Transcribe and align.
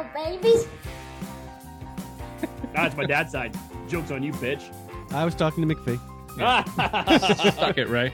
little 0.00 0.40
babies. 0.40 0.66
That's 2.74 2.96
my 2.96 3.04
dad's 3.04 3.32
side. 3.32 3.56
Joke's 3.88 4.10
on 4.10 4.22
you, 4.22 4.32
bitch. 4.32 4.62
I 5.12 5.24
was 5.24 5.34
talking 5.34 5.66
to 5.68 5.74
McPhee. 5.74 5.98
Suck 7.56 7.78
it, 7.78 7.88
Ray. 7.88 8.12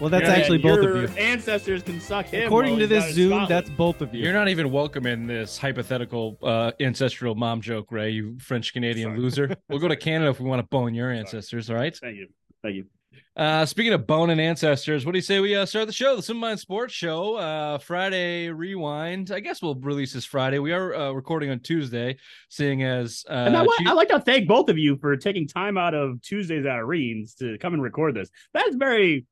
Well, 0.00 0.10
that's 0.10 0.24
Yeah, 0.26 0.34
actually 0.34 0.58
both 0.58 0.82
your 0.82 0.96
of 1.04 1.10
you. 1.12 1.16
Ancestors 1.16 1.82
can 1.84 2.00
suck 2.00 2.26
him. 2.26 2.46
According 2.46 2.72
while 2.72 2.88
to 2.88 2.94
he's 2.94 3.04
this 3.04 3.08
in 3.10 3.14
Zoom, 3.14 3.30
Scotland. 3.30 3.50
that's 3.50 3.70
both 3.70 4.00
of 4.00 4.12
you. 4.12 4.24
You're 4.24 4.32
not 4.32 4.48
even 4.48 4.72
welcome 4.72 5.06
in 5.06 5.28
this 5.28 5.56
hypothetical 5.56 6.36
uh, 6.42 6.72
ancestral 6.80 7.36
mom 7.36 7.60
joke, 7.60 7.92
Ray. 7.92 8.10
You 8.10 8.36
French 8.40 8.72
Canadian 8.72 9.10
Sorry. 9.10 9.18
loser. 9.20 9.56
We'll 9.68 9.78
go 9.78 9.86
to 9.88 9.96
Canada 9.96 10.30
if 10.30 10.40
we 10.40 10.46
want 10.48 10.60
to 10.60 10.66
bone 10.66 10.94
your 10.94 11.10
ancestors. 11.12 11.70
All 11.70 11.76
right. 11.76 11.96
Thank 11.96 12.16
you. 12.16 12.26
Thank 12.62 12.74
you. 12.74 12.86
Uh, 13.36 13.66
speaking 13.66 13.92
of 13.92 14.06
boning 14.06 14.38
ancestors, 14.38 15.04
what 15.04 15.12
do 15.12 15.18
you 15.18 15.22
say 15.22 15.40
we 15.40 15.56
uh, 15.56 15.66
start 15.66 15.86
the 15.86 15.92
show, 15.92 16.14
the 16.14 16.22
Sim 16.22 16.36
Mind 16.36 16.60
Sports 16.60 16.94
Show, 16.94 17.34
uh, 17.36 17.78
Friday 17.78 18.48
Rewind? 18.50 19.30
I 19.32 19.40
guess 19.40 19.60
we'll 19.60 19.74
release 19.74 20.12
this 20.12 20.24
Friday. 20.24 20.58
We 20.60 20.72
are 20.72 20.94
uh, 20.94 21.10
recording 21.12 21.50
on 21.50 21.58
Tuesday, 21.60 22.16
seeing 22.48 22.84
as 22.84 23.24
uh, 23.28 23.32
And 23.32 23.56
I, 23.56 23.62
wa- 23.62 23.72
Chief- 23.78 23.88
I 23.88 23.92
like 23.92 24.08
to 24.08 24.20
thank 24.20 24.46
both 24.46 24.68
of 24.68 24.78
you 24.78 24.96
for 24.98 25.16
taking 25.16 25.48
time 25.48 25.76
out 25.76 25.94
of 25.94 26.22
Tuesdays 26.22 26.64
at 26.64 26.76
Arenes 26.78 27.34
to 27.40 27.58
come 27.58 27.74
and 27.74 27.82
record 27.82 28.14
this. 28.14 28.30
That 28.52 28.68
is 28.68 28.76
very. 28.76 29.26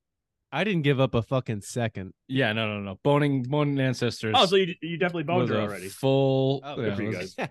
I 0.55 0.65
didn't 0.65 0.83
give 0.83 1.01
up 1.01 1.15
a 1.15 1.23
fucking 1.23 1.63
second. 1.63 2.13
yeah, 2.29 2.53
no, 2.53 2.67
no, 2.67 2.81
no, 2.81 2.99
boning 3.03 3.43
boning 3.45 3.81
ancestors. 3.81 4.35
Oh, 4.37 4.45
so 4.47 4.57
you, 4.57 4.75
you 4.83 4.99
definitely 4.99 5.23
boned 5.23 5.49
her 5.49 5.57
already. 5.61 5.89
Full. 5.89 6.61
Oh, 6.63 6.79
yeah, 6.79 6.85
good 6.89 6.97
for 6.97 7.03
you 7.05 7.13
guys. 7.13 7.37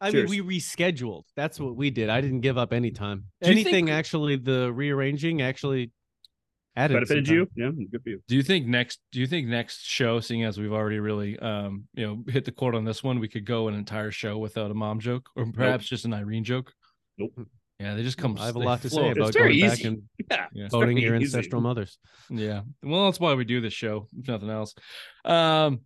I 0.00 0.10
Cheers. 0.10 0.30
mean, 0.30 0.46
we 0.46 0.58
rescheduled. 0.58 1.24
That's 1.36 1.58
what 1.60 1.76
we 1.76 1.90
did. 1.90 2.08
I 2.08 2.20
didn't 2.20 2.40
give 2.40 2.56
up 2.58 2.72
any 2.72 2.90
time. 2.90 3.24
Do 3.42 3.50
Anything 3.50 3.72
think- 3.86 3.90
actually, 3.90 4.36
the 4.36 4.72
rearranging 4.72 5.42
actually 5.42 5.92
added. 6.76 6.94
Benefited 6.94 7.26
some 7.26 7.36
you? 7.36 7.50
Yeah, 7.54 7.70
good 7.90 8.02
for 8.02 8.08
you. 8.10 8.20
Do 8.28 8.36
you 8.36 8.42
think 8.42 8.66
next? 8.66 9.00
Do 9.12 9.20
you 9.20 9.26
think 9.26 9.46
next 9.48 9.82
show, 9.84 10.20
seeing 10.20 10.44
as 10.44 10.58
we've 10.58 10.72
already 10.72 10.98
really, 11.00 11.38
um, 11.38 11.84
you 11.94 12.06
know, 12.06 12.24
hit 12.28 12.44
the 12.44 12.52
court 12.52 12.74
on 12.74 12.84
this 12.84 13.02
one, 13.02 13.18
we 13.20 13.28
could 13.28 13.44
go 13.44 13.68
an 13.68 13.74
entire 13.74 14.10
show 14.10 14.38
without 14.38 14.70
a 14.70 14.74
mom 14.74 15.00
joke, 15.00 15.28
or 15.36 15.46
perhaps 15.52 15.86
just 15.86 16.04
an 16.04 16.14
Irene 16.14 16.44
joke? 16.44 16.72
Nope. 17.18 17.32
Yeah, 17.80 17.94
they 17.96 18.02
just 18.04 18.16
come. 18.18 18.38
I 18.38 18.46
have 18.46 18.56
a 18.56 18.60
lot 18.60 18.82
to 18.82 18.90
say 18.90 19.10
about 19.10 19.32
very 19.34 19.58
going 19.58 19.70
back 19.70 19.84
and 19.84 20.02
Yeah. 20.30 20.46
Yeah. 20.52 20.68
voting 20.68 20.96
your 20.96 21.16
easy. 21.16 21.24
ancestral 21.36 21.60
mothers. 21.60 21.98
Yeah. 22.30 22.62
Well, 22.82 23.06
that's 23.06 23.18
why 23.20 23.34
we 23.34 23.44
do 23.44 23.60
this 23.60 23.72
show, 23.74 24.06
if 24.18 24.28
nothing 24.28 24.48
else. 24.48 24.74
Um, 25.24 25.80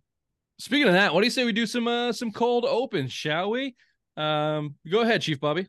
speaking 0.59 0.87
of 0.87 0.93
that, 0.93 1.13
what 1.13 1.21
do 1.21 1.25
you 1.25 1.31
say 1.31 1.45
we 1.45 1.51
do 1.51 1.65
some 1.65 1.87
uh 1.87 2.11
some 2.13 2.31
cold 2.31 2.65
opens, 2.65 3.11
shall 3.11 3.49
we? 3.49 3.75
Um, 4.19 4.75
go 4.89 5.01
ahead, 5.01 5.21
Chief 5.21 5.39
Bobby. 5.39 5.67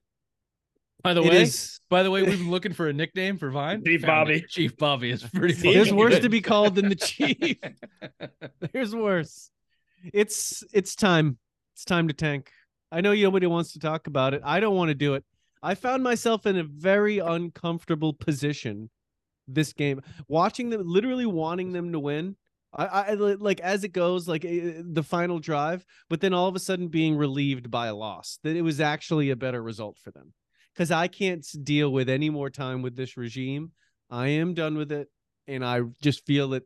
By 1.03 1.15
the 1.15 1.23
It 1.23 1.31
way, 1.31 1.43
is- 1.43 1.81
by 1.89 2.03
the 2.03 2.11
way, 2.11 2.23
we've 2.23 2.39
been 2.39 2.51
looking 2.51 2.73
for 2.75 2.89
a 2.89 2.93
nickname 2.93 3.39
for 3.39 3.51
Vine. 3.51 3.83
Chief 3.85 4.03
Bobby. 4.03 4.35
it. 4.39 4.49
Chief 4.49 4.77
Bobby 4.77 5.11
is 5.11 5.23
pretty. 5.35 5.55
See? 5.55 5.73
There's 5.73 5.93
worse 5.93 6.15
good. 6.15 6.23
to 6.23 6.29
be 6.29 6.41
called 6.41 6.75
than 6.75 6.89
the 6.89 6.95
chief. 6.97 7.57
There's 8.73 8.95
worse. 8.95 9.51
It's 10.13 10.63
it's 10.73 10.95
time. 10.95 11.39
It's 11.75 11.85
time 11.85 12.09
to 12.09 12.15
tank. 12.15 12.51
I 12.93 13.01
know 13.01 13.15
nobody 13.15 13.47
wants 13.47 13.73
to 13.73 13.79
talk 13.79 14.07
about 14.09 14.35
it. 14.35 14.43
I 14.45 14.61
don't 14.61 14.75
want 14.77 14.89
to 14.89 14.95
do 14.95 15.15
it. 15.15 15.25
I 15.63 15.75
found 15.75 16.03
myself 16.03 16.45
in 16.47 16.57
a 16.59 16.65
very 16.65 17.19
uncomfortable 17.19 18.13
position 18.13 18.91
this 19.47 19.73
game, 19.73 20.01
watching 20.29 20.71
them, 20.71 20.83
literally 20.85 21.27
wanting 21.27 21.73
them 21.73 21.93
to 21.93 21.99
win. 21.99 22.37
I, 22.73 22.87
I 22.87 23.15
like 23.15 23.61
as 23.61 23.83
it 23.83 23.93
goes, 23.93 24.29
like 24.29 24.45
eh, 24.45 24.83
the 24.85 25.03
final 25.03 25.39
drive, 25.39 25.85
but 26.09 26.21
then 26.21 26.33
all 26.33 26.47
of 26.47 26.55
a 26.55 26.61
sudden 26.61 26.89
being 26.89 27.17
relieved 27.17 27.71
by 27.71 27.89
a 27.89 27.95
loss. 27.95 28.39
That 28.45 28.57
it 28.57 28.63
was 28.63 28.81
actually 28.81 29.31
a 29.31 29.37
better 29.37 29.63
result 29.63 29.99
for 30.03 30.11
them, 30.13 30.33
because 30.75 30.91
I 30.91 31.09
can't 31.09 31.47
deal 31.65 31.91
with 31.91 32.09
any 32.09 32.31
more 32.31 32.51
time 32.51 32.83
with 32.83 32.95
this 32.97 33.17
regime. 33.17 33.73
I 34.09 34.29
am 34.29 34.55
done 34.55 34.77
with 34.77 34.93
it, 34.93 35.09
and 35.49 35.65
I 35.65 35.81
just 36.01 36.25
feel 36.27 36.51
that 36.51 36.63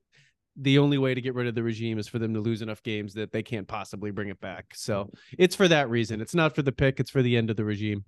the 0.56 0.78
only 0.78 0.98
way 0.98 1.14
to 1.14 1.20
get 1.20 1.34
rid 1.34 1.46
of 1.46 1.54
the 1.54 1.62
regime 1.62 1.98
is 1.98 2.06
for 2.06 2.18
them 2.18 2.34
to 2.34 2.40
lose 2.40 2.62
enough 2.62 2.82
games 2.82 3.14
that 3.14 3.32
they 3.32 3.42
can't 3.42 3.66
possibly 3.66 4.10
bring 4.10 4.28
it 4.28 4.40
back. 4.40 4.66
So 4.74 5.10
it's 5.36 5.56
for 5.56 5.66
that 5.68 5.90
reason. 5.90 6.20
It's 6.20 6.34
not 6.34 6.54
for 6.54 6.62
the 6.62 6.70
pick. 6.70 7.00
It's 7.00 7.10
for 7.10 7.22
the 7.22 7.36
end 7.36 7.50
of 7.50 7.56
the 7.56 7.64
regime. 7.64 8.04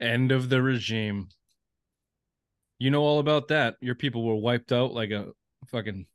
End 0.00 0.32
of 0.32 0.48
the 0.48 0.62
regime. 0.62 1.28
You 2.78 2.90
know 2.90 3.02
all 3.02 3.18
about 3.18 3.48
that. 3.48 3.74
Your 3.80 3.94
people 3.94 4.24
were 4.24 4.36
wiped 4.36 4.72
out 4.72 4.92
like 4.92 5.10
a 5.10 5.26
fucking 5.66 6.06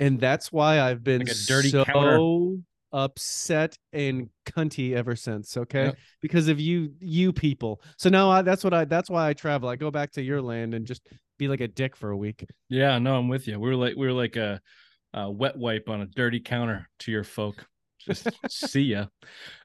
And 0.00 0.18
that's 0.18 0.50
why 0.50 0.80
I've 0.80 1.04
been 1.04 1.20
Like 1.20 1.36
dirty 1.46 1.68
so 1.70 1.84
counter. 1.84 2.56
upset 2.92 3.76
and 3.92 4.28
cunty 4.46 4.94
ever 4.96 5.14
since. 5.14 5.56
Okay, 5.56 5.84
Yep. 5.86 5.98
because 6.22 6.48
of 6.48 6.58
you, 6.58 6.92
you 7.00 7.32
people. 7.32 7.80
So 7.98 8.08
now 8.08 8.30
I, 8.30 8.42
that's 8.42 8.64
what 8.64 8.74
I. 8.74 8.84
That's 8.86 9.08
why 9.10 9.28
I 9.28 9.34
travel. 9.34 9.68
I 9.68 9.76
go 9.76 9.90
back 9.90 10.10
to 10.12 10.22
your 10.22 10.42
land 10.42 10.74
and 10.74 10.86
just 10.86 11.06
be 11.38 11.46
like 11.48 11.60
a 11.60 11.68
dick 11.68 11.94
for 11.96 12.10
a 12.10 12.16
week. 12.16 12.44
Yeah, 12.68 12.98
no, 12.98 13.16
I'm 13.16 13.28
with 13.28 13.46
you. 13.46 13.60
We 13.60 13.68
were 13.68 13.76
like 13.76 13.94
we 13.96 14.06
were 14.06 14.12
like 14.12 14.36
a, 14.36 14.60
a 15.14 15.30
wet 15.30 15.56
wipe 15.56 15.88
on 15.88 16.00
a 16.00 16.06
dirty 16.06 16.40
counter 16.40 16.88
to 17.00 17.12
your 17.12 17.24
folk. 17.24 17.66
Just 18.00 18.26
see 18.48 18.82
ya. 18.96 19.06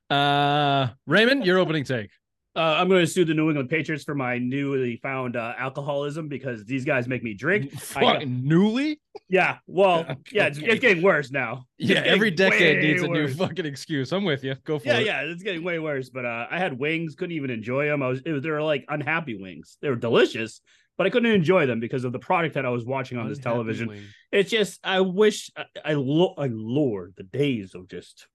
Uh 0.10 0.90
Raymond, 1.08 1.46
your 1.46 1.58
opening 1.60 1.84
take. 1.86 2.10
Uh, 2.56 2.60
I'm 2.80 2.88
going 2.88 3.02
to 3.02 3.08
sue 3.08 3.26
the 3.26 3.34
New 3.34 3.50
England 3.50 3.70
Patriots 3.70 4.04
for 4.06 4.16
my 4.16 4.38
newly 4.38 4.96
found 5.04 5.36
uh, 5.36 5.54
alcoholism 5.58 6.30
because 6.30 6.64
these 6.64 6.86
guys 6.86 7.08
make 7.08 7.22
me 7.22 7.34
drink. 7.34 7.74
I 7.96 8.02
got- 8.02 8.28
newly? 8.28 9.02
yeah, 9.28 9.58
well, 9.68 10.06
yeah, 10.32 10.48
it's, 10.48 10.58
it's 10.60 10.80
getting 10.80 11.04
worse 11.04 11.32
now. 11.32 11.66
Yeah, 11.78 12.00
every 12.06 12.32
decade 12.32 12.82
needs 12.82 13.02
a 13.04 13.08
new 13.08 13.28
fucking 13.28 13.66
excuse. 13.66 14.12
I'm 14.14 14.24
with 14.24 14.44
you. 14.44 14.56
Go 14.64 14.80
for 14.80 14.88
Yeah, 14.88 15.00
it. 15.00 15.06
yeah, 15.06 15.22
yeah, 15.24 15.32
it's 15.32 15.44
getting 15.44 15.64
way 15.64 15.80
worse. 15.80 16.10
But 16.10 16.26
uh, 16.26 16.48
I 16.50 16.58
had 16.58 16.80
wings, 16.80 17.16
couldn't 17.16 17.36
even 17.36 17.50
enjoy 17.50 17.88
them. 17.88 18.02
I 18.02 18.08
was, 18.08 18.22
it 18.26 18.32
was, 18.32 18.42
they 18.44 18.50
were 18.52 18.62
like 18.64 18.86
unhappy 18.88 19.36
wings. 19.38 19.78
They 19.82 19.90
were 19.90 19.96
delicious, 19.98 20.62
but 20.98 21.06
I 21.08 21.10
couldn't 21.10 21.32
enjoy 21.32 21.66
them 21.66 21.82
because 21.82 22.06
of 22.06 22.14
the 22.14 22.20
product 22.20 22.56
that 22.56 22.66
I 22.66 22.70
was 22.70 22.86
watching 22.86 23.18
on 23.18 23.28
this 23.28 23.40
television. 23.40 23.90
It's 24.32 24.50
just, 24.50 24.80
I 24.82 25.02
wish, 25.02 25.52
I, 25.58 25.66
I, 25.84 25.94
lo- 25.96 26.36
I 26.38 26.48
lord 26.52 27.16
the 27.18 27.24
days 27.24 27.76
of 27.76 27.90
just 27.90 28.28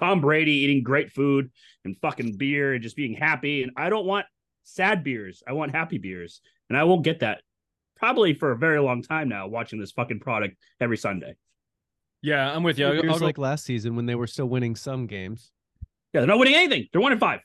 Tom 0.00 0.20
Brady 0.20 0.52
eating 0.52 0.82
great 0.82 1.12
food 1.12 1.50
and 1.84 1.96
fucking 2.00 2.36
beer 2.36 2.74
and 2.74 2.82
just 2.82 2.96
being 2.96 3.14
happy. 3.14 3.62
And 3.62 3.72
I 3.76 3.90
don't 3.90 4.06
want 4.06 4.26
sad 4.64 5.04
beers. 5.04 5.42
I 5.46 5.52
want 5.52 5.72
happy 5.72 5.98
beers, 5.98 6.40
and 6.68 6.76
I 6.76 6.84
won't 6.84 7.04
get 7.04 7.20
that 7.20 7.42
probably 7.96 8.34
for 8.34 8.50
a 8.50 8.56
very 8.56 8.80
long 8.80 9.02
time 9.02 9.28
now. 9.28 9.46
Watching 9.46 9.78
this 9.78 9.92
fucking 9.92 10.20
product 10.20 10.56
every 10.80 10.96
Sunday. 10.96 11.36
Yeah, 12.22 12.54
I'm 12.54 12.62
with 12.62 12.78
you. 12.78 12.88
It 12.88 13.06
was 13.06 13.20
go 13.20 13.24
like 13.24 13.38
last 13.38 13.64
season 13.64 13.96
when 13.96 14.06
they 14.06 14.14
were 14.14 14.26
still 14.26 14.46
winning 14.46 14.74
some 14.76 15.06
games. 15.06 15.52
Yeah, 16.12 16.20
they're 16.20 16.28
not 16.28 16.38
winning 16.38 16.54
anything. 16.54 16.86
They're 16.92 17.00
one 17.00 17.12
and 17.12 17.20
five. 17.20 17.40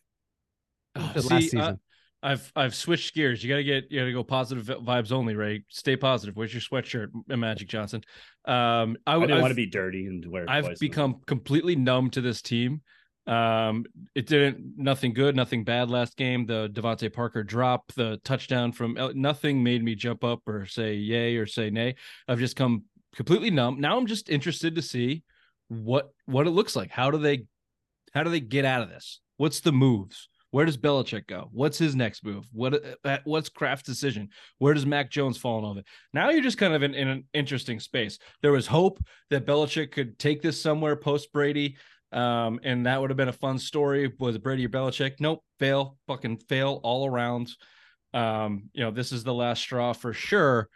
Oh, 0.95 1.11
The 1.13 1.21
see, 1.21 1.29
last 1.29 1.44
uh, 1.44 1.49
season. 1.49 1.79
I've 2.25 2.52
I've 2.56 2.74
switched 2.74 3.13
gears. 3.13 3.44
You 3.44 3.50
gotta 3.50 3.63
get 3.63 3.91
you 3.91 4.00
gotta 4.00 4.12
go 4.12 4.24
positive 4.24 4.66
vibes 4.84 5.12
only, 5.12 5.36
Ray. 5.36 5.63
Stay 5.69 5.96
positive. 5.96 6.36
Where's 6.36 6.53
your 6.53 6.62
sweatshirt, 6.62 7.09
Magic 7.28 7.68
Johnson? 7.68 8.02
Um, 8.46 8.97
I, 9.06 9.16
I 9.16 9.19
didn't 9.19 9.31
I've- 9.34 9.41
want 9.41 9.52
to 9.52 9.56
be 9.56 9.68
dirty 9.68 10.08
and 10.08 10.25
wear. 10.25 10.44
it 10.44 10.50
I've 10.50 10.80
become 10.80 11.22
completely 11.28 11.75
numb 11.75 12.09
to 12.12 12.22
this 12.22 12.41
team. 12.41 12.81
Um, 13.28 13.86
it 14.13 14.28
didn't 14.28 14.78
nothing 14.78 15.13
good, 15.13 15.36
nothing 15.36 15.63
bad 15.63 15.90
last 15.90 16.16
game. 16.18 16.46
The 16.46 16.69
DeVante 16.69 17.12
Parker 17.13 17.44
drop, 17.44 17.91
the 17.94 18.19
touchdown 18.24 18.72
from 18.72 18.97
nothing 19.16 19.63
made 19.63 19.84
me 19.84 19.96
jump 19.96 20.24
up 20.24 20.42
or 20.47 20.66
say 20.66 20.96
yay 20.96 21.36
or 21.36 21.46
say 21.46 21.69
nay. 21.69 21.96
I've 22.28 22.40
just 22.40 22.56
come 22.56 22.84
completely 23.16 23.50
numb. 23.52 23.80
Now 23.80 23.97
I'm 23.97 24.06
just 24.07 24.30
interested 24.30 24.75
to 24.75 24.81
see 24.81 25.24
what 25.68 26.09
what 26.25 26.47
it 26.47 26.52
looks 26.52 26.75
like. 26.75 26.92
How 26.92 27.09
do 27.12 27.18
they 27.18 27.46
how 28.13 28.24
do 28.24 28.30
they 28.30 28.40
get 28.40 28.66
out 28.66 28.81
of 28.81 28.90
this? 28.90 29.19
What's 29.38 29.59
the 29.59 29.72
moves? 29.72 30.30
Where 30.55 30.66
does 30.66 30.77
Belichick 30.77 31.27
go? 31.27 31.49
What's 31.51 31.77
his 31.77 31.97
next 31.97 32.23
move? 32.23 32.47
What 32.53 32.81
uh, 33.03 33.17
what's 33.25 33.49
Kraft's 33.49 33.85
decision? 33.85 34.29
Where 34.57 34.73
does 34.73 34.85
Mac 34.85 35.11
Jones 35.11 35.38
fall 35.38 35.59
in 35.59 35.66
all 35.66 35.73
of 35.73 35.77
it? 35.79 35.85
Now 36.13 36.29
you're 36.29 36.41
just 36.41 36.57
kind 36.57 36.73
of 36.73 36.81
in, 36.81 36.95
in 36.95 37.09
an 37.09 37.25
interesting 37.33 37.77
space. 37.81 38.19
There 38.41 38.53
was 38.53 38.65
hope 38.65 39.03
that 39.31 39.45
Belichick 39.45 39.91
could 39.91 40.17
take 40.17 40.41
this 40.41 40.61
somewhere 40.61 40.95
post 40.95 41.33
Brady, 41.33 41.75
um, 42.13 42.61
and 42.63 42.85
that 42.85 43.01
would 43.01 43.09
have 43.09 43.17
been 43.17 43.27
a 43.27 43.33
fun 43.33 43.59
story. 43.59 44.05
It 44.05 44.17
Brady 44.17 44.65
or 44.65 44.69
Belichick? 44.69 45.15
Nope, 45.19 45.44
fail, 45.59 45.97
fucking 46.07 46.38
fail 46.47 46.80
all 46.83 47.06
around. 47.06 47.50
Um, 48.13 48.69
you 48.71 48.81
know, 48.81 48.91
this 48.91 49.12
is 49.12 49.25
the 49.25 49.33
last 49.33 49.59
straw 49.59 49.91
for 49.91 50.13
sure. 50.13 50.69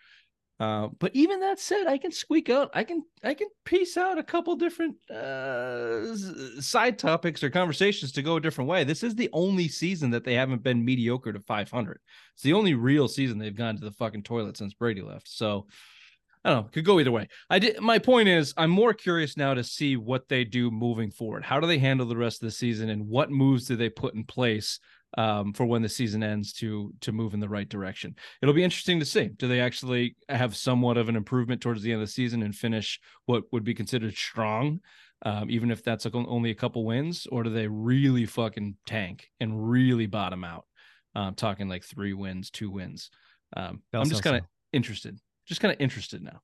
Uh, 0.59 0.89
but 0.99 1.15
even 1.15 1.39
that 1.39 1.57
said, 1.57 1.87
I 1.87 1.97
can 1.97 2.11
squeak 2.11 2.49
out. 2.49 2.69
I 2.73 2.83
can 2.83 3.03
I 3.23 3.33
can 3.33 3.47
piece 3.63 3.95
out 3.95 4.17
a 4.17 4.23
couple 4.23 4.57
different 4.57 4.97
uh, 5.09 6.15
side 6.61 6.99
topics 6.99 7.41
or 7.43 7.49
conversations 7.49 8.11
to 8.13 8.21
go 8.21 8.35
a 8.35 8.41
different 8.41 8.69
way. 8.69 8.83
This 8.83 9.01
is 9.01 9.15
the 9.15 9.29
only 9.31 9.69
season 9.69 10.11
that 10.11 10.25
they 10.25 10.33
haven't 10.33 10.61
been 10.61 10.83
mediocre 10.83 11.31
to 11.31 11.39
500. 11.39 11.99
It's 12.33 12.43
the 12.43 12.53
only 12.53 12.73
real 12.73 13.07
season 13.07 13.37
they've 13.37 13.55
gone 13.55 13.77
to 13.77 13.85
the 13.85 13.91
fucking 13.91 14.23
toilet 14.23 14.57
since 14.57 14.73
Brady 14.73 15.01
left. 15.01 15.29
So 15.29 15.67
I 16.43 16.49
don't 16.49 16.63
know. 16.63 16.69
Could 16.71 16.85
go 16.85 16.99
either 16.99 17.11
way. 17.11 17.29
I 17.49 17.59
did. 17.59 17.79
My 17.79 17.99
point 17.99 18.27
is, 18.27 18.53
I'm 18.57 18.69
more 18.69 18.93
curious 18.93 19.37
now 19.37 19.53
to 19.53 19.63
see 19.63 19.95
what 19.95 20.27
they 20.27 20.43
do 20.43 20.71
moving 20.71 21.11
forward. 21.11 21.43
How 21.43 21.59
do 21.59 21.67
they 21.67 21.79
handle 21.79 22.05
the 22.05 22.17
rest 22.17 22.41
of 22.41 22.47
the 22.47 22.51
season, 22.51 22.89
and 22.89 23.07
what 23.07 23.31
moves 23.31 23.65
do 23.65 23.75
they 23.75 23.89
put 23.89 24.13
in 24.13 24.25
place 24.25 24.79
um, 25.17 25.53
for 25.53 25.65
when 25.65 25.81
the 25.81 25.89
season 25.89 26.23
ends 26.23 26.53
to 26.53 26.93
to 27.01 27.11
move 27.11 27.33
in 27.33 27.39
the 27.39 27.49
right 27.49 27.67
direction? 27.67 28.15
It'll 28.41 28.53
be 28.53 28.63
interesting 28.63 28.99
to 28.99 29.05
see. 29.05 29.29
Do 29.37 29.47
they 29.47 29.59
actually 29.59 30.15
have 30.27 30.55
somewhat 30.55 30.97
of 30.97 31.09
an 31.09 31.15
improvement 31.15 31.61
towards 31.61 31.81
the 31.81 31.91
end 31.91 32.01
of 32.01 32.07
the 32.07 32.11
season 32.11 32.43
and 32.43 32.55
finish 32.55 32.99
what 33.25 33.43
would 33.51 33.63
be 33.63 33.73
considered 33.73 34.15
strong, 34.15 34.79
um, 35.23 35.49
even 35.49 35.71
if 35.71 35.83
that's 35.83 36.05
only 36.13 36.51
a 36.51 36.55
couple 36.55 36.85
wins, 36.85 37.27
or 37.31 37.43
do 37.43 37.49
they 37.49 37.67
really 37.67 38.25
fucking 38.25 38.75
tank 38.85 39.27
and 39.39 39.69
really 39.69 40.05
bottom 40.05 40.43
out? 40.43 40.65
Um, 41.15 41.33
talking 41.33 41.67
like 41.67 41.83
three 41.83 42.13
wins, 42.13 42.51
two 42.51 42.69
wins. 42.69 43.09
Um, 43.57 43.81
Sell, 43.91 44.01
I'm 44.01 44.09
just 44.09 44.23
kind 44.23 44.35
of 44.35 44.43
sell. 44.43 44.49
interested. 44.73 45.19
Just 45.47 45.59
kind 45.59 45.73
of 45.73 45.81
interested 45.81 46.21
now. 46.21 46.41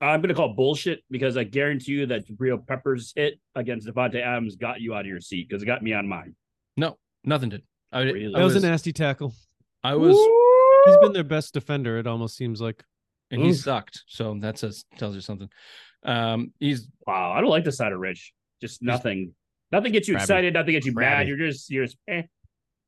I'm 0.00 0.20
gonna 0.20 0.34
call 0.34 0.54
bullshit 0.54 1.02
because 1.10 1.36
I 1.36 1.44
guarantee 1.44 1.92
you 1.92 2.06
that 2.06 2.24
Real 2.38 2.58
Peppers 2.58 3.12
hit 3.16 3.40
against 3.54 3.86
Davante 3.86 4.20
Adams 4.20 4.56
got 4.56 4.80
you 4.80 4.94
out 4.94 5.00
of 5.00 5.06
your 5.06 5.20
seat 5.20 5.48
because 5.48 5.62
it 5.62 5.66
got 5.66 5.82
me 5.82 5.92
on 5.92 6.06
mine. 6.06 6.36
No, 6.76 6.98
nothing 7.24 7.48
did. 7.48 7.62
I, 7.92 8.00
Really? 8.02 8.32
That 8.34 8.42
was, 8.42 8.54
was, 8.54 8.64
a 8.64 8.68
nasty 8.68 8.92
tackle. 8.92 9.34
I 9.82 9.94
was, 9.94 10.16
He's 10.86 10.96
been 10.98 11.12
their 11.12 11.24
best 11.24 11.54
defender. 11.54 11.98
It 11.98 12.06
almost 12.06 12.36
seems 12.36 12.60
like. 12.60 12.84
and 13.30 13.42
he 13.42 13.52
sucked. 13.52 14.04
So 14.06 14.36
that 14.40 14.58
says 14.58 14.84
tells 14.98 15.14
you 15.14 15.20
something. 15.20 15.48
Um, 16.04 16.52
he's 16.58 16.88
Wow, 17.06 17.32
I 17.32 17.40
don't 17.40 17.50
like 17.50 17.64
the 17.64 17.72
side 17.72 17.92
of 17.92 17.98
Rich. 17.98 18.32
Just 18.60 18.82
nothing. 18.82 19.34
Nothing 19.72 19.92
gets 19.92 20.08
you 20.08 20.14
Crabby. 20.14 20.24
excited. 20.24 20.54
Nothing 20.54 20.72
gets 20.72 20.86
you 20.86 20.94
mad. 20.94 21.28
You're 21.28 21.36
just 21.36 21.70
you're 21.70 21.84
just. 21.84 21.96
Eh. 22.08 22.22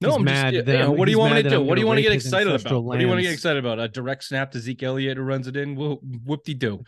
no, 0.00 0.08
He's 0.08 0.16
I'm 0.16 0.24
mad 0.24 0.54
yeah, 0.54 0.62
that 0.62 0.72
yeah, 0.72 0.80
I'm- 0.84 0.96
what 0.96 1.04
do 1.06 1.10
you 1.10 1.18
want 1.18 1.34
me 1.34 1.42
to 1.42 1.50
do? 1.50 1.60
What 1.62 1.74
do 1.74 1.80
you 1.80 1.86
want 1.86 1.98
to 1.98 2.02
get 2.02 2.12
excited 2.12 2.46
about? 2.46 2.54
ancestral 2.54 2.84
What 2.84 2.96
do 2.96 3.02
you 3.02 3.08
want 3.08 3.18
to 3.18 3.22
get 3.22 3.32
excited 3.32 3.58
about? 3.58 3.78
A 3.78 3.88
direct 3.88 4.24
snap 4.24 4.52
to 4.52 4.60
Zeke 4.60 4.82
Elliott 4.82 5.16
who 5.16 5.22
runs 5.22 5.46
it 5.46 5.56
in? 5.56 5.76
Whoop 5.76 6.44
de 6.44 6.54
doo. 6.54 6.84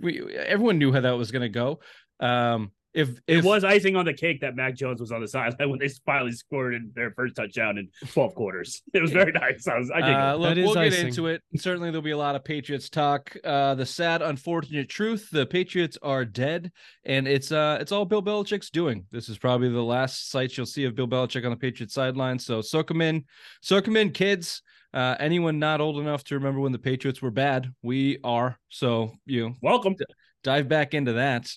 We 0.00 0.36
everyone 0.36 0.78
knew 0.78 0.92
how 0.92 1.00
that 1.00 1.12
was 1.12 1.30
going 1.30 1.42
to 1.42 1.48
go. 1.48 1.80
Um, 2.20 2.72
if 2.94 3.10
It 3.26 3.44
was 3.44 3.64
icing 3.64 3.96
on 3.96 4.04
the 4.06 4.14
cake 4.14 4.40
that 4.40 4.56
Mac 4.56 4.74
Jones 4.74 5.00
was 5.00 5.12
on 5.12 5.20
the 5.20 5.28
sideline 5.28 5.68
when 5.70 5.78
they 5.78 5.88
finally 6.06 6.32
scored 6.32 6.74
in 6.74 6.90
their 6.94 7.10
first 7.12 7.36
touchdown 7.36 7.76
in 7.78 7.88
12 8.12 8.34
quarters. 8.34 8.82
It 8.94 9.02
was 9.02 9.12
very 9.12 9.30
nice. 9.32 9.66
I 9.68 9.78
was. 9.78 9.90
I 9.90 10.00
Uh, 10.00 10.06
think 10.32 10.40
look, 10.40 10.48
That 10.50 10.58
is 10.58 10.64
we'll 10.64 10.74
get 10.74 10.92
icing. 10.94 11.06
into 11.08 11.26
it. 11.26 11.42
Certainly, 11.56 11.90
there'll 11.90 12.02
be 12.02 12.10
a 12.12 12.16
lot 12.16 12.34
of 12.34 12.44
Patriots 12.44 12.88
talk. 12.88 13.36
Uh, 13.44 13.74
the 13.74 13.86
sad, 13.86 14.22
unfortunate 14.22 14.88
truth: 14.88 15.28
the 15.30 15.46
Patriots 15.46 15.98
are 16.02 16.24
dead, 16.24 16.72
and 17.04 17.28
it's 17.28 17.52
uh, 17.52 17.78
it's 17.80 17.92
all 17.92 18.04
Bill 18.04 18.22
Belichick's 18.22 18.70
doing. 18.70 19.04
This 19.12 19.28
is 19.28 19.38
probably 19.38 19.68
the 19.68 19.82
last 19.82 20.30
sight 20.30 20.56
you'll 20.56 20.66
see 20.66 20.84
of 20.84 20.94
Bill 20.94 21.06
Belichick 21.08 21.44
on 21.44 21.50
the 21.50 21.56
Patriots 21.56 21.94
sideline. 21.94 22.38
So 22.38 22.60
soak 22.62 22.90
'em 22.90 23.02
in, 23.02 23.24
soak 23.60 23.86
'em 23.86 23.96
in, 23.96 24.10
kids. 24.10 24.62
Uh, 24.94 25.14
anyone 25.20 25.58
not 25.58 25.82
old 25.82 25.98
enough 26.00 26.24
to 26.24 26.34
remember 26.36 26.60
when 26.60 26.72
the 26.72 26.78
Patriots 26.78 27.20
were 27.20 27.30
bad, 27.30 27.70
we 27.82 28.18
are. 28.24 28.58
So 28.70 29.12
you 29.26 29.48
know, 29.50 29.54
welcome. 29.62 29.94
dive 30.42 30.66
back 30.68 30.94
into 30.94 31.12
that. 31.12 31.52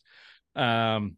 Um, 0.55 1.15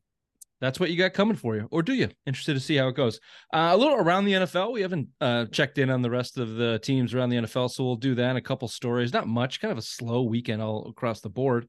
that's 0.64 0.80
what 0.80 0.90
you 0.90 0.98
got 0.98 1.12
coming 1.12 1.36
for 1.36 1.58
you, 1.58 1.68
or 1.72 1.84
do 1.84 1.94
you? 1.94 2.08
Interested 2.26 2.54
to 2.54 2.60
see 2.62 2.78
how 2.78 2.88
it 2.88 2.96
goes. 2.96 3.20
Uh, 3.54 3.72
a 3.74 3.78
little 3.78 3.98
around 3.98 4.24
the 4.24 4.32
NFL. 4.32 4.72
We 4.72 4.82
haven't 4.82 5.10
uh, 5.20 5.46
checked 5.48 5.78
in 5.78 5.90
on 5.90 6.02
the 6.02 6.10
rest 6.10 6.38
of 6.38 6.56
the 6.56 6.80
teams 6.80 7.14
around 7.14 7.32
the 7.32 7.36
NFL, 7.36 7.70
so 7.70 7.84
we'll 7.84 7.98
do 7.98 8.16
that. 8.16 8.38
A 8.38 8.42
couple 8.42 8.70
stories, 8.70 9.12
not 9.12 9.28
much. 9.28 9.60
Kind 9.60 9.74
of 9.74 9.78
a 9.78 9.82
slow 9.82 10.22
weekend 10.22 10.62
all 10.62 10.88
across 10.88 11.20
the 11.20 11.30
board. 11.30 11.68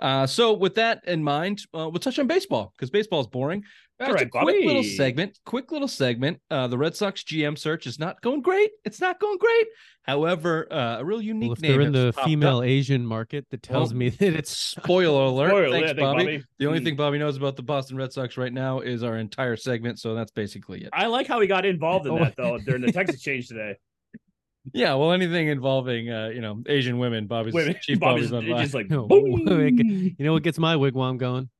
Uh, 0.00 0.26
so 0.26 0.52
with 0.52 0.74
that 0.74 1.02
in 1.06 1.22
mind, 1.22 1.60
uh, 1.74 1.88
we'll 1.88 2.00
touch 2.00 2.18
on 2.18 2.26
baseball 2.26 2.72
because 2.76 2.90
baseball 2.90 3.20
is 3.20 3.26
boring. 3.26 3.62
All 4.00 4.08
Just 4.08 4.16
right, 4.18 4.26
a 4.26 4.30
quick 4.30 4.64
little 4.64 4.82
segment. 4.82 5.38
Quick 5.46 5.70
little 5.70 5.86
segment. 5.86 6.40
Uh, 6.50 6.66
the 6.66 6.76
Red 6.76 6.96
Sox 6.96 7.22
GM 7.22 7.56
search 7.56 7.86
is 7.86 7.96
not 7.96 8.20
going 8.22 8.42
great. 8.42 8.70
It's 8.84 9.00
not 9.00 9.20
going 9.20 9.38
great. 9.38 9.66
However, 10.02 10.66
uh, 10.70 10.98
a 10.98 11.04
real 11.04 11.22
unique 11.22 11.50
Well, 11.50 11.52
if 11.54 11.60
name. 11.62 11.72
they're 11.72 11.80
in 11.80 11.92
the 11.92 12.12
female 12.24 12.58
up. 12.58 12.64
Asian 12.64 13.06
market, 13.06 13.46
that 13.50 13.62
tells 13.62 13.90
Well, 13.92 13.98
me 13.98 14.08
that 14.18 14.34
it's 14.34 14.50
Spoiler 14.50 15.22
alert. 15.26 15.48
Spoiler 15.50 15.70
Thanks, 15.70 15.90
alert, 15.92 15.96
Bobby. 16.00 16.44
The 16.58 16.66
only 16.66 16.80
Hmm. 16.80 16.84
thing 16.84 16.96
Bobby 16.96 17.18
knows 17.18 17.36
about 17.36 17.54
the 17.54 17.62
Boston 17.62 17.96
Red 17.96 18.12
Sox 18.12 18.36
right 18.36 18.52
now 18.52 18.80
is 18.80 19.04
our 19.04 19.16
entire 19.16 19.54
segment, 19.56 20.00
so 20.00 20.14
that's 20.16 20.32
basically 20.32 20.82
it. 20.82 20.90
I 20.92 21.06
like 21.06 21.28
how 21.28 21.40
he 21.40 21.46
got 21.46 21.64
involved 21.64 22.06
in 22.06 22.12
Oh. 22.14 22.18
that 22.18 22.34
though 22.36 22.58
during 22.58 22.82
the 22.82 22.90
text 22.92 23.14
exchange 23.14 23.46
today. 23.46 23.76
Yeah, 24.72 24.94
well, 24.94 25.12
anything 25.12 25.48
involving 25.48 26.10
uh, 26.10 26.28
you 26.28 26.40
know 26.40 26.62
Asian 26.66 26.98
women, 26.98 27.26
Bobby's 27.26 27.52
Women, 27.54 27.76
Chief 27.82 28.00
Bobby's 28.00 28.30
Bobby's, 28.30 28.50
on 28.52 28.58
just 28.62 28.74
like 28.74 28.88
boom. 29.08 29.46
you 29.46 30.14
know 30.24 30.32
what 30.32 30.42
gets 30.42 30.58
my 30.58 30.74
wigwam 30.76 31.18
going? 31.18 31.50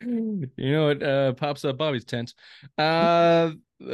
you 0.00 0.48
know 0.72 0.86
what 0.88 1.02
uh, 1.02 1.32
pops 1.32 1.64
up 1.64 1.76
Bobby's 1.78 2.04
tent? 2.04 2.34
Uh, 2.78 2.82
uh 2.82 3.50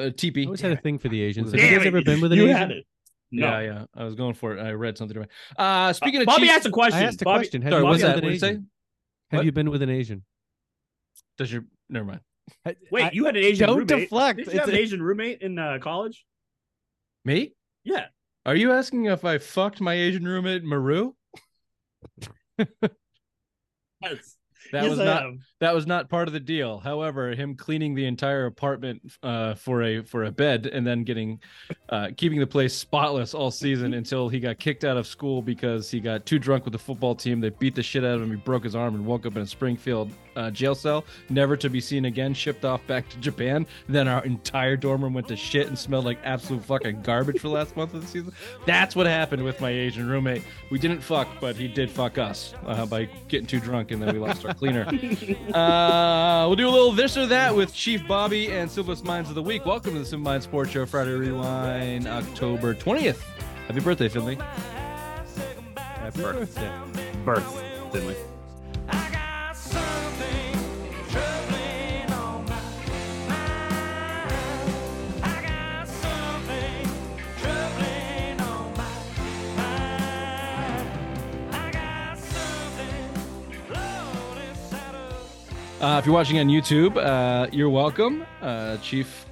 I 0.07 0.11
teepee. 0.11 0.45
always 0.47 0.61
had 0.61 0.73
a 0.73 0.77
thing 0.77 0.99
for 0.99 1.09
the 1.09 1.21
Asians. 1.23 1.51
Have 1.53 1.61
Damn 1.61 1.71
you 1.73 1.77
guys 1.79 1.85
it, 1.87 1.89
ever 1.89 2.03
been 2.03 2.21
with 2.21 2.33
an 2.33 2.39
you 2.39 2.45
Asian? 2.45 2.57
had 2.57 2.71
it. 2.71 2.87
No. 3.33 3.47
Yeah, 3.49 3.61
yeah. 3.61 3.85
I 3.97 4.05
was 4.05 4.15
going 4.15 4.35
for 4.35 4.57
it. 4.57 4.61
I 4.61 4.73
read 4.73 4.99
something. 4.99 5.17
About 5.17 5.31
Uh, 5.57 5.93
speaking 5.93 6.21
of 6.21 6.27
Bobby 6.27 6.43
Chiefs- 6.43 6.53
asked 6.59 6.67
a 6.67 6.71
question. 6.71 7.01
I 7.01 7.05
asked 7.05 7.23
a 7.23 7.25
Bobby, 7.25 7.39
question. 7.39 7.63
Have 7.63 7.71
Sorry, 7.73 7.83
you 7.83 7.89
what's 7.89 8.03
been 8.03 8.09
that? 8.11 8.15
with 8.17 8.25
What 8.25 8.29
an 8.29 8.31
did 8.31 8.35
you 8.35 8.39
say? 8.41 8.49
Asian? 8.51 8.71
Have 9.31 9.39
What? 9.39 9.45
you 9.47 9.53
been 9.53 9.71
with 9.71 9.83
an 9.83 9.91
Asian? 9.91 10.25
Does 11.39 11.53
your 11.53 11.65
never 11.89 12.05
mind. 12.05 12.21
Wait, 12.91 13.05
I- 13.05 13.11
you 13.13 13.25
had 13.25 13.37
an 13.37 13.43
Asian 13.45 13.67
don't 13.67 13.79
roommate. 13.79 14.01
deflect. 14.01 14.37
Did 14.39 14.47
you 14.47 14.51
It's 14.53 14.61
have 14.61 14.69
an 14.69 14.75
a- 14.75 14.79
Asian 14.79 15.03
roommate 15.03 15.41
in 15.41 15.59
uh, 15.59 15.79
college? 15.81 16.25
Me? 17.25 17.53
Yeah. 17.85 18.07
Are 18.45 18.57
you 18.57 18.73
asking 18.73 19.07
if 19.07 19.25
I 19.25 19.39
fucked 19.39 19.81
my 19.81 19.95
Asian 19.95 20.25
roommate 20.25 20.65
Maru? 20.65 21.13
Yes. 24.03 24.37
That 24.71 24.85
Yes, 24.85 24.91
was 24.91 25.01
I 25.01 25.05
not 25.05 25.23
have. 25.25 25.35
That 25.63 25.73
was 25.73 25.87
not 25.87 26.09
part 26.09 26.27
of 26.27 26.35
the 26.35 26.41
deal. 26.41 26.81
However, 26.81 27.37
him 27.37 27.55
cleaning 27.55 27.95
the 27.95 28.05
entire 28.05 28.47
apartment 28.47 29.01
uh, 29.23 29.55
for 29.55 29.85
a 29.85 30.03
for 30.03 30.25
a 30.25 30.33
bed 30.33 30.67
and 30.67 30.85
then 30.85 31.05
getting 31.05 31.39
uh, 31.89 32.09
keeping 32.17 32.41
the 32.41 32.49
place 32.49 32.75
spotless 32.75 33.33
all 33.33 33.53
season 33.53 33.95
until 33.95 34.29
he 34.29 34.41
got 34.41 34.59
kicked 34.59 34.83
out 34.83 34.97
of 34.97 35.07
school 35.07 35.41
because 35.41 35.89
he 35.89 36.01
got 36.01 36.27
too 36.27 36.41
drunk 36.41 36.65
with 36.65 36.73
the 36.73 36.81
football 36.81 37.15
team. 37.15 37.41
They 37.41 37.51
beat 37.51 37.77
the 37.77 37.83
shit 37.83 38.03
out 38.03 38.17
of 38.17 38.23
him. 38.23 38.31
He 38.31 38.37
broke 38.39 38.65
his 38.65 38.75
arm 38.75 38.97
and 38.97 39.07
woke 39.07 39.25
up 39.25 39.37
in 39.37 39.43
a 39.43 39.47
Springfield 39.47 40.11
uh, 40.35 40.51
jail 40.51 40.75
cell, 40.75 41.05
never 41.29 41.57
to 41.57 41.71
be 41.71 41.81
seen 41.81 42.07
again. 42.07 42.35
Shipped 42.35 42.65
off 42.65 42.85
back 42.89 43.09
to 43.11 43.17
Japan. 43.19 43.65
Then 43.89 44.09
our 44.09 44.25
entire 44.25 44.77
dorm 44.77 45.05
room 45.05 45.15
went 45.15 45.29
to 45.29 45.37
shit 45.37 45.69
and 45.69 45.79
smelled 45.79 46.07
like 46.07 46.19
absolute 46.25 46.65
fucking 46.65 47.03
garbage 47.03 47.41
for 47.41 47.47
the 47.47 47.55
last 47.55 47.77
month 47.77 47.95
of 47.95 48.01
the 48.01 48.09
season. 48.09 48.33
That's 48.67 48.97
what 48.97 49.07
happened 49.07 49.45
with 49.45 49.61
my 49.61 49.71
Asian 49.71 50.09
roommate. 50.09 50.43
We 50.71 50.81
didn't 50.81 51.03
fuck, 51.03 51.29
but 51.41 51.55
he 51.55 51.69
did 51.69 51.89
fuck 51.89 52.19
us 52.19 52.53
uh, 52.67 52.85
by 52.87 53.05
getting 53.29 53.47
too 53.47 53.61
drunk 53.61 53.93
and 53.93 54.03
then 54.03 54.13
we 54.13 54.19
lost 54.19 54.45
our 54.45 54.55
cleaner. 54.55 54.91
Uh, 55.55 56.45
we'll 56.47 56.57
do 56.57 56.69
a 56.69 56.71
little 56.71 56.93
this 56.93 57.17
or 57.17 57.27
that 57.27 57.55
with 57.55 57.75
Chief 57.75 58.07
Bobby 58.09 58.51
and 58.51 58.71
Simplest 58.71 59.05
Minds 59.05 59.29
of 59.29 59.35
the 59.35 59.43
Week. 59.43 59.67
Welcome 59.67 59.93
to 59.93 59.99
the 59.99 60.05
Simple 60.05 60.31
Mind 60.31 60.43
Sports 60.43 60.71
Show, 60.71 60.87
Friday 60.87 61.13
Rewind, 61.13 62.07
October 62.07 62.75
20th. 62.75 63.21
Happy 63.67 63.81
birthday, 63.81 64.09
Finley. 64.09 64.37
Happy 65.77 66.23
birthday. 66.23 66.73
Birth, 67.25 67.63
Finley. 67.93 68.17
Uh, 85.83 85.99
if 85.99 86.07
you're 86.07 86.15
watching 86.15 86.39
on 86.39 86.47
YouTube, 86.47 86.97
uh, 86.97 87.49
you're 87.51 87.69
welcome. 87.69 88.25
Uh, 88.41 88.77
Chief 88.77 89.27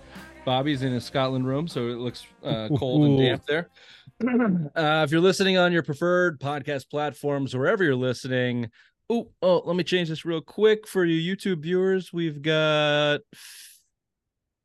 Bobby's 0.45 0.83
in 0.83 0.93
his 0.93 1.05
Scotland 1.05 1.47
room, 1.47 1.69
so 1.69 1.87
it 1.87 1.99
looks 1.99 2.27
uh, 2.43 2.69
cold 2.77 3.05
and 3.05 3.19
damp 3.19 3.47
there. 3.47 3.71
Uh, 4.23 5.03
if 5.03 5.11
you're 5.11 5.21
listening 5.21 5.57
on 5.57 5.73
your 5.73 5.83
preferred 5.83 6.39
podcast 6.39 6.91
platforms, 6.91 7.57
wherever 7.57 7.83
you're 7.83 7.95
listening, 7.95 8.69
oh, 9.09 9.31
oh, 9.41 9.63
let 9.65 9.77
me 9.77 9.83
change 9.83 10.11
this 10.11 10.27
real 10.27 10.43
quick 10.43 10.87
for 10.87 11.07
you 11.07 11.35
YouTube 11.35 11.63
viewers. 11.63 12.13
We've 12.13 12.43
got 12.43 13.21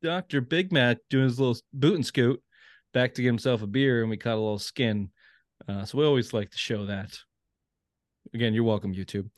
Dr. 0.03 0.41
Big 0.41 0.73
Mac 0.73 0.97
doing 1.09 1.23
his 1.23 1.39
little 1.39 1.55
boot 1.71 1.95
and 1.95 2.05
scoot 2.05 2.43
back 2.93 3.13
to 3.13 3.21
get 3.21 3.29
himself 3.29 3.61
a 3.61 3.67
beer, 3.67 4.01
and 4.01 4.09
we 4.09 4.17
caught 4.17 4.33
a 4.33 4.41
little 4.41 4.59
skin. 4.59 5.09
Uh, 5.69 5.85
so 5.85 5.99
we 5.99 6.03
always 6.03 6.33
like 6.33 6.49
to 6.49 6.57
show 6.57 6.87
that. 6.87 7.17
Again, 8.35 8.53
you're 8.53 8.65
welcome, 8.65 8.93
YouTube. 8.93 9.29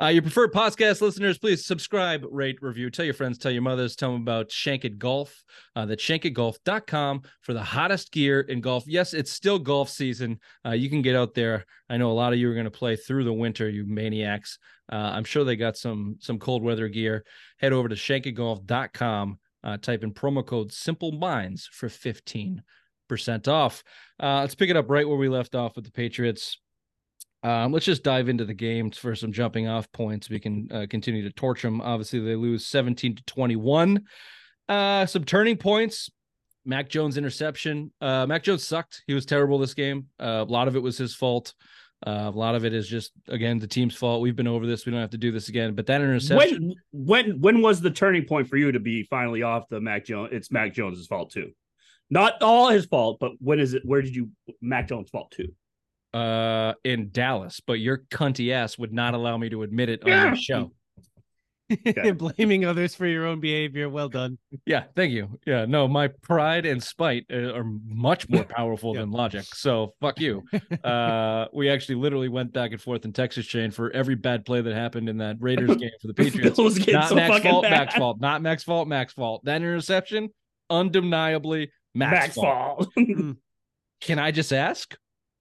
Uh, 0.00 0.06
your 0.06 0.22
preferred 0.22 0.54
podcast 0.54 1.02
listeners, 1.02 1.36
please 1.36 1.66
subscribe, 1.66 2.24
rate, 2.30 2.56
review, 2.62 2.88
tell 2.88 3.04
your 3.04 3.12
friends, 3.12 3.36
tell 3.36 3.52
your 3.52 3.60
mothers, 3.60 3.94
tell 3.94 4.10
them 4.10 4.22
about 4.22 4.48
Shankit 4.48 4.96
Golf. 4.96 5.44
Uh, 5.76 5.84
that's 5.84 6.02
shankitgolf.com 6.02 7.24
for 7.42 7.52
the 7.52 7.62
hottest 7.62 8.10
gear 8.10 8.40
in 8.40 8.62
golf. 8.62 8.84
Yes, 8.86 9.12
it's 9.12 9.30
still 9.30 9.58
golf 9.58 9.90
season. 9.90 10.40
Uh, 10.64 10.70
you 10.70 10.88
can 10.88 11.02
get 11.02 11.14
out 11.14 11.34
there. 11.34 11.66
I 11.90 11.98
know 11.98 12.10
a 12.10 12.12
lot 12.12 12.32
of 12.32 12.38
you 12.38 12.50
are 12.50 12.54
going 12.54 12.64
to 12.64 12.70
play 12.70 12.96
through 12.96 13.24
the 13.24 13.34
winter, 13.34 13.68
you 13.68 13.84
maniacs. 13.86 14.58
Uh, 14.90 14.96
I'm 14.96 15.24
sure 15.24 15.44
they 15.44 15.56
got 15.56 15.76
some 15.76 16.16
some 16.18 16.38
cold 16.38 16.62
weather 16.62 16.88
gear. 16.88 17.26
Head 17.58 17.74
over 17.74 17.90
to 17.90 17.96
shankitgolf.com. 17.96 19.38
Uh, 19.62 19.76
type 19.76 20.02
in 20.02 20.14
promo 20.14 20.46
code 20.46 20.72
Simple 20.72 21.12
Minds 21.12 21.68
for 21.70 21.90
15% 21.90 22.62
off. 23.46 23.84
Uh, 24.18 24.40
let's 24.40 24.54
pick 24.54 24.70
it 24.70 24.76
up 24.76 24.88
right 24.88 25.06
where 25.06 25.18
we 25.18 25.28
left 25.28 25.54
off 25.54 25.76
with 25.76 25.84
the 25.84 25.92
Patriots. 25.92 26.56
Um, 27.42 27.72
let's 27.72 27.84
just 27.84 28.02
dive 28.02 28.28
into 28.28 28.44
the 28.44 28.54
game 28.54 28.90
for 28.90 29.14
some 29.14 29.32
jumping 29.32 29.68
off 29.68 29.90
points. 29.92 30.28
We 30.28 30.40
can 30.40 30.68
uh, 30.72 30.86
continue 30.90 31.22
to 31.22 31.30
torch 31.30 31.62
them. 31.62 31.80
Obviously, 31.80 32.20
they 32.20 32.34
lose 32.34 32.66
17 32.66 33.16
to 33.16 33.22
21. 33.24 34.04
Uh, 34.68 35.06
some 35.06 35.24
turning 35.24 35.56
points. 35.56 36.10
Mac 36.64 36.88
Jones 36.88 37.16
interception. 37.16 37.92
Uh, 38.00 38.26
Mac 38.26 38.42
Jones 38.42 38.64
sucked. 38.64 39.02
He 39.06 39.14
was 39.14 39.24
terrible 39.24 39.58
this 39.58 39.74
game. 39.74 40.06
Uh, 40.20 40.44
a 40.46 40.50
lot 40.50 40.68
of 40.68 40.76
it 40.76 40.82
was 40.82 40.98
his 40.98 41.14
fault. 41.14 41.54
Uh, 42.06 42.30
a 42.32 42.36
lot 42.36 42.54
of 42.54 42.64
it 42.64 42.72
is 42.72 42.86
just 42.86 43.12
again 43.28 43.58
the 43.58 43.66
team's 43.66 43.94
fault. 43.94 44.20
We've 44.20 44.36
been 44.36 44.46
over 44.46 44.66
this. 44.66 44.86
We 44.86 44.92
don't 44.92 45.00
have 45.00 45.10
to 45.10 45.18
do 45.18 45.32
this 45.32 45.48
again. 45.48 45.74
But 45.74 45.86
that 45.86 46.00
interception. 46.00 46.74
When 46.92 47.24
when 47.26 47.40
when 47.40 47.62
was 47.62 47.80
the 47.80 47.90
turning 47.90 48.24
point 48.24 48.48
for 48.48 48.56
you 48.56 48.70
to 48.70 48.78
be 48.78 49.02
finally 49.04 49.42
off 49.42 49.68
the 49.68 49.80
Mac 49.80 50.04
Jones? 50.04 50.30
It's 50.32 50.52
Mac 50.52 50.74
Jones's 50.74 51.06
fault 51.06 51.30
too. 51.30 51.52
Not 52.10 52.40
all 52.40 52.68
his 52.68 52.86
fault, 52.86 53.18
but 53.18 53.32
when 53.40 53.58
is 53.58 53.74
it? 53.74 53.82
Where 53.84 54.00
did 54.00 54.14
you 54.14 54.30
Mac 54.60 54.88
Jones' 54.88 55.10
fault 55.10 55.30
too? 55.32 55.52
Uh 56.14 56.72
in 56.84 57.10
Dallas, 57.10 57.60
but 57.66 57.74
your 57.74 58.04
cunty 58.10 58.52
ass 58.52 58.78
would 58.78 58.92
not 58.92 59.14
allow 59.14 59.36
me 59.36 59.48
to 59.50 59.62
admit 59.62 59.88
it 59.88 60.02
on 60.04 60.08
Yeah. 60.08 60.30
the 60.30 60.36
show. 60.36 60.72
Blaming 62.14 62.64
others 62.64 62.94
for 62.94 63.06
your 63.06 63.26
own 63.26 63.40
behavior. 63.40 63.90
Well 63.90 64.08
done. 64.08 64.38
Yeah, 64.64 64.84
thank 64.96 65.12
you. 65.12 65.38
Yeah, 65.46 65.66
no, 65.66 65.86
my 65.86 66.08
pride 66.22 66.64
and 66.64 66.82
spite 66.82 67.26
uh, 67.30 67.52
are 67.52 67.64
much 67.84 68.26
more 68.30 68.44
powerful 68.48 68.94
Yeah. 68.94 69.02
than 69.02 69.10
logic. 69.10 69.44
So 69.54 69.92
fuck 70.00 70.18
you. 70.18 70.44
Uh, 70.82 71.44
we 71.52 71.68
actually 71.68 71.96
literally 71.96 72.30
went 72.30 72.54
back 72.54 72.72
and 72.72 72.80
forth 72.80 73.04
in 73.04 73.12
Texas 73.12 73.44
chain 73.46 73.70
for 73.70 73.90
every 73.90 74.14
bad 74.14 74.46
play 74.46 74.62
that 74.62 74.72
happened 74.74 75.10
in 75.10 75.18
that 75.18 75.36
Raiders 75.40 75.76
game 75.76 75.90
for 76.00 76.06
the 76.06 76.14
Patriots. 76.14 76.56
Bills 76.56 76.78
not 76.88 77.08
so 77.10 77.14
Max 77.16 77.38
fault, 77.44 77.62
bad. 77.64 77.70
Max 77.70 77.94
fault, 77.94 78.18
not 78.18 78.40
Max 78.40 78.64
fault, 78.64 78.88
Max 78.88 79.12
fault. 79.12 79.44
That 79.44 79.56
interception, 79.56 80.30
undeniably 80.70 81.70
Max, 81.94 82.12
Max 82.12 82.34
fault. 82.36 82.88
fall. 82.94 83.34
Can 84.00 84.18
I 84.18 84.30
just 84.30 84.54
ask, 84.54 84.96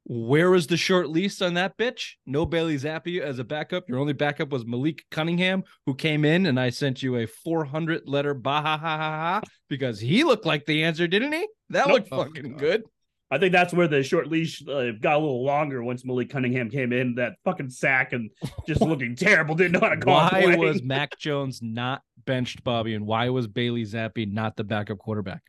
where 0.10 0.50
was 0.50 0.68
the 0.68 0.78
short 0.78 1.10
lease 1.10 1.42
on 1.42 1.56
that 1.56 1.78
bitch? 1.78 2.12
No 2.26 2.46
Bailey 2.46 2.76
Zappe 2.78 3.20
as 3.20 3.40
a 3.40 3.44
backup. 3.44 3.90
Your 3.90 4.00
only 4.00 4.14
backup 4.14 4.50
was 4.50 4.66
Malik 4.66 5.04
Cunningham, 5.12 5.64
who 5.86 5.94
came 5.96 6.24
in, 6.24 6.46
and 6.46 6.58
I 6.58 6.70
sent 6.70 7.04
you 7.04 7.18
a 7.18 7.28
400 7.28 8.04
letter 8.08 8.34
bah 8.34 8.62
ha 8.62 8.78
ha 8.78 8.98
ha 8.98 8.98
ha 8.98 9.42
because 9.70 10.00
he 10.00 10.24
looked 10.24 10.46
like 10.46 10.66
the 10.66 10.84
answer, 10.86 11.08
didn't 11.08 11.34
he? 11.34 11.46
That 11.72 11.88
Nope. 11.88 11.94
looked 11.96 12.08
Oh, 12.14 12.24
fucking 12.24 12.52
God. 12.52 12.60
good. 12.60 12.84
I 13.30 13.38
think 13.38 13.52
that's 13.52 13.74
where 13.74 13.90
the 13.90 14.02
short 14.04 14.28
leash 14.30 14.66
uh, 14.66 14.92
got 15.02 15.16
a 15.16 15.20
little 15.20 15.44
longer 15.44 15.84
once 15.84 16.06
Malik 16.06 16.30
Cunningham 16.30 16.70
came 16.70 16.94
in. 16.94 17.16
That 17.16 17.34
fucking 17.44 17.72
sack 17.72 18.14
and 18.14 18.30
just 18.68 18.80
looking 18.80 19.18
terrible. 19.18 19.54
Didn't 19.56 19.74
know 19.74 19.82
how 19.82 19.90
to 19.90 19.98
call 19.98 20.14
Why 20.16 20.44
play. 20.44 20.56
was 20.56 20.82
Mac 20.82 21.20
Jones 21.20 21.60
not 21.62 22.02
benched, 22.26 22.64
Bobby, 22.64 22.94
and 22.94 23.06
why 23.06 23.28
was 23.28 23.48
Bailey 23.48 23.84
Zappe 23.84 24.32
not 24.32 24.56
the 24.56 24.64
backup 24.64 25.00
quarterback? 25.00 25.42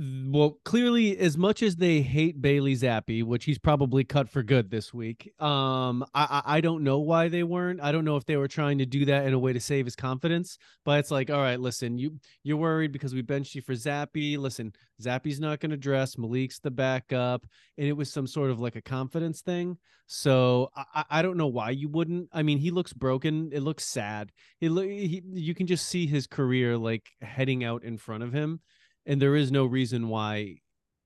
Well, 0.00 0.60
clearly, 0.64 1.18
as 1.18 1.36
much 1.36 1.60
as 1.60 1.74
they 1.74 2.02
hate 2.02 2.40
Bailey 2.40 2.76
Zappe, 2.76 3.24
which 3.24 3.46
he's 3.46 3.58
probably 3.58 4.04
cut 4.04 4.28
for 4.28 4.44
good 4.44 4.70
this 4.70 4.94
week, 4.94 5.32
um, 5.42 6.04
I, 6.14 6.40
I 6.46 6.60
don't 6.60 6.84
know 6.84 7.00
why 7.00 7.26
they 7.26 7.42
weren't. 7.42 7.80
I 7.80 7.90
don't 7.90 8.04
know 8.04 8.14
if 8.14 8.24
they 8.24 8.36
were 8.36 8.46
trying 8.46 8.78
to 8.78 8.86
do 8.86 9.06
that 9.06 9.26
in 9.26 9.34
a 9.34 9.40
way 9.40 9.52
to 9.52 9.58
save 9.58 9.86
his 9.86 9.96
confidence. 9.96 10.56
But 10.84 11.00
it's 11.00 11.10
like, 11.10 11.30
all 11.30 11.40
right, 11.40 11.58
listen, 11.58 11.98
you 11.98 12.20
you're 12.44 12.58
worried 12.58 12.92
because 12.92 13.12
we 13.12 13.22
benched 13.22 13.56
you 13.56 13.62
for 13.62 13.72
Zappe. 13.72 14.38
Listen, 14.38 14.72
Zappe's 15.02 15.40
not 15.40 15.58
going 15.58 15.72
to 15.72 15.76
dress. 15.76 16.16
Malik's 16.16 16.60
the 16.60 16.70
backup, 16.70 17.44
and 17.76 17.88
it 17.88 17.94
was 17.94 18.08
some 18.08 18.28
sort 18.28 18.52
of 18.52 18.60
like 18.60 18.76
a 18.76 18.82
confidence 18.82 19.40
thing. 19.40 19.78
So 20.06 20.70
I, 20.76 21.06
I- 21.10 21.22
don't 21.22 21.36
know 21.36 21.48
why 21.48 21.70
you 21.70 21.88
wouldn't. 21.88 22.28
I 22.32 22.44
mean, 22.44 22.58
he 22.58 22.70
looks 22.70 22.92
broken. 22.92 23.50
It 23.52 23.64
looks 23.64 23.84
sad. 23.84 24.30
It 24.60 24.70
look 24.70 24.86
he, 24.86 25.24
you 25.32 25.56
can 25.56 25.66
just 25.66 25.88
see 25.88 26.06
his 26.06 26.28
career 26.28 26.76
like 26.78 27.08
heading 27.20 27.64
out 27.64 27.82
in 27.82 27.98
front 27.98 28.22
of 28.22 28.32
him 28.32 28.60
and 29.08 29.20
there 29.20 29.34
is 29.34 29.50
no 29.50 29.66
reason 29.66 30.08
why 30.08 30.58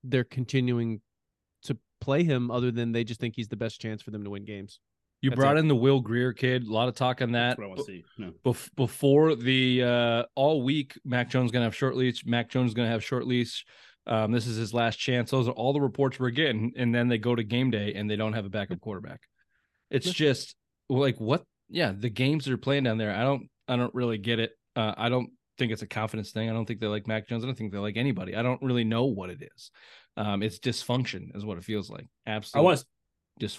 they're 0.05 0.25
continuing 0.25 1.01
to 1.63 1.79
play 2.01 2.23
him 2.25 2.51
other 2.51 2.71
than 2.71 2.93
they 2.93 3.05
just 3.05 3.21
think 3.21 3.35
he's 3.37 3.49
the 3.49 3.57
best 3.57 3.81
chance 3.81 4.03
for 4.03 4.11
them 4.11 4.25
to 4.25 4.31
win 4.31 4.45
games. 4.45 4.81
You 5.23 5.31
That's 5.31 5.39
brought 5.39 5.57
it. 5.57 5.61
in 5.61 5.69
the 5.69 5.77
Will 5.77 6.01
Grier 6.01 6.33
kid. 6.33 6.67
A 6.67 6.73
lot 6.73 6.89
of 6.89 6.97
talk 6.97 7.23
on 7.23 7.31
that. 7.33 7.51
That's 7.51 7.59
what 7.59 7.65
I 7.65 7.69
want 7.69 7.79
to 7.79 7.85
see. 7.87 8.05
No. 8.19 8.33
Bef- 8.45 8.75
before 8.75 9.37
the 9.37 9.83
uh, 9.85 10.23
all 10.35 10.63
week, 10.65 10.99
Mac 11.05 11.31
Jones 11.31 11.53
gonna 11.53 11.65
have 11.65 11.77
short 11.77 11.97
leash. 11.97 12.27
Mac 12.27 12.51
Jones 12.51 12.75
gonna 12.75 12.89
have 12.91 13.05
short 13.05 13.27
leash. 13.27 13.65
Um, 14.05 14.33
this 14.33 14.49
is 14.49 14.57
his 14.57 14.75
last 14.75 14.97
chance. 14.97 15.31
Those 15.31 15.47
are 15.47 15.53
all 15.53 15.73
the 15.73 15.81
reports 15.81 16.19
we're 16.19 16.31
getting, 16.31 16.73
and 16.77 16.93
then 16.93 17.07
they 17.07 17.19
go 17.19 17.37
to 17.37 17.45
game 17.45 17.71
day 17.71 17.95
and 17.95 18.11
they 18.11 18.17
don't 18.17 18.33
have 18.33 18.45
a 18.45 18.51
backup 18.51 18.81
quarterback. 18.81 19.21
It's 19.91 20.07
Yeah. 20.09 20.13
just 20.13 20.57
like 20.89 21.21
what? 21.21 21.45
Yeah, 21.69 21.93
the 21.97 22.11
games 22.11 22.45
they're 22.47 22.57
playing 22.57 22.83
down 22.83 22.99
there. 22.99 23.15
I 23.15 23.23
don't. 23.23 23.49
I 23.69 23.77
don't 23.77 23.95
really 23.95 24.19
get 24.19 24.41
it. 24.41 24.51
Uh, 24.75 24.93
I 24.97 25.09
don't 25.09 25.31
think 25.63 25.73
it's 25.73 25.83
a 25.83 25.87
confidence 25.87 26.33
thing. 26.33 26.51
I 26.51 26.53
don't 26.53 26.67
think 26.67 26.81
they 26.81 26.89
like 26.89 27.07
Mac 27.07 27.29
Jones. 27.29 27.45
I 27.45 27.47
don't 27.47 27.57
think 27.57 27.71
they 27.73 27.79
like 27.79 27.97
anybody. 27.97 28.35
I 28.35 28.43
don't 28.43 28.61
really 28.61 28.83
know 28.83 29.05
what 29.05 29.31
it 29.31 29.49
is. 29.55 29.71
Um, 30.17 30.43
it's 30.43 30.59
dysfunction, 30.59 31.37
is 31.37 31.45
what 31.45 31.57
it 31.57 31.65
feels 31.65 31.89
like. 31.89 32.09
Absolutely. 32.27 32.69
I 32.69 32.73
Absolute 32.73 32.89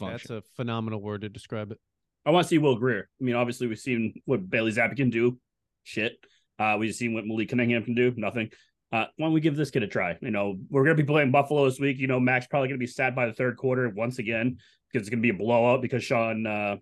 want 0.03 0.21
dysfunction. 0.21 0.27
That's 0.27 0.29
a 0.29 0.55
phenomenal 0.57 1.01
word 1.01 1.21
to 1.21 1.29
describe 1.29 1.71
it. 1.71 1.79
I 2.25 2.31
want 2.31 2.43
to 2.43 2.49
see 2.49 2.57
Will 2.57 2.75
Grier. 2.75 3.09
I 3.19 3.23
mean, 3.23 3.35
obviously 3.35 3.67
we've 3.67 3.79
seen 3.79 4.15
what 4.25 4.49
Bailey 4.49 4.73
Zappe 4.73 4.97
can 4.97 5.09
do. 5.09 5.39
Shit. 5.83 6.17
Uh, 6.59 6.75
we've 6.77 6.93
seen 6.93 7.13
what 7.13 7.25
Malik 7.25 7.49
Cunningham 7.49 7.83
can 7.83 7.95
do. 7.95 8.13
Nothing. 8.17 8.49
Uh, 8.91 9.05
why 9.15 9.25
don't 9.25 9.33
we 9.33 9.41
give 9.41 9.55
this 9.55 9.71
kid 9.71 9.83
a 9.83 9.87
try? 9.87 10.17
You 10.21 10.31
know, 10.31 10.57
we're 10.69 10.83
gonna 10.83 10.95
be 10.95 11.03
playing 11.03 11.31
Buffalo 11.31 11.65
this 11.65 11.79
week. 11.79 11.97
You 11.99 12.07
know, 12.07 12.19
Mac's 12.19 12.47
probably 12.47 12.67
gonna 12.67 12.77
be 12.77 12.87
sat 12.87 13.15
by 13.15 13.25
the 13.25 13.33
third 13.33 13.57
quarter 13.57 13.89
once 13.89 14.19
again 14.19 14.57
because 14.91 15.07
it's 15.07 15.09
gonna 15.09 15.21
be 15.21 15.29
a 15.29 15.33
blowout 15.33 15.81
because 15.81 16.03
Sean. 16.03 16.45
Uh, 16.45 16.75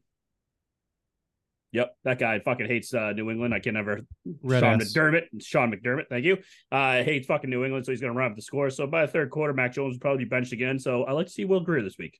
yep, 1.71 1.95
that 2.03 2.19
guy 2.19 2.39
fucking 2.39 2.67
hates 2.67 2.93
uh, 2.93 3.13
New 3.13 3.29
England. 3.29 3.53
I 3.53 3.59
can 3.59 3.73
never. 3.73 4.01
Red 4.43 4.59
Sean 4.61 4.81
ass. 4.81 4.93
McDermott. 4.93 5.23
Sean 5.39 5.71
McDermott. 5.71 6.07
Thank 6.09 6.25
you. 6.25 6.37
Uh, 6.71 7.03
hates 7.03 7.27
fucking 7.27 7.49
New 7.49 7.63
England, 7.63 7.85
so 7.85 7.91
he's 7.91 8.01
gonna 8.01 8.13
run 8.13 8.31
up 8.31 8.35
the 8.35 8.41
score. 8.41 8.69
So 8.69 8.87
by 8.87 9.05
the 9.05 9.11
third 9.11 9.29
quarter, 9.29 9.53
Mac 9.53 9.73
Jones 9.73 9.95
will 9.95 9.99
probably 9.99 10.25
be 10.25 10.29
benched 10.29 10.53
again. 10.53 10.79
So 10.79 11.03
I 11.03 11.11
like 11.11 11.27
to 11.27 11.31
see 11.31 11.45
Will 11.45 11.61
Grier 11.61 11.81
this 11.81 11.97
week. 11.97 12.19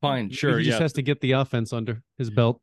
Fine, 0.00 0.30
sure. 0.30 0.50
He 0.50 0.56
sure, 0.56 0.60
just 0.60 0.78
yeah. 0.78 0.82
has 0.82 0.92
to 0.94 1.02
get 1.02 1.20
the 1.20 1.32
offense 1.32 1.72
under 1.72 2.02
his 2.18 2.30
belt. 2.30 2.60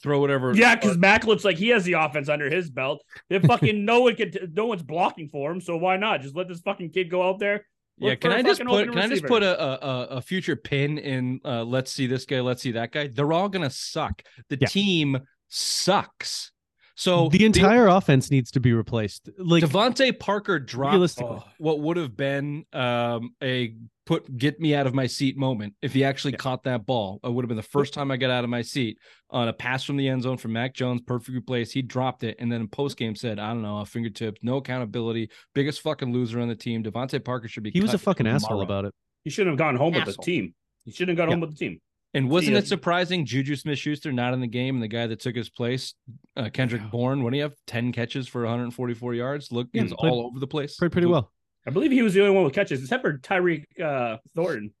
Throw 0.00 0.18
whatever. 0.18 0.54
Yeah, 0.54 0.74
because 0.74 0.98
Mac 0.98 1.24
looks 1.24 1.44
like 1.44 1.56
he 1.56 1.68
has 1.68 1.84
the 1.84 1.92
offense 1.92 2.28
under 2.28 2.50
his 2.50 2.68
belt. 2.68 3.04
If 3.30 3.44
fucking 3.44 3.84
no 3.84 4.00
one 4.00 4.16
can, 4.16 4.32
no 4.52 4.66
one's 4.66 4.82
blocking 4.82 5.28
for 5.28 5.52
him, 5.52 5.60
so 5.60 5.76
why 5.76 5.96
not 5.96 6.20
just 6.20 6.34
let 6.34 6.48
this 6.48 6.60
fucking 6.60 6.90
kid 6.90 7.10
go 7.10 7.28
out 7.28 7.38
there? 7.38 7.66
Yeah, 7.98 8.14
can 8.16 8.32
I 8.32 8.42
just 8.42 8.62
put 8.64 8.88
can 8.88 8.98
I 8.98 9.08
just 9.08 9.24
put 9.24 9.42
a, 9.42 9.60
a 9.86 10.16
a- 10.16 10.22
future 10.22 10.56
pin 10.56 10.98
in 10.98 11.40
uh 11.44 11.62
let's 11.64 11.92
see 11.92 12.06
this 12.06 12.24
guy, 12.24 12.40
let's 12.40 12.62
see 12.62 12.72
that 12.72 12.90
guy. 12.92 13.08
They're 13.08 13.32
all 13.32 13.48
gonna 13.48 13.70
suck. 13.70 14.22
The 14.48 14.58
Yeah. 14.60 14.66
team 14.68 15.18
sucks. 15.48 16.50
So 16.94 17.28
the 17.28 17.44
entire 17.44 17.86
offense 17.88 18.30
needs 18.30 18.50
to 18.52 18.60
be 18.60 18.72
replaced. 18.72 19.28
Like 19.38 19.62
DeVante 19.64 20.18
Parker 20.18 20.58
dropped 20.58 21.20
what 21.58 21.80
would 21.80 21.96
have 21.96 22.16
been 22.16 22.64
um 22.72 23.34
a 23.42 23.74
put 24.04 24.36
get 24.36 24.58
me 24.60 24.74
out 24.74 24.86
of 24.86 24.94
my 24.94 25.06
seat 25.06 25.36
moment 25.36 25.74
if 25.80 25.92
he 25.92 26.02
actually 26.04 26.32
Yeah. 26.32 26.38
caught 26.38 26.64
that 26.64 26.86
ball. 26.86 27.20
It 27.22 27.32
would 27.32 27.44
have 27.44 27.48
been 27.48 27.56
the 27.56 27.62
first 27.62 27.94
time 27.94 28.10
I 28.10 28.16
got 28.16 28.30
out 28.30 28.42
of 28.44 28.50
my 28.50 28.62
seat 28.62 28.98
on 29.30 29.46
a 29.48 29.52
pass 29.52 29.84
from 29.84 29.96
the 29.96 30.08
end 30.08 30.22
zone 30.22 30.36
from 30.36 30.52
Mac 30.52 30.74
Jones, 30.74 31.00
perfectly 31.06 31.40
placed. 31.40 31.72
He 31.72 31.82
dropped 31.82 32.24
it, 32.24 32.36
and 32.38 32.50
then 32.50 32.60
in 32.62 32.68
post 32.68 32.96
game 32.96 33.14
said, 33.14 33.38
"I 33.38 33.48
don't 33.52 33.62
know, 33.62 33.78
a 33.78 33.86
fingertips, 33.86 34.40
no 34.42 34.56
accountability, 34.56 35.30
biggest 35.54 35.80
fucking 35.82 36.12
loser 36.12 36.40
on 36.40 36.48
the 36.48 36.56
team." 36.56 36.82
DeVante 36.82 37.24
Parker 37.24 37.48
should 37.48 37.62
be. 37.62 37.70
he 37.70 37.80
was 37.80 37.90
a 37.90 37.92
cut 37.94 38.00
fucking 38.02 38.26
asshole 38.26 38.60
about 38.62 38.84
it. 38.86 38.94
He 39.24 39.30
shouldn't 39.30 39.52
have 39.52 39.58
gone 39.58 39.76
home 39.76 39.94
with 39.94 40.04
the 40.04 40.14
team. 40.22 40.54
He 40.84 40.90
shouldn't 40.90 41.16
have 41.16 41.24
gone 41.24 41.28
Yeah. 41.28 41.34
home 41.36 41.40
with 41.42 41.50
the 41.50 41.56
team. 41.56 41.80
And 42.14 42.28
wasn't 42.28 42.56
it 42.58 42.66
surprising 42.66 43.24
Juju 43.24 43.56
Smith 43.56 43.78
Schuster 43.78 44.12
not 44.12 44.34
in 44.34 44.40
the 44.40 44.46
game 44.46 44.74
and 44.74 44.82
the 44.82 44.88
guy 44.88 45.06
that 45.06 45.20
took 45.20 45.34
his 45.34 45.48
place, 45.48 45.94
uh, 46.36 46.50
Kendrick 46.52 46.82
Yeah. 46.82 46.88
Bourne, 46.88 47.22
when 47.22 47.32
he 47.32 47.40
have 47.40 47.54
10 47.66 47.90
catches 47.92 48.28
for 48.28 48.44
144 48.44 49.14
yards? 49.14 49.50
Look, 49.50 49.68
he 49.72 49.78
Yeah, 49.78 49.84
was 49.84 49.94
played- 49.94 50.10
all 50.12 50.26
over 50.26 50.38
the 50.38 50.46
place. 50.46 50.76
Played 50.76 50.92
pretty 50.92 51.06
well. 51.06 51.32
I 51.66 51.70
believe 51.70 51.92
he 51.92 52.02
was 52.02 52.14
the 52.14 52.20
only 52.22 52.34
one 52.34 52.44
with 52.44 52.54
catches, 52.54 52.82
except 52.82 53.02
for 53.02 53.18
Tyreek 53.18 53.64
uh, 53.80 54.18
Thornton. 54.34 54.72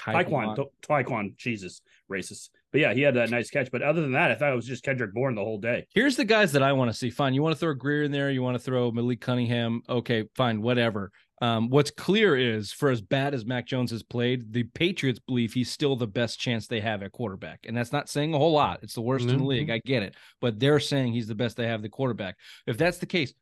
Tyquan, 0.00 0.56
Taekwon. 0.56 0.66
Tyquan, 0.82 1.36
Jesus, 1.36 1.82
racist. 2.10 2.48
But 2.72 2.80
yeah, 2.80 2.94
he 2.94 3.02
had 3.02 3.14
that 3.14 3.30
nice 3.30 3.50
catch. 3.50 3.70
But 3.70 3.82
other 3.82 4.00
than 4.00 4.12
that, 4.12 4.30
I 4.30 4.34
thought 4.34 4.50
it 4.52 4.56
was 4.56 4.66
just 4.66 4.82
Kendrick 4.82 5.12
Bourne 5.12 5.34
the 5.34 5.44
whole 5.44 5.58
day. 5.58 5.86
Here's 5.94 6.16
the 6.16 6.24
guys 6.24 6.52
that 6.52 6.62
I 6.62 6.72
want 6.72 6.90
to 6.90 6.96
see. 6.96 7.10
Fine. 7.10 7.34
You 7.34 7.42
want 7.42 7.54
to 7.54 7.58
throw 7.60 7.74
Grier 7.74 8.02
in 8.02 8.10
there. 8.10 8.30
You 8.30 8.42
want 8.42 8.54
to 8.54 8.58
throw 8.58 8.90
Malik 8.90 9.20
Cunningham. 9.20 9.82
Okay, 9.88 10.24
fine, 10.34 10.62
whatever. 10.62 11.12
Um, 11.42 11.68
what's 11.68 11.90
clear 11.90 12.36
is 12.36 12.72
for 12.72 12.88
as 12.88 13.00
bad 13.02 13.34
as 13.34 13.44
Mac 13.44 13.66
Jones 13.66 13.90
has 13.90 14.02
played, 14.02 14.52
the 14.52 14.62
Patriots 14.62 15.18
believe 15.18 15.52
he's 15.52 15.70
still 15.70 15.96
the 15.96 16.06
best 16.06 16.40
chance 16.40 16.66
they 16.66 16.80
have 16.80 17.02
at 17.02 17.12
quarterback. 17.12 17.60
And 17.66 17.76
that's 17.76 17.92
not 17.92 18.08
saying 18.08 18.32
a 18.32 18.38
whole 18.38 18.52
lot. 18.52 18.80
It's 18.82 18.94
the 18.94 19.00
worst 19.02 19.28
in 19.28 19.36
the 19.38 19.44
Mhm. 19.44 19.48
league. 19.48 19.70
I 19.70 19.80
get 19.84 20.02
it. 20.02 20.14
But 20.40 20.58
they're 20.58 20.80
saying 20.80 21.12
he's 21.12 21.26
the 21.28 21.34
best 21.34 21.56
they 21.56 21.66
have 21.66 21.82
the 21.82 21.88
quarterback. 21.88 22.36
If 22.66 22.78
that's 22.78 22.98
the 22.98 23.06
case, 23.06 23.34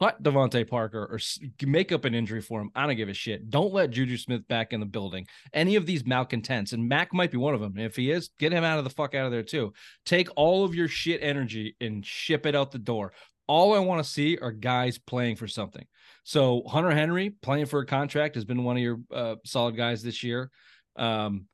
cut 0.00 0.22
DeVante 0.22 0.68
Parker 0.68 1.04
or 1.04 1.20
make 1.66 1.92
up 1.92 2.04
an 2.04 2.14
injury 2.14 2.40
for 2.40 2.60
him. 2.60 2.70
I 2.74 2.86
don't 2.86 2.96
give 2.96 3.08
a 3.08 3.14
shit. 3.14 3.50
Don't 3.50 3.72
let 3.72 3.90
Juju 3.90 4.16
Smith 4.16 4.46
back 4.48 4.72
in 4.72 4.80
the 4.80 4.86
building. 4.86 5.26
Any 5.52 5.76
of 5.76 5.86
these 5.86 6.06
malcontents, 6.06 6.72
and 6.72 6.88
Mac 6.88 7.12
might 7.12 7.30
be 7.30 7.38
one 7.38 7.54
of 7.54 7.60
them. 7.60 7.78
If 7.78 7.96
he 7.96 8.10
is, 8.10 8.30
get 8.38 8.52
him 8.52 8.64
out 8.64 8.78
of 8.78 8.84
the 8.84 8.90
fuck 8.90 9.14
out 9.14 9.26
of 9.26 9.32
there 9.32 9.42
too. 9.42 9.72
Take 10.04 10.28
all 10.36 10.64
of 10.64 10.74
your 10.74 10.88
shit 10.88 11.20
energy 11.22 11.76
and 11.80 12.04
ship 12.04 12.46
it 12.46 12.54
out 12.54 12.70
the 12.70 12.78
door. 12.78 13.12
All 13.46 13.74
I 13.74 13.80
want 13.80 14.02
to 14.02 14.08
see 14.10 14.38
are 14.38 14.52
guys 14.52 14.98
playing 14.98 15.36
for 15.36 15.48
something. 15.48 15.84
So 16.24 16.62
Hunter 16.66 16.92
Henry 16.92 17.30
playing 17.30 17.66
for 17.66 17.80
a 17.80 17.86
contract 17.86 18.36
has 18.36 18.44
been 18.44 18.64
one 18.64 18.76
of 18.76 18.82
your 18.82 19.00
uh, 19.12 19.36
solid 19.44 19.76
guys 19.76 20.02
this 20.02 20.22
year. 20.22 20.50
Um, 20.96 21.46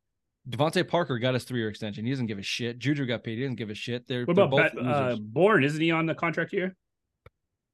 DeVante 0.49 0.87
Parker 0.87 1.19
got 1.19 1.35
his 1.35 1.45
three-year 1.45 1.69
extension. 1.69 2.05
He 2.05 2.11
doesn't 2.11 2.27
give 2.27 2.39
a 2.39 2.43
shit. 2.43 2.79
Juju 2.79 3.07
got 3.07 3.25
paid. 3.25 3.39
He 3.39 3.45
doesn't 3.45 3.57
give 3.57 3.71
a 3.71 3.75
shit. 3.75 4.07
They're, 4.07 4.25
What 4.25 4.37
they're 4.37 4.45
about 4.45 4.75
both 4.75 4.85
Bet, 4.85 4.87
uh. 4.87 5.17
Bourne? 5.21 5.65
Isn't 5.65 5.81
he 5.81 5.91
on 5.91 6.07
the 6.07 6.15
contract 6.15 6.51
here? 6.51 6.77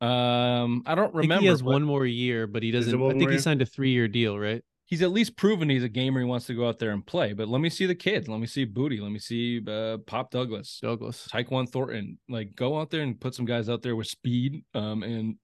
Um, 0.00 0.82
I 0.86 0.94
don't 0.94 1.04
I 1.08 1.12
think 1.12 1.14
remember. 1.14 1.42
he 1.42 1.46
has 1.48 1.62
one 1.62 1.82
more 1.82 2.04
year, 2.06 2.46
but 2.46 2.62
he 2.62 2.70
doesn't. 2.70 2.94
I 3.02 3.12
think 3.12 3.30
he 3.30 3.38
signed 3.38 3.62
a 3.62 3.66
three-year 3.66 4.08
deal, 4.08 4.38
right? 4.38 4.62
he's 4.86 5.00
at 5.00 5.10
least 5.10 5.34
proven 5.36 5.70
he's 5.70 5.82
a 5.82 5.88
gamer. 5.88 6.20
He 6.20 6.26
wants 6.26 6.44
to 6.46 6.54
go 6.54 6.68
out 6.68 6.78
there 6.78 6.90
and 6.90 7.04
play. 7.04 7.32
But 7.32 7.48
let 7.48 7.60
me 7.62 7.70
see 7.70 7.86
the 7.86 7.94
kids. 7.94 8.28
Let 8.28 8.38
me 8.38 8.46
see 8.46 8.66
Booty. 8.66 9.00
Let 9.00 9.10
me 9.12 9.18
see 9.18 9.62
uh, 9.66 9.96
Pop 10.06 10.30
Douglas, 10.30 10.78
Douglas. 10.82 11.26
Taekwon 11.32 11.68
Thornton. 11.70 12.18
Like 12.28 12.54
go 12.54 12.78
out 12.78 12.90
there 12.90 13.00
and 13.00 13.18
put 13.18 13.34
some 13.34 13.46
guys 13.46 13.70
out 13.70 13.80
there 13.80 13.96
with 13.96 14.08
speed. 14.08 14.62
Um, 14.74 15.02
and 15.02 15.36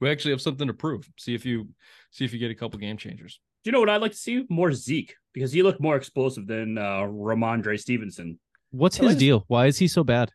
we 0.00 0.10
actually 0.10 0.32
have 0.32 0.42
something 0.42 0.66
to 0.66 0.74
prove. 0.74 1.08
See 1.18 1.34
if 1.34 1.46
you 1.46 1.68
see 2.10 2.24
if 2.24 2.32
you 2.32 2.40
get 2.40 2.50
a 2.50 2.54
couple 2.54 2.80
game 2.80 2.96
changers. 2.96 3.38
Do 3.62 3.68
you 3.68 3.72
know 3.72 3.80
what 3.80 3.90
I'd 3.90 4.02
like 4.02 4.10
to 4.12 4.16
see? 4.18 4.44
More 4.50 4.72
Zeke 4.72 5.14
because 5.32 5.52
he 5.52 5.62
looked 5.62 5.80
more 5.80 5.94
explosive 5.96 6.48
than 6.48 6.76
uh, 6.76 7.02
Rhamondre 7.02 7.78
Stevenson. 7.78 8.40
What's 8.72 8.98
I 8.98 9.04
like 9.04 9.08
his 9.10 9.16
to- 9.16 9.20
deal? 9.20 9.44
Why 9.46 9.66
is 9.66 9.78
he 9.78 9.86
so 9.86 10.02
bad? 10.02 10.32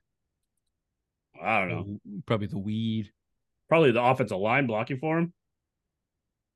I 1.44 1.60
don't 1.60 1.70
know. 1.70 2.00
Probably 2.26 2.48
the 2.48 2.58
weed. 2.58 3.12
Probably 3.70 3.92
the 3.92 4.04
offensive 4.04 4.38
line 4.38 4.68
blocking 4.68 5.00
for 5.00 5.18
him. 5.18 5.34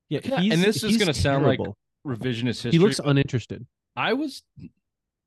Yeah, 0.10 0.20
Yeah, 0.24 0.54
and 0.54 0.64
this 0.64 0.84
is 0.84 0.98
gonna 0.98 1.14
sound 1.14 1.46
like. 1.46 1.60
Revisionist 2.08 2.64
history. 2.64 2.72
he 2.72 2.80
looks 2.80 3.00
uninterested. 3.04 3.68
I 3.96 4.14
was 4.14 4.42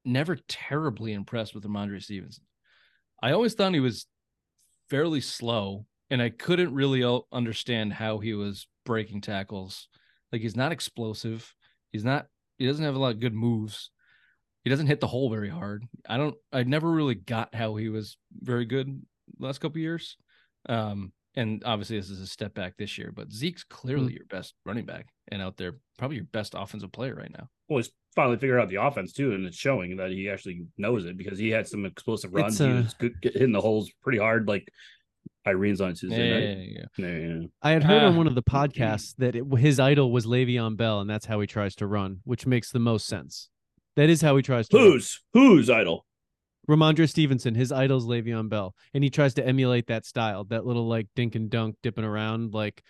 never 0.05 0.37
terribly 0.49 1.13
impressed 1.13 1.55
with 1.55 1.65
Rhamondre 1.65 2.03
Stevenson. 2.03 2.45
I 3.23 3.33
always 3.33 3.55
thought 3.55 3.75
he 3.75 3.81
was 3.81 4.07
fairly 4.89 5.21
slow, 5.21 5.87
and 6.11 6.23
I 6.23 6.31
couldn't 6.31 6.75
really 6.75 7.05
understand 7.31 7.93
how 7.93 8.19
he 8.19 8.33
was 8.33 8.67
breaking 8.85 9.21
tackles. 9.21 9.89
Like 10.33 10.41
he's 10.41 10.57
not 10.57 10.73
explosive. 10.73 11.55
He's 11.93 12.05
not. 12.05 12.27
He 12.59 12.67
doesn't 12.67 12.85
have 12.85 12.95
a 12.95 12.99
lot 12.99 13.13
of 13.13 13.21
good 13.21 13.35
moves. 13.35 13.91
He 14.65 14.71
doesn't 14.71 14.87
hit 14.87 15.01
the 15.01 15.07
hole 15.07 15.29
very 15.31 15.51
hard. 15.51 15.85
I 16.09 16.17
don't. 16.17 16.35
I 16.53 16.63
never 16.63 16.91
really 16.91 17.15
got 17.17 17.55
how 17.55 17.77
he 17.77 17.89
was 17.91 18.17
very 18.33 18.65
good 18.65 19.03
last 19.39 19.59
couple 19.59 19.79
years. 19.81 20.17
Um, 20.69 21.13
and 21.35 21.63
obviously 21.65 21.99
this 21.99 22.11
is 22.11 22.21
a 22.21 22.27
step 22.27 22.55
back 22.55 22.77
this 22.77 22.99
year, 22.99 23.13
but 23.15 23.33
Zeke's 23.33 23.65
clearly 23.65 24.13
your 24.15 24.25
best 24.29 24.55
running 24.65 24.85
back 24.85 25.09
and 25.29 25.41
out 25.41 25.57
there, 25.57 25.77
probably 25.99 26.17
your 26.17 26.27
best 26.27 26.55
offensive 26.57 26.93
player 26.93 27.15
right 27.15 27.33
now. 27.33 27.49
Well, 27.69 27.79
he's 27.79 27.91
finally 28.15 28.37
figured 28.37 28.61
out 28.61 28.69
the 28.69 28.83
offense 28.83 29.13
too, 29.13 29.33
and 29.33 29.47
it's 29.47 29.57
showing 29.57 29.97
that 29.97 30.11
he 30.11 30.29
actually 30.29 30.67
knows 30.77 31.07
it 31.07 31.17
because 31.17 31.39
he 31.39 31.49
had 31.51 31.67
some 31.67 31.87
explosive 31.87 32.33
runs. 32.35 32.55
It's, 32.55 32.59
he 32.61 32.71
uh, 32.71 32.83
was 32.83 32.95
good, 32.95 33.15
hitting 33.23 33.53
the 33.53 33.61
holes 33.61 33.91
pretty 34.03 34.19
hard, 34.19 34.47
like 34.49 34.69
Irene's 35.47 35.81
on 35.81 35.95
Tuesday 35.95 36.29
Yeah, 36.29 36.35
night. 36.35 36.59
yeah, 36.99 37.09
Yeah, 37.09 37.39
yeah. 37.41 37.47
I 37.63 37.71
had 37.71 37.83
heard 37.85 38.03
on 38.03 38.15
Uh, 38.15 38.19
one 38.19 38.27
of 38.27 38.35
the 38.35 38.43
podcasts 38.51 39.15
that 39.19 39.35
it, 39.35 39.45
his 39.59 39.81
idol 39.81 40.13
was 40.13 40.27
Le'Veon 40.27 40.77
Bell, 40.77 41.01
and 41.01 41.09
that's 41.09 41.27
how 41.27 41.41
he 41.41 41.47
tries 41.47 41.75
to 41.77 41.87
run, 41.87 42.21
which 42.25 42.47
makes 42.47 42.71
the 42.71 42.79
most 42.79 43.07
sense. 43.07 43.49
That 43.97 44.09
is 44.11 44.23
how 44.23 44.37
he 44.37 44.43
tries 44.43 44.69
to. 44.69 44.77
run. 44.77 44.87
Who's 44.87 45.21
who's 45.33 45.71
idol? 45.71 46.07
Rhamondre 46.69 47.09
Stevenson, 47.09 47.55
his 47.55 47.73
idol's 47.73 48.07
Le'Veon 48.07 48.49
Bell, 48.49 48.75
and 48.95 49.03
he 49.03 49.11
tries 49.11 49.35
to 49.35 49.47
emulate 49.47 49.89
that 49.89 50.07
style, 50.07 50.45
that 50.45 50.65
little 50.65 50.87
like 50.87 51.09
dink 51.17 51.35
and 51.35 51.51
dunk, 51.51 51.77
dipping 51.83 52.05
around. 52.05 52.55
Like 52.55 52.83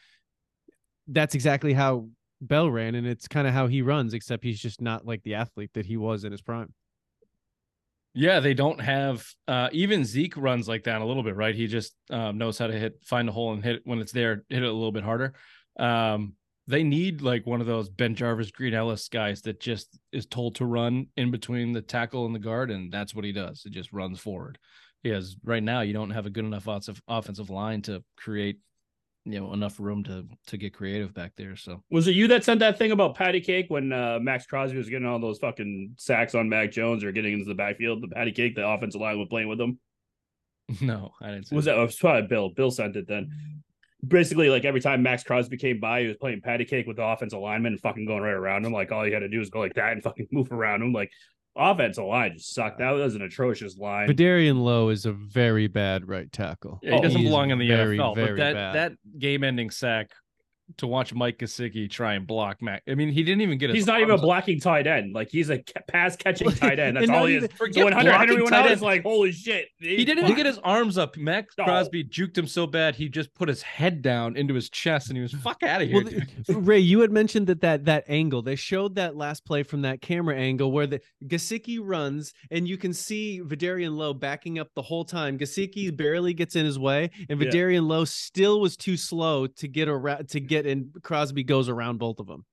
that's 1.06 1.34
exactly 1.34 1.72
how 1.72 2.08
Bell 2.40 2.70
ran, 2.70 2.94
and 2.94 3.06
it's 3.06 3.28
kind 3.28 3.46
of 3.46 3.54
how 3.54 3.68
he 3.68 3.82
runs, 3.82 4.14
except 4.14 4.44
he's 4.44 4.60
just 4.60 4.80
not 4.80 5.06
like 5.06 5.22
the 5.22 5.36
athlete 5.36 5.70
that 5.74 5.86
he 5.86 5.96
was 5.96 6.24
in 6.24 6.32
his 6.32 6.42
prime. 6.42 6.74
Yeah, 8.14 8.40
they 8.40 8.52
don't 8.52 8.80
have 8.80 9.26
uh 9.48 9.70
even 9.72 10.04
Zeke 10.04 10.36
runs 10.36 10.68
like 10.68 10.84
that 10.84 11.00
a 11.00 11.04
little 11.04 11.22
bit, 11.22 11.34
right? 11.34 11.54
He 11.54 11.66
just 11.66 11.94
um, 12.10 12.36
knows 12.36 12.58
how 12.58 12.66
to 12.66 12.78
hit 12.78 12.98
find 13.04 13.28
a 13.28 13.32
hole 13.32 13.54
and 13.54 13.64
hit 13.64 13.76
it 13.76 13.82
when 13.84 14.00
it's 14.00 14.12
there, 14.12 14.44
hit 14.50 14.62
it 14.62 14.68
a 14.68 14.72
little 14.72 14.92
bit 14.92 15.04
harder. 15.04 15.32
Um 15.78 16.34
they 16.66 16.82
need 16.82 17.22
like 17.22 17.46
one 17.46 17.60
of 17.60 17.66
those 17.66 17.90
BenJarvus, 17.90 18.52
Green 18.52 18.74
Ellis 18.74 19.08
guys 19.08 19.42
that 19.42 19.60
just 19.60 19.98
is 20.12 20.26
told 20.26 20.56
to 20.56 20.64
run 20.64 21.06
in 21.16 21.30
between 21.30 21.72
the 21.72 21.82
tackle 21.82 22.26
and 22.26 22.34
the 22.34 22.38
guard, 22.38 22.70
and 22.70 22.92
that's 22.92 23.14
what 23.14 23.24
he 23.24 23.32
does. 23.32 23.64
It 23.66 23.72
just 23.72 23.92
runs 23.92 24.20
forward. 24.20 24.58
Because 25.02 25.36
right 25.44 25.62
now 25.62 25.80
you 25.80 25.92
don't 25.92 26.10
have 26.10 26.26
a 26.26 26.30
good 26.30 26.44
enough 26.44 26.68
offensive 26.68 27.02
offensive 27.08 27.50
line 27.50 27.82
to 27.82 28.04
create, 28.16 28.60
you 29.24 29.40
know, 29.40 29.52
enough 29.52 29.80
room 29.80 30.04
to 30.04 30.28
to 30.46 30.56
get 30.56 30.72
creative 30.74 31.12
back 31.12 31.32
there. 31.36 31.56
So 31.56 31.82
Was 31.90 32.06
it 32.06 32.14
you 32.14 32.28
that 32.28 32.44
sent 32.44 32.60
that 32.60 32.78
thing 32.78 32.92
about 32.92 33.16
patty 33.16 33.40
cake 33.40 33.66
when 33.68 33.92
uh, 33.92 34.20
Maxx 34.22 34.46
Crosby 34.46 34.78
was 34.78 34.88
getting 34.88 35.08
all 35.08 35.18
those 35.18 35.38
fucking 35.38 35.94
sacks 35.98 36.36
on 36.36 36.48
Mac 36.48 36.70
Jones 36.70 37.02
or 37.02 37.10
getting 37.10 37.32
into 37.32 37.46
the 37.46 37.54
backfield? 37.54 38.00
The 38.00 38.08
patty 38.08 38.30
cake, 38.30 38.54
the 38.54 38.68
offensive 38.68 39.00
line 39.00 39.18
was 39.18 39.26
playing 39.28 39.48
with 39.48 39.58
them. 39.58 39.80
no, 40.80 41.10
I 41.20 41.32
didn't. 41.32 41.48
See 41.48 41.56
Was 41.56 41.64
that? 41.64 41.76
It 41.76 41.82
was 41.82 41.96
probably 41.96 42.28
Bill. 42.28 42.50
Bill 42.50 42.70
sent 42.70 42.94
it 42.94 43.08
then. 43.08 43.62
Basically, 44.06 44.48
like 44.48 44.64
every 44.64 44.80
time 44.80 45.02
Maxx 45.02 45.22
Crosby 45.22 45.56
came 45.56 45.78
by, 45.78 46.02
he 46.02 46.08
was 46.08 46.16
playing 46.16 46.40
patty 46.40 46.64
cake 46.64 46.86
with 46.86 46.96
the 46.96 47.04
offensive 47.04 47.38
lineman 47.38 47.74
and 47.74 47.80
fucking 47.80 48.04
going 48.04 48.22
right 48.22 48.32
around 48.32 48.64
him. 48.64 48.72
Like 48.72 48.90
all 48.90 49.06
you 49.06 49.12
had 49.12 49.20
to 49.20 49.28
do 49.28 49.38
was 49.38 49.50
go 49.50 49.60
like 49.60 49.74
that 49.74 49.92
and 49.92 50.02
fucking 50.02 50.26
move 50.32 50.50
around 50.50 50.82
him. 50.82 50.92
Like 50.92 51.12
offensive 51.54 52.04
line 52.04 52.32
just 52.34 52.52
sucked. 52.54 52.78
That 52.78 52.90
was 52.90 53.14
an 53.14 53.22
atrocious 53.22 53.76
line. 53.76 54.08
Vederian 54.08 54.60
Lowe 54.62 54.88
is 54.88 55.06
a 55.06 55.12
very 55.12 55.68
bad 55.68 56.08
right 56.08 56.30
tackle. 56.32 56.80
Yeah, 56.82 56.96
he 56.96 57.00
doesn't 57.00 57.20
he's 57.20 57.28
belong 57.28 57.50
in 57.50 57.58
the 57.58 57.68
very, 57.68 57.98
NFL. 57.98 58.14
very 58.16 58.28
but 58.30 58.36
that 58.38 58.54
bad. 58.54 58.74
that 58.74 59.18
game-ending 59.18 59.70
sack 59.70 60.10
to 60.78 60.86
watch 60.86 61.12
Mike 61.14 61.38
Gesicki 61.38 61.88
try 61.90 62.14
and 62.14 62.26
block 62.26 62.60
Mac. 62.62 62.82
I 62.88 62.94
mean, 62.94 63.08
he 63.10 63.22
didn't 63.22 63.40
even 63.42 63.58
get. 63.58 63.70
His 63.70 63.78
He's 63.78 63.86
not 63.86 64.00
even 64.00 64.10
a 64.12 64.14
up. 64.14 64.20
blocking 64.22 64.60
tight 64.60 64.86
end. 64.86 65.14
Like 65.14 65.30
he's 65.30 65.50
a 65.50 65.62
pass 65.88 66.16
catching 66.16 66.50
tight 66.52 66.78
end. 66.78 66.96
That's 66.96 67.10
all 67.10 67.26
he 67.26 67.36
is. 67.36 67.44
even- 67.44 67.50
So 67.50 67.56
Forget 67.66 67.84
when 67.84 67.92
Hunter 67.92 68.12
Henry 68.12 68.36
went 68.36 68.48
tight 68.48 68.58
out, 68.60 68.64
end. 68.66 68.72
it's 68.72 68.82
like 68.82 69.02
holy 69.02 69.32
shit. 69.32 69.68
He 69.78 70.04
didn't 70.04 70.24
even 70.24 70.36
get 70.36 70.46
his 70.46 70.58
arms 70.58 70.98
up. 70.98 71.16
Max 71.16 71.54
No. 71.58 71.64
Crosby 71.64 72.04
juked 72.04 72.36
him 72.36 72.46
so 72.46 72.66
bad 72.66 72.94
he 72.94 73.08
just 73.08 73.32
put 73.34 73.48
his 73.48 73.62
head 73.62 74.02
down 74.02 74.36
into 74.36 74.54
his 74.54 74.68
chest 74.70 75.08
and 75.08 75.16
he 75.16 75.22
was 75.22 75.32
fuck 75.32 75.62
out 75.62 75.82
of 75.82 75.88
here. 75.88 76.02
Well, 76.02 76.12
dude." 76.12 76.66
Ray, 76.66 76.78
you 76.80 77.00
had 77.00 77.10
mentioned 77.12 77.46
that 77.48 77.60
that 77.62 77.84
that 77.86 78.04
angle. 78.08 78.42
They 78.42 78.56
showed 78.56 78.94
that 78.96 79.16
last 79.16 79.44
play 79.44 79.62
from 79.62 79.82
that 79.82 80.00
camera 80.00 80.36
angle 80.36 80.72
where 80.72 80.86
the 80.86 81.00
Gesicki 81.26 81.78
runs, 81.82 82.32
and 82.50 82.66
you 82.68 82.76
can 82.76 82.92
see 82.92 83.40
Vederian 83.44 83.96
Lowe 83.96 84.14
backing 84.14 84.58
up 84.58 84.68
the 84.74 84.82
whole 84.82 85.04
time. 85.04 85.38
Gesicki 85.38 85.94
barely 85.96 86.34
gets 86.34 86.56
in 86.56 86.64
his 86.64 86.78
way, 86.78 87.10
and 87.28 87.40
Yeah. 87.40 87.48
Vederian 87.48 87.86
Lowe 87.86 88.04
still 88.04 88.60
was 88.60 88.76
too 88.76 88.96
slow 88.96 89.46
to 89.46 89.68
get 89.68 89.88
around 89.88 90.28
to 90.30 90.40
get 90.40 90.61
in. 90.66 90.92
Crosby 91.02 91.44
goes 91.44 91.68
around 91.68 91.98
both 91.98 92.18
of 92.18 92.26
them. 92.26 92.44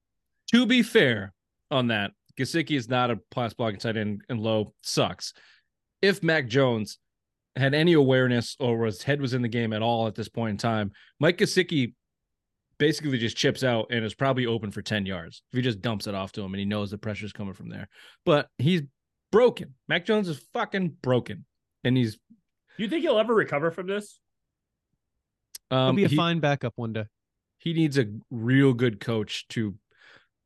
to 0.51 0.65
be 0.65 0.81
fair 0.81 1.33
on 1.71 1.87
that, 1.87 2.11
Gesicki 2.37 2.77
is 2.77 2.87
not 2.89 3.11
a 3.11 3.17
pass 3.31 3.53
blocking 3.53 3.79
tight 3.79 3.97
end 3.97 4.21
and 4.29 4.39
low 4.39 4.73
sucks. 4.81 5.33
If 6.01 6.23
Mac 6.23 6.47
Jones 6.47 6.97
had 7.55 7.73
any 7.73 7.93
awareness 7.93 8.55
or 8.59 8.85
his 8.85 9.03
head 9.03 9.19
was 9.19 9.33
in 9.33 9.41
the 9.41 9.49
game 9.49 9.73
at 9.73 9.81
all 9.81 10.07
at 10.07 10.15
this 10.15 10.29
point 10.29 10.51
in 10.51 10.57
time, 10.57 10.91
Mike 11.19 11.37
Gesicki 11.37 11.93
basically 12.77 13.17
just 13.17 13.35
chips 13.35 13.63
out 13.63 13.87
and 13.91 14.05
is 14.05 14.15
probably 14.15 14.45
open 14.45 14.71
for 14.71 14.81
10 14.81 15.05
yards 15.05 15.43
if 15.51 15.57
he 15.57 15.61
just 15.61 15.81
dumps 15.81 16.07
it 16.07 16.15
off 16.15 16.31
to 16.31 16.41
him 16.41 16.53
and 16.53 16.59
he 16.59 16.65
knows 16.65 16.89
the 16.89 16.97
pressure's 16.97 17.33
coming 17.33 17.53
from 17.53 17.69
there. 17.69 17.89
But 18.25 18.47
he's 18.57 18.83
broken. 19.31 19.75
Mac 19.87 20.05
Jones 20.05 20.29
is 20.29 20.39
fucking 20.53 20.95
broken. 21.01 21.45
And 21.83 21.95
he's 21.95 22.15
Do 22.15 22.83
You 22.83 22.89
think 22.89 23.03
he'll 23.03 23.19
ever 23.19 23.33
recover 23.33 23.71
from 23.71 23.87
this? 23.87 24.19
He'll 25.69 25.79
um 25.79 25.95
be 25.95 26.05
a 26.05 26.07
he, 26.07 26.15
fine 26.15 26.39
backup 26.39 26.73
one 26.77 26.93
day. 26.93 27.05
He 27.59 27.73
needs 27.73 27.97
a 27.97 28.05
real 28.31 28.73
good 28.73 28.99
coach 28.99 29.47
to 29.49 29.75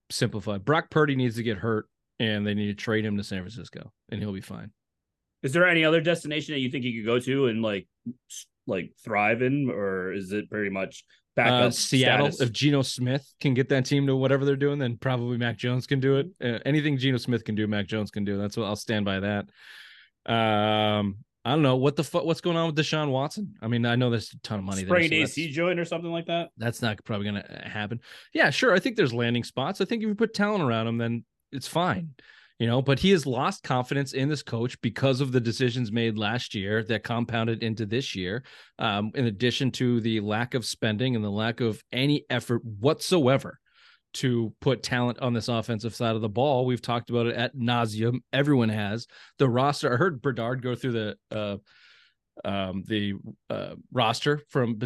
simplify. 0.09 0.57
Brock 0.57 0.89
Purdy 0.89 1.15
needs 1.15 1.37
to 1.37 1.43
get 1.43 1.57
hurt 1.57 1.87
and 2.19 2.45
they 2.45 2.53
need 2.53 2.67
to 2.67 2.73
trade 2.73 3.05
him 3.05 3.17
to 3.17 3.23
San 3.23 3.39
Francisco 3.39 3.91
and 4.09 4.19
he'll 4.21 4.33
be 4.33 4.41
fine. 4.41 4.71
Is 5.41 5.53
there 5.53 5.67
any 5.67 5.85
other 5.85 6.01
destination 6.01 6.53
that 6.53 6.59
you 6.59 6.69
think 6.69 6.83
he 6.83 6.95
could 6.95 7.05
go 7.05 7.19
to 7.19 7.47
and 7.47 7.61
like 7.61 7.87
like 8.65 8.91
thrive 9.03 9.41
in, 9.41 9.69
or 9.69 10.13
is 10.13 10.31
it 10.31 10.49
pretty 10.49 10.69
much 10.69 11.03
back 11.35 11.51
Uh, 11.51 11.65
up 11.67 11.73
Seattle, 11.73 12.27
status? 12.31 12.41
if 12.41 12.53
Geno 12.53 12.81
Smith 12.81 13.33
can 13.41 13.53
get 13.53 13.67
that 13.69 13.85
team 13.85 14.07
to 14.07 14.15
whatever 14.15 14.45
they're 14.45 14.55
doing, 14.55 14.79
then 14.79 14.97
probably 14.97 15.37
Mac 15.37 15.57
Jones 15.57 15.85
can 15.85 15.99
do 15.99 16.15
it. 16.15 16.27
Uh, 16.41 16.59
anything 16.65 16.97
Geno 16.97 17.17
Smith 17.17 17.43
can 17.43 17.55
do, 17.55 17.67
Mac 17.67 17.87
Jones 17.87 18.09
can 18.09 18.23
do. 18.23 18.37
That's 18.37 18.55
what 18.55 18.65
I'll 18.67 18.77
stand 18.77 19.03
by 19.03 19.19
that. 19.19 20.31
Um, 20.33 21.17
I 21.45 21.51
don't 21.51 21.61
know 21.61 21.75
what 21.75 21.97
the 21.97 22.03
fuck 22.03 22.23
what's 22.23 22.39
going 22.39 22.55
on 22.55 22.67
with 22.67 22.77
Deshaun 22.77 23.11
Watson. 23.11 23.55
I 23.61 23.67
mean, 23.67 23.85
I 23.85 23.95
know 23.95 24.09
there's 24.09 24.31
a 24.31 24.39
ton 24.39 24.59
of 24.59 24.65
money 24.65 24.85
sprained 24.85 25.11
there. 25.11 25.25
so 25.27 25.31
AC 25.31 25.51
joint 25.51 25.79
or 25.79 25.85
something 25.85 26.11
like 26.11 26.27
that. 26.27 26.49
that's, 26.57 26.79
that's 26.79 26.81
not 26.81 27.03
probably 27.05 27.29
going 27.29 27.43
to 27.43 27.67
happen. 27.67 27.99
Yeah, 28.33 28.49
sure. 28.49 28.73
I 28.73 28.79
think 28.79 28.95
there's 28.95 29.13
landing 29.13 29.43
spots. 29.43 29.81
I 29.81 29.85
think 29.85 30.03
if 30.03 30.07
you 30.07 30.15
put 30.15 30.33
talent 30.33 30.63
around 30.63 30.87
him, 30.87 30.97
then 30.97 31.25
it's 31.51 31.67
fine. 31.67 32.11
You 32.59 32.67
know, 32.67 32.81
but 32.81 32.99
he 32.99 33.09
has 33.11 33.25
lost 33.25 33.63
confidence 33.63 34.13
in 34.13 34.29
this 34.29 34.43
coach 34.43 34.79
because 34.79 35.19
of 35.19 35.33
the 35.33 35.41
decisions 35.41 35.91
made 35.91 36.17
last 36.17 36.55
year 36.55 36.83
that 36.83 37.03
compounded 37.03 37.61
into 37.61 37.85
this 37.85 38.15
year. 38.15 38.43
Um, 38.79 39.11
in 39.15 39.25
addition 39.25 39.71
to 39.71 39.99
the 39.99 40.21
lack 40.21 40.53
of 40.53 40.63
spending 40.63 41.15
and 41.15 41.25
the 41.25 41.31
lack 41.31 41.59
of 41.59 41.83
any 41.91 42.25
effort 42.29 42.63
whatsoever 42.63 43.59
to 44.15 44.53
put 44.61 44.83
talent 44.83 45.19
on 45.19 45.33
this 45.33 45.47
offensive 45.47 45.95
side 45.95 46.15
of 46.15 46.21
the 46.21 46.29
ball. 46.29 46.65
We've 46.65 46.81
talked 46.81 47.09
about 47.09 47.27
it 47.27 47.35
at 47.35 47.55
nauseum. 47.55 48.19
Everyone 48.31 48.69
has 48.69 49.07
the 49.39 49.49
roster. 49.49 49.93
I 49.93 49.97
heard 49.97 50.21
Bernard 50.21 50.61
go 50.61 50.75
through 50.75 50.91
the 50.91 51.17
uh, 51.31 51.57
um, 52.47 52.83
the 52.87 53.13
uh, 53.49 53.75
roster 53.91 54.41
from 54.49 54.79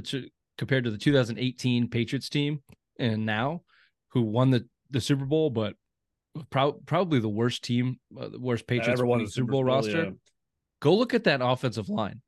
compared 0.58 0.84
to 0.86 0.92
the 0.92 0.98
2018 0.98 1.90
Patriots 1.90 2.30
team 2.30 2.62
and 3.00 3.26
now 3.26 3.62
who 4.10 4.22
won 4.22 4.50
the 4.52 4.68
the 4.90 5.02
Super 5.02 5.26
Bowl, 5.26 5.50
but 5.50 5.76
prob- 6.50 6.86
probably 6.86 7.20
the 7.20 7.30
worst 7.30 7.64
team, 7.64 8.00
uh, 8.20 8.30
the 8.30 8.40
worst 8.40 8.68
Patriots 8.68 9.00
ever 9.00 9.06
won 9.06 9.24
the 9.24 9.30
Super 9.30 9.52
Bowl 9.52 9.64
roster. 9.64 10.04
yeah. 10.06 10.10
Go 10.82 10.96
look 10.96 11.14
at 11.14 11.26
that 11.26 11.42
offensive 11.44 11.90
line. 11.90 12.22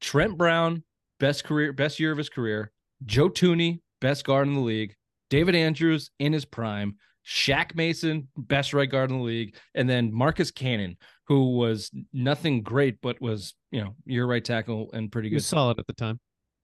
Trent 0.00 0.36
Brown, 0.36 0.84
best 1.18 1.44
career, 1.44 1.72
best 1.72 2.00
year 2.00 2.12
of 2.12 2.18
his 2.18 2.28
career. 2.28 2.72
Joe 3.04 3.28
Thuney, 3.28 3.80
best 4.00 4.24
guard 4.24 4.48
in 4.48 4.54
the 4.54 4.60
league. 4.60 4.94
David 5.30 5.54
Andrews 5.54 6.10
in 6.18 6.32
his 6.32 6.44
prime. 6.44 6.96
Shaq 7.26 7.74
Mason, 7.74 8.28
best 8.36 8.72
right 8.72 8.90
guard 8.90 9.10
in 9.10 9.18
the 9.18 9.22
league, 9.24 9.54
and 9.74 9.88
then 9.88 10.12
Marcus 10.12 10.50
Cannon, 10.50 10.96
who 11.26 11.56
was 11.58 11.90
nothing 12.12 12.62
great, 12.62 13.00
but 13.02 13.20
was 13.20 13.54
you 13.70 13.82
know 13.82 13.94
your 14.06 14.26
right 14.26 14.42
tackle 14.44 14.90
and 14.94 15.12
pretty 15.12 15.26
He 15.28 15.30
good. 15.30 15.36
was 15.36 15.46
solid 15.46 15.78
at 15.78 15.86
the 15.86 15.92
time. 15.92 16.20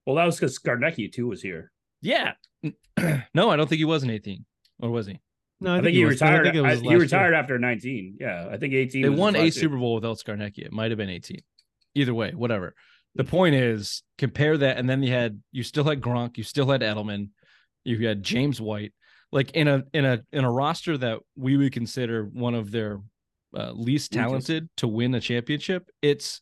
Well, 0.07 0.17
that 0.17 0.25
was 0.25 0.37
because 0.37 0.59
Scarnecchia 0.59 1.13
too 1.13 1.27
was 1.27 1.43
here. 1.43 1.71
Yeah, 2.01 2.33
no, 3.35 3.51
I 3.51 3.57
don't 3.57 3.69
think 3.69 3.79
he 3.79 3.85
was 3.85 4.03
an 4.05 4.11
18, 4.11 4.45
or 4.81 4.91
was 4.91 5.07
he? 5.07 5.21
No, 5.61 5.75
I, 5.75 5.81
think, 5.83 5.95
he 5.95 6.05
was. 6.05 6.21
I 6.23 6.27
retired. 6.29 6.45
think 6.45 6.55
it 6.57 6.61
was 6.63 6.71
I- 6.71 6.75
he 6.77 6.81
last 6.83 6.91
year. 6.91 6.99
retired 6.99 7.35
after 7.35 7.59
19. 7.59 8.17
Yeah, 8.21 8.49
I 8.51 8.57
think 8.57 8.73
18. 8.75 9.03
They 9.03 9.09
was 9.09 9.19
won 9.21 9.37
a. 9.37 9.51
Super 9.51 9.77
Bowl 9.77 9.95
without 9.97 10.19
Scarnecchia. 10.19 10.67
It 10.67 10.73
might 10.73 10.91
have 10.91 10.99
been 10.99 11.11
18. 11.11 11.39
Either 11.95 12.15
way, 12.15 12.33
whatever. 12.33 12.75
The 13.17 13.25
point 13.25 13.55
is, 13.55 14.03
compare 14.19 14.57
that, 14.59 14.79
and 14.79 14.89
then 14.89 15.03
you 15.03 15.13
had 15.13 15.41
you 15.53 15.63
still 15.63 15.85
had 15.85 16.01
Gronk, 16.01 16.37
you 16.39 16.43
still 16.43 16.71
had 16.71 16.81
Edelman, 16.81 17.29
you 17.85 18.07
had 18.07 18.23
James 18.23 18.61
White, 18.61 18.93
like 19.33 19.53
in 19.53 19.69
a 19.69 19.85
in 19.93 20.05
a 20.05 20.23
in 20.33 20.45
a 20.45 20.51
roster 20.51 20.97
that 20.99 21.19
we 21.37 21.57
would 21.57 21.73
consider 21.73 22.25
one 22.25 22.55
of 22.55 22.71
their 22.71 23.01
uh, 23.57 23.73
least 23.73 24.13
talented 24.13 24.69
to 24.79 24.89
win 24.89 25.15
a 25.15 25.21
championship. 25.21 25.89
It's 26.03 26.41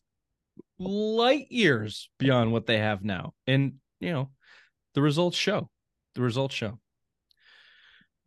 light 0.78 1.50
years 1.50 2.08
beyond 2.18 2.52
what 2.52 2.66
they 2.66 2.78
have 2.78 3.04
now, 3.04 3.34
and 3.46 3.74
you 4.00 4.12
know 4.12 4.30
the 4.94 5.02
results 5.02 5.36
show. 5.36 5.68
The 6.14 6.22
results 6.22 6.54
show. 6.54 6.78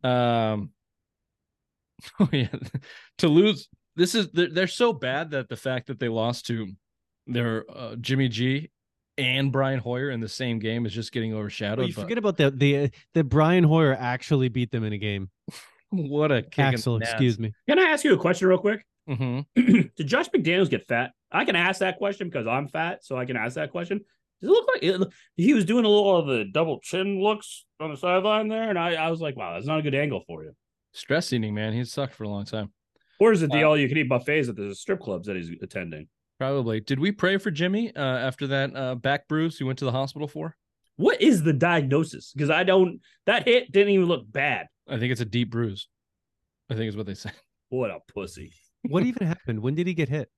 Um. 0.02 0.70
Oh 2.20 2.28
yeah, 2.30 2.48
to 3.18 3.28
lose 3.28 3.70
this 3.96 4.14
is 4.14 4.30
they're, 4.30 4.50
they're 4.50 4.66
so 4.66 4.92
bad 4.92 5.30
that 5.30 5.48
the 5.48 5.56
fact 5.56 5.86
that 5.86 5.98
they 5.98 6.08
lost 6.08 6.46
to 6.46 6.68
their 7.26 7.64
uh, 7.74 7.96
Jimmy 7.96 8.28
G 8.28 8.70
and 9.18 9.50
Brian 9.52 9.78
Hoyer 9.78 10.10
in 10.10 10.20
the 10.20 10.28
same 10.28 10.58
game 10.58 10.86
is 10.86 10.92
just 10.92 11.12
getting 11.12 11.34
overshadowed. 11.34 11.78
Well, 11.78 11.88
you 11.88 11.94
but 11.94 12.02
forget 12.02 12.18
about 12.18 12.36
the 12.36 12.50
the 12.50 12.90
the 13.14 13.24
Brian 13.24 13.64
Hoyer 13.64 13.96
actually 13.98 14.48
beat 14.48 14.70
them 14.70 14.84
in 14.84 14.92
a 14.92 14.98
game. 14.98 15.30
what 15.90 16.32
a 16.32 16.42
kick 16.42 16.58
Axel, 16.64 16.96
excuse 16.98 17.38
me. 17.38 17.52
Can 17.68 17.78
I 17.78 17.84
ask 17.84 18.04
you 18.04 18.14
a 18.14 18.18
question 18.18 18.48
real 18.48 18.58
quick? 18.58 18.84
Mhm. 19.08 19.46
Did 19.54 20.06
Josh 20.08 20.28
McDaniels 20.30 20.68
get 20.68 20.84
fat? 20.88 21.12
I 21.30 21.44
can 21.44 21.54
ask 21.54 21.78
that 21.78 21.96
question 21.96 22.28
because 22.28 22.48
I'm 22.48 22.66
fat, 22.66 23.04
so 23.04 23.16
I 23.16 23.24
can 23.24 23.36
ask 23.36 23.54
that 23.54 23.70
question. 23.70 23.98
Does 24.40 24.50
it 24.50 24.52
look 24.52 24.66
like 24.74 24.82
it, 24.82 25.08
he 25.36 25.54
was 25.54 25.64
doing 25.64 25.84
a 25.84 25.88
little 25.88 26.16
of 26.16 26.26
the 26.26 26.44
double 26.44 26.80
chin 26.80 27.22
looks 27.22 27.64
on 27.78 27.90
the 27.92 27.96
sideline 27.96 28.48
there? 28.48 28.68
And 28.68 28.76
I, 28.76 28.94
I 28.94 29.10
was 29.10 29.20
like, 29.20 29.36
wow, 29.36 29.54
that's 29.54 29.66
not 29.66 29.78
a 29.78 29.82
good 29.82 29.94
angle 29.94 30.24
for 30.26 30.42
you. 30.42 30.56
Stress 30.92 31.32
eating, 31.32 31.54
man. 31.54 31.72
He's 31.72 31.92
sucked 31.92 32.14
for 32.14 32.24
a 32.24 32.28
long 32.28 32.46
time. 32.46 32.72
Or 33.20 33.30
is 33.30 33.42
it 33.44 33.52
the 33.52 33.62
Uh, 33.62 33.68
all 33.68 33.78
you 33.78 33.88
can 33.88 33.96
eat 33.96 34.08
buffets 34.08 34.48
at 34.48 34.56
the 34.56 34.74
strip 34.74 34.98
clubs 34.98 35.28
that 35.28 35.36
he's 35.36 35.50
attending? 35.62 36.08
Probably. 36.38 36.80
Did 36.80 36.98
we 37.00 37.12
pray 37.12 37.38
for 37.38 37.50
Jimmy 37.50 37.94
uh, 37.96 38.00
after 38.00 38.46
that 38.48 38.76
uh, 38.76 38.94
back 38.94 39.26
bruise 39.28 39.58
he 39.58 39.64
went 39.64 39.78
to 39.78 39.84
the 39.86 39.92
hospital 39.92 40.28
for? 40.28 40.56
What 40.96 41.20
is 41.20 41.42
the 41.42 41.52
diagnosis? 41.52 42.32
Because 42.34 42.50
I 42.50 42.62
don't, 42.64 43.00
that 43.26 43.44
hit 43.46 43.70
didn't 43.72 43.92
even 43.92 44.06
look 44.06 44.30
bad. 44.30 44.66
I 44.88 44.98
think 44.98 45.12
it's 45.12 45.20
a 45.20 45.26
deep 45.26 45.50
bruise. 45.50 45.88
I 46.70 46.74
think 46.74 46.88
is 46.88 46.96
what 46.96 47.06
they 47.06 47.14
said. 47.24 47.32
What 47.68 47.90
a 47.90 47.98
pussy. 48.12 48.52
What 48.82 49.02
even 49.06 49.26
happened? 49.26 49.60
When 49.60 49.74
did 49.74 49.86
he 49.86 49.94
get 49.94 50.08
hit? 50.08 50.30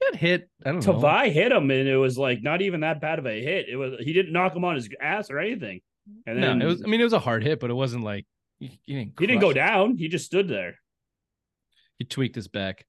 Got 0.00 0.16
hit. 0.16 0.48
I 0.64 0.72
don't 0.72 0.86
know. 0.86 0.94
Tavai 0.94 1.30
hit 1.32 1.52
him, 1.52 1.70
and 1.70 1.88
it 1.88 1.96
was 1.96 2.16
like 2.16 2.42
not 2.42 2.62
even 2.62 2.80
that 2.80 3.00
bad 3.00 3.18
of 3.18 3.26
a 3.26 3.42
hit. 3.42 3.66
It 3.68 3.76
was 3.76 3.94
he 4.00 4.12
didn't 4.12 4.32
knock 4.32 4.54
him 4.54 4.64
on 4.64 4.76
his 4.76 4.88
ass 5.00 5.30
or 5.30 5.38
anything. 5.38 5.80
And 6.26 6.40
No, 6.40 6.46
then 6.48 6.62
it 6.62 6.66
was. 6.66 6.82
I 6.82 6.86
mean, 6.86 7.00
it 7.00 7.04
was 7.04 7.12
a 7.12 7.18
hard 7.18 7.42
hit, 7.42 7.60
but 7.60 7.70
it 7.70 7.74
wasn't 7.74 8.04
like 8.04 8.24
he, 8.60 8.80
he 8.84 8.94
didn't. 8.94 9.14
he 9.18 9.26
didn't 9.26 9.42
go 9.42 9.50
it. 9.50 9.54
down. 9.54 9.96
He 9.96 10.08
just 10.08 10.24
stood 10.24 10.48
there, 10.48 10.76
He 11.98 12.04
tweaked 12.04 12.34
his 12.36 12.48
back. 12.48 12.86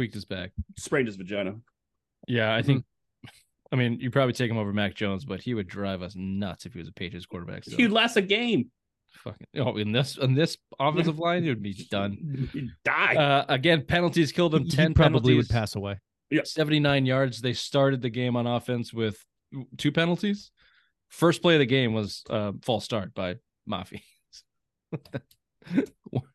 Tweaked 0.00 0.14
his 0.14 0.24
back. 0.24 0.52
sprained 0.78 1.08
his 1.08 1.16
vagina. 1.16 1.56
Yeah, 2.26 2.54
I 2.54 2.60
Mm-hmm. 2.60 2.66
think. 2.66 2.84
I 3.70 3.76
mean, 3.76 4.00
you 4.00 4.10
probably 4.10 4.32
take 4.32 4.50
him 4.50 4.56
over 4.56 4.72
Mac 4.72 4.94
Jones, 4.94 5.26
but 5.26 5.42
he 5.42 5.52
would 5.52 5.68
drive 5.68 6.00
us 6.00 6.14
nuts 6.16 6.64
if 6.64 6.72
he 6.72 6.78
was 6.78 6.88
a 6.88 6.92
Patriots 6.92 7.26
quarterback. 7.26 7.64
So. 7.64 7.76
He'd 7.76 7.90
last 7.92 8.16
a 8.16 8.22
game. 8.22 8.70
fucking 9.22 9.46
oh, 9.58 9.76
in 9.76 9.92
this 9.92 10.16
in 10.16 10.32
this 10.34 10.56
offensive 10.78 11.18
line, 11.18 11.42
he 11.42 11.50
would 11.50 11.62
be 11.62 11.74
done. 11.90 12.48
He'd 12.54 12.70
die. 12.82 13.14
Uh, 13.14 13.44
again, 13.50 13.84
penalties 13.86 14.32
killed 14.32 14.54
him. 14.54 14.64
He 14.64 14.70
Ten 14.70 14.94
probably 14.94 15.34
would 15.34 15.48
penalties, 15.48 15.48
pass 15.48 15.76
away. 15.76 16.00
Yeah, 16.30 16.44
79 16.44 17.04
yards. 17.04 17.42
They 17.42 17.52
started 17.52 18.00
the 18.00 18.08
game 18.08 18.36
on 18.36 18.46
offense 18.46 18.94
with 18.94 19.22
two 19.76 19.92
penalties. 19.92 20.50
First 21.10 21.42
play 21.42 21.56
of 21.56 21.58
the 21.60 21.66
game 21.66 21.92
was 21.92 22.22
uh, 22.30 22.52
false 22.62 22.84
start 22.86 23.12
by 23.12 23.34
Mafi. 23.68 24.00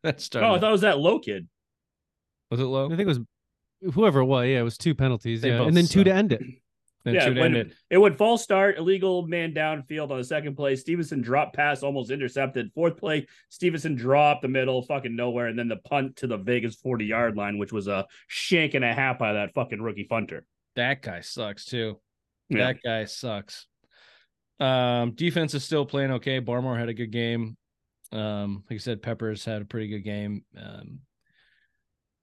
that 0.03 0.21
started. 0.21 0.47
oh, 0.47 0.53
I 0.53 0.59
thought 0.59 0.69
it 0.69 0.71
was 0.71 0.81
that 0.81 0.99
low 0.99 1.17
kid. 1.19 1.47
was 2.51 2.59
it 2.59 2.63
low? 2.65 2.85
I 2.85 2.89
think 2.89 3.01
it 3.01 3.07
was 3.07 3.19
whoever 3.93 4.19
it 4.21 4.25
was. 4.25 4.47
Yeah, 4.47 4.59
it 4.59 4.63
was 4.63 4.77
two 4.77 4.95
penalties. 4.95 5.41
They 5.41 5.49
Yeah, 5.49 5.59
both 5.59 5.67
and 5.69 5.77
then 5.77 5.85
two 5.85 5.99
suck. 5.99 6.05
to 6.05 6.13
end 6.13 6.31
it. 6.33 6.41
Then 7.03 7.13
yeah, 7.13 7.25
two 7.27 7.33
to 7.35 7.39
when 7.39 7.55
end 7.55 7.67
it. 7.71 7.75
it 7.91 7.97
went 7.99 8.17
false 8.17 8.41
start, 8.43 8.77
illegal 8.79 9.27
man 9.27 9.53
downfield 9.53 10.09
on 10.09 10.17
the 10.17 10.23
second 10.23 10.55
play. 10.55 10.75
Stevenson 10.75 11.21
dropped 11.21 11.55
pass, 11.55 11.83
almost 11.83 12.09
intercepted. 12.09 12.71
Fourth 12.73 12.97
play, 12.97 13.27
Stevenson 13.49 13.93
dropped 13.95 14.41
the 14.41 14.47
middle, 14.47 14.81
fucking 14.81 15.15
nowhere, 15.15 15.47
and 15.47 15.57
then 15.57 15.67
the 15.67 15.75
punt 15.77 16.15
to 16.17 16.27
the 16.27 16.37
Vegas 16.37 16.75
40 16.75 17.05
yard 17.05 17.35
line, 17.37 17.57
which 17.59 17.71
was 17.71 17.87
a 17.87 18.07
shank 18.27 18.73
and 18.73 18.83
a 18.83 18.93
half 18.93 19.19
by 19.19 19.33
that 19.33 19.53
fucking 19.53 19.81
rookie 19.81 20.05
punter. 20.05 20.45
That 20.75 21.01
guy 21.03 21.21
sucks 21.21 21.65
too. 21.65 21.99
Yeah. 22.49 22.67
That 22.67 22.77
guy 22.83 23.05
sucks. 23.05 23.67
Um, 24.59 25.11
defense 25.11 25.53
is 25.53 25.63
still 25.63 25.85
playing 25.85 26.11
okay. 26.13 26.41
Barmore 26.41 26.77
had 26.79 26.89
a 26.89 26.93
good 26.93 27.11
game. 27.11 27.55
Um, 28.11 28.63
like 28.69 28.77
I 28.77 28.79
said, 28.79 29.01
Peppers 29.01 29.43
had 29.45 29.61
a 29.61 29.65
pretty 29.65 29.89
good 29.89 30.03
game. 30.03 30.43
Um, 30.57 30.99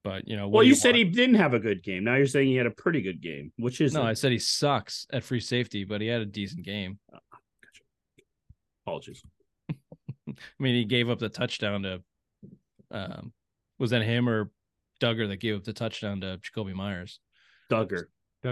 but 0.05 0.27
you 0.29 0.37
know, 0.37 0.49
what 0.49 0.59
Well, 0.59 0.63
do 0.65 0.69
you 0.69 0.75
said 0.75 0.91
want? 0.95 0.99
he 0.99 1.05
didn't 1.05 1.37
have 1.37 1.55
a 1.55 1.59
good 1.61 1.83
game. 1.83 2.05
Now 2.05 2.17
you're 2.17 2.27
saying 2.27 2.49
he 2.49 2.57
had 2.57 2.67
a 2.67 2.71
pretty 2.71 3.03
good 3.03 3.21
game, 3.21 3.53
which 3.57 3.81
is 3.81 3.95
No, 3.95 4.03
I 4.03 4.15
said 4.15 4.33
he 4.33 4.39
sucks 4.39 5.07
at 5.13 5.23
free 5.25 5.41
safety, 5.41 5.85
but 5.85 6.01
he 6.01 6.07
had 6.09 6.21
a 6.21 6.27
decent 6.27 6.65
game. 6.65 6.99
apologies. 8.87 9.23
I 9.71 9.75
mean, 10.59 10.75
he 10.75 10.85
gave 10.85 11.09
up 11.11 11.19
the 11.19 11.29
touchdown 11.29 11.83
to, 11.83 12.03
um, 12.91 13.33
was 13.79 13.91
that 13.91 14.03
him 14.03 14.29
or 14.29 14.51
Dugger 15.01 15.29
that 15.29 15.37
gave 15.41 15.57
up 15.57 15.65
the 15.65 15.73
touchdown 15.73 16.21
to 16.21 16.39
Jakobi 16.39 16.75
Meyers? 16.75 17.21
Dugger. 17.71 18.05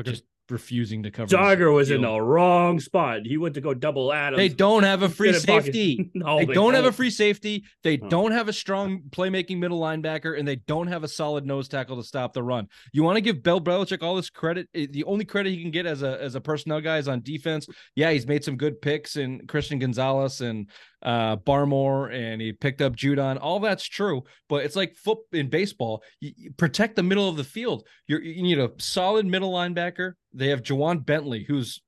Just 0.05 0.25
refusing 0.51 1.03
to 1.05 1.11
cover. 1.11 1.25
his 1.27 1.33
Dugger 1.35 1.73
was 1.75 1.91
in 1.91 2.03
the 2.03 2.21
wrong 2.21 2.81
spot. 2.81 3.21
He 3.25 3.37
went 3.37 3.55
to 3.55 3.61
go 3.61 3.75
double 3.75 4.13
Adams. 4.13 4.39
They 4.39 4.49
don't 4.49 4.83
have 4.83 5.03
a 5.03 5.09
free 5.09 5.29
Instead 5.29 5.59
of 5.59 5.65
fucking- 5.67 5.73
safety. 5.73 6.11
No, 6.15 6.39
they, 6.39 6.47
don't 6.53 6.75
have 6.75 6.85
a 6.85 6.93
free 6.93 7.11
safety. 7.11 7.65
They 7.83 7.99
Oh. 8.03 8.09
don't 8.09 8.33
have 8.33 8.49
a 8.49 8.53
strong 8.53 9.03
playmaking 9.11 9.59
middle 9.59 9.81
linebacker, 9.81 10.39
and 10.39 10.47
they 10.47 10.57
don't 10.57 10.87
have 10.89 11.05
a 11.05 11.09
solid 11.09 11.47
nose 11.47 11.69
tackle 11.69 11.97
to 11.97 12.03
stop 12.03 12.33
the 12.33 12.43
run. 12.43 12.67
You 12.93 13.03
want 13.03 13.17
to 13.17 13.21
give 13.21 13.43
Bill 13.43 13.61
Belichick 13.61 14.03
all 14.03 14.17
this 14.17 14.31
credit? 14.31 14.69
eh, 14.75 14.87
The 14.91 15.05
only 15.05 15.25
credit 15.25 15.51
he 15.51 15.63
can 15.63 15.71
get 15.71 15.87
as 15.87 16.03
a 16.03 16.21
as 16.21 16.35
a 16.35 16.41
personnel 16.41 16.81
guy 16.81 16.99
is 16.99 17.09
on 17.09 17.23
defense. 17.23 17.67
Yeah, 17.95 18.11
he's 18.11 18.27
made 18.27 18.45
some 18.45 18.57
good 18.57 18.81
picks 18.83 19.17
in 19.17 19.47
Christian 19.47 19.79
Gonzalez 19.79 20.41
and 20.41 20.69
uh, 21.03 21.37
Barmore, 21.37 22.13
and 22.13 22.43
he 22.43 22.53
picked 22.53 22.83
up 22.83 22.95
Judon. 22.95 23.39
All 23.41 23.59
that's 23.61 23.85
true, 23.87 24.23
but 24.49 24.65
it's 24.65 24.77
like 24.77 24.95
foot 24.97 25.19
in 25.33 25.49
baseball. 25.49 26.03
You, 26.21 26.33
you 26.37 26.51
protect 26.53 26.97
the 26.97 27.03
middle 27.03 27.29
of 27.29 27.37
the 27.37 27.45
field. 27.45 27.87
You're, 28.07 28.23
you 28.23 28.43
need 28.43 28.59
a 28.59 28.71
solid 28.79 29.25
middle 29.27 29.53
linebacker. 29.53 30.13
They 30.33 30.49
have 30.49 30.63
Ja'Whaun 30.63 31.05
Bentley, 31.05 31.45
who's 31.45 31.81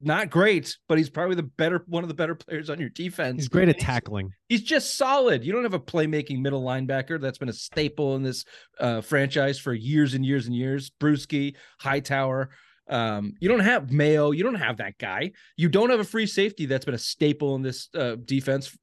not 0.00 0.30
great, 0.30 0.76
but 0.88 0.98
he's 0.98 1.10
probably 1.10 1.34
the 1.34 1.42
better 1.42 1.82
one 1.86 2.04
of 2.04 2.08
the 2.08 2.14
better 2.14 2.34
players 2.34 2.70
on 2.70 2.78
your 2.78 2.90
defense. 2.90 3.36
He's 3.36 3.48
great 3.48 3.68
at 3.68 3.78
tackling. 3.78 4.30
He's 4.48 4.62
just 4.62 4.94
solid. 4.94 5.44
You 5.44 5.52
don't 5.52 5.64
have 5.64 5.74
a 5.74 5.80
playmaking 5.80 6.40
middle 6.40 6.62
linebacker 6.62 7.20
that's 7.20 7.38
been 7.38 7.48
a 7.48 7.54
staple 7.54 8.14
in 8.14 8.22
this 8.22 8.44
uh, 8.78 9.00
franchise 9.00 9.58
for 9.58 9.72
years 9.72 10.14
and 10.14 10.24
years 10.24 10.46
and 10.46 10.54
years. 10.54 10.90
Bruschi, 11.00 11.56
Hightower. 11.80 12.50
Um, 12.88 13.34
you 13.40 13.48
don't 13.48 13.60
have 13.60 13.90
Mayo. 13.90 14.30
You 14.30 14.44
don't 14.44 14.54
have 14.54 14.78
that 14.78 14.96
guy. 14.98 15.32
You 15.56 15.68
don't 15.68 15.90
have 15.90 16.00
a 16.00 16.04
free 16.04 16.26
safety 16.26 16.66
that's 16.66 16.84
been 16.84 16.94
a 16.94 16.98
staple 16.98 17.54
in 17.54 17.62
this 17.62 17.88
uh, 17.94 18.16
defense 18.24 18.74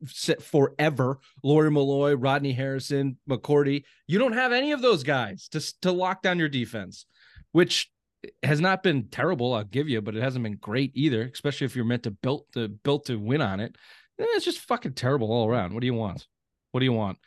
forever. 0.42 1.20
Lawyer 1.44 1.72
Milloy, 1.72 2.16
Rodney 2.18 2.54
Harrison, 2.54 3.18
McCourty. 3.28 3.84
You 4.06 4.20
don't 4.20 4.34
have 4.34 4.52
any 4.52 4.74
of 4.74 4.82
those 4.82 5.04
guys 5.04 5.48
to 5.50 5.62
to 5.82 5.92
lock 5.92 6.22
down 6.22 6.38
your 6.38 6.50
defense, 6.50 7.06
which 7.52 7.90
has 8.44 8.62
not 8.62 8.84
been 8.84 9.08
terrible. 9.10 9.54
I'll 9.54 9.64
give 9.64 9.90
you, 9.90 10.02
but 10.02 10.16
it 10.16 10.24
hasn't 10.24 10.44
been 10.44 10.58
great 10.58 10.92
either. 10.96 11.24
Especially 11.24 11.66
if 11.66 11.76
you're 11.76 11.86
meant 11.86 12.04
to 12.04 12.12
built 12.12 12.52
to 12.54 12.68
built 12.68 13.06
to 13.06 13.18
win 13.18 13.42
on 13.42 13.60
it. 13.60 13.76
Eh, 14.20 14.26
It's 14.36 14.46
just 14.46 14.60
fucking 14.60 14.94
terrible 14.94 15.32
all 15.32 15.48
around. 15.48 15.74
What 15.74 15.82
do 15.82 15.88
you 15.88 15.94
want? 15.94 16.28
What 16.72 16.80
do 16.80 16.86
you 16.86 16.94
want? 16.94 17.18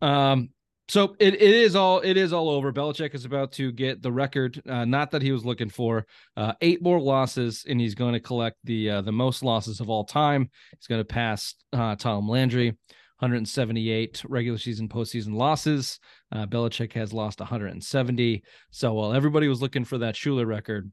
Um, 0.00 0.50
so 0.88 1.16
it, 1.18 1.34
it 1.34 1.40
is 1.42 1.74
all 1.74 2.00
it 2.00 2.16
is 2.16 2.32
all 2.32 2.48
over. 2.48 2.72
Belichick 2.72 3.14
is 3.14 3.24
about 3.24 3.52
to 3.52 3.72
get 3.72 4.02
the 4.02 4.12
record, 4.12 4.62
uh, 4.68 4.84
not 4.84 5.10
that 5.10 5.22
he 5.22 5.32
was 5.32 5.44
looking 5.44 5.68
for, 5.68 6.06
uh, 6.36 6.52
eight 6.60 6.80
more 6.80 7.00
losses, 7.00 7.64
and 7.68 7.80
he's 7.80 7.96
going 7.96 8.12
to 8.12 8.20
collect 8.20 8.56
the 8.64 8.90
uh, 8.90 9.00
the 9.02 9.12
most 9.12 9.42
losses 9.42 9.80
of 9.80 9.90
all 9.90 10.04
time. 10.04 10.48
He's 10.78 10.86
going 10.86 11.00
to 11.00 11.04
pass 11.04 11.54
uh, 11.72 11.96
Tom 11.96 12.28
Landry, 12.28 12.76
178 13.18 14.22
regular 14.28 14.58
season 14.58 14.88
postseason 14.88 15.34
losses. 15.34 15.98
Uh, 16.32 16.46
Belichick 16.46 16.92
has 16.92 17.12
lost 17.12 17.40
170. 17.40 18.42
So 18.70 18.92
while 18.94 19.12
everybody 19.14 19.48
was 19.48 19.62
looking 19.62 19.84
for 19.84 19.98
that 19.98 20.14
Shula 20.14 20.46
record, 20.46 20.90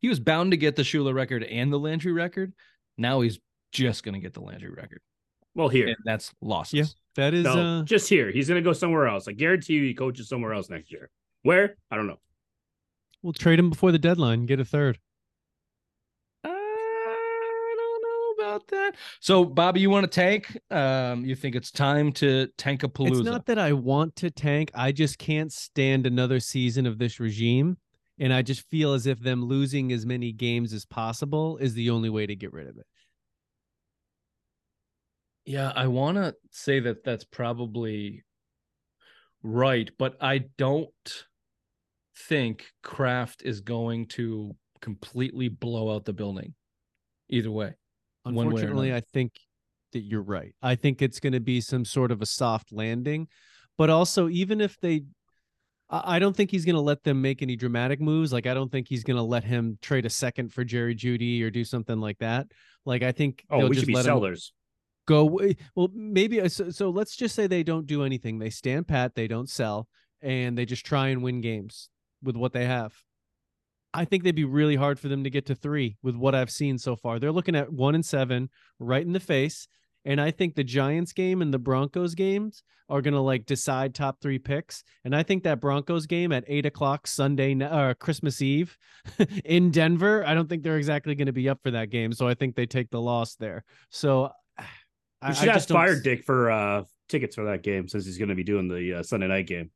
he 0.00 0.08
was 0.08 0.20
bound 0.20 0.52
to 0.52 0.56
get 0.56 0.76
the 0.76 0.82
Shula 0.82 1.12
record 1.14 1.42
and 1.44 1.72
the 1.72 1.78
Landry 1.78 2.12
record. 2.12 2.52
Now 2.96 3.20
he's 3.20 3.38
just 3.72 4.04
going 4.04 4.14
to 4.14 4.20
get 4.20 4.32
the 4.32 4.40
Landry 4.40 4.70
record, 4.70 5.00
Well, 5.54 5.68
here. 5.68 5.88
and 5.88 5.96
that's 6.04 6.32
losses. 6.40 6.74
Yeah. 6.74 6.84
That 7.16 7.34
is 7.34 7.44
No, 7.44 7.80
uh 7.80 7.82
just 7.82 8.08
here. 8.08 8.30
He's 8.30 8.48
going 8.48 8.62
to 8.62 8.66
go 8.68 8.72
somewhere 8.72 9.08
else. 9.08 9.26
I 9.28 9.32
guarantee 9.32 9.74
you 9.74 9.82
he 9.84 9.94
coaches 9.94 10.28
somewhere 10.28 10.52
else 10.54 10.70
next 10.70 10.90
year. 10.92 11.10
Where? 11.42 11.76
I 11.90 11.96
don't 11.96 12.06
know. 12.06 12.20
we'll 13.22 13.32
trade 13.32 13.58
him 13.58 13.68
before 13.70 13.90
the 13.92 13.98
deadline, 13.98 14.46
get 14.46 14.60
a 14.60 14.64
third. 14.64 14.98
I 16.44 17.74
don't 17.76 18.02
know 18.40 18.44
about 18.46 18.57
that. 18.68 18.92
So, 19.20 19.44
Bobby, 19.44 19.80
you 19.80 19.90
want 19.90 20.04
to 20.04 20.20
tank? 20.20 20.58
Um, 20.70 21.24
you 21.24 21.34
think 21.34 21.54
it's 21.54 21.70
time 21.70 22.12
to 22.12 22.48
tank 22.56 22.82
a 22.82 22.88
palooza? 22.88 23.20
It's 23.20 23.20
not 23.20 23.46
that 23.46 23.58
I 23.58 23.72
want 23.72 24.16
to 24.16 24.30
tank. 24.30 24.70
I 24.74 24.92
just 24.92 25.18
can't 25.18 25.52
stand 25.52 26.06
another 26.06 26.40
season 26.40 26.86
of 26.86 26.98
this 26.98 27.20
regime. 27.20 27.76
And 28.20 28.32
I 28.32 28.42
just 28.42 28.68
feel 28.68 28.94
as 28.94 29.06
if 29.06 29.20
them 29.20 29.44
losing 29.44 29.92
as 29.92 30.04
many 30.04 30.32
games 30.32 30.72
as 30.72 30.84
possible 30.84 31.56
is 31.58 31.74
the 31.74 31.90
only 31.90 32.10
way 32.10 32.26
to 32.26 32.34
get 32.34 32.52
rid 32.52 32.68
of 32.68 32.76
it. 32.76 32.86
Yeah, 35.44 35.72
I 35.74 35.86
want 35.86 36.16
to 36.16 36.34
say 36.50 36.80
that 36.80 37.04
that's 37.04 37.24
probably 37.24 38.24
right, 39.42 39.90
but 39.98 40.16
I 40.20 40.44
don't 40.58 41.24
think 42.16 42.66
Kraft 42.82 43.42
is 43.42 43.60
going 43.60 44.06
to 44.06 44.56
completely 44.80 45.48
blow 45.48 45.94
out 45.94 46.04
the 46.04 46.12
building. 46.12 46.54
Either 47.30 47.50
way, 47.50 47.66
One 47.66 47.66
way 47.68 47.74
or 47.74 47.87
Unfortunately, 48.28 48.94
I 48.94 49.00
think 49.00 49.32
that 49.92 50.00
you're 50.00 50.22
right. 50.22 50.54
I 50.62 50.74
think 50.74 51.00
it's 51.02 51.20
going 51.20 51.32
to 51.32 51.40
be 51.40 51.60
some 51.60 51.84
sort 51.84 52.10
of 52.10 52.20
a 52.22 52.26
soft 52.26 52.72
landing. 52.72 53.28
But 53.76 53.90
also, 53.90 54.28
even 54.28 54.60
if 54.60 54.78
they, 54.80 55.04
I 55.88 56.16
I 56.16 56.18
don't 56.18 56.36
think 56.36 56.50
he's 56.50 56.64
going 56.64 56.74
to 56.76 56.80
let 56.82 57.02
them 57.04 57.22
make 57.22 57.42
any 57.42 57.56
dramatic 57.56 58.00
moves. 58.00 58.32
Like, 58.32 58.46
I 58.46 58.54
don't 58.54 58.70
think 58.70 58.88
he's 58.88 59.04
going 59.04 59.16
to 59.16 59.22
let 59.22 59.44
him 59.44 59.78
trade 59.80 60.04
a 60.04 60.10
second 60.10 60.52
for 60.52 60.64
Jerry 60.64 60.94
Jeudy 60.94 61.42
or 61.42 61.50
do 61.50 61.64
something 61.64 62.00
like 62.00 62.18
that. 62.18 62.48
Like, 62.84 63.02
I 63.02 63.12
think 63.12 63.44
Oh, 63.50 63.60
we 63.60 63.68
just 63.76 63.80
should 63.80 63.86
be 63.86 63.94
let 63.94 64.04
sellers. 64.04 64.52
go. 65.06 65.28
w- 65.28 65.54
Well, 65.74 65.88
maybe. 65.94 66.40
uh, 66.40 66.48
So, 66.48 66.70
so 66.70 66.90
let's 66.90 67.16
just 67.16 67.34
say 67.34 67.46
they 67.46 67.62
don't 67.62 67.86
do 67.86 68.02
anything. 68.02 68.38
They 68.38 68.50
stand 68.50 68.88
pat. 68.88 69.14
They 69.14 69.28
don't 69.28 69.48
sell, 69.48 69.88
and 70.20 70.58
they 70.58 70.66
just 70.66 70.84
try 70.84 71.08
and 71.08 71.22
win 71.22 71.40
games 71.40 71.88
with 72.22 72.36
what 72.36 72.52
they 72.52 72.66
have. 72.66 72.92
I 73.94 74.04
think 74.04 74.22
they'd 74.22 74.34
be 74.34 74.44
really 74.44 74.76
hard 74.76 74.98
for 74.98 75.08
them 75.08 75.24
to 75.24 75.30
get 75.30 75.46
to 75.46 75.54
three 75.54 75.96
with 76.02 76.14
what 76.14 76.34
I've 76.34 76.50
seen 76.50 76.78
so 76.78 76.94
far. 76.96 77.18
They're 77.18 77.32
looking 77.32 77.56
at 77.56 77.72
one 77.72 77.94
and 77.94 78.04
seven 78.04 78.50
right 78.78 79.04
in 79.04 79.12
the 79.12 79.20
face. 79.20 79.66
And 80.04 80.20
I 80.20 80.30
think 80.30 80.54
the 80.54 80.64
Giants 80.64 81.12
game 81.12 81.42
and 81.42 81.52
the 81.52 81.58
Broncos 81.58 82.14
games 82.14 82.62
are 82.88 83.02
going 83.02 83.14
to 83.14 83.20
like 83.20 83.44
decide 83.44 83.94
top 83.94 84.20
three 84.20 84.38
picks. 84.38 84.82
And 85.04 85.14
I 85.14 85.22
think 85.22 85.42
that 85.42 85.60
Broncos 85.60 86.06
game 86.06 86.32
at 86.32 86.44
eight 86.46 86.64
o'clock 86.64 87.06
Sunday, 87.06 87.50
n- 87.50 87.62
uh, 87.62 87.94
Christmas 87.98 88.40
Eve 88.40 88.78
in 89.44 89.70
Denver, 89.70 90.24
I 90.26 90.34
don't 90.34 90.48
think 90.48 90.62
they're 90.62 90.78
exactly 90.78 91.14
going 91.14 91.26
to 91.26 91.32
be 91.32 91.48
up 91.48 91.60
for 91.62 91.72
that 91.72 91.90
game. 91.90 92.12
So 92.12 92.26
I 92.28 92.34
think 92.34 92.54
they 92.54 92.66
take 92.66 92.90
the 92.90 93.00
loss 93.00 93.34
there. 93.34 93.64
So 93.90 94.30
I, 95.20 95.28
We 95.28 95.34
should 95.34 95.48
I 95.48 95.52
ask 95.52 95.68
just 95.68 95.68
don't 95.68 96.02
Dick 96.02 96.24
for 96.24 96.50
uh 96.50 96.84
tickets 97.08 97.34
for 97.34 97.46
that 97.46 97.62
game 97.62 97.88
since 97.88 98.06
he's 98.06 98.18
going 98.18 98.28
to 98.28 98.34
be 98.34 98.44
doing 98.44 98.68
the 98.68 98.98
uh, 99.00 99.02
Sunday 99.02 99.26
night 99.26 99.46
game. 99.46 99.70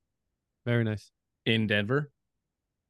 Very 0.64 0.84
nice. 0.84 1.10
in 1.44 1.66
Denver. 1.66 2.10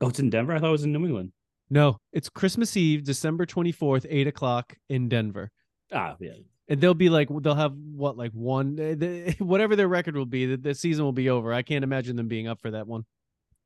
Oh, 0.02 0.08
it's 0.08 0.18
in 0.18 0.28
Denver. 0.28 0.54
I 0.54 0.58
thought 0.58 0.68
it 0.68 0.72
was 0.72 0.84
in 0.84 0.92
New 0.92 1.06
England. 1.06 1.32
No, 1.70 1.96
it's 2.12 2.28
Christmas 2.28 2.76
Eve, 2.76 3.02
December 3.04 3.46
24th, 3.46 4.04
eight 4.10 4.26
o'clock 4.26 4.74
in 4.90 5.08
Denver. 5.08 5.50
Ah, 5.90 6.16
yeah. 6.20 6.32
and 6.68 6.80
they'll 6.80 6.92
be 6.94 7.08
like 7.08 7.28
they'll 7.40 7.54
have 7.54 7.72
what 7.74 8.16
like 8.18 8.32
one 8.32 8.76
the, 8.76 9.34
whatever 9.38 9.76
their 9.76 9.88
record 9.88 10.16
will 10.16 10.26
be 10.26 10.46
that 10.46 10.62
the 10.62 10.74
season 10.74 11.04
will 11.04 11.12
be 11.12 11.28
over 11.28 11.52
i 11.52 11.60
can't 11.60 11.84
imagine 11.84 12.16
them 12.16 12.28
being 12.28 12.48
up 12.48 12.60
for 12.60 12.70
that 12.70 12.86
one 12.86 13.04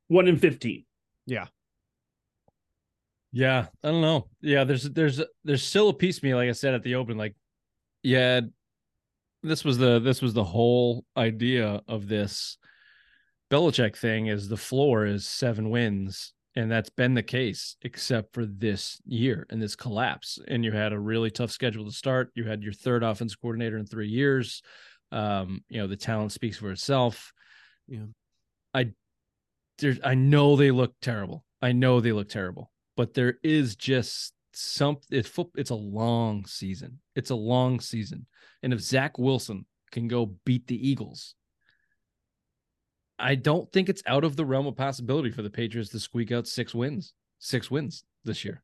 One 0.08 0.26
in 0.28 0.36
fifteen. 0.36 0.84
Yeah, 1.26 1.46
Yeah. 3.32 3.66
I 3.82 3.90
don't 3.90 4.00
know. 4.00 4.28
Yeah, 4.40 4.64
there's 4.64 4.84
there's 4.84 5.20
there's 5.44 5.62
still 5.62 5.88
a 5.88 5.94
piece 5.94 6.18
of 6.18 6.22
me, 6.22 6.34
like 6.34 6.48
I 6.48 6.52
said 6.52 6.74
at 6.74 6.82
the 6.82 6.94
open, 6.96 7.16
like, 7.16 7.34
yeah, 8.02 8.40
this 9.42 9.64
was 9.64 9.78
the 9.78 9.98
this 10.00 10.22
was 10.22 10.32
the 10.34 10.44
whole 10.44 11.04
idea 11.16 11.80
of 11.88 12.08
this 12.08 12.58
Belichick 13.50 13.96
thing 13.96 14.26
is 14.26 14.48
the 14.48 14.56
floor 14.56 15.06
is 15.06 15.26
seven 15.26 15.70
wins, 15.70 16.32
and 16.56 16.70
that's 16.70 16.90
been 16.90 17.14
the 17.14 17.22
case 17.22 17.76
except 17.82 18.34
for 18.34 18.44
this 18.46 19.00
year 19.04 19.46
and 19.50 19.62
this 19.62 19.76
collapse. 19.76 20.38
And 20.48 20.64
you 20.64 20.72
had 20.72 20.92
a 20.92 20.98
really 20.98 21.30
tough 21.30 21.50
schedule 21.50 21.84
to 21.84 21.92
start. 21.92 22.30
You 22.34 22.44
had 22.44 22.62
your 22.62 22.72
third 22.72 23.02
offense 23.02 23.34
coordinator 23.36 23.76
in 23.76 23.86
three 23.86 24.08
years. 24.08 24.62
Um, 25.12 25.62
you 25.68 25.78
know, 25.78 25.86
the 25.86 25.96
talent 25.96 26.32
speaks 26.32 26.56
for 26.56 26.70
itself. 26.70 27.32
Yeah. 27.86 28.06
I 28.74 28.92
there's 29.78 29.98
I 30.02 30.14
know 30.14 30.56
they 30.56 30.70
look 30.70 30.94
terrible. 31.00 31.44
I 31.62 31.72
know 31.72 32.00
they 32.00 32.12
look 32.12 32.28
terrible, 32.28 32.70
but 32.96 33.14
there 33.14 33.38
is 33.42 33.76
just 33.76 34.32
some 34.52 34.96
it's 35.10 35.28
foot 35.28 35.48
it's 35.54 35.70
a 35.70 35.74
long 35.74 36.46
season. 36.46 36.98
It's 37.14 37.30
a 37.30 37.36
long 37.36 37.80
season. 37.80 38.26
And 38.62 38.72
if 38.72 38.80
Zach 38.80 39.18
Wilson 39.18 39.66
can 39.92 40.08
go 40.08 40.34
beat 40.44 40.66
the 40.66 40.88
Eagles, 40.88 41.34
I 43.18 43.34
don't 43.34 43.70
think 43.72 43.88
it's 43.88 44.02
out 44.06 44.24
of 44.24 44.36
the 44.36 44.44
realm 44.44 44.66
of 44.66 44.76
possibility 44.76 45.30
for 45.30 45.42
the 45.42 45.50
Patriots 45.50 45.90
to 45.90 46.00
squeak 46.00 46.32
out 46.32 46.46
six 46.46 46.74
wins, 46.74 47.14
six 47.38 47.70
wins 47.70 48.04
this 48.24 48.44
year. 48.44 48.62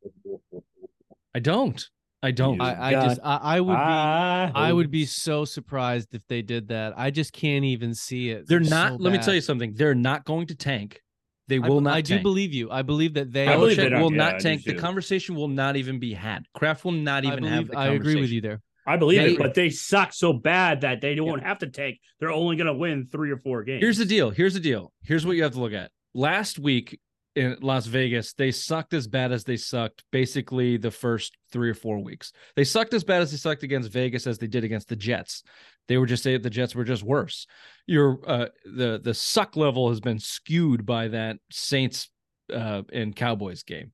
I 1.35 1.39
don't. 1.39 1.89
I 2.23 2.31
don't. 2.31 2.61
I, 2.61 2.91
I 2.91 2.93
just 2.93 3.21
I, 3.25 3.37
I 3.43 3.61
would 3.61 3.73
be 3.73 3.93
I, 3.93 4.53
i 4.55 4.73
would 4.73 4.91
be 4.91 5.07
so 5.07 5.45
surprised 5.45 6.15
if 6.15 6.27
they 6.29 6.41
did 6.43 6.69
that 6.69 6.93
i 6.97 7.11
just 7.11 7.33
can't 7.33 7.65
even 7.65 7.95
see 7.95 8.31
it 8.31 8.47
They're 8.47 8.63
so 8.63 8.71
not. 8.71 9.01
let 9.01 9.13
me 9.13 9.19
tell 9.19 9.35
you 9.35 9.41
something. 9.41 9.73
They're 9.75 9.95
not 9.95 10.25
going 10.25 10.47
to 10.49 10.55
tank. 10.55 11.01
They 11.49 11.59
will 11.59 11.81
be- 11.81 11.85
not. 11.85 11.95
I 11.95 12.01
do 12.01 12.21
believe 12.21 12.53
you 12.53 12.71
i 12.71 12.83
believe 12.83 13.15
that 13.15 13.33
they 13.33 13.47
believe 13.49 13.77
they 13.77 13.89
will 13.89 14.11
Yeah, 14.11 14.17
not 14.19 14.41
tank. 14.41 14.65
The 14.65 14.75
conversation 14.75 15.35
will 15.35 15.49
not 15.49 15.77
even 15.77 15.99
be 15.99 16.13
had. 16.13 16.45
Kraft 16.55 16.85
will 16.85 16.93
not 16.93 17.25
I, 17.25 17.29
even 17.29 17.45
have 17.45 17.67
believe, 17.67 17.69
the 17.71 17.79
I 17.79 17.89
agree 17.89 18.21
with 18.21 18.31
you 18.31 18.41
there 18.41 18.61
I 18.87 18.97
believe 18.97 19.21
They- 19.23 19.33
it, 19.33 19.39
but 19.39 19.55
they 19.55 19.71
suck 19.71 20.13
so 20.13 20.33
bad 20.33 20.81
that 20.81 21.01
they 21.01 21.15
don't 21.15 21.43
have 21.43 21.59
to 21.59 21.69
take. 21.69 22.01
They're 22.19 22.33
only 22.33 22.57
going 22.57 22.67
to 22.67 22.75
win 22.75 23.07
three 23.07 23.31
or 23.31 23.37
four 23.37 23.63
games. 23.63 23.83
Here's 23.83 23.99
the 23.99 24.05
deal. 24.05 24.31
Here's 24.31 24.55
the 24.55 24.61
deal. 24.61 24.93
Here's 25.03 25.25
what 25.25 25.37
you 25.37 25.43
have 25.43 25.53
to 25.53 25.61
look 25.61 25.73
at. 25.73 25.91
Last 26.15 26.59
week 26.59 26.99
in 27.35 27.57
Las 27.61 27.87
Vegas, 27.87 28.35
they 28.35 28.51
sucked 28.51 28.93
as 28.93 29.07
bad 29.07 29.33
as 29.33 29.45
they 29.45 29.57
sucked 29.57 30.05
basically 30.11 30.77
the 30.77 30.91
first 30.91 31.37
three 31.51 31.71
or 31.71 31.75
four 31.75 32.03
weeks. 32.03 32.33
They 32.57 32.65
sucked 32.65 32.93
as 32.93 33.05
bad 33.05 33.23
as 33.23 33.31
they 33.31 33.37
sucked 33.37 33.63
against 33.63 33.91
Vegas 33.93 34.27
as 34.27 34.39
they 34.39 34.47
did 34.47 34.65
against 34.65 34.89
the 34.89 34.97
Jets. 34.97 35.43
They 35.89 35.97
were 35.97 36.07
just 36.07 36.23
saying 36.23 36.43
the 36.43 36.51
Jets 36.51 36.75
were 36.75 36.85
just 36.85 37.03
worse. 37.03 37.47
Your 37.87 38.21
uh, 38.27 38.47
the 38.65 39.01
the 39.03 39.15
suck 39.15 39.57
level 39.57 39.89
has 39.89 40.01
been 40.01 40.19
skewed 40.19 40.87
by 40.87 41.09
that 41.09 41.39
Saints 41.51 42.09
uh, 42.53 42.83
and 42.93 43.17
Cowboys 43.17 43.63
game. 43.63 43.93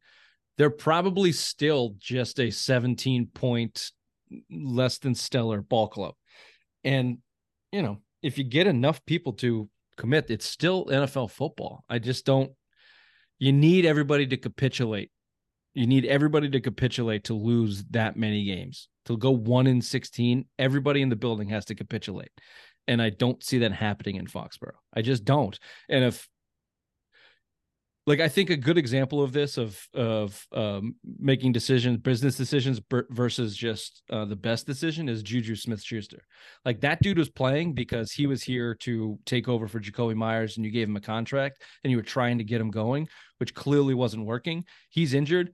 They're 0.59 0.71
probably 0.71 1.33
still 1.33 1.95
just 1.99 2.41
a 2.41 2.51
17 2.51 3.29
point 3.33 3.93
less 4.51 4.99
than 4.99 5.15
stellar 5.15 5.61
ball 5.63 5.89
club. 5.89 6.15
And 6.85 7.19
you 7.73 7.83
know, 7.83 7.99
if 8.23 8.39
you 8.39 8.45
get 8.45 8.67
enough 8.67 9.05
people 9.05 9.33
to 9.35 9.69
commit, 9.97 10.31
it's 10.31 10.47
still 10.47 10.87
NFL 10.87 11.31
football. 11.31 11.85
I 11.89 11.99
just 11.99 12.25
don't. 12.25 12.53
You 13.39 13.53
need 13.53 13.85
everybody 13.87 14.27
to 14.27 14.37
capitulate. 14.37 15.11
You 15.75 15.87
need 15.87 16.07
everybody 16.07 16.51
to 16.51 16.61
capitulate 16.61 17.25
to 17.25 17.35
lose 17.35 17.85
that 17.91 18.17
many 18.17 18.45
games. 18.45 18.89
To 19.05 19.17
go 19.17 19.31
one 19.31 19.67
in 19.67 19.81
16, 19.81 20.45
everybody 20.59 21.03
in 21.03 21.09
the 21.09 21.17
building 21.17 21.49
has 21.51 21.67
to 21.67 21.75
capitulate. 21.75 22.31
And 22.89 23.01
I 23.01 23.11
don't 23.11 23.43
see 23.43 23.59
that 23.59 23.73
happening 23.73 24.17
in 24.17 24.27
Foxborough. 24.27 24.79
I 24.95 25.03
just 25.03 25.25
don't. 25.25 25.59
And 25.89 26.05
if 26.05 26.27
like 28.09 28.21
I 28.21 28.29
think 28.29 28.49
a 28.49 28.57
good 28.57 28.79
example 28.79 29.23
of 29.23 29.33
this 29.33 29.59
of 29.59 29.79
of 29.93 30.47
um, 30.53 30.97
making 31.19 31.53
decisions, 31.53 31.99
business 31.99 32.37
decisions 32.37 32.81
versus 33.11 33.55
just 33.55 34.03
uh, 34.11 34.25
the 34.25 34.35
best 34.35 34.67
decision 34.67 35.11
is 35.11 35.23
Juju 35.23 35.55
Smith 35.55 35.83
Schuster. 35.83 36.23
Like 36.65 36.81
that 36.81 37.03
dude 37.03 37.19
was 37.19 37.29
playing 37.29 37.75
because 37.75 38.11
he 38.11 38.27
was 38.27 38.43
here 38.43 38.75
to 38.77 39.19
take 39.27 39.47
over 39.47 39.69
for 39.69 39.79
Jakobi 39.79 40.15
Meyers, 40.15 40.57
and 40.57 40.65
you 40.65 40.73
gave 40.73 40.89
him 40.89 40.97
a 40.97 41.03
contract, 41.03 41.63
and 41.85 41.91
you 41.91 41.99
were 41.99 42.03
trying 42.03 42.39
to 42.39 42.45
get 42.45 42.63
him 42.63 42.71
going, 42.71 43.09
which 43.37 43.55
clearly 43.55 43.93
wasn't 43.93 44.25
working. 44.25 44.65
He's 44.89 45.13
injured. 45.13 45.53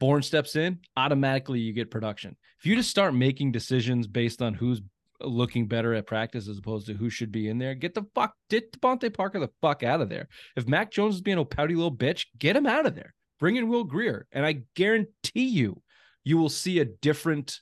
Bourne 0.00 0.22
steps 0.22 0.56
in, 0.56 0.80
automatically 0.96 1.60
you 1.60 1.72
get 1.72 1.90
production. 1.90 2.36
If 2.58 2.66
you 2.66 2.76
just 2.76 2.90
start 2.90 3.14
making 3.14 3.52
decisions 3.52 4.06
based 4.06 4.42
on 4.42 4.54
who's 4.54 4.80
looking 5.20 5.66
better 5.66 5.94
at 5.94 6.06
practice 6.06 6.48
as 6.48 6.58
opposed 6.58 6.86
to 6.86 6.94
who 6.94 7.10
should 7.10 7.32
be 7.32 7.48
in 7.48 7.58
there, 7.58 7.74
get 7.74 7.94
the 7.94 8.04
fuck, 8.14 8.34
get 8.50 8.72
DeVante 8.72 9.12
Parker 9.12 9.40
the 9.40 9.50
fuck 9.60 9.82
out 9.82 10.00
of 10.00 10.08
there. 10.08 10.28
If 10.56 10.66
Mac 10.66 10.90
Jones 10.90 11.16
is 11.16 11.20
being 11.20 11.38
a 11.38 11.44
pouty 11.44 11.74
little 11.74 11.94
bitch, 11.94 12.26
get 12.38 12.56
him 12.56 12.66
out 12.66 12.86
of 12.86 12.94
there. 12.94 13.14
Bring 13.38 13.56
in 13.56 13.68
Will 13.68 13.84
Grier, 13.84 14.26
and 14.32 14.46
I 14.46 14.62
guarantee 14.74 15.48
you, 15.48 15.82
you 16.24 16.38
will 16.38 16.48
see 16.48 16.78
a 16.78 16.84
different 16.84 17.60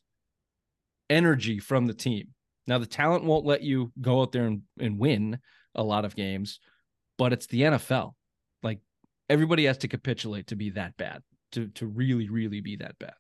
energy 1.11 1.59
from 1.59 1.87
the 1.87 1.95
team. 1.95 2.29
Now, 2.67 2.79
the 2.79 2.87
talent 2.87 3.25
won't 3.25 3.47
let 3.47 3.63
you 3.63 3.93
go 4.01 4.23
out 4.23 4.33
there 4.33 4.45
and, 4.45 4.63
and 4.79 4.99
win 4.99 5.39
a 5.75 5.83
lot 5.83 6.05
of 6.05 6.15
games, 6.15 6.61
but 7.19 7.33
it's 7.33 7.47
the 7.47 7.63
NFL. 7.63 8.13
Like 8.63 8.79
everybody 9.29 9.65
has 9.65 9.79
to 9.79 9.89
capitulate 9.89 10.49
to 10.49 10.57
be 10.57 10.71
that 10.71 10.97
bad, 10.97 11.23
to 11.53 11.69
to 11.69 11.87
really, 11.87 12.29
really 12.29 12.61
be 12.61 12.77
that 12.77 12.99
bad. 12.99 13.15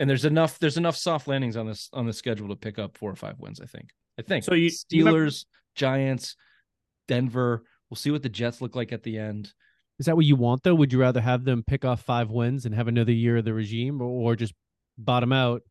And 0.00 0.08
there's 0.08 0.24
enough 0.24 0.58
there's 0.58 0.76
enough 0.76 0.96
soft 0.96 1.26
landings 1.28 1.56
on 1.56 1.66
this 1.66 1.88
on 1.92 2.06
the 2.06 2.12
schedule 2.12 2.48
to 2.48 2.56
pick 2.56 2.78
up 2.78 2.96
four 2.96 3.10
or 3.10 3.16
five 3.16 3.38
wins. 3.38 3.60
I 3.60 3.66
think. 3.66 3.90
I 4.18 4.22
think. 4.22 4.44
So 4.44 4.54
you- 4.54 4.70
you 4.90 5.04
Steelers, 5.04 5.44
Giants, 5.74 6.36
Denver. 7.08 7.64
We'll 7.90 7.96
see 7.96 8.10
what 8.10 8.22
the 8.22 8.28
Jets 8.28 8.60
look 8.60 8.74
like 8.76 8.92
at 8.92 9.02
the 9.02 9.18
end. 9.18 9.52
is 9.98 10.06
that 10.06 10.16
what 10.16 10.24
you 10.26 10.36
want 10.36 10.62
though 10.62 10.74
would 10.74 10.92
you 10.92 11.00
rather 11.00 11.20
have 11.20 11.44
them 11.44 11.62
pick 11.66 11.84
off 11.84 12.02
five 12.02 12.30
wins 12.30 12.66
and 12.66 12.74
have 12.74 12.88
another 12.88 13.12
year 13.12 13.36
of 13.36 13.44
the 13.44 13.54
regime 13.54 14.00
or, 14.00 14.06
or 14.32 14.36
just 14.36 14.52
bottom 14.98 15.32
out 15.32 15.62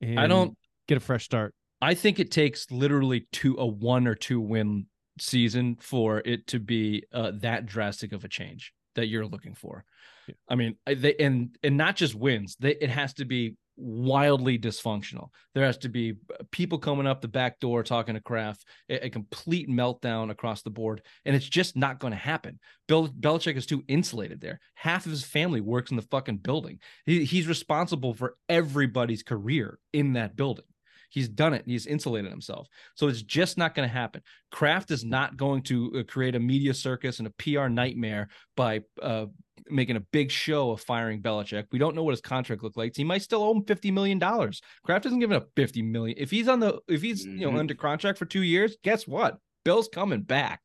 and 0.00 0.20
I 0.20 0.26
don't 0.28 0.56
get 0.86 0.96
a 0.96 1.00
fresh 1.00 1.24
start 1.24 1.52
I 1.82 1.94
think 1.94 2.18
it 2.20 2.30
takes 2.30 2.70
literally 2.70 3.26
two 3.32 3.56
a 3.58 3.66
one 3.66 4.06
or 4.06 4.14
two 4.14 4.40
win 4.40 4.86
season 5.18 5.76
for 5.80 6.22
it 6.24 6.46
to 6.48 6.60
be 6.60 7.04
uh, 7.12 7.32
that 7.40 7.66
drastic 7.66 8.12
of 8.12 8.24
a 8.24 8.28
change 8.28 8.72
that 8.96 9.06
you're 9.06 9.26
looking 9.26 9.54
for. 9.54 9.84
Yeah. 10.28 10.34
I 10.48 10.54
mean, 10.56 10.76
they 10.86 11.14
and 11.16 11.56
and 11.62 11.76
not 11.76 11.96
just 11.96 12.14
wins. 12.14 12.56
They 12.58 12.72
it 12.72 12.90
has 12.90 13.14
to 13.14 13.24
be 13.24 13.56
wildly 13.76 14.58
dysfunctional. 14.58 15.28
There 15.54 15.64
has 15.64 15.78
to 15.78 15.88
be 15.88 16.14
uh, 16.32 16.42
people 16.50 16.78
coming 16.78 17.06
up 17.06 17.20
the 17.20 17.28
back 17.28 17.60
door 17.60 17.82
talking 17.82 18.14
to 18.14 18.20
Kraft, 18.20 18.64
a, 18.88 19.06
a 19.06 19.10
complete 19.10 19.68
meltdown 19.68 20.30
across 20.30 20.62
the 20.62 20.70
board, 20.70 21.02
and 21.24 21.36
it's 21.36 21.48
just 21.48 21.76
not 21.76 21.98
going 21.98 22.12
to 22.12 22.18
happen. 22.18 22.58
Bill 22.88 23.08
Belichick 23.08 23.56
is 23.56 23.66
too 23.66 23.84
insulated 23.88 24.40
there. 24.40 24.60
Half 24.74 25.06
of 25.06 25.12
his 25.12 25.24
family 25.24 25.60
works 25.60 25.90
in 25.90 25.96
the 25.96 26.02
fucking 26.02 26.38
building. 26.38 26.80
He, 27.04 27.24
he's 27.24 27.46
responsible 27.46 28.14
for 28.14 28.36
everybody's 28.48 29.22
career 29.22 29.78
in 29.92 30.14
that 30.14 30.36
building. 30.36 30.64
He's 31.10 31.28
done 31.28 31.54
it. 31.54 31.62
He's 31.66 31.86
insulated 31.86 32.30
himself. 32.30 32.68
So 32.94 33.08
it's 33.08 33.22
just 33.22 33.56
not 33.58 33.74
going 33.74 33.88
to 33.88 33.92
happen. 33.92 34.22
Kraft 34.50 34.90
is 34.90 35.04
not 35.04 35.36
going 35.36 35.62
to 35.64 35.92
uh, 35.98 36.02
create 36.04 36.34
a 36.34 36.40
media 36.40 36.74
circus 36.74 37.18
and 37.18 37.28
a 37.28 37.30
PR 37.38 37.68
nightmare 37.68 38.28
by 38.56 38.80
uh, 39.02 39.26
making 39.68 39.96
a 39.96 40.00
big 40.12 40.30
show 40.30 40.70
of 40.70 40.80
firing 40.80 41.22
Belichick. 41.22 41.64
We 41.72 41.78
don't 41.78 41.94
know 41.96 42.02
what 42.04 42.12
his 42.12 42.20
contract 42.20 42.62
looked 42.62 42.76
like. 42.76 42.96
He 42.96 43.04
might 43.04 43.22
still 43.22 43.42
owe 43.42 43.52
him 43.54 43.64
fifty 43.64 43.90
million 43.90 44.18
dollars. 44.18 44.60
Kraft 44.84 45.06
isn't 45.06 45.18
giving 45.18 45.36
up 45.36 45.48
fifty 45.56 45.82
million. 45.82 46.16
If 46.18 46.30
he's 46.30 46.48
on 46.48 46.60
the, 46.60 46.80
if 46.88 47.02
he's 47.02 47.24
you 47.24 47.38
know 47.46 47.50
Mhm. 47.50 47.58
under 47.60 47.74
contract 47.74 48.18
for 48.18 48.26
two 48.26 48.42
years, 48.42 48.76
guess 48.84 49.06
what? 49.06 49.38
Bill's 49.64 49.88
coming 49.88 50.22
back. 50.22 50.60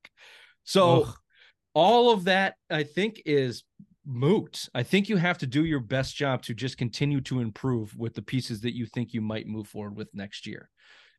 So 0.64 1.04
Ugh. 1.04 1.16
all 1.74 2.12
of 2.12 2.26
that, 2.26 2.56
I 2.70 2.84
think, 2.84 3.22
is 3.26 3.64
moot. 4.06 4.68
I 4.74 4.84
think 4.84 5.10
you 5.10 5.18
have 5.18 5.38
to 5.40 5.48
do 5.48 5.66
your 5.66 5.80
best 5.80 6.16
job 6.16 6.42
to 6.44 6.54
just 6.54 6.78
continue 6.78 7.22
to 7.22 7.40
improve 7.40 7.96
with 7.98 8.14
the 8.16 8.22
pieces 8.22 8.62
that 8.62 8.76
you 8.76 8.86
think 8.86 9.14
you 9.14 9.22
might 9.22 9.48
move 9.48 9.68
forward 9.68 9.96
with 9.96 10.10
next 10.14 10.48
year. 10.48 10.70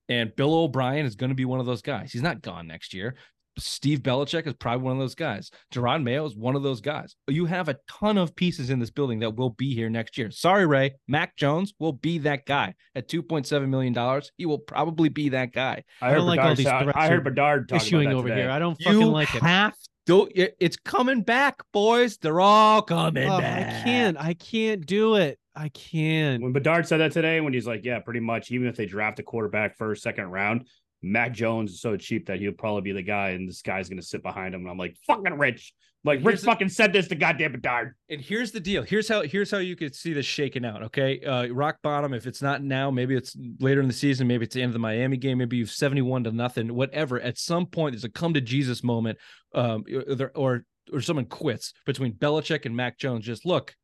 And 0.09 0.35
Bill 0.35 0.53
O'Brien 0.55 1.07
is 1.07 1.15
going 1.15 1.31
to 1.31 1.37
be 1.37 1.45
one 1.45 1.61
of 1.61 1.67
those 1.67 1.83
guys. 1.83 2.13
He's 2.13 2.23
not 2.23 2.43
gone 2.43 2.67
next 2.67 2.93
year. 2.93 3.15
Steve 3.59 4.01
Belichick 4.01 4.47
is 4.47 4.55
probably 4.55 4.83
one 4.83 4.95
of 4.95 4.99
those 4.99 5.15
guys. 5.15 5.51
Jerron 5.73 6.03
Mayo 6.03 6.25
is 6.25 6.35
one 6.35 6.57
of 6.57 6.63
those 6.63 6.81
guys. 6.81 7.15
You 7.29 7.45
have 7.45 7.69
a 7.69 7.77
ton 7.87 8.17
of 8.17 8.35
pieces 8.35 8.71
in 8.71 8.79
this 8.79 8.91
building 8.91 9.19
that 9.21 9.37
will 9.37 9.51
be 9.51 9.75
here 9.75 9.91
next 9.91 10.17
year. 10.17 10.31
Sorry, 10.31 10.67
Ray. 10.67 10.95
Mac 11.07 11.37
Jones 11.37 11.75
will 11.79 11.93
be 11.93 12.17
that 12.21 12.47
guy 12.47 12.73
at 12.95 13.09
two 13.09 13.23
point 13.23 13.47
seven 13.47 13.69
million 13.69 13.93
dollars. 13.93 14.33
He 14.39 14.47
will 14.47 14.59
probably 14.59 15.11
be 15.11 15.29
that 15.31 15.53
guy. 15.53 15.85
I 16.01 16.07
I 16.07 16.11
heard 16.11 16.17
don't 16.17 16.27
like 16.29 16.41
all 16.41 16.55
these 16.55 16.65
sound- 16.67 16.85
threats 16.87 16.99
I 16.99 17.09
heard 17.09 17.25
Bedard 17.25 17.69
talking 17.69 17.87
issuing 17.87 18.07
about 18.07 18.13
that 18.15 18.19
over 18.21 18.29
today. 18.31 18.41
here. 18.41 18.51
I 18.51 18.59
don't 18.59 18.81
fucking 18.83 19.01
you 19.01 19.07
like 19.09 19.35
it. 19.35 19.43
have 19.43 19.75
to. 20.07 20.29
it- 20.35 20.57
It's 20.61 20.77
coming 20.77 21.23
back, 21.23 21.61
boys. 21.73 22.19
They're 22.19 22.41
all 22.41 22.83
coming 22.83 23.29
Oh, 23.29 23.39
back. 23.39 23.83
I 23.83 23.85
can't. 23.85 24.17
I 24.19 24.35
can't 24.35 24.85
do 24.87 25.17
it. 25.17 25.39
I 25.55 25.69
can't. 25.69 26.43
When 26.43 26.53
Bedard 26.53 26.87
said 26.87 26.99
that 26.99 27.13
today, 27.13 27.41
when 27.41 27.53
he's 27.53 27.67
like, 27.67 27.85
"Yeah, 27.85 27.99
pretty 28.01 28.21
much. 28.21 28.51
Even 28.51 28.69
if 28.69 28.77
they 28.77 28.87
draft 28.87 29.19
a 29.19 29.23
quarterback 29.23 29.77
first, 29.77 30.03
second 30.03 30.27
round, 30.27 30.67
Mac 31.03 31.33
Jones 31.33 31.73
is 31.73 31.81
so 31.81 31.97
cheap 31.97 32.27
that 32.27 32.39
he'll 32.39 32.53
probably 32.53 32.83
be 32.83 32.93
the 32.93 33.03
guy, 33.03 33.31
and 33.31 33.49
this 33.49 33.61
guy's 33.63 33.89
gonna 33.89 34.03
sit 34.03 34.23
behind 34.23 34.55
him." 34.55 34.63
And 34.63 34.71
I'm 34.71 34.79
like, 34.79 34.97
"Fucking 35.07 35.39
Rich." 35.39 35.75
Like 36.05 36.23
the- 36.25 36.37
fucking 36.37 36.69
said 36.69 36.93
this 36.93 37.07
to 37.09 37.15
goddamn 37.15 37.53
Bedard. 37.53 37.95
And 38.09 38.21
here's 38.21 38.51
the 38.51 38.59
deal. 38.59 38.83
Here's 38.83 39.09
how 39.09 39.23
here's 39.23 39.53
how 39.53 39.59
you 39.59 39.77
could 39.77 39.95
see 39.95 40.13
this 40.13 40.27
shaking 40.27 40.65
out. 40.65 40.83
Okay, 40.83 41.21
uh, 41.21 41.47
rock 41.53 41.79
bottom. 41.81 42.13
If 42.13 42.27
it's 42.27 42.43
not 42.43 42.61
now, 42.61 42.91
maybe 42.91 43.15
it's 43.15 43.37
later 43.61 43.81
in 43.81 43.87
the 43.87 43.93
season. 43.95 44.27
Maybe 44.27 44.45
it's 44.45 44.55
the 44.55 44.63
end 44.63 44.71
of 44.71 44.73
the 44.73 44.81
Miami 44.81 45.17
game. 45.17 45.39
Maybe 45.39 45.59
you've 45.59 45.71
seventy-one 45.71 46.25
to 46.25 46.33
nothing. 46.33 46.75
Whatever. 46.75 47.21
At 47.21 47.39
some 47.39 47.67
point, 47.67 47.95
there's 47.95 48.03
a 48.03 48.09
come 48.09 48.35
to 48.35 48.41
Jesus 48.41 48.83
moment, 48.83 49.19
um, 49.55 49.85
or 50.19 50.33
or, 50.35 50.65
or 50.93 51.01
someone 51.01 51.27
quits 51.27 51.73
between 51.87 52.15
Belichick 52.15 52.67
and 52.67 52.75
Mac 52.75 52.99
Jones. 52.99 53.25
Just 53.25 53.47
look, 53.47 53.77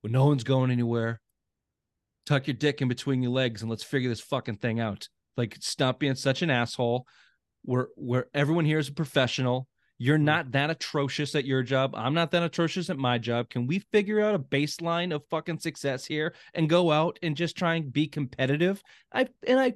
when 0.00 0.12
no 0.12 0.26
one's 0.26 0.42
going 0.42 0.72
anywhere, 0.72 1.20
tuck 2.26 2.48
your 2.48 2.54
dick 2.54 2.82
in 2.82 2.88
between 2.88 3.22
your 3.22 3.32
legs 3.32 3.62
and 3.62 3.70
let's 3.70 3.84
figure 3.84 4.08
this 4.08 4.20
fucking 4.20 4.56
thing 4.56 4.80
out. 4.80 5.08
Like, 5.36 5.56
stop 5.60 6.00
being 6.00 6.16
such 6.16 6.42
an 6.42 6.50
asshole. 6.50 7.06
Where 7.64 7.86
where 7.94 8.26
everyone 8.34 8.64
here 8.64 8.80
is 8.80 8.88
a 8.88 8.92
professional. 8.92 9.68
You're 10.02 10.18
not 10.18 10.50
that 10.50 10.68
atrocious 10.68 11.36
at 11.36 11.44
your 11.44 11.62
job. 11.62 11.94
I'm 11.94 12.12
not 12.12 12.32
that 12.32 12.42
atrocious 12.42 12.90
at 12.90 12.98
my 12.98 13.18
job. 13.18 13.48
Can 13.48 13.68
we 13.68 13.78
figure 13.78 14.20
out 14.20 14.34
a 14.34 14.38
baseline 14.40 15.14
of 15.14 15.24
fucking 15.30 15.60
success 15.60 16.04
here 16.04 16.34
and 16.54 16.68
go 16.68 16.90
out 16.90 17.20
and 17.22 17.36
just 17.36 17.56
try 17.56 17.76
and 17.76 17.92
be 17.92 18.08
competitive? 18.08 18.82
I 19.12 19.28
and 19.46 19.60
I 19.60 19.74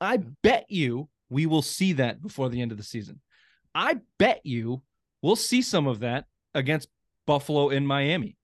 I 0.00 0.18
bet 0.44 0.66
you 0.68 1.08
we 1.28 1.46
will 1.46 1.62
see 1.62 1.94
that 1.94 2.22
before 2.22 2.48
the 2.48 2.62
end 2.62 2.70
of 2.70 2.78
the 2.78 2.84
season. 2.84 3.20
I 3.74 3.96
bet 4.16 4.42
you 4.44 4.80
we'll 5.22 5.34
see 5.34 5.60
some 5.60 5.88
of 5.88 5.98
that 6.00 6.26
against 6.54 6.88
Buffalo 7.26 7.70
in 7.70 7.84
Miami 7.84 8.36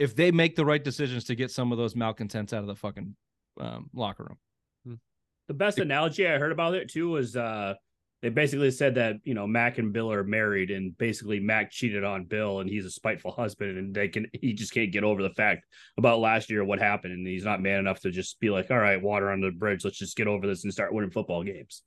if 0.00 0.16
they 0.16 0.32
make 0.32 0.56
the 0.56 0.64
right 0.64 0.82
decisions 0.82 1.22
to 1.26 1.36
get 1.36 1.52
some 1.52 1.70
of 1.70 1.78
those 1.78 1.94
malcontents 1.94 2.52
out 2.52 2.62
of 2.62 2.66
the 2.66 2.74
fucking 2.74 3.14
um, 3.60 3.90
locker 3.94 4.24
room. 4.24 4.98
The 5.46 5.54
best 5.54 5.78
analogy 5.78 6.26
I 6.26 6.38
heard 6.38 6.50
about 6.50 6.74
it 6.74 6.90
too 6.90 7.10
was 7.10 7.36
uh 7.36 7.74
they 8.22 8.28
basically 8.28 8.70
said 8.70 8.94
that 8.94 9.16
you 9.24 9.34
know 9.34 9.48
Mac 9.48 9.78
and 9.78 9.92
Bill 9.92 10.10
are 10.12 10.22
married, 10.22 10.70
and 10.70 10.96
basically 10.96 11.40
Mac 11.40 11.72
cheated 11.72 12.04
on 12.04 12.24
Bill, 12.24 12.60
and 12.60 12.70
he's 12.70 12.86
a 12.86 12.90
spiteful 12.90 13.32
husband, 13.32 13.76
and 13.76 13.94
they 13.94 14.08
can 14.08 14.26
he 14.32 14.52
just 14.52 14.72
can't 14.72 14.92
get 14.92 15.02
over 15.02 15.22
the 15.22 15.34
fact 15.34 15.66
about 15.98 16.20
last 16.20 16.48
year 16.48 16.64
what 16.64 16.78
happened, 16.78 17.12
and 17.12 17.26
he's 17.26 17.44
not 17.44 17.60
man 17.60 17.80
enough 17.80 18.00
to 18.00 18.10
just 18.12 18.38
be 18.38 18.48
like, 18.48 18.70
all 18.70 18.78
right, 18.78 19.02
water 19.02 19.30
under 19.32 19.50
the 19.50 19.56
bridge, 19.56 19.84
let's 19.84 19.98
just 19.98 20.16
get 20.16 20.28
over 20.28 20.46
this 20.46 20.62
and 20.62 20.72
start 20.72 20.94
winning 20.94 21.10
football 21.10 21.42
games. 21.42 21.82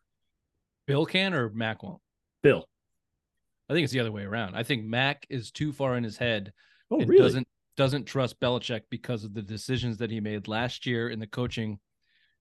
Bill 0.87 1.05
can 1.05 1.33
or 1.33 1.49
Mac 1.49 1.81
won't. 1.83 2.01
Bill, 2.43 2.67
I 3.69 3.73
think 3.73 3.85
it's 3.85 3.93
the 3.93 4.01
other 4.01 4.11
way 4.11 4.23
around. 4.23 4.55
I 4.55 4.63
think 4.63 4.83
Mac 4.83 5.25
is 5.29 5.51
too 5.51 5.71
far 5.71 5.95
in 5.95 6.03
his 6.03 6.17
head 6.17 6.51
oh 6.91 6.99
and 6.99 7.09
really? 7.09 7.23
doesn't 7.23 7.47
doesn't 7.77 8.05
trust 8.05 8.39
Belichick 8.41 8.81
because 8.89 9.23
of 9.23 9.33
the 9.33 9.41
decisions 9.41 9.97
that 9.97 10.11
he 10.11 10.19
made 10.19 10.47
last 10.47 10.85
year 10.85 11.09
in 11.09 11.19
the 11.19 11.27
coaching 11.27 11.79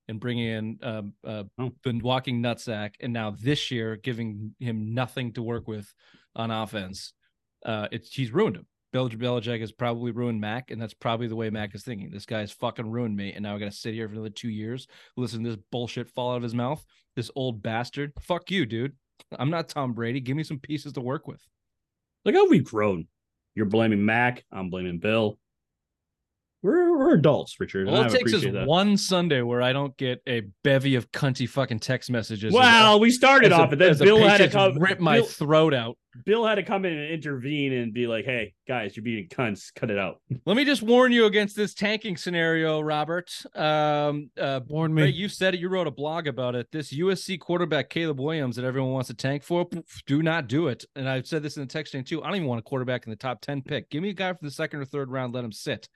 and 0.08 0.20
bringing 0.20 0.46
in 0.46 0.78
um, 0.82 1.12
uh, 1.24 1.44
Oh. 1.58 1.72
the 1.82 1.98
walking 2.02 2.42
nutsack, 2.42 2.94
and 3.00 3.12
now 3.12 3.30
this 3.30 3.70
year 3.70 3.96
giving 3.96 4.54
him 4.58 4.94
nothing 4.94 5.32
to 5.32 5.42
work 5.42 5.66
with 5.66 5.92
on 6.36 6.50
offense. 6.50 7.12
Uh, 7.64 7.88
it's 7.90 8.12
he's 8.12 8.32
ruined 8.32 8.56
him. 8.56 8.66
Bill 8.92 9.08
Belichick 9.08 9.58
has 9.60 9.72
probably 9.72 10.12
ruined 10.12 10.40
Mac, 10.40 10.70
and 10.70 10.80
that's 10.80 10.94
probably 10.94 11.26
the 11.26 11.34
way 11.34 11.50
Mac 11.50 11.74
is 11.74 11.82
thinking. 11.82 12.10
This 12.10 12.26
guy's 12.26 12.52
fucking 12.52 12.88
ruined 12.88 13.16
me, 13.16 13.32
and 13.32 13.42
now 13.42 13.56
I 13.56 13.58
got 13.58 13.64
to 13.64 13.76
sit 13.76 13.92
here 13.92 14.06
for 14.06 14.14
another 14.14 14.30
two 14.30 14.50
years, 14.50 14.86
listen 15.16 15.42
to 15.42 15.50
this 15.50 15.58
bullshit 15.72 16.08
fall 16.10 16.32
out 16.32 16.36
of 16.36 16.42
his 16.44 16.54
mouth. 16.54 16.84
This 17.16 17.30
old 17.34 17.60
bastard. 17.60 18.12
Fuck 18.20 18.52
you, 18.52 18.66
dude. 18.66 18.92
I'm 19.36 19.50
not 19.50 19.68
Tom 19.68 19.94
Brady. 19.94 20.20
Give 20.20 20.36
me 20.36 20.44
some 20.44 20.60
pieces 20.60 20.92
to 20.92 21.00
work 21.00 21.26
with. 21.26 21.40
Look 22.24 22.36
how 22.36 22.48
we've 22.48 22.64
grown. 22.64 23.08
You're 23.56 23.66
blaming 23.66 24.04
Mac. 24.04 24.44
I'm 24.52 24.70
blaming 24.70 24.98
Bill. 24.98 25.38
We're 26.64 26.96
we're 26.98 27.14
adults, 27.14 27.60
Richard. 27.60 27.88
All 27.90 28.06
it 28.06 28.10
takes 28.10 28.32
is 28.32 28.42
that. 28.42 28.66
one 28.66 28.96
Sunday 28.96 29.42
where 29.42 29.60
I 29.60 29.74
don't 29.74 29.94
get 29.98 30.22
a 30.26 30.44
bevy 30.62 30.94
of 30.94 31.12
cunty 31.12 31.46
fucking 31.46 31.80
text 31.80 32.10
messages. 32.10 32.54
Well, 32.54 32.98
we 33.00 33.10
started 33.10 33.52
as 33.52 33.58
a- 33.58 33.62
off, 33.62 33.72
and 33.72 33.80
then 33.80 33.98
Bill 33.98 34.26
had 34.26 34.38
to 34.38 34.48
come. 34.48 34.78
rip 34.78 34.98
my 34.98 35.16
Bill, 35.18 35.26
throat 35.26 35.74
out. 35.74 35.98
Bill 36.24 36.46
had 36.46 36.54
to 36.54 36.62
come 36.62 36.86
in 36.86 36.96
and 36.96 37.10
intervene 37.12 37.74
and 37.74 37.92
be 37.92 38.06
like, 38.06 38.24
"Hey, 38.24 38.54
guys, 38.66 38.96
you're 38.96 39.04
being 39.04 39.28
cunts. 39.28 39.74
Cut 39.74 39.90
it 39.90 39.98
out." 39.98 40.22
Let 40.46 40.56
me 40.56 40.64
just 40.64 40.80
warn 40.82 41.12
you 41.12 41.26
against 41.26 41.54
this 41.54 41.74
tanking 41.74 42.16
scenario, 42.16 42.80
Robert. 42.80 43.30
Um, 43.54 44.30
uh, 44.40 44.60
Warn 44.66 44.94
Ray, 44.94 45.06
me. 45.06 45.10
you 45.10 45.28
said 45.28 45.52
it. 45.52 45.60
You 45.60 45.68
wrote 45.68 45.86
a 45.86 45.90
blog 45.90 46.26
about 46.26 46.54
it. 46.54 46.68
This 46.72 46.94
USC 46.94 47.38
quarterback 47.38 47.90
Caleb 47.90 48.20
Williams 48.20 48.56
that 48.56 48.64
everyone 48.64 48.92
wants 48.92 49.08
to 49.08 49.14
tank 49.14 49.42
for, 49.42 49.68
pff, 49.68 49.82
do 50.06 50.22
not 50.22 50.48
do 50.48 50.68
it. 50.68 50.86
And 50.96 51.06
I've 51.10 51.26
said 51.26 51.42
this 51.42 51.58
in 51.58 51.62
the 51.62 51.68
text 51.68 51.92
chain 51.92 52.04
too. 52.04 52.22
I 52.22 52.28
don't 52.28 52.36
even 52.36 52.48
want 52.48 52.60
a 52.60 52.62
quarterback 52.62 53.04
in 53.04 53.10
the 53.10 53.16
top 53.16 53.42
ten 53.42 53.60
pick. 53.60 53.90
Give 53.90 54.02
me 54.02 54.08
a 54.08 54.14
guy 54.14 54.32
from 54.32 54.46
the 54.48 54.50
second 54.54 54.80
or 54.80 54.86
third 54.86 55.10
round. 55.10 55.34
Let 55.34 55.44
him 55.44 55.52
sit. 55.52 55.90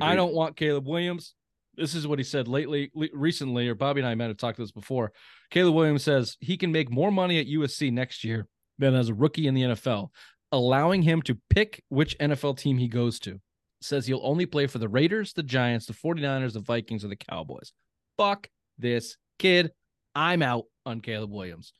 I 0.00 0.14
don't 0.14 0.34
want 0.34 0.56
Caleb 0.56 0.86
Williams. 0.86 1.34
This 1.76 1.94
is 1.94 2.06
what 2.06 2.18
he 2.18 2.24
said 2.24 2.48
lately, 2.48 2.90
le- 2.94 3.08
recently, 3.12 3.68
or 3.68 3.74
Bobby 3.74 4.00
and 4.00 4.08
I 4.08 4.14
might 4.14 4.28
have 4.28 4.36
talked 4.36 4.58
this 4.58 4.72
before. 4.72 5.12
Caleb 5.50 5.74
Williams 5.74 6.02
says 6.02 6.36
he 6.40 6.56
can 6.56 6.72
make 6.72 6.90
more 6.90 7.12
money 7.12 7.38
at 7.38 7.46
USC 7.46 7.92
next 7.92 8.24
year 8.24 8.46
than 8.78 8.94
as 8.94 9.08
a 9.08 9.14
rookie 9.14 9.46
in 9.46 9.54
the 9.54 9.62
NFL, 9.62 10.08
allowing 10.52 11.02
him 11.02 11.22
to 11.22 11.38
pick 11.50 11.82
which 11.88 12.18
NFL 12.18 12.58
team 12.58 12.78
he 12.78 12.88
goes 12.88 13.18
to. 13.20 13.40
Says 13.80 14.06
he'll 14.06 14.20
only 14.24 14.44
play 14.44 14.66
for 14.66 14.78
the 14.78 14.88
Raiders, 14.88 15.32
the 15.32 15.42
Giants, 15.42 15.86
the 15.86 15.92
49ers, 15.92 16.52
the 16.52 16.60
Vikings, 16.60 17.04
or 17.04 17.08
the 17.08 17.16
Cowboys. 17.16 17.72
Fuck 18.16 18.48
this 18.76 19.16
kid. 19.38 19.70
I'm 20.14 20.42
out 20.42 20.64
on 20.84 21.00
Caleb 21.00 21.30
Williams. 21.30 21.72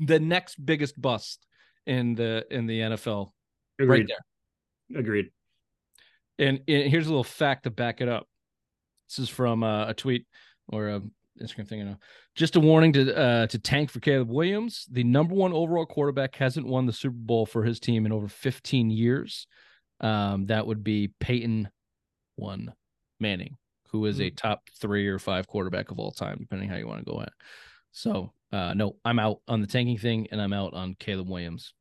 The 0.00 0.18
next 0.18 0.56
biggest 0.64 1.00
bust 1.00 1.46
in 1.86 2.14
the 2.14 2.44
in 2.50 2.66
the 2.66 2.80
NFL 2.80 3.30
right 3.78 3.84
Agreed. 3.84 4.08
there. 4.08 5.00
Agreed. 5.00 5.30
And, 6.38 6.60
and 6.66 6.90
here's 6.90 7.06
a 7.06 7.10
little 7.10 7.24
fact 7.24 7.64
to 7.64 7.70
back 7.70 8.00
it 8.00 8.08
up. 8.08 8.26
This 9.08 9.18
is 9.20 9.28
from 9.28 9.62
uh, 9.62 9.86
a 9.88 9.94
tweet 9.94 10.26
or 10.68 10.88
a 10.88 11.02
Instagram 11.40 11.68
thing. 11.68 11.78
You 11.80 11.84
know, 11.84 11.96
just 12.34 12.56
a 12.56 12.60
warning 12.60 12.92
to 12.94 13.16
uh, 13.16 13.46
to 13.48 13.58
tank 13.58 13.90
for 13.90 14.00
Caleb 14.00 14.30
Williams. 14.30 14.86
The 14.90 15.04
number 15.04 15.34
one 15.34 15.52
overall 15.52 15.86
quarterback 15.86 16.34
hasn't 16.36 16.66
won 16.66 16.86
the 16.86 16.92
Super 16.92 17.16
Bowl 17.16 17.46
for 17.46 17.64
his 17.64 17.80
team 17.80 18.06
in 18.06 18.12
over 18.12 18.28
15 18.28 18.90
years. 18.90 19.46
Um, 20.00 20.46
that 20.46 20.66
would 20.66 20.82
be 20.82 21.12
Peyton 21.20 21.68
one 22.36 22.72
Manning, 23.20 23.56
who 23.90 24.06
is 24.06 24.20
a 24.20 24.30
top 24.30 24.62
three 24.80 25.06
or 25.06 25.18
five 25.18 25.46
quarterback 25.46 25.90
of 25.90 25.98
all 25.98 26.10
time, 26.10 26.38
depending 26.40 26.68
how 26.68 26.76
you 26.76 26.86
want 26.86 27.04
to 27.04 27.10
go 27.10 27.20
at. 27.20 27.32
So, 27.92 28.32
uh, 28.52 28.74
no, 28.74 28.96
I'm 29.04 29.20
out 29.20 29.40
on 29.46 29.60
the 29.60 29.68
tanking 29.68 29.98
thing, 29.98 30.26
and 30.32 30.42
I'm 30.42 30.52
out 30.52 30.74
on 30.74 30.96
Caleb 30.98 31.28
Williams. 31.28 31.72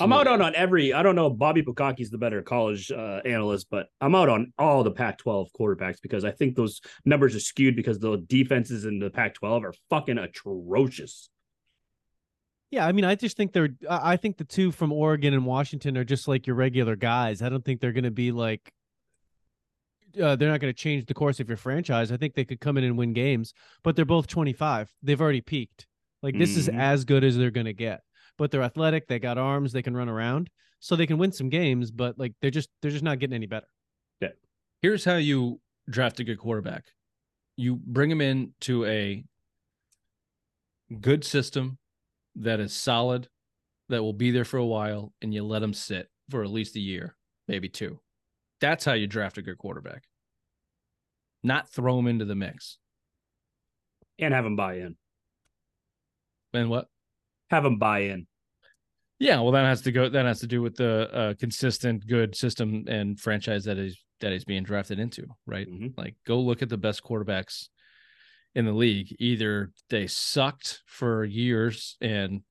I'm 0.00 0.12
out 0.12 0.26
on, 0.26 0.42
on 0.42 0.54
every. 0.54 0.92
I 0.92 1.02
don't 1.02 1.14
know. 1.16 1.30
Bobby 1.30 1.62
Bukaki's 1.62 2.10
the 2.10 2.18
better 2.18 2.42
college 2.42 2.90
uh, 2.90 3.20
analyst, 3.24 3.68
but 3.70 3.86
I'm 4.00 4.14
out 4.14 4.28
on 4.28 4.52
all 4.58 4.82
the 4.84 4.90
Pac-12 4.90 5.48
quarterbacks 5.58 5.96
because 6.02 6.24
I 6.24 6.30
think 6.30 6.56
those 6.56 6.80
numbers 7.04 7.34
are 7.34 7.40
skewed 7.40 7.76
because 7.76 7.98
the 7.98 8.18
defenses 8.28 8.84
in 8.84 8.98
the 8.98 9.10
Pac-12 9.10 9.62
are 9.64 9.74
fucking 9.90 10.18
atrocious. 10.18 11.28
Yeah, 12.70 12.86
I 12.86 12.92
mean, 12.92 13.04
I 13.04 13.14
just 13.14 13.36
think 13.36 13.52
they're. 13.52 13.68
I 13.88 14.16
think 14.16 14.38
the 14.38 14.44
two 14.44 14.72
from 14.72 14.92
Oregon 14.92 15.34
and 15.34 15.44
Washington 15.44 15.98
are 15.98 16.04
just 16.04 16.26
like 16.26 16.46
your 16.46 16.56
regular 16.56 16.96
guys. 16.96 17.42
I 17.42 17.50
don't 17.50 17.62
think 17.64 17.80
they're 17.80 17.92
going 17.92 18.04
to 18.04 18.10
be 18.10 18.32
like. 18.32 18.72
Uh, 20.20 20.36
they're 20.36 20.50
not 20.50 20.60
going 20.60 20.72
to 20.72 20.78
change 20.78 21.06
the 21.06 21.14
course 21.14 21.40
of 21.40 21.48
your 21.48 21.56
franchise. 21.56 22.12
I 22.12 22.16
think 22.18 22.34
they 22.34 22.44
could 22.44 22.60
come 22.60 22.76
in 22.76 22.84
and 22.84 22.98
win 22.98 23.12
games, 23.14 23.54
but 23.82 23.96
they're 23.96 24.04
both 24.04 24.26
25. 24.26 24.90
They've 25.02 25.20
already 25.20 25.40
peaked. 25.40 25.86
Like 26.22 26.36
this 26.38 26.56
is 26.56 26.68
Mhm. 26.68 26.78
as 26.78 27.04
good 27.04 27.24
as 27.24 27.36
they're 27.36 27.50
going 27.50 27.66
to 27.66 27.72
get. 27.72 28.02
But 28.42 28.50
they're 28.50 28.64
athletic. 28.64 29.06
They 29.06 29.20
got 29.20 29.38
arms. 29.38 29.70
They 29.70 29.82
can 29.82 29.96
run 29.96 30.08
around, 30.08 30.50
so 30.80 30.96
they 30.96 31.06
can 31.06 31.16
win 31.16 31.30
some 31.30 31.48
games. 31.48 31.92
But 31.92 32.18
like 32.18 32.34
they're 32.42 32.50
just 32.50 32.70
they're 32.82 32.90
just 32.90 33.04
not 33.04 33.20
getting 33.20 33.36
any 33.36 33.46
better. 33.46 33.68
Yeah. 34.20 34.30
Here's 34.80 35.04
how 35.04 35.14
you 35.14 35.60
draft 35.88 36.18
a 36.18 36.24
good 36.24 36.38
quarterback 36.38 36.86
you 37.56 37.76
bring 37.76 38.10
him 38.10 38.20
into 38.20 38.84
a 38.86 39.22
good 41.00 41.22
system 41.24 41.78
that 42.34 42.58
is 42.58 42.72
solid 42.74 43.28
that 43.90 44.02
will 44.02 44.12
be 44.12 44.32
there 44.32 44.44
for 44.44 44.56
a 44.56 44.66
while 44.66 45.12
and 45.22 45.32
you 45.32 45.44
let 45.44 45.62
him 45.62 45.72
sit 45.72 46.08
for 46.30 46.42
at 46.42 46.50
least 46.50 46.74
a 46.74 46.80
year 46.80 47.14
maybe 47.46 47.68
two 47.68 48.00
that's 48.60 48.84
how 48.84 48.92
you 48.92 49.06
draft 49.06 49.38
a 49.38 49.42
good 49.42 49.58
quarterback 49.58 50.02
not 51.44 51.68
throw 51.68 51.96
him 51.98 52.08
into 52.08 52.24
the 52.24 52.34
mix 52.34 52.78
And 54.18 54.34
have 54.34 54.44
them 54.44 54.56
buy 54.56 54.78
in. 54.78 54.96
and 56.54 56.70
what 56.70 56.86
Have 57.50 57.64
them 57.64 57.78
buy 57.78 58.00
in. 58.00 58.26
Yeah 59.22 59.38
well 59.40 59.52
that 59.52 59.64
has 59.64 59.82
to 59.82 59.92
go 59.92 60.08
that 60.08 60.26
has 60.26 60.40
to 60.40 60.48
do 60.48 60.60
with 60.62 60.74
the 60.76 61.08
uh, 61.12 61.34
consistent 61.34 62.06
good 62.06 62.34
system 62.34 62.84
and 62.88 63.18
franchise 63.20 63.64
that 63.64 63.78
is 63.78 63.96
that 64.20 64.32
he's 64.32 64.44
being 64.44 64.64
drafted 64.64 64.98
into 64.98 65.26
right 65.46 65.68
Mhm. 65.68 65.96
Like, 65.96 66.16
go 66.26 66.40
look 66.40 66.60
at 66.62 66.68
the 66.68 66.76
best 66.76 67.02
quarterbacks 67.04 67.68
in 68.54 68.64
the 68.64 68.72
league. 68.72 69.14
Either 69.18 69.70
they 69.90 70.06
sucked 70.06 70.80
for 70.86 71.24
years 71.24 71.96
and 72.00 72.42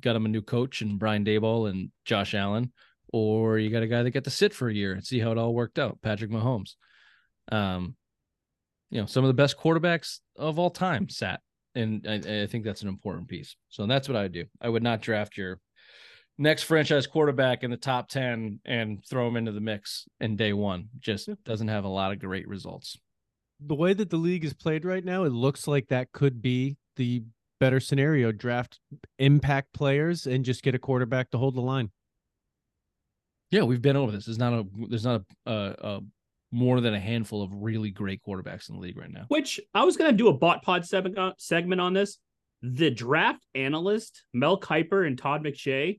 got 0.00 0.16
him 0.16 0.26
a 0.26 0.28
new 0.28 0.42
coach 0.42 0.82
and 0.82 0.98
Brian 0.98 1.24
Daboll 1.24 1.68
and 1.68 1.90
Josh 2.04 2.34
Allen, 2.34 2.72
or 3.12 3.58
you 3.58 3.70
got 3.70 3.82
a 3.82 3.86
guy 3.88 4.02
that 4.02 4.10
got 4.10 4.24
to 4.24 4.30
sit 4.30 4.52
for 4.54 4.68
a 4.68 4.74
year 4.74 4.92
and 4.92 5.04
see 5.04 5.18
how 5.18 5.32
it 5.32 5.38
all 5.38 5.54
worked 5.54 5.78
out, 5.78 6.00
Patrick 6.02 6.30
Mahomes. 6.30 6.74
Um, 7.50 7.96
you 8.90 9.00
know, 9.00 9.06
some 9.06 9.24
of 9.24 9.28
the 9.28 9.34
best 9.42 9.58
quarterbacks 9.58 10.20
of 10.36 10.58
all 10.58 10.70
time 10.70 11.08
sat, 11.08 11.40
and 11.74 12.06
I, 12.06 12.42
I 12.42 12.46
think 12.46 12.64
that's 12.64 12.82
an 12.82 12.88
important 12.88 13.28
piece. 13.28 13.56
So 13.68 13.86
that's 13.86 14.08
what 14.08 14.16
I 14.16 14.22
would 14.22 14.32
do. 14.32 14.44
I 14.60 14.68
would 14.68 14.82
not 14.82 15.00
draft 15.00 15.36
your 15.36 15.58
next 16.38 16.62
franchise 16.62 17.06
quarterback 17.06 17.64
in 17.64 17.70
the 17.70 17.76
top 17.76 18.08
10 18.08 18.60
and 18.64 19.04
throw 19.04 19.26
him 19.28 19.36
into 19.36 19.52
the 19.52 19.60
mix 19.60 20.06
in 20.20 20.36
day 20.36 20.52
one. 20.52 20.88
Just 21.00 21.28
doesn't 21.44 21.68
have 21.68 21.84
a 21.84 21.88
lot 21.88 22.12
of 22.12 22.20
great 22.20 22.48
results. 22.48 22.96
The 23.60 23.74
way 23.74 23.92
that 23.92 24.08
the 24.08 24.16
league 24.16 24.44
is 24.44 24.54
played 24.54 24.84
right 24.84 25.04
now, 25.04 25.24
it 25.24 25.32
looks 25.32 25.66
like 25.66 25.88
that 25.88 26.12
could 26.12 26.40
be 26.40 26.76
the 26.96 27.24
better 27.58 27.80
scenario. 27.80 28.30
Draft 28.30 28.78
impact 29.18 29.72
players 29.74 30.26
and 30.26 30.44
just 30.44 30.62
get 30.62 30.76
a 30.76 30.78
quarterback 30.78 31.30
to 31.32 31.38
hold 31.38 31.56
the 31.56 31.60
line. 31.60 31.90
Yeah, 33.50 33.62
we've 33.62 33.82
been 33.82 33.96
over 33.96 34.12
this. 34.12 34.26
There's 34.26 34.38
not 34.38 34.52
a 34.52 34.64
there's 34.88 35.04
not 35.04 35.22
a, 35.46 35.52
a, 35.52 35.74
a 35.82 36.00
more 36.52 36.80
than 36.80 36.94
a 36.94 37.00
handful 37.00 37.42
of 37.42 37.50
really 37.52 37.90
great 37.90 38.20
quarterbacks 38.22 38.68
in 38.68 38.76
the 38.76 38.80
league 38.80 38.96
right 38.96 39.10
now. 39.10 39.24
Which 39.28 39.58
I 39.74 39.84
was 39.84 39.96
going 39.96 40.10
to 40.10 40.16
do 40.16 40.28
a 40.28 40.32
bot 40.32 40.62
pod 40.62 40.86
segment 40.86 41.18
uh, 41.18 41.32
segment 41.38 41.80
on 41.80 41.94
this. 41.94 42.18
The 42.62 42.90
draft 42.90 43.44
analyst 43.54 44.24
Mel 44.32 44.60
Kiper 44.60 45.06
and 45.06 45.16
Todd 45.16 45.44
McShay, 45.44 45.98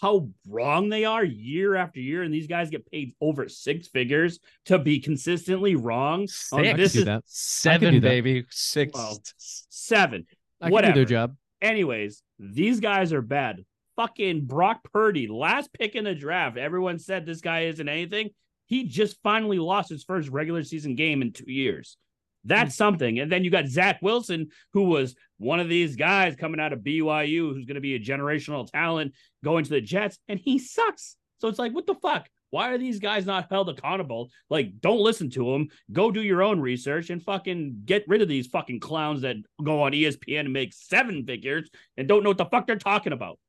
how 0.00 0.28
wrong 0.48 0.88
they 0.88 1.04
are 1.04 1.24
year 1.24 1.74
after 1.76 2.00
year, 2.00 2.22
and 2.22 2.32
these 2.34 2.46
guys 2.46 2.70
get 2.70 2.90
paid 2.90 3.14
over 3.20 3.48
six 3.48 3.88
figures 3.88 4.38
to 4.66 4.78
be 4.78 4.98
consistently 5.00 5.76
wrong. 5.76 6.22
on 6.22 6.28
Six. 6.28 6.52
I 6.52 6.72
this 6.74 6.92
could 6.92 6.96
do 6.96 6.98
is 7.00 7.04
that. 7.06 7.22
Seven, 7.26 7.94
do 7.94 8.00
that. 8.00 8.08
baby. 8.08 8.44
Six. 8.50 8.92
Well, 8.94 9.18
seven. 9.36 10.26
I 10.60 10.66
can 10.66 10.72
Whatever. 10.72 10.92
do 10.94 11.00
their 11.00 11.04
job. 11.06 11.36
Anyways, 11.60 12.22
these 12.38 12.80
guys 12.80 13.12
are 13.12 13.22
bad. 13.22 13.64
Fucking 13.96 14.46
Brock 14.46 14.80
Purdy, 14.92 15.28
last 15.28 15.72
pick 15.72 15.94
in 15.94 16.04
the 16.04 16.14
draft. 16.14 16.56
Everyone 16.56 16.98
said 16.98 17.24
this 17.24 17.40
guy 17.40 17.66
isn't 17.66 17.88
anything. 17.88 18.30
He 18.66 18.84
just 18.84 19.18
finally 19.22 19.58
lost 19.58 19.88
his 19.90 20.02
first 20.04 20.28
regular 20.30 20.64
season 20.64 20.96
game 20.96 21.22
in 21.22 21.32
two 21.32 21.50
years. 21.50 21.96
That's 22.44 22.74
mm. 22.74 22.78
something. 22.78 23.18
And 23.20 23.30
then 23.30 23.44
you 23.44 23.50
got 23.50 23.66
Zach 23.66 24.00
Wilson, 24.02 24.48
who 24.72 24.84
was 24.84 25.14
one 25.38 25.60
of 25.60 25.68
these 25.68 25.96
guys 25.96 26.36
coming 26.36 26.60
out 26.60 26.72
of 26.72 26.80
BYU, 26.80 27.52
who's 27.52 27.66
going 27.66 27.76
to 27.76 27.80
be 27.80 27.94
a 27.94 28.00
generational 28.00 28.70
talent 28.70 29.12
going 29.42 29.64
to 29.64 29.70
the 29.70 29.80
Jets, 29.80 30.18
and 30.28 30.38
he 30.38 30.58
sucks. 30.58 31.16
So 31.38 31.48
it's 31.48 31.58
like, 31.58 31.74
what 31.74 31.86
the 31.86 31.94
fuck? 31.94 32.28
Why 32.50 32.68
are 32.68 32.78
these 32.78 33.00
guys 33.00 33.26
not 33.26 33.48
held 33.50 33.68
accountable? 33.68 34.30
Like, 34.48 34.80
don't 34.80 35.00
listen 35.00 35.28
to 35.30 35.52
them. 35.52 35.68
Go 35.90 36.12
do 36.12 36.22
your 36.22 36.40
own 36.40 36.60
research 36.60 37.10
and 37.10 37.20
fucking 37.20 37.82
get 37.84 38.04
rid 38.06 38.22
of 38.22 38.28
these 38.28 38.46
fucking 38.46 38.78
clowns 38.78 39.22
that 39.22 39.36
go 39.62 39.82
on 39.82 39.90
ESPN 39.90 40.40
and 40.40 40.52
make 40.52 40.72
seven 40.72 41.26
figures 41.26 41.68
and 41.96 42.06
don't 42.06 42.22
know 42.22 42.30
what 42.30 42.38
the 42.38 42.44
fuck 42.44 42.68
they're 42.68 42.76
talking 42.76 43.12
about. 43.12 43.40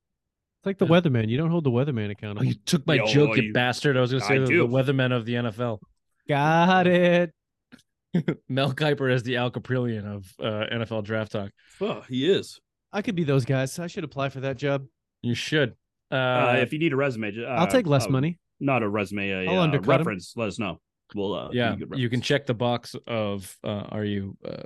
It's 0.59 0.65
like 0.65 0.79
the 0.79 0.87
weatherman. 0.87 1.29
You 1.29 1.37
don't 1.37 1.51
hold 1.51 1.65
the 1.65 1.69
weatherman 1.69 2.07
Oh, 2.07 2.11
accountable. 2.11 2.45
you 2.45 2.55
took 2.65 2.87
my 2.87 2.95
Yo, 2.95 3.05
joke, 3.05 3.37
you, 3.37 3.43
you- 3.43 3.53
bastard. 3.53 3.95
I 3.95 4.01
was 4.01 4.09
going 4.09 4.21
to 4.21 4.27
say 4.27 4.39
the, 4.39 4.45
do. 4.47 4.67
the 4.67 4.67
weathermen 4.67 5.15
of 5.15 5.25
the 5.25 5.35
NFL. 5.35 5.81
Got 6.27 6.87
it. 6.87 7.31
Mel 8.49 8.73
Kiper 8.73 9.11
as 9.13 9.23
the 9.23 9.37
Al 9.37 9.51
Kaprielian 9.51 10.05
of 10.05 10.31
uh, 10.39 10.65
NFL 10.73 11.03
draft 11.03 11.31
talk. 11.33 11.51
Oh, 11.81 12.01
he 12.07 12.29
is. 12.29 12.59
I 12.93 13.01
could 13.01 13.15
be 13.15 13.23
those 13.23 13.45
guys. 13.45 13.77
I 13.79 13.87
should 13.87 14.03
apply 14.03 14.29
for 14.29 14.39
that 14.41 14.57
job. 14.57 14.85
You 15.21 15.35
should. 15.35 15.73
Uh, 16.11 16.15
Uh, 16.15 16.55
if 16.61 16.71
you 16.73 16.79
need 16.79 16.93
a 16.93 16.95
resume, 16.95 17.31
uh, 17.37 17.47
I'll 17.47 17.67
take 17.67 17.87
less 17.87 18.05
uh, 18.05 18.09
money. 18.09 18.39
Not 18.59 18.83
a 18.83 18.87
resume, 18.89 19.29
a 19.31 19.49
I'll 19.51 19.59
uh, 19.59 19.63
undercut 19.63 19.95
'em. 19.95 19.97
reference. 19.99 20.33
Let 20.37 20.47
us 20.47 20.59
know. 20.59 20.79
We'll 21.13 21.33
uh, 21.33 21.49
yeah, 21.51 21.75
you 21.95 22.09
can 22.09 22.21
check 22.21 22.45
the 22.45 22.53
box 22.53 22.95
of 23.05 23.55
uh, 23.63 23.83
are 23.89 24.05
you 24.05 24.37
uh, 24.47 24.63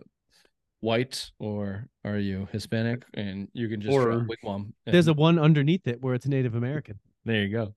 white 0.79 1.31
or 1.39 1.87
are 2.05 2.17
you 2.17 2.47
Hispanic, 2.51 3.03
and 3.13 3.47
you 3.53 3.67
can 3.67 3.81
just 3.81 3.93
Or- 3.93 4.05
draw 4.05 4.21
wigwam. 4.25 4.73
There's 4.85 5.07
a 5.07 5.13
one 5.13 5.37
underneath 5.39 5.87
it 5.87 6.01
where 6.01 6.13
it's 6.13 6.27
Native 6.27 6.55
American. 6.55 6.99
there 7.25 7.43
you 7.43 7.49
go. 7.49 7.73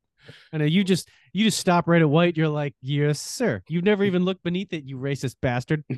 I 0.52 0.58
know 0.58 0.64
you 0.64 0.84
just 0.84 1.08
you 1.32 1.44
just 1.44 1.58
stop 1.58 1.88
right 1.88 2.02
at 2.02 2.08
white. 2.08 2.36
You're 2.36 2.48
like, 2.48 2.74
yes, 2.80 3.20
sir. 3.20 3.62
You've 3.68 3.84
never 3.84 4.04
even 4.04 4.24
looked 4.24 4.42
beneath 4.42 4.72
it, 4.72 4.84
you 4.84 4.96
racist 4.98 5.36
bastard. 5.40 5.84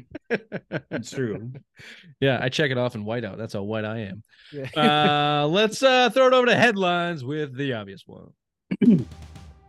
It's 0.90 1.10
true. 1.10 1.52
yeah, 2.20 2.38
I 2.40 2.48
check 2.48 2.70
it 2.70 2.78
off 2.78 2.94
in 2.94 3.04
whiteout. 3.04 3.36
That's 3.36 3.52
how 3.52 3.62
white 3.62 3.84
I 3.84 3.98
am. 4.00 4.22
Yeah. 4.52 5.42
Uh, 5.42 5.46
let's 5.50 5.82
uh, 5.82 6.08
throw 6.10 6.28
it 6.28 6.32
over 6.32 6.46
to 6.46 6.54
headlines 6.54 7.24
with 7.24 7.56
the 7.56 7.72
obvious 7.72 8.04
one. 8.06 8.30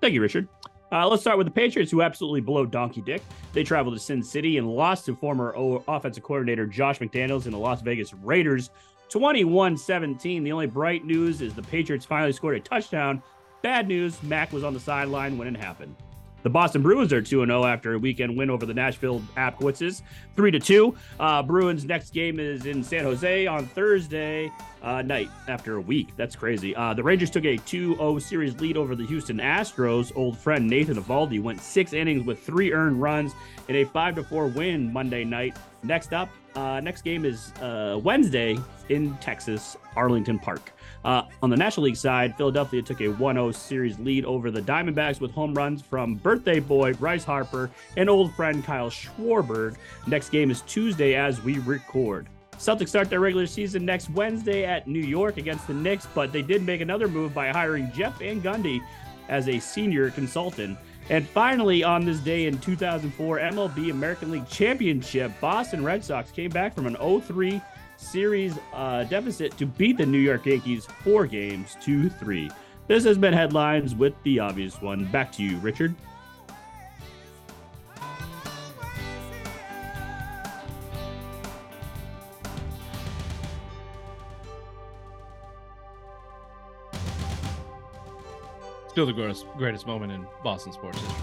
Thank 0.01 0.13
you, 0.13 0.21
Richard. 0.21 0.47
Uh, 0.91 1.07
let's 1.07 1.21
start 1.21 1.37
with 1.37 1.47
the 1.47 1.51
Patriots, 1.51 1.91
who 1.91 2.01
absolutely 2.01 2.41
blow 2.41 2.65
donkey 2.65 3.01
dick. 3.01 3.21
They 3.53 3.63
traveled 3.63 3.95
to 3.95 3.99
Sin 3.99 4.21
City 4.21 4.57
and 4.57 4.69
lost 4.69 5.05
to 5.07 5.15
former 5.15 5.55
o- 5.55 5.83
offensive 5.87 6.23
coordinator 6.23 6.67
Josh 6.67 6.99
McDaniels 6.99 7.45
and 7.45 7.53
the 7.53 7.57
Las 7.57 7.81
Vegas 7.81 8.13
Raiders 8.13 8.69
21 9.09 9.77
17. 9.77 10.43
The 10.43 10.51
only 10.51 10.67
bright 10.67 11.05
news 11.05 11.41
is 11.41 11.53
the 11.53 11.63
Patriots 11.63 12.05
finally 12.05 12.31
scored 12.31 12.55
a 12.55 12.59
touchdown. 12.59 13.21
Bad 13.61 13.87
news 13.87 14.21
Mac 14.23 14.51
was 14.53 14.63
on 14.63 14.73
the 14.73 14.79
sideline 14.79 15.37
when 15.37 15.47
it 15.47 15.57
happened. 15.57 15.95
The 16.45 16.51
Boston 16.51 16.83
Bruins 16.83 17.11
are 17.11 17.23
2 17.23 17.43
0 17.43 17.65
after 17.65 17.95
a 17.95 17.97
weekend 17.97 18.37
win 18.37 18.51
over 18.51 18.67
the 18.67 18.73
Nashville 18.75 19.19
Apquitzes, 19.35 20.03
3 20.35 20.59
2. 20.59 20.95
Uh, 21.19 21.41
Bruins' 21.41 21.85
next 21.85 22.13
game 22.13 22.39
is 22.39 22.67
in 22.67 22.83
San 22.83 23.03
Jose 23.03 23.47
on 23.47 23.65
Thursday 23.65 24.51
uh, 24.83 25.01
night 25.01 25.27
after 25.47 25.77
a 25.77 25.81
week. 25.81 26.09
That's 26.15 26.35
crazy. 26.35 26.75
Uh, 26.75 26.93
the 26.93 27.01
Rangers 27.01 27.31
took 27.31 27.45
a 27.45 27.57
2 27.57 27.95
0 27.95 28.19
series 28.19 28.61
lead 28.61 28.77
over 28.77 28.95
the 28.95 29.07
Houston 29.07 29.37
Astros. 29.37 30.15
Old 30.15 30.37
friend 30.37 30.67
Nathan 30.67 31.01
Eovaldi 31.01 31.41
went 31.41 31.61
six 31.61 31.93
innings 31.93 32.23
with 32.27 32.39
three 32.45 32.71
earned 32.71 33.01
runs 33.01 33.33
in 33.67 33.77
a 33.77 33.83
5 33.83 34.27
4 34.27 34.45
win 34.45 34.93
Monday 34.93 35.23
night. 35.23 35.57
Next 35.81 36.13
up, 36.13 36.29
uh, 36.53 36.79
next 36.79 37.01
game 37.01 37.25
is 37.25 37.53
uh, 37.53 37.99
Wednesday 38.03 38.55
in 38.89 39.17
Texas, 39.17 39.77
Arlington 39.95 40.37
Park. 40.37 40.74
Uh, 41.05 41.21
on 41.43 41.51
the 41.51 41.55
National 41.55 41.83
League 41.83 41.95
side, 41.95 42.35
Philadelphia 42.35 42.81
took 42.81 42.99
a 42.99 43.07
1 43.07 43.35
0 43.35 43.51
series 43.51 43.99
lead 43.99 44.25
over 44.25 44.49
the 44.49 44.59
Diamondbacks 44.59 45.21
with 45.21 45.29
home 45.31 45.53
runs 45.53 45.79
from 45.79 46.15
birthday 46.15 46.59
boy 46.59 46.93
Bryce 46.93 47.23
Harper 47.23 47.69
and 47.95 48.09
old 48.09 48.33
friend 48.33 48.65
Kyle 48.65 48.89
Schwarber. 48.89 49.75
Next 50.07 50.29
game 50.29 50.49
is 50.49 50.61
Tuesday 50.61 51.13
as 51.13 51.39
we 51.43 51.59
record. 51.59 52.27
Celtics 52.57 52.89
start 52.89 53.11
their 53.11 53.19
regular 53.19 53.45
season 53.45 53.85
next 53.85 54.09
Wednesday 54.09 54.65
at 54.65 54.87
New 54.87 54.99
York 54.99 55.37
against 55.37 55.67
the 55.67 55.75
Knicks, 55.75 56.07
but 56.15 56.31
they 56.31 56.41
did 56.41 56.63
make 56.63 56.81
another 56.81 57.07
move 57.07 57.35
by 57.35 57.49
hiring 57.49 57.91
Jeff 57.91 58.17
Van 58.17 58.41
Gundy 58.41 58.81
as 59.29 59.47
a 59.47 59.59
senior 59.59 60.09
consultant. 60.09 60.75
And 61.09 61.27
finally, 61.27 61.83
on 61.83 62.03
this 62.03 62.17
day 62.19 62.47
in 62.47 62.57
2004 62.57 63.39
MLB 63.39 63.91
American 63.91 64.31
League 64.31 64.47
Championship, 64.47 65.31
Boston 65.39 65.83
Red 65.83 66.03
Sox 66.03 66.31
came 66.31 66.49
back 66.49 66.73
from 66.73 66.87
an 66.87 66.95
0-3 66.95 67.61
series 67.97 68.57
uh, 68.73 69.03
deficit 69.05 69.57
to 69.57 69.65
beat 69.65 69.97
the 69.97 70.05
New 70.05 70.19
York 70.19 70.45
Yankees 70.45 70.85
four 71.03 71.25
games 71.25 71.77
to 71.81 72.09
three. 72.09 72.49
This 72.87 73.03
has 73.05 73.17
been 73.17 73.33
headlines 73.33 73.95
with 73.95 74.13
the 74.23 74.39
obvious 74.39 74.81
one. 74.81 75.05
Back 75.05 75.31
to 75.33 75.43
you, 75.43 75.57
Richard. 75.57 75.95
Still 88.89 89.05
the 89.05 89.13
greatest, 89.13 89.45
greatest 89.57 89.87
moment 89.87 90.13
in 90.13 90.25
Boston 90.43 90.71
sports 90.71 90.99
history. 90.99 91.15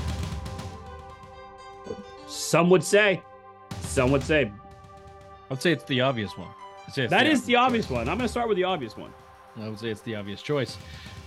Some 2.26 2.68
would 2.68 2.84
say, 2.84 3.22
some 3.80 4.10
would 4.10 4.22
say 4.22 4.52
I'd 5.52 5.60
say 5.60 5.72
it's 5.72 5.84
the 5.84 6.00
obvious 6.00 6.36
one. 6.38 6.48
Say 6.93 7.05
it's 7.05 7.11
that 7.11 7.26
is 7.26 7.45
the 7.45 7.57
obvious 7.57 7.86
choice. 7.86 7.93
one. 7.93 8.09
I'm 8.09 8.18
going 8.18 8.26
to 8.26 8.28
start 8.28 8.49
with 8.49 8.57
the 8.57 8.64
obvious 8.64 8.97
one. 8.97 9.12
I 9.61 9.68
would 9.68 9.78
say 9.78 9.90
it's 9.90 10.01
the 10.03 10.16
obvious 10.16 10.43
choice. 10.43 10.76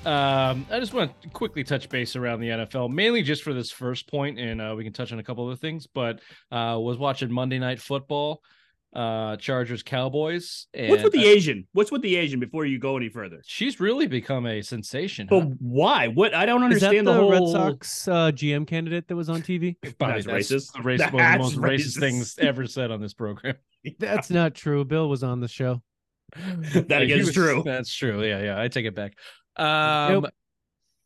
Um, 0.05 0.67
I 0.69 0.79
just 0.79 0.93
want 0.93 1.19
to 1.21 1.29
quickly 1.29 1.63
touch 1.63 1.89
base 1.89 2.15
around 2.15 2.39
the 2.39 2.49
NFL, 2.49 2.93
mainly 2.93 3.23
just 3.23 3.41
for 3.41 3.53
this 3.53 3.71
first 3.71 4.07
point, 4.07 4.39
and 4.39 4.61
uh, 4.61 4.75
we 4.77 4.83
can 4.83 4.93
touch 4.93 5.11
on 5.11 5.17
a 5.17 5.23
couple 5.23 5.47
other 5.47 5.55
things. 5.55 5.87
But 5.87 6.19
uh, 6.51 6.77
was 6.79 6.97
watching 6.97 7.31
Monday 7.31 7.57
Night 7.57 7.79
Football, 7.81 8.43
uh, 8.95 9.35
Chargers 9.37 9.83
Cowboys. 9.83 10.67
And 10.73 10.89
What's 10.89 11.03
with 11.03 11.13
the 11.13 11.25
Asian? 11.25 11.67
What's 11.73 11.91
with 11.91 12.01
the 12.01 12.15
Asian 12.15 12.39
before 12.39 12.65
you 12.65 12.79
go 12.79 12.95
any 12.97 13.09
further? 13.09 13.41
She's 13.45 13.79
really 13.79 14.07
become 14.07 14.45
a 14.45 14.61
sensation. 14.61 15.27
But 15.29 15.41
huh? 15.41 15.49
why? 15.59 16.07
What? 16.07 16.33
I 16.33 16.45
don't 16.45 16.63
Is 16.71 16.79
that 16.79 16.87
understand 16.87 17.07
the, 17.07 17.13
the, 17.13 17.19
whole 17.19 17.31
Red 17.31 17.47
Sox 17.49 18.07
uh, 18.07 18.31
GM 18.31 18.65
candidate 18.65 19.07
that 19.07 19.15
was 19.15 19.29
on 19.29 19.41
TV? 19.41 19.75
Bobby, 19.97 20.21
That's 20.21 20.27
racist. 20.27 20.73
The 20.73 20.81
race, 20.81 20.99
one 20.99 21.25
of 21.25 21.31
the 21.33 21.37
most 21.39 21.57
racist 21.57 21.97
racist. 21.97 21.99
things 21.99 22.35
ever 22.39 22.65
said 22.67 22.91
on 22.91 23.01
this 23.01 23.13
program. 23.13 23.55
That's 23.99 24.29
not 24.29 24.55
true. 24.55 24.85
Bill 24.85 25.09
was 25.09 25.23
on 25.23 25.41
the 25.41 25.47
show. 25.47 25.81
that 26.35 27.01
is 27.09 27.33
true. 27.33 27.61
That's 27.65 27.93
true. 27.93 28.23
Yeah, 28.23 28.41
yeah. 28.41 28.61
I 28.61 28.69
take 28.69 28.85
it 28.85 28.95
back. 28.95 29.13
Um, 29.57 30.13
Nope. 30.13 30.25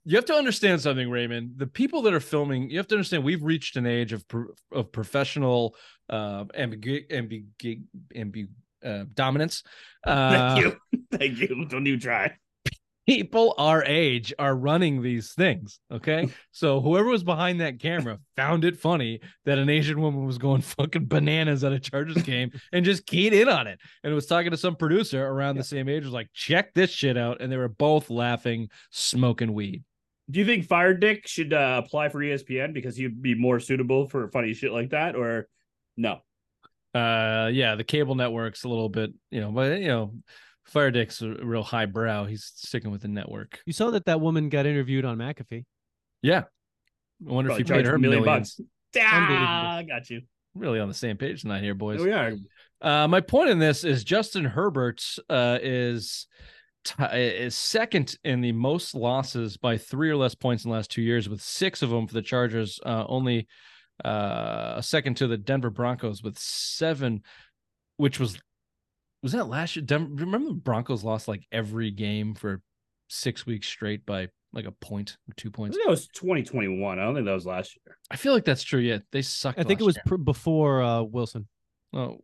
You 0.05 0.15
have 0.15 0.25
to 0.25 0.33
understand 0.33 0.81
something, 0.81 1.09
Raymond. 1.09 1.53
The 1.57 1.67
people 1.67 2.01
that 2.03 2.13
are 2.13 2.19
filming, 2.19 2.69
you 2.69 2.77
have 2.77 2.87
to 2.87 2.95
understand 2.95 3.23
we've 3.23 3.43
reached 3.43 3.75
an 3.75 3.85
age 3.85 4.13
of 4.13 4.27
pro- 4.27 4.53
of 4.71 4.91
professional 4.91 5.75
uh, 6.09 6.45
ambigu- 6.45 7.09
ambigu- 7.11 7.83
ambigu- 8.15 8.47
uh, 8.83 9.05
dominance. 9.13 9.63
Uh, 10.07 10.55
Thank 10.55 10.65
you. 10.65 10.77
Thank 11.11 11.37
you. 11.39 11.65
Don't 11.65 11.85
you 11.85 11.99
try. 11.99 12.33
people 13.05 13.53
our 13.57 13.83
age 13.83 14.33
are 14.39 14.55
running 14.55 15.01
these 15.01 15.33
things. 15.33 15.79
Okay. 15.91 16.29
so 16.51 16.79
whoever 16.79 17.09
was 17.09 17.23
behind 17.23 17.59
that 17.59 17.79
camera 17.79 18.19
found 18.37 18.63
it 18.63 18.77
funny 18.77 19.19
that 19.43 19.57
an 19.57 19.69
Asian 19.69 19.99
woman 19.99 20.25
was 20.25 20.37
going 20.37 20.61
fucking 20.61 21.07
bananas 21.07 21.65
at 21.65 21.73
a 21.73 21.79
Chargers 21.79 22.23
game 22.23 22.51
and 22.71 22.85
just 22.85 23.05
keyed 23.05 23.33
in 23.33 23.49
on 23.49 23.67
it. 23.67 23.79
And 24.05 24.13
was 24.15 24.25
talking 24.27 24.51
to 24.51 24.57
some 24.57 24.77
producer 24.77 25.25
around 25.27 25.57
the 25.57 25.63
same 25.65 25.89
age, 25.89 26.05
was 26.05 26.13
like, 26.13 26.29
check 26.33 26.73
this 26.73 26.91
shit 26.91 27.17
out. 27.17 27.41
And 27.41 27.51
they 27.51 27.57
were 27.57 27.67
both 27.67 28.09
laughing, 28.09 28.69
smoking 28.91 29.53
weed. 29.53 29.83
Do 30.29 30.39
you 30.39 30.45
think 30.45 30.65
Fire 30.65 30.93
Dick 30.93 31.27
should 31.27 31.53
uh, 31.53 31.81
apply 31.83 32.09
for 32.09 32.19
ESPN 32.19 32.73
because 32.73 32.95
he'd 32.95 33.21
be 33.21 33.33
more 33.35 33.59
suitable 33.59 34.07
for 34.07 34.29
funny 34.29 34.53
shit 34.53 34.71
like 34.71 34.91
that, 34.91 35.15
or 35.15 35.47
no? 35.97 36.19
Uh 36.93 37.49
yeah, 37.53 37.75
the 37.75 37.83
cable 37.83 38.15
network's 38.15 38.63
a 38.63 38.67
little 38.67 38.89
bit, 38.89 39.11
you 39.29 39.41
know, 39.41 39.51
but 39.51 39.79
you 39.79 39.87
know, 39.87 40.13
Fire 40.65 40.89
Dick's 40.91 41.21
a 41.21 41.29
real 41.29 41.63
highbrow. 41.63 42.25
He's 42.25 42.51
sticking 42.55 42.89
with 42.91 43.01
the 43.01 43.07
network. 43.07 43.59
You 43.65 43.73
saw 43.73 43.91
that 43.91 44.05
that 44.05 44.21
woman 44.21 44.49
got 44.49 44.65
interviewed 44.65 45.05
on 45.05 45.17
McAfee. 45.17 45.65
Yeah. 46.21 46.43
I 47.27 47.31
wonder 47.31 47.49
Probably 47.49 47.63
if 47.63 47.69
you 47.69 47.75
paid 47.75 47.85
her 47.85 47.95
a 47.95 47.99
million 47.99 48.23
millions. 48.23 48.55
bucks. 48.55 48.67
Ah, 49.03 49.77
I 49.77 49.83
got 49.83 50.09
you. 50.09 50.21
Really 50.55 50.79
on 50.79 50.87
the 50.87 50.93
same 50.93 51.17
page 51.17 51.41
tonight 51.41 51.63
here, 51.63 51.75
boys. 51.75 52.01
We 52.01 52.11
are. 52.11 52.33
Uh, 52.81 53.07
my 53.07 53.21
point 53.21 53.49
in 53.49 53.59
this 53.59 53.83
is 53.83 54.03
Justin 54.03 54.45
Herbert 54.45 55.03
uh, 55.29 55.59
is 55.61 56.27
t- 56.83 57.03
is 57.15 57.55
second 57.55 58.17
in 58.23 58.41
the 58.41 58.51
most 58.51 58.95
losses 58.95 59.57
by 59.57 59.77
three 59.77 60.09
or 60.09 60.15
less 60.15 60.35
points 60.35 60.63
in 60.63 60.69
the 60.69 60.75
last 60.75 60.91
two 60.91 61.01
years, 61.01 61.29
with 61.29 61.41
six 61.41 61.81
of 61.81 61.89
them 61.89 62.07
for 62.07 62.13
the 62.13 62.21
Chargers. 62.21 62.79
Uh, 62.85 63.05
only 63.07 63.47
uh, 64.03 64.75
a 64.77 64.83
second 64.83 65.15
to 65.17 65.27
the 65.27 65.37
Denver 65.37 65.69
Broncos 65.69 66.23
with 66.23 66.37
seven, 66.37 67.21
which 67.97 68.19
was 68.19 68.39
was 69.21 69.33
that 69.33 69.47
last 69.47 69.75
year? 69.75 69.85
Denver, 69.85 70.23
remember 70.23 70.49
the 70.49 70.55
Broncos 70.55 71.03
lost 71.03 71.27
like 71.27 71.45
every 71.51 71.91
game 71.91 72.35
for 72.35 72.61
six 73.09 73.45
weeks 73.45 73.67
straight 73.67 74.05
by 74.05 74.29
like 74.53 74.65
a 74.65 74.71
point 74.71 75.17
or 75.29 75.33
two 75.35 75.49
I 75.49 75.51
points. 75.51 75.75
think 75.75 75.85
that 75.85 75.91
was 75.91 76.07
2021. 76.07 76.97
I 76.97 77.03
don't 77.03 77.13
think 77.13 77.25
that 77.25 77.33
was 77.33 77.45
last 77.45 77.75
year. 77.75 77.97
I 78.09 78.15
feel 78.15 78.33
like 78.33 78.45
that's 78.45 78.63
true. 78.63 78.79
Yeah, 78.79 78.99
they 79.11 79.21
sucked. 79.21 79.59
I 79.59 79.63
think 79.63 79.81
it 79.81 79.85
was 79.85 79.97
pr- 80.05 80.15
before 80.17 80.81
uh, 80.81 81.01
Wilson. 81.03 81.47
Oh, 81.93 82.19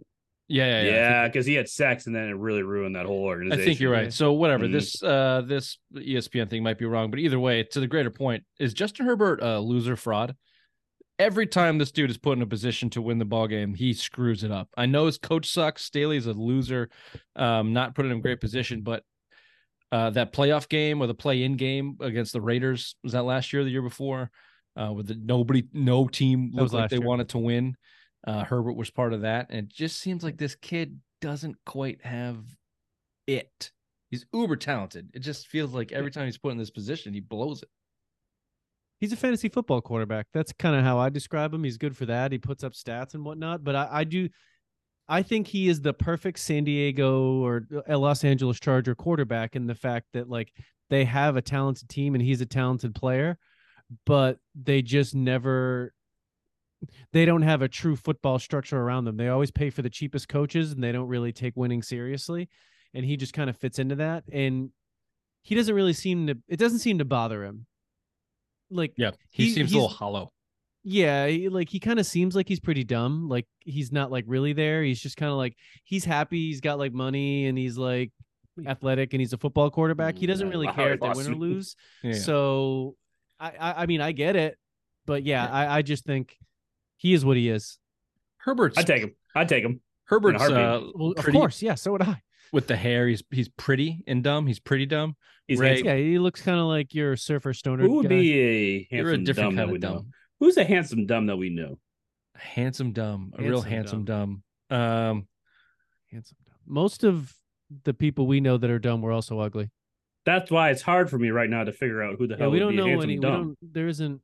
yeah, 0.48 0.66
yeah, 0.66 0.72
yeah. 0.72 0.78
I 0.80 0.84
think- 0.84 0.96
Yeah, 0.96 1.28
because 1.28 1.46
he 1.46 1.54
had 1.56 1.68
sex 1.70 2.06
and 2.08 2.16
then 2.16 2.30
it 2.30 2.34
really 2.38 2.64
ruined 2.64 2.96
that 2.96 3.06
whole 3.06 3.24
organization. 3.24 3.62
I 3.62 3.66
think 3.66 3.80
you're 3.80 3.92
right. 3.92 4.12
So 4.14 4.34
whatever 4.34 4.66
Mhm. 4.68 4.72
this 4.74 5.02
uh 5.04 5.42
this 5.46 5.78
ESPN 5.96 6.50
thing 6.50 6.64
might 6.64 6.78
be 6.78 6.86
wrong, 6.86 7.10
but 7.10 7.20
either 7.20 7.40
way, 7.40 7.64
to 7.64 7.80
the 7.80 7.88
greater 7.88 8.10
point, 8.12 8.44
is 8.60 8.74
Justin 8.74 9.06
Herbert 9.06 9.42
a 9.42 9.60
loser 9.60 9.96
fraud? 9.96 10.36
Every 11.18 11.48
time 11.48 11.78
this 11.78 11.92
dude 11.92 12.10
is 12.10 12.18
put 12.18 12.38
in 12.38 12.42
a 12.42 12.46
position 12.46 12.90
to 12.92 13.02
win 13.02 13.20
the 13.20 13.26
ball 13.26 13.48
game, 13.48 13.74
he 13.74 13.94
screws 13.94 14.44
it 14.44 14.52
up. 14.52 14.68
I 14.76 14.86
know 14.86 15.06
his 15.06 15.18
coach 15.18 15.48
sucks. 15.50 15.84
Staley's 15.84 16.26
a 16.28 16.34
loser, 16.34 16.90
um, 17.38 17.72
not 17.72 17.96
put 17.96 18.06
in 18.06 18.12
a 18.12 18.20
great 18.20 18.42
position, 18.42 18.82
but 18.82 19.04
uh, 19.94 20.10
that 20.10 20.34
playoff 20.34 20.68
game 20.68 21.02
or 21.02 21.08
the 21.08 21.14
play-in 21.14 21.56
game 21.56 21.96
against 22.02 22.34
the 22.34 22.42
Raiders 22.42 22.96
was 23.02 23.14
that 23.14 23.24
last 23.24 23.54
year, 23.54 23.62
or 23.62 23.64
the 23.66 23.72
year 23.72 23.82
before, 23.82 24.30
uh, 24.76 24.92
with 24.92 25.08
the 25.08 25.16
nobody, 25.16 25.64
no 25.72 26.06
team 26.08 26.52
That 26.52 26.64
looked 26.64 26.74
like 26.74 26.90
they 26.90 26.98
year. 26.98 27.06
wanted 27.08 27.30
to 27.30 27.38
win. 27.38 27.78
Uh, 28.26 28.44
Herbert 28.44 28.74
was 28.74 28.90
part 28.90 29.14
of 29.14 29.22
that, 29.22 29.48
and 29.50 29.68
it 29.68 29.74
just 29.74 30.00
seems 30.00 30.24
like 30.24 30.38
this 30.38 30.56
kid 30.56 31.00
doesn't 31.22 31.58
quite 31.66 32.04
have 32.04 32.38
it. 33.28 33.72
He's 34.10 34.26
uber 34.34 34.56
talented. 34.56 35.10
It 35.14 35.20
just 35.20 35.48
feels 35.48 35.74
like 35.74 35.92
every 35.92 36.12
time 36.12 36.26
he's 36.26 36.38
put 36.38 36.52
in 36.52 36.58
this 36.58 36.72
position, 36.72 37.14
he 37.14 37.20
blows 37.20 37.62
it. 37.62 37.70
He's 39.00 39.12
a 39.12 39.18
fantasy 39.18 39.50
football 39.50 39.82
quarterback. 39.82 40.28
That's 40.34 40.54
kind 40.54 40.76
of 40.76 40.84
how 40.84 40.98
I 40.98 41.10
describe 41.10 41.54
him. 41.54 41.64
He's 41.64 41.78
good 41.78 41.98
for 41.98 42.06
that. 42.06 42.32
He 42.32 42.38
puts 42.38 42.64
up 42.64 42.74
stats 42.74 43.14
and 43.14 43.26
whatnot. 43.26 43.64
But 43.64 43.76
I, 43.76 43.88
I 43.92 44.04
do, 44.06 44.30
I 45.08 45.22
think 45.22 45.48
he 45.48 45.68
is 45.68 45.82
the 45.82 45.94
perfect 45.94 46.40
San 46.40 46.64
Diego 46.64 47.44
or 47.44 47.68
a 47.88 47.98
Los 47.98 48.24
Angeles 48.24 48.60
Charger 48.60 48.96
quarterback 48.96 49.56
in 49.56 49.68
the 49.68 49.76
fact 49.76 50.08
that 50.14 50.30
like 50.30 50.54
they 50.90 51.04
have 51.04 51.36
a 51.36 51.42
talented 51.42 51.90
team 51.90 52.16
and 52.16 52.24
he's 52.24 52.42
a 52.42 52.46
talented 52.46 52.96
player, 52.96 53.38
but 54.06 54.40
they 54.56 54.82
just 54.82 55.14
never. 55.14 55.94
They 57.14 57.26
don't 57.26 57.42
have 57.42 57.62
a 57.62 57.68
true 57.68 57.96
football 57.96 58.40
structure 58.40 58.80
around 58.80 59.06
them. 59.06 59.18
They 59.18 59.30
always 59.30 59.52
pay 59.52 59.70
for 59.70 59.82
the 59.82 59.90
cheapest 59.90 60.30
coaches 60.30 60.72
and 60.72 60.84
they 60.84 60.92
don't 60.92 61.08
really 61.08 61.32
take 61.32 61.54
winning 61.56 61.82
seriously. 61.82 62.50
And 62.94 63.06
he 63.06 63.18
just 63.18 63.34
kind 63.34 63.50
of 63.50 63.58
fits 63.58 63.80
into 63.80 63.96
that. 63.96 64.24
And 64.32 64.70
he 65.42 65.56
doesn't 65.56 65.76
really 65.76 65.94
seem 65.94 66.28
to, 66.28 66.38
it 66.48 66.58
doesn't 66.58 66.80
seem 66.80 66.98
to 67.00 67.06
bother 67.06 67.44
him. 67.44 67.66
Like, 68.72 68.94
Yeah, 68.98 69.12
he, 69.30 69.46
He- 69.46 69.52
seems 69.54 69.72
a 69.72 69.76
little 69.76 69.90
hollow. 69.90 70.32
yeah, 70.84 71.28
he, 71.28 71.50
like 71.50 71.70
he 71.70 71.80
kind 71.80 72.00
of 72.00 72.06
seems 72.06 72.36
like 72.36 72.48
he's 72.48 72.60
pretty 72.60 72.84
dumb. 72.84 73.28
Like 73.28 73.48
he's 73.60 73.92
not 73.92 74.12
like 74.12 74.24
really 74.28 74.54
there. 74.54 74.84
He's 74.84 75.00
just 75.02 75.18
kind 75.18 75.32
of 75.32 75.38
like 75.38 75.56
he's 75.84 76.06
happy. 76.06 76.48
He's 76.48 76.62
got 76.62 76.80
like 76.80 76.94
money 76.94 77.48
and 77.48 77.58
he's 77.58 77.78
like 77.78 78.12
hmm. 78.58 78.68
athletic 78.68 79.14
and 79.14 79.20
he's 79.22 79.34
a 79.34 79.38
football 79.38 79.70
quarterback. 79.70 80.18
He 80.18 80.26
doesn't 80.28 80.50
really 80.50 80.68
wow, 80.68 80.74
care 80.74 80.94
if 80.94 81.00
they 81.00 81.10
win 81.10 81.28
or 81.28 81.36
lose. 81.36 81.76
Yeah. 82.04 82.14
So 82.14 82.96
I, 83.40 83.50
I, 83.60 83.74
I 83.84 83.86
mean, 83.88 84.00
I 84.02 84.14
get 84.14 84.36
it, 84.36 84.58
but 85.06 85.24
yeah, 85.24 85.46
Yeah. 85.46 85.52
I, 85.52 85.78
I 85.78 85.82
just 85.82 86.06
think 86.06 86.38
he 86.98 87.14
is 87.14 87.24
what 87.26 87.38
he 87.38 87.50
is. 87.50 87.78
Herbert's 88.38 88.78
I 88.78 88.84
take 88.84 89.02
him. 89.04 89.16
I 89.36 89.46
take 89.46 89.64
him. 89.64 89.82
Herbert's 90.06 90.38
heartbeat. 90.40 90.60
uh, 90.64 90.82
Well, 90.96 91.12
of 91.12 91.16
pretty 91.18 91.38
course, 91.38 91.62
yeah. 91.62 91.76
So 91.76 91.92
would 91.94 92.02
I. 92.04 92.22
with 92.54 92.68
the 92.68 92.76
hair. 92.76 93.08
He's 93.08 93.24
he's 93.32 93.50
pretty 93.50 94.04
and 94.08 94.24
dumb. 94.24 94.46
He's 94.48 94.60
pretty 94.60 94.86
dumb. 94.86 95.16
He's 95.48 95.60
Ray- 95.60 95.68
handsome. 95.70 95.88
Yeah, 95.88 95.96
he 95.98 96.20
looks 96.20 96.42
kind 96.42 96.60
of 96.60 96.66
like 96.68 96.94
your 96.94 97.16
surfer 97.18 97.54
stoner. 97.54 97.84
Who 97.84 97.96
would 97.98 98.04
guy. 98.04 98.10
be 98.10 98.40
a 98.40 98.78
handsome 98.92 98.98
You're 98.98 99.14
a 99.14 99.18
different 99.18 99.36
dumb 99.50 99.56
that 99.56 99.62
kind 99.64 99.72
we 99.72 99.76
of 99.78 99.82
know? 99.82 100.06
Who's 100.40 100.58
a 100.58 100.64
handsome 100.64 101.06
dumb 101.06 101.26
that 101.28 101.38
we 101.38 101.50
know? 101.50 101.80
Handsome 102.36 102.92
dumb. 102.92 103.32
A 103.38 103.42
real 103.42 103.62
Handsome 103.62 103.72
handsome 103.72 104.04
dumb. 104.06 104.44
Um, 104.70 105.28
handsome? 106.12 106.38
dumb. 106.46 106.56
Most 106.68 107.04
of 107.04 107.34
the 107.84 107.94
people 107.94 108.28
we 108.28 108.42
know 108.42 108.58
that 108.58 108.70
are 108.70 108.80
dumb 108.80 109.02
were 109.02 109.12
also 109.12 109.40
ugly. 109.40 109.72
That's 110.26 110.50
why 110.52 110.72
it's 110.72 110.82
hard 110.82 111.10
for 111.10 111.18
me 111.20 111.30
right 111.30 111.50
now 111.50 111.64
to 111.64 111.72
figure 111.72 112.02
out 112.04 112.16
who 112.18 112.28
the 112.28 112.34
Yeah, 112.36 112.40
hell 112.42 112.50
we 112.52 112.58
would 112.58 112.66
don't 112.66 112.72
be 112.72 112.78
know 112.78 112.88
handsome 112.88 113.10
any. 113.10 113.16
We 113.18 113.22
dumb. 113.22 113.32
don't. 113.62 113.74
There 113.74 113.88
isn't. 113.88 114.22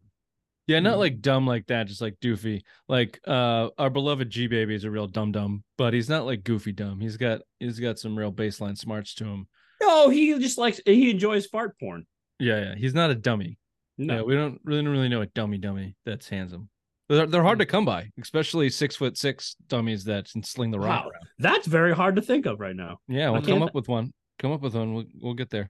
Yeah, 0.67 0.79
not 0.79 0.95
Mhm. 0.95 0.99
like 0.99 1.21
dumb 1.21 1.47
like 1.47 1.67
that, 1.67 1.87
just 1.87 2.01
like 2.01 2.19
doofy. 2.21 2.61
Like 2.87 3.19
uh, 3.27 3.69
our 3.77 3.89
beloved 3.89 4.29
G 4.29 4.47
baby 4.47 4.75
is 4.75 4.83
a 4.83 4.91
real 4.91 5.07
dumb 5.07 5.31
dumb, 5.31 5.63
but 5.77 5.93
he's 5.93 6.09
not 6.09 6.25
like 6.25 6.43
goofy 6.43 6.71
dumb. 6.71 6.99
He's 6.99 7.17
got 7.17 7.41
he's 7.59 7.79
got 7.79 7.99
some 7.99 8.17
real 8.17 8.31
baseline 8.31 8.77
smarts 8.77 9.13
to 9.15 9.25
him. 9.25 9.47
No, 9.81 10.09
he 10.09 10.37
just 10.39 10.57
likes 10.57 10.79
he 10.85 11.09
enjoys 11.11 11.45
fart 11.47 11.77
porn. 11.79 12.05
Yeah, 12.39 12.59
yeah. 12.59 12.75
He's 12.75 12.93
not 12.93 13.09
a 13.11 13.15
dummy. 13.15 13.57
No, 13.97 14.15
Yeah, 14.17 14.21
we 14.23 14.35
don't 14.35 14.59
really 14.63 14.83
don't 14.83 14.91
really 14.91 15.09
know 15.09 15.21
a 15.21 15.25
dummy 15.27 15.57
dummy 15.57 15.95
that's 16.05 16.29
handsome. 16.29 16.69
They're, 17.09 17.27
they're 17.27 17.43
hard 17.43 17.59
to 17.59 17.65
come 17.65 17.83
by, 17.83 18.09
especially 18.21 18.69
six 18.69 18.95
foot 18.95 19.17
six 19.17 19.55
dummies 19.67 20.05
that 20.05 20.31
can 20.31 20.43
sling 20.43 20.71
the 20.71 20.79
rock 20.79 21.03
Wow. 21.05 21.09
around. 21.09 21.25
that's 21.39 21.67
very 21.67 21.93
hard 21.93 22.15
to 22.15 22.21
think 22.21 22.45
of 22.45 22.59
right 22.59 22.75
now. 22.75 22.99
Yeah, 23.09 23.31
we'll 23.31 23.41
come 23.41 23.61
up 23.63 23.75
with 23.75 23.89
one. 23.89 24.13
Come 24.39 24.51
up 24.53 24.61
with 24.61 24.73
one. 24.75 24.93
We'll, 24.93 25.05
we'll 25.21 25.33
get 25.33 25.49
there. 25.49 25.69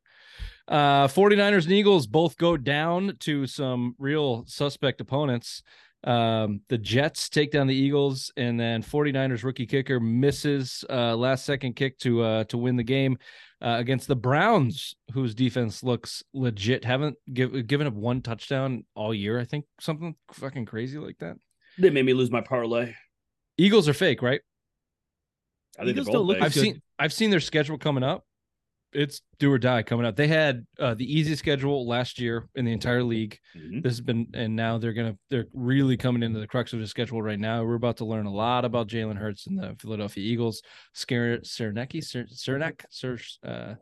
Uh 0.71 1.07
49ers 1.07 1.63
and 1.63 1.73
Eagles 1.73 2.07
both 2.07 2.37
go 2.37 2.55
down 2.55 3.17
to 3.19 3.45
some 3.45 3.93
real 3.99 4.45
suspect 4.47 5.01
opponents. 5.01 5.63
Um, 6.03 6.61
the 6.69 6.79
Jets 6.79 7.29
take 7.29 7.51
down 7.51 7.67
the 7.67 7.75
Eagles, 7.75 8.31
and 8.35 8.59
then 8.59 8.81
49ers 8.81 9.43
rookie 9.43 9.67
kicker 9.67 9.99
misses 9.99 10.83
uh 10.89 11.15
last 11.15 11.45
second 11.45 11.75
kick 11.75 11.99
to 11.99 12.21
uh 12.23 12.43
to 12.45 12.57
win 12.57 12.77
the 12.77 12.83
game 12.83 13.17
uh, 13.61 13.75
against 13.79 14.07
the 14.07 14.15
Browns, 14.15 14.95
whose 15.13 15.35
defense 15.35 15.83
looks 15.83 16.23
legit. 16.33 16.83
Haven't 16.83 17.17
give, 17.31 17.67
given 17.67 17.85
up 17.85 17.93
one 17.93 18.21
touchdown 18.21 18.85
all 18.95 19.13
year, 19.13 19.39
I 19.39 19.45
think 19.45 19.65
something 19.79 20.15
fucking 20.31 20.65
crazy 20.65 20.97
like 20.97 21.17
that. 21.19 21.35
They 21.77 21.89
made 21.89 22.05
me 22.05 22.13
lose 22.13 22.31
my 22.31 22.41
parlay. 22.41 22.93
Eagles 23.57 23.87
are 23.87 23.93
fake, 23.93 24.21
right? 24.21 24.41
I 25.77 25.83
think 25.83 25.91
Eagles 25.91 26.07
they're 26.07 26.13
don't 26.13 26.27
both 26.27 26.35
look. 26.37 26.41
I've 26.41 26.53
good. 26.53 26.61
seen 26.61 26.81
I've 26.97 27.13
seen 27.13 27.29
their 27.29 27.39
schedule 27.39 27.77
coming 27.77 28.03
up. 28.03 28.25
It's 28.93 29.21
do 29.39 29.51
or 29.51 29.57
die 29.57 29.83
coming 29.83 30.05
up. 30.05 30.15
They 30.17 30.27
had 30.27 30.65
uh, 30.77 30.93
the 30.93 31.05
easy 31.05 31.35
schedule 31.35 31.87
last 31.87 32.19
year 32.19 32.49
in 32.55 32.65
the 32.65 32.73
entire 32.73 33.03
league. 33.03 33.39
Mhm. 33.55 33.83
This 33.83 33.91
has 33.93 34.01
been, 34.01 34.27
and 34.33 34.55
now 34.55 34.77
they're 34.77 34.93
gonna 34.93 35.17
they're 35.29 35.47
really 35.53 35.95
coming 35.95 36.23
into 36.23 36.39
the 36.39 36.47
crux 36.47 36.73
of 36.73 36.79
the 36.79 36.87
schedule 36.87 37.21
right 37.21 37.39
now. 37.39 37.63
We're 37.63 37.75
about 37.75 37.97
to 37.97 38.05
learn 38.05 38.25
a 38.25 38.31
lot 38.33 38.65
about 38.65 38.87
Jalen 38.89 39.15
Hurts 39.17 39.47
and 39.47 39.57
the 39.57 39.75
Philadelphia 39.79 40.23
Eagles. 40.23 40.61
Scare 40.93 41.37
Cernecki, 41.39 42.03
Cer- 42.03 42.25
Cernak, 42.25 42.83
Cer, 42.89 43.17
uh, 43.45 43.75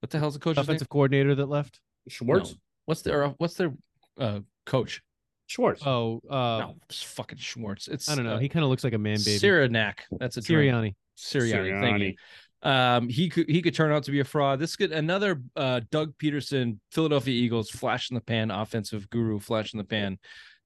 what 0.00 0.10
the 0.10 0.18
hell's 0.18 0.34
the 0.34 0.40
coach's 0.40 0.58
name? 0.58 0.64
offensive 0.64 0.88
coordinator 0.88 1.34
that 1.34 1.46
left. 1.48 1.80
Schwartz. 2.08 2.50
No. 2.52 2.56
What's 2.84 3.02
their 3.02 3.28
what's 3.38 3.54
their 3.54 3.72
uh, 4.18 4.40
coach? 4.66 5.00
Schwartz. 5.46 5.82
Oh, 5.86 6.20
uh, 6.28 6.34
no, 6.60 6.76
it's 6.90 7.02
fucking 7.02 7.38
Schwartz. 7.38 7.88
It's 7.88 8.10
I 8.10 8.14
don't 8.14 8.26
know. 8.26 8.34
Uh, 8.34 8.38
he 8.38 8.50
kind 8.50 8.62
of 8.64 8.68
looks 8.68 8.84
like 8.84 8.92
a 8.92 8.98
man 8.98 9.16
baby. 9.24 9.38
Cyranak. 9.38 10.00
That's 10.18 10.36
a 10.36 10.42
drink. 10.42 10.70
Sirianni. 10.74 10.94
Sirianni. 11.16 11.80
Thank 11.80 11.98
you. 12.02 12.14
Um, 12.62 13.08
he 13.08 13.28
could 13.28 13.48
he 13.48 13.62
could 13.62 13.74
turn 13.74 13.92
out 13.92 14.02
to 14.04 14.10
be 14.10 14.20
a 14.20 14.24
fraud. 14.24 14.58
This 14.58 14.74
could 14.76 14.92
another 14.92 15.40
uh 15.54 15.80
Doug 15.90 16.14
Pederson, 16.18 16.78
Philadelphia 16.90 17.34
Eagles 17.34 17.70
flash 17.70 18.10
in 18.10 18.14
the 18.14 18.20
pan, 18.20 18.50
offensive 18.50 19.08
guru 19.10 19.38
flash 19.38 19.72
in 19.72 19.78
the 19.78 19.84
pan 19.84 20.18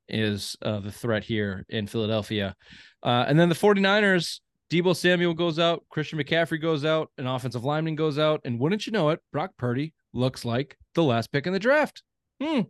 is 0.09 0.57
uh 0.63 0.81
the 0.81 0.91
threat 0.93 1.25
here 1.25 1.67
in 1.69 1.87
Philadelphia. 1.87 2.57
Uh 3.03 3.25
and 3.29 3.39
then 3.39 3.49
the 3.51 3.55
49ers, 3.55 4.41
Deebo 4.71 4.97
Samuel 4.97 5.35
goes 5.35 5.59
out, 5.59 5.85
Christian 5.91 6.19
McCaffrey 6.19 6.61
goes 6.61 6.85
out, 6.85 7.11
an 7.19 7.27
offensive 7.27 7.65
lineman 7.65 7.95
goes 7.95 8.19
out, 8.19 8.41
and 8.45 8.59
wouldn't 8.59 8.87
you 8.87 8.93
know 8.93 9.11
it, 9.11 9.21
Brock 9.31 9.51
Purdy 9.59 9.93
looks 10.15 10.45
like 10.47 10.79
the 10.95 11.03
last 11.03 11.31
pick 11.31 11.47
in 11.47 11.53
the 11.53 11.59
draft. 11.59 12.03
Hmm. 12.43 12.61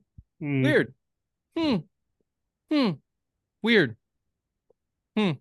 Hmm. 0.40 0.62
Weird. 0.62 0.94
Hmm. 1.56 1.76
Hmm. 2.72 2.90
Weird. 3.62 3.96
Hmm. 5.16 5.32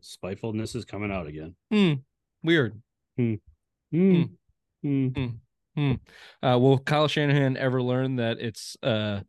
Spitefulness 0.00 0.74
is 0.74 0.84
coming 0.84 1.10
out 1.10 1.26
again. 1.26 1.56
Hmm. 1.72 1.94
Weird. 2.42 2.80
Hmm. 3.92 4.22
Hmm. 4.82 5.26
Hmm. 5.76 5.92
Uh, 6.42 6.58
will 6.58 6.78
Kyle 6.78 7.08
Shanahan 7.08 7.56
ever 7.56 7.82
learn 7.82 8.16
that 8.16 8.38
it's 8.40 8.76
uh 8.82 9.20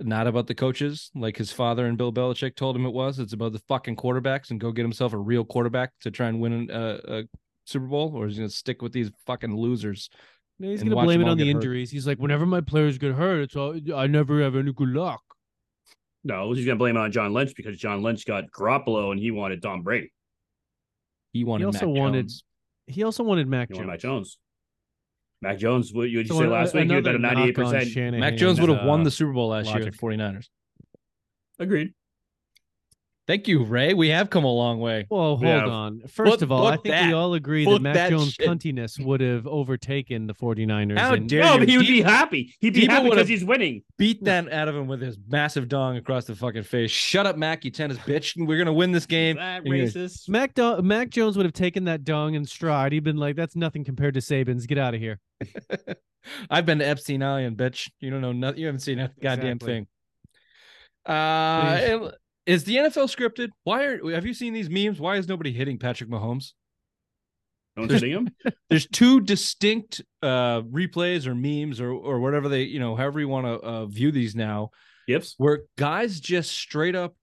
not 0.00 0.26
about 0.26 0.46
the 0.46 0.54
coaches 0.54 1.10
like 1.14 1.36
his 1.36 1.52
father 1.52 1.86
and 1.86 1.96
Bill 1.96 2.12
Belichick 2.12 2.56
told 2.56 2.76
him 2.76 2.86
it 2.86 2.92
was? 2.92 3.18
It's 3.18 3.32
about 3.32 3.52
the 3.52 3.62
fucking 3.68 3.96
quarterbacks 3.96 4.50
and 4.50 4.60
go 4.60 4.72
get 4.72 4.82
himself 4.82 5.12
a 5.12 5.18
real 5.18 5.44
quarterback 5.44 5.92
to 6.00 6.10
try 6.10 6.28
and 6.28 6.40
win 6.40 6.68
a, 6.70 7.00
a 7.06 7.22
Super 7.66 7.86
Bowl, 7.86 8.12
or 8.14 8.26
is 8.26 8.34
he 8.36 8.40
gonna 8.40 8.50
stick 8.50 8.82
with 8.82 8.92
these 8.92 9.10
fucking 9.26 9.56
losers? 9.56 10.10
No, 10.58 10.68
he's 10.68 10.82
gonna 10.82 10.94
blame 10.94 11.20
it 11.20 11.28
on 11.28 11.36
the 11.36 11.44
get 11.44 11.52
hurt. 11.54 11.62
injuries. 11.62 11.90
He's 11.90 12.06
like, 12.06 12.18
whenever 12.18 12.46
my 12.46 12.60
players 12.60 12.98
get 12.98 13.14
hurt, 13.14 13.40
it's 13.42 13.56
all 13.56 13.78
I 13.94 14.06
never 14.06 14.40
have 14.42 14.56
any 14.56 14.72
good 14.72 14.90
luck. 14.90 15.22
No, 16.22 16.52
he's 16.52 16.64
gonna 16.64 16.76
blame 16.76 16.96
it 16.96 17.00
on 17.00 17.12
John 17.12 17.32
Lynch 17.32 17.54
because 17.56 17.76
John 17.76 18.02
Lynch 18.02 18.26
got 18.26 18.50
Garoppolo 18.50 19.10
and 19.12 19.20
he 19.20 19.30
wanted 19.30 19.62
Tom 19.62 19.82
Brady. 19.82 20.12
He 21.32 21.44
wanted. 21.44 21.62
He 21.62 21.66
also 21.66 21.86
Mac 21.86 22.00
wanted 22.00 22.22
Jones. 22.22 22.44
He 22.86 23.02
also 23.02 23.22
wanted 23.22 23.48
Mac 23.48 23.68
He 23.68 23.74
Jones. 23.74 23.78
wanted 23.86 23.92
Mac 23.92 24.00
Jones. 24.00 24.38
Mac 25.42 25.58
Jones, 25.58 25.92
what 25.92 26.08
you, 26.10 26.24
So 26.26 26.38
say 26.38 26.46
last 26.46 26.74
week? 26.74 26.88
He 26.88 26.94
was 26.96 27.06
at 27.06 27.14
a 27.14 27.18
ninety-eight 27.18 27.54
percent. 27.54 27.88
Shanahan's, 27.88 28.20
Mac 28.20 28.36
Jones 28.36 28.60
would 28.60 28.70
have 28.70 28.86
won 28.86 29.00
uh, 29.00 29.04
the 29.04 29.10
Super 29.10 29.32
Bowl 29.32 29.48
last 29.48 29.66
year 29.66 29.74
logic. 29.80 29.94
at 29.94 30.00
49ers. 30.00 30.46
Agreed. 31.58 31.92
Thank 33.26 33.48
you, 33.48 33.64
Ray. 33.64 33.94
We 33.94 34.08
have 34.10 34.28
come 34.28 34.44
a 34.44 34.52
long 34.52 34.80
way. 34.80 35.06
Well, 35.08 35.36
hold 35.36 35.42
Yeah. 35.42 35.64
on. 35.66 36.00
First 36.08 36.30
Book- 36.30 36.42
of 36.42 36.52
all, 36.52 36.66
I 36.66 36.72
think 36.72 36.88
that. 36.88 37.06
we 37.06 37.14
all 37.14 37.32
agree 37.32 37.64
Book 37.64 37.76
that 37.78 37.82
Mac 37.82 37.94
that 37.94 38.10
Jones' 38.10 38.34
shit. 38.34 38.46
cuntiness 38.46 39.02
would 39.02 39.22
have 39.22 39.46
overtaken 39.46 40.26
the 40.26 40.34
49ers. 40.34 40.98
How 40.98 41.14
and- 41.14 41.26
dare 41.26 41.42
No, 41.42 41.54
you? 41.54 41.58
but 41.60 41.68
he 41.70 41.78
would 41.78 41.86
be 41.86 42.02
happy. 42.02 42.54
He'd 42.60 42.74
be 42.74 42.82
Deebo 42.82 42.90
happy 42.90 43.08
because 43.10 43.26
he's 43.28 43.42
winning. 43.42 43.82
Beat 43.96 44.22
that 44.24 44.52
out 44.52 44.68
of 44.68 44.76
him 44.76 44.86
with 44.88 45.00
his 45.00 45.16
massive 45.26 45.68
dong 45.68 45.96
across 45.96 46.26
the 46.26 46.34
fucking 46.34 46.64
face. 46.64 46.90
Shut 46.90 47.24
up, 47.24 47.38
Mac, 47.38 47.64
you 47.64 47.70
tennis 47.70 47.96
bitch. 47.98 48.34
We're 48.36 48.58
gonna 48.58 48.74
win 48.74 48.92
this 48.92 49.06
game. 49.06 49.36
That 49.36 49.64
racist? 49.64 50.28
Mac, 50.28 50.52
Do- 50.52 50.82
Mac 50.82 51.08
Jones 51.08 51.38
would 51.38 51.46
have 51.46 51.54
taken 51.54 51.84
that 51.84 52.04
dong 52.04 52.34
in 52.34 52.44
stride. 52.44 52.92
He'd 52.92 53.04
been 53.04 53.16
like, 53.16 53.36
"That's 53.36 53.56
nothing 53.56 53.84
compared 53.84 54.12
to 54.14 54.20
Saban's. 54.20 54.66
Get 54.66 54.76
out 54.76 54.92
of 54.92 55.00
here." 55.00 55.18
I've 56.50 56.66
been 56.66 56.78
to 56.80 56.86
Epstein 56.86 57.22
Island, 57.22 57.56
bitch. 57.56 57.90
You 58.00 58.10
don't 58.10 58.20
know 58.20 58.32
nothing. 58.32 58.60
You 58.60 58.66
haven't 58.66 58.80
seen 58.80 58.98
a 58.98 59.08
goddamn 59.20 59.56
Exactly. 59.56 59.66
thing. 59.72 59.86
Uh, 61.06 61.78
and- 61.80 62.12
is 62.46 62.64
the 62.64 62.76
NFL 62.76 63.14
scripted? 63.14 63.48
Why 63.64 63.84
are 63.84 64.10
have 64.12 64.26
you 64.26 64.34
seen 64.34 64.52
these 64.52 64.70
memes? 64.70 65.00
Why 65.00 65.16
is 65.16 65.28
nobody 65.28 65.52
hitting 65.52 65.78
Patrick 65.78 66.10
Mahomes? 66.10 66.52
Don't 67.76 67.90
you 67.90 67.98
see 67.98 68.10
him? 68.10 68.28
There's 68.70 68.86
two 68.86 69.20
distinct 69.20 70.02
uh 70.22 70.62
replays 70.62 71.26
or 71.26 71.34
memes 71.34 71.80
or 71.80 71.90
or 71.90 72.20
whatever 72.20 72.48
they 72.48 72.62
you 72.62 72.78
know 72.78 72.94
however 72.96 73.20
you 73.20 73.28
want 73.28 73.46
to 73.46 73.66
uh, 73.66 73.86
view 73.86 74.12
these 74.12 74.34
now, 74.36 74.70
Yips. 75.08 75.34
where 75.38 75.62
guys 75.76 76.20
just 76.20 76.52
straight 76.52 76.94
up 76.94 77.14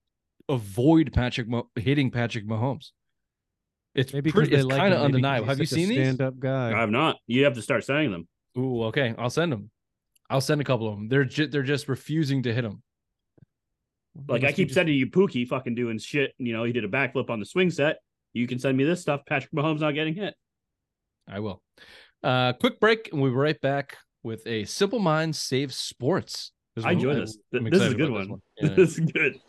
avoid 0.48 1.12
Patrick 1.12 1.48
Mo- 1.48 1.70
hitting 1.76 2.10
Patrick 2.10 2.46
Mahomes. 2.46 2.90
It's 3.94 4.12
Maybe 4.12 4.32
pretty, 4.32 4.54
it's 4.54 4.64
like 4.64 4.78
kind 4.78 4.94
of 4.94 5.02
undeniable. 5.02 5.46
Have 5.46 5.58
you 5.58 5.66
such 5.66 5.78
a 5.78 5.80
seen 5.80 5.88
these? 5.90 5.98
Stand-up 5.98 6.38
guy. 6.38 6.72
I 6.72 6.80
have 6.80 6.90
not. 6.90 7.16
You 7.26 7.44
have 7.44 7.54
to 7.54 7.62
start 7.62 7.84
saying 7.84 8.10
them. 8.10 8.26
Ooh, 8.56 8.84
okay. 8.84 9.14
I'll 9.18 9.28
send 9.30 9.52
them. 9.52 9.70
I'll 10.30 10.40
send 10.40 10.62
a 10.62 10.64
couple 10.64 10.88
of 10.88 10.96
them. 10.96 11.08
They're 11.08 11.24
ju- 11.26 11.46
they're 11.46 11.62
just 11.62 11.88
refusing 11.88 12.42
to 12.44 12.54
hit 12.54 12.64
him. 12.64 12.82
Like 14.28 14.44
I 14.44 14.52
keep 14.52 14.68
just- 14.68 14.74
sending 14.76 14.94
you 14.96 15.06
Pookie 15.06 15.46
fucking 15.48 15.74
doing 15.74 15.98
shit. 15.98 16.34
You 16.38 16.52
know, 16.52 16.64
he 16.64 16.72
did 16.72 16.84
a 16.84 16.88
backflip 16.88 17.30
on 17.30 17.40
the 17.40 17.46
swing 17.46 17.70
set. 17.70 17.98
You 18.34 18.46
can 18.46 18.58
send 18.58 18.76
me 18.76 18.84
this 18.84 19.00
stuff. 19.00 19.22
Patrick 19.26 19.52
Mahomes 19.52 19.80
not 19.80 19.92
getting 19.92 20.14
hit. 20.14 20.34
I 21.28 21.40
will. 21.40 21.62
Uh, 22.22 22.52
quick 22.54 22.78
break, 22.80 23.10
and 23.12 23.20
we'll 23.20 23.30
be 23.30 23.36
right 23.36 23.60
back 23.60 23.96
with 24.22 24.46
a 24.46 24.64
Simple 24.64 24.98
Minds 24.98 25.38
Save 25.40 25.72
Sports. 25.74 26.52
This 26.76 26.84
I 26.84 26.88
one- 26.88 26.94
enjoy 26.96 27.14
this. 27.14 27.38
I'm 27.54 27.64
This 27.64 27.82
is 27.82 27.92
a 27.92 27.96
good 27.96 28.10
one. 28.10 28.28
this 28.28 28.38
Yeah. 28.70 28.74
This 28.74 28.98
is 28.98 29.10
good. 29.12 29.40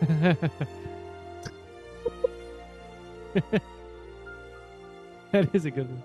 that 5.32 5.54
is 5.54 5.64
a 5.64 5.70
good 5.70 5.88
one. 5.88 6.02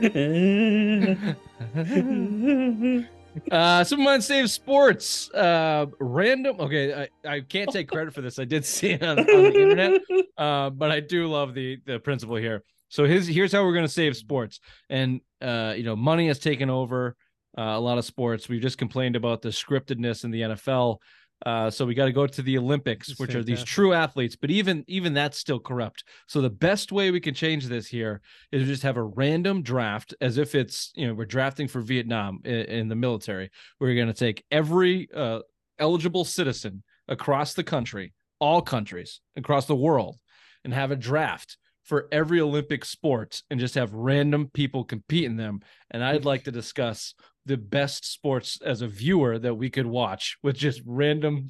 uh 3.50 3.84
Minds 3.96 4.26
Save 4.26 4.50
Sports. 4.50 5.30
Uh 5.30 5.86
random 5.98 6.56
okay, 6.60 6.94
I, 6.94 7.08
I 7.28 7.40
can't 7.40 7.70
take 7.70 7.88
credit 7.88 8.14
for 8.14 8.20
this. 8.20 8.38
I 8.38 8.44
did 8.44 8.64
see 8.64 8.90
it 8.90 9.02
on, 9.02 9.18
on 9.18 9.26
the 9.26 9.60
internet. 9.60 10.00
uh, 10.38 10.70
but 10.70 10.90
I 10.90 11.00
do 11.00 11.28
love 11.28 11.54
the 11.54 11.78
the 11.86 11.98
principle 11.98 12.36
here. 12.36 12.62
So 12.88 13.04
his 13.04 13.26
here's 13.26 13.52
how 13.52 13.64
we're 13.64 13.72
going 13.72 13.86
to 13.86 13.92
save 13.92 14.16
sports, 14.16 14.60
and 14.88 15.20
uh, 15.40 15.74
you 15.76 15.82
know, 15.82 15.96
money 15.96 16.28
has 16.28 16.38
taken 16.38 16.70
over 16.70 17.16
uh, 17.58 17.62
a 17.62 17.80
lot 17.80 17.98
of 17.98 18.04
sports. 18.04 18.48
We've 18.48 18.62
just 18.62 18.78
complained 18.78 19.16
about 19.16 19.42
the 19.42 19.50
scriptedness 19.50 20.24
in 20.24 20.30
the 20.30 20.42
NFL. 20.42 20.98
Uh, 21.44 21.70
so 21.70 21.84
we 21.84 21.94
got 21.94 22.06
to 22.06 22.12
go 22.12 22.26
to 22.26 22.42
the 22.42 22.56
Olympics, 22.56 23.10
It's 23.10 23.20
which 23.20 23.34
are 23.34 23.42
these 23.42 23.62
true 23.62 23.92
athletes, 23.92 24.34
but 24.34 24.50
even 24.50 24.84
even 24.88 25.12
that's 25.12 25.38
still 25.38 25.60
corrupt. 25.60 26.04
So 26.26 26.40
the 26.40 26.50
best 26.50 26.90
way 26.90 27.10
we 27.10 27.20
can 27.20 27.34
change 27.34 27.66
this 27.66 27.86
here 27.86 28.22
is 28.50 28.62
to 28.62 28.66
just 28.66 28.82
have 28.82 28.96
a 28.96 29.02
random 29.02 29.62
draft, 29.62 30.14
as 30.20 30.38
if 30.38 30.54
it's 30.54 30.92
you 30.94 31.06
know 31.06 31.14
we're 31.14 31.26
drafting 31.26 31.68
for 31.68 31.80
Vietnam 31.80 32.40
in, 32.44 32.54
in 32.54 32.88
the 32.88 32.96
military. 32.96 33.50
We're 33.78 33.94
going 33.94 34.06
to 34.06 34.14
take 34.14 34.44
every 34.50 35.08
uh, 35.14 35.40
eligible 35.78 36.24
citizen 36.24 36.82
across 37.08 37.52
the 37.52 37.64
country, 37.64 38.14
all 38.38 38.62
countries 38.62 39.20
across 39.36 39.66
the 39.66 39.76
world, 39.76 40.18
and 40.64 40.72
have 40.72 40.90
a 40.90 40.96
draft 40.96 41.58
for 41.84 42.08
every 42.10 42.40
Olympic 42.40 42.84
sport 42.84 43.42
and 43.50 43.60
just 43.60 43.74
have 43.74 43.92
random 43.92 44.48
people 44.54 44.84
compete 44.84 45.24
in 45.24 45.36
them. 45.36 45.60
And 45.90 46.02
I'd 46.02 46.24
like 46.24 46.44
to 46.44 46.50
discuss 46.50 47.14
the 47.46 47.56
best 47.56 48.10
sports 48.10 48.58
as 48.64 48.80
a 48.82 48.88
viewer 48.88 49.38
that 49.38 49.54
we 49.54 49.68
could 49.70 49.86
watch 49.86 50.36
with 50.42 50.56
just 50.56 50.80
random 50.86 51.48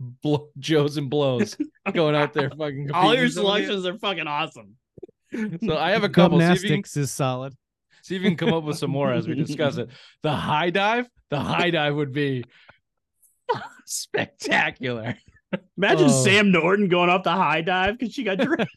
blow, 0.00 0.48
Joes 0.58 0.96
and 0.96 1.10
blows 1.10 1.56
going 1.92 2.14
out 2.14 2.32
there 2.32 2.48
fucking 2.50 2.90
All 2.92 3.14
your 3.14 3.24
with 3.24 3.32
some 3.34 3.46
of 3.46 3.54
these. 3.56 3.66
selections 3.66 3.86
are 3.86 3.98
fucking 3.98 4.26
awesome. 4.26 4.76
So 5.66 5.78
I 5.78 5.92
have 5.92 6.04
a 6.04 6.10
couple. 6.10 6.38
See 6.40 6.44
if, 6.44 6.50
you 6.50 6.54
can, 6.54 6.68
Gymnastics 6.68 6.96
is 6.98 7.10
solid. 7.10 7.54
see 8.02 8.16
if 8.16 8.22
you 8.22 8.28
can 8.28 8.36
come 8.36 8.52
up 8.52 8.64
with 8.64 8.76
some 8.76 8.90
more 8.90 9.10
as 9.12 9.26
we 9.26 9.34
discuss 9.34 9.78
it. 9.78 9.88
The 10.22 10.30
high 10.32 10.68
dive, 10.68 11.08
the 11.30 11.40
high 11.40 11.70
dive 11.70 11.94
would 11.94 12.12
be 12.12 12.44
spectacular. 13.86 15.16
Imagine 15.76 16.06
Oh. 16.10 16.24
Sam 16.24 16.50
Norton 16.52 16.88
going 16.88 17.10
off 17.10 17.24
the 17.24 17.32
high 17.32 17.62
dive 17.62 17.98
because 17.98 18.14
she 18.14 18.24
got 18.24 18.38
drafted. 18.38 18.68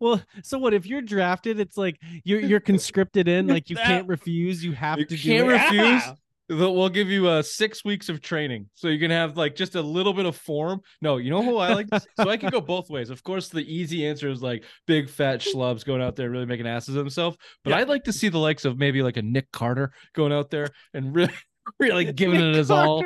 Well, 0.00 0.22
so 0.42 0.58
what 0.58 0.74
if 0.74 0.86
you're 0.86 1.02
drafted? 1.02 1.60
It's 1.60 1.76
like 1.76 2.00
you're 2.24 2.40
you're 2.40 2.60
conscripted 2.60 3.28
in, 3.28 3.46
like 3.56 3.70
you 3.70 3.76
can't 3.76 4.08
refuse. 4.08 4.64
You 4.64 4.72
have 4.72 4.96
to. 4.96 5.00
You 5.02 5.06
to 5.06 5.16
can't 5.16 5.46
do 5.48 5.50
it. 5.50 5.54
refuse. 5.54 6.02
They'll- 6.04 6.16
We'll 6.48 6.90
give 6.90 7.08
you 7.08 7.26
uh, 7.26 7.42
six 7.42 7.84
weeks 7.84 8.08
of 8.08 8.20
training, 8.20 8.70
so 8.74 8.86
you 8.86 9.00
can 9.00 9.10
have 9.10 9.36
like 9.36 9.56
just 9.56 9.74
a 9.74 9.80
little 9.82 10.12
bit 10.12 10.26
of 10.26 10.36
form. 10.36 10.80
No, 11.02 11.16
you 11.16 11.28
know 11.28 11.42
who 11.42 11.56
I 11.56 11.74
like, 11.74 11.88
so 11.92 12.28
I 12.30 12.36
can 12.36 12.50
go 12.50 12.60
both 12.60 12.88
ways. 12.88 13.10
Of 13.10 13.24
course, 13.24 13.48
the 13.48 13.62
easy 13.62 14.06
answer 14.06 14.28
is 14.28 14.42
like 14.44 14.62
big 14.86 15.10
fat 15.10 15.40
schlubs 15.40 15.84
going 15.84 16.00
out 16.00 16.14
there 16.14 16.30
really 16.30 16.46
making 16.46 16.68
asses 16.68 16.90
of 16.94 17.00
themselves. 17.00 17.36
But 17.64 17.70
Yeah. 17.70 17.78
I'd 17.78 17.88
like 17.88 18.04
to 18.04 18.12
see 18.12 18.28
the 18.28 18.38
likes 18.38 18.64
of 18.64 18.78
maybe 18.78 19.02
like 19.02 19.16
a 19.16 19.22
Nick 19.22 19.50
Carter 19.50 19.92
going 20.14 20.32
out 20.32 20.50
there 20.50 20.68
and 20.94 21.12
really, 21.16 21.34
really 21.80 22.12
giving 22.12 22.40
it 22.40 22.44
Nick 22.46 22.56
his 22.58 22.70
all. 22.70 23.02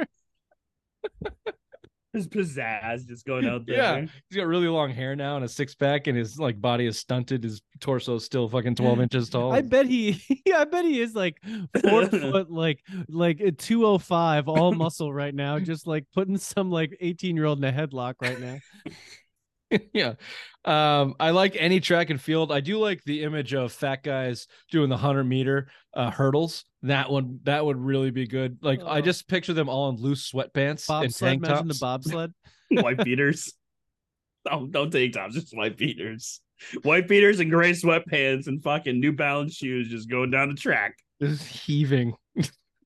Carter. 2.13 2.19
His 2.19 2.29
pizzazz 2.29 3.07
just 3.07 3.25
going 3.25 3.47
out 3.47 3.67
there. 3.67 3.77
Yeah. 3.77 4.01
He's 4.29 4.37
got 4.37 4.47
really 4.47 4.69
long 4.69 4.91
hair 4.91 5.17
now 5.17 5.37
and 5.37 5.45
a 5.45 5.49
six 5.49 5.75
pack, 5.75 6.07
and 6.07 6.17
his 6.17 6.39
like 6.39 6.61
body 6.61 6.87
is 6.87 6.99
stunted. 6.99 7.45
His 7.45 7.63
torso 7.81 8.17
is 8.17 8.25
still 8.25 8.49
fucking 8.49 8.75
twelve 8.75 9.01
inches 9.01 9.29
tall. 9.29 9.53
I 9.53 9.63
bet 9.63 9.87
he, 9.87 10.21
I 10.55 10.65
bet 10.65 10.85
he 10.85 11.01
is 11.01 11.15
like 11.15 11.41
four 11.83 12.07
foot, 12.09 12.51
like 12.51 12.81
like 13.09 13.41
two 13.59 13.87
oh 13.87 13.99
five, 13.99 14.49
all 14.49 14.73
muscle 14.73 15.13
right 15.13 15.35
now, 15.35 15.59
just 15.59 15.87
like 15.87 16.05
putting 16.15 16.37
some 16.37 16.71
like 16.71 16.97
eighteen 17.01 17.37
year 17.37 17.47
old 17.47 17.59
in 17.59 17.65
a 17.65 17.73
headlock 17.73 18.15
right 18.21 18.41
now. 18.41 18.59
yeah. 19.95 20.14
Um, 20.64 21.14
I 21.18 21.31
like 21.31 21.57
any 21.59 21.81
track 21.81 22.11
and 22.11 22.21
field. 22.21 22.53
I 22.53 22.61
do 22.61 22.79
like 22.79 23.03
the 23.05 23.23
image 23.23 23.55
of 23.55 23.73
fat 23.73 24.03
guys 24.03 24.47
doing 24.71 24.91
the 24.91 24.97
hundred 24.97 25.25
meter 25.25 25.71
uh 25.95 26.11
hurdles. 26.11 26.64
That 26.83 27.11
one 27.11 27.41
that 27.45 27.64
would 27.64 27.79
really 27.79 28.11
be 28.11 28.27
good. 28.27 28.59
Like 28.62 28.81
I 28.85 28.99
Oh. 28.99 29.01
just 29.01 29.29
picture 29.29 29.53
them 29.55 29.68
all 29.68 29.89
in 29.91 29.97
loose 29.97 30.31
sweatpants 30.31 30.89
and 30.89 31.11
Bobsled, 31.11 31.18
tank 31.18 31.45
imagine 31.47 31.68
the 31.68 31.79
bobsled. 31.81 32.33
White 32.71 33.03
beaters. 33.05 33.53
Don't 34.49 34.71
don't 34.71 34.91
take 34.91 35.12
tops, 35.12 35.35
just 35.35 35.55
white 35.55 35.77
beaters. 35.77 36.41
White 36.83 37.07
beaters 37.09 37.41
and 37.41 37.51
gray 37.51 37.73
sweatpants 37.73 38.47
and 38.47 38.62
fucking 38.62 38.99
New 38.99 39.12
Balance 39.12 39.55
shoes 39.55 39.89
just 39.91 40.09
going 40.09 40.31
down 40.31 40.49
the 40.49 40.55
track. 40.55 40.97
Just 41.21 41.47
heaving. 41.47 42.14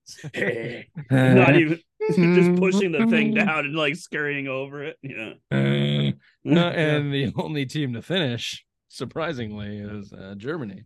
Not 1.11 1.55
even 1.55 1.79
just 1.99 2.55
pushing 2.59 2.91
the 2.91 3.07
thing 3.09 3.33
down 3.35 3.65
and 3.65 3.75
like 3.75 3.95
scurrying 3.95 4.47
over 4.47 4.83
it. 4.83 4.97
Yeah. 5.03 5.33
Uh, 5.51 6.69
and 6.69 7.11
the 7.13 7.33
only 7.37 7.65
team 7.65 7.93
to 7.93 8.01
finish, 8.03 8.63
surprisingly, 8.87 9.77
is 9.79 10.13
uh, 10.13 10.35
Germany. 10.37 10.83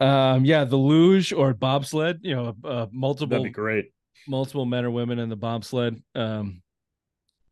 um, 0.00 0.44
yeah, 0.46 0.64
the 0.64 0.76
luge 0.76 1.32
or 1.32 1.52
bobsled. 1.52 2.20
You 2.22 2.36
know, 2.36 2.54
uh, 2.64 2.86
multiple 2.90 3.28
That'd 3.38 3.44
be 3.44 3.50
great. 3.50 3.86
multiple 4.26 4.64
men 4.64 4.84
or 4.86 4.90
women 4.90 5.18
in 5.18 5.28
the 5.28 5.36
bobsled 5.36 6.02
um 6.14 6.62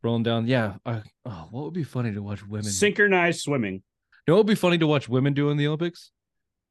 rolling 0.02 0.22
down 0.22 0.46
yeah 0.46 0.74
uh, 0.84 1.00
oh 1.24 1.46
what 1.50 1.64
would 1.64 1.74
be 1.74 1.84
funny 1.84 2.12
to 2.12 2.20
watch 2.22 2.44
women 2.46 2.64
Synchronized 2.64 3.40
swimming. 3.42 3.74
you 3.74 3.80
know 4.28 4.34
what 4.34 4.38
would 4.40 4.46
be 4.50 4.54
funny 4.54 4.76
to 4.78 4.86
watch 4.86 5.08
women 5.08 5.32
do 5.34 5.50
in 5.50 5.56
the 5.56 5.66
olympics 5.66 6.10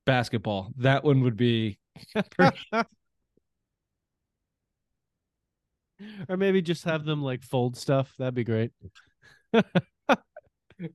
basketball 0.05 0.71
that 0.77 1.03
one 1.03 1.21
would 1.21 1.37
be 1.37 1.79
or 6.29 6.37
maybe 6.37 6.61
just 6.61 6.83
have 6.85 7.05
them 7.05 7.21
like 7.21 7.43
fold 7.43 7.77
stuff. 7.77 8.13
That'd 8.17 8.33
be 8.35 8.43
great. 8.43 8.71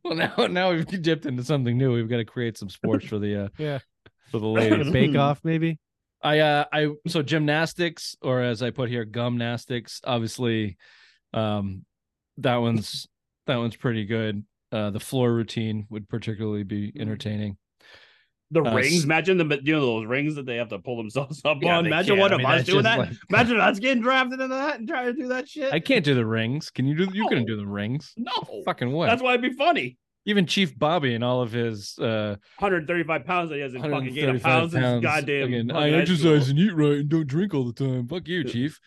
Well, 0.05 0.15
now 0.17 0.35
now 0.51 0.73
we've 0.73 0.87
dipped 1.03 1.25
into 1.25 1.45
something 1.45 1.79
new. 1.79 1.95
We've 1.95 2.09
got 2.09 2.17
to 2.19 2.25
create 2.25 2.59
some 2.59 2.69
sports 2.69 3.07
for 3.07 3.19
the 3.19 3.45
uh 3.45 3.49
Yeah. 3.59 3.79
for 4.31 4.39
the 4.39 4.47
ladies. 4.47 4.91
Bake 4.91 5.17
off, 5.17 5.41
maybe. 5.45 5.79
I 6.21 6.41
uh 6.41 6.65
I 6.73 6.89
so 7.07 7.23
gymnastics 7.23 8.17
or 8.21 8.43
as 8.43 8.61
I 8.63 8.71
put 8.71 8.89
here 8.91 9.05
gymnastics. 9.05 10.01
obviously 10.05 10.77
um 11.33 11.85
that 12.39 12.57
one's 12.57 13.07
that 13.47 13.57
one's 13.57 13.77
pretty 13.77 14.05
good. 14.05 14.45
Uh 14.73 14.91
the 14.91 15.01
floor 15.01 15.33
routine 15.33 15.87
would 15.91 16.09
particularly 16.09 16.65
be 16.65 16.93
entertaining. 16.99 17.57
The 18.51 18.63
Uh, 18.63 18.75
rings, 18.75 19.05
imagine 19.05 19.37
the 19.37 19.61
you 19.63 19.75
know, 19.75 19.81
those 19.81 20.07
rings 20.07 20.35
that 20.37 20.47
they 20.47 20.57
have 20.57 20.71
to 20.71 20.79
pull 20.79 20.97
themselves 20.97 21.43
up 21.45 21.59
Yeah, 21.61 21.77
on. 21.79 21.87
Imagine 21.87 22.17
can't. 22.17 22.21
one 22.21 22.33
I 22.33 22.35
of 22.37 22.39
mean, 22.41 22.47
us 22.61 22.65
doing 22.67 22.83
that. 22.85 22.99
like- 22.99 23.11
Imagine 23.29 23.61
us 23.61 23.79
getting 23.79 24.03
drafted 24.03 24.41
into 24.41 24.55
that 24.55 24.79
and 24.79 24.89
trying 24.89 25.07
to 25.07 25.13
do 25.13 25.29
that 25.29 25.49
shit. 25.49 25.71
I 25.73 25.81
can't 25.81 26.03
do 26.05 26.15
the 26.15 26.25
rings. 26.25 26.71
Can 26.71 26.87
you 26.87 26.95
do 26.95 27.09
you 27.13 27.29
couldn't 27.29 27.45
do 27.47 27.57
the 27.57 27.67
rings? 27.67 28.15
no, 28.17 28.33
Fucking 28.65 28.91
what? 28.91 29.07
that's 29.07 29.21
why 29.23 29.35
it'd 29.35 29.43
be 29.43 29.53
funny. 29.57 29.99
Even 30.25 30.47
Chief 30.47 30.79
Bobby 30.79 31.15
and 31.15 31.23
all 31.25 31.41
of 31.43 31.53
his 31.53 31.99
uh 31.99 32.37
135 32.59 33.25
pounds 33.25 33.49
that 33.51 33.57
he 33.57 33.61
hasn't 33.63 33.83
fucking 33.83 34.15
gained 34.15 34.29
a 34.31 34.33
135 34.33 34.43
pound 34.43 34.71
since 34.73 34.83
pounds. 34.83 35.03
goddamn. 35.03 35.45
Again, 35.49 35.71
I 35.71 35.91
exercise 35.91 36.49
and 36.49 36.59
eat 36.59 36.75
right 36.75 36.99
and 37.01 37.09
don't 37.09 37.27
drink 37.27 37.55
all 37.55 37.65
the 37.65 37.73
time. 37.73 38.07
Fuck 38.09 38.29
you, 38.29 38.45
Chief. 38.45 38.79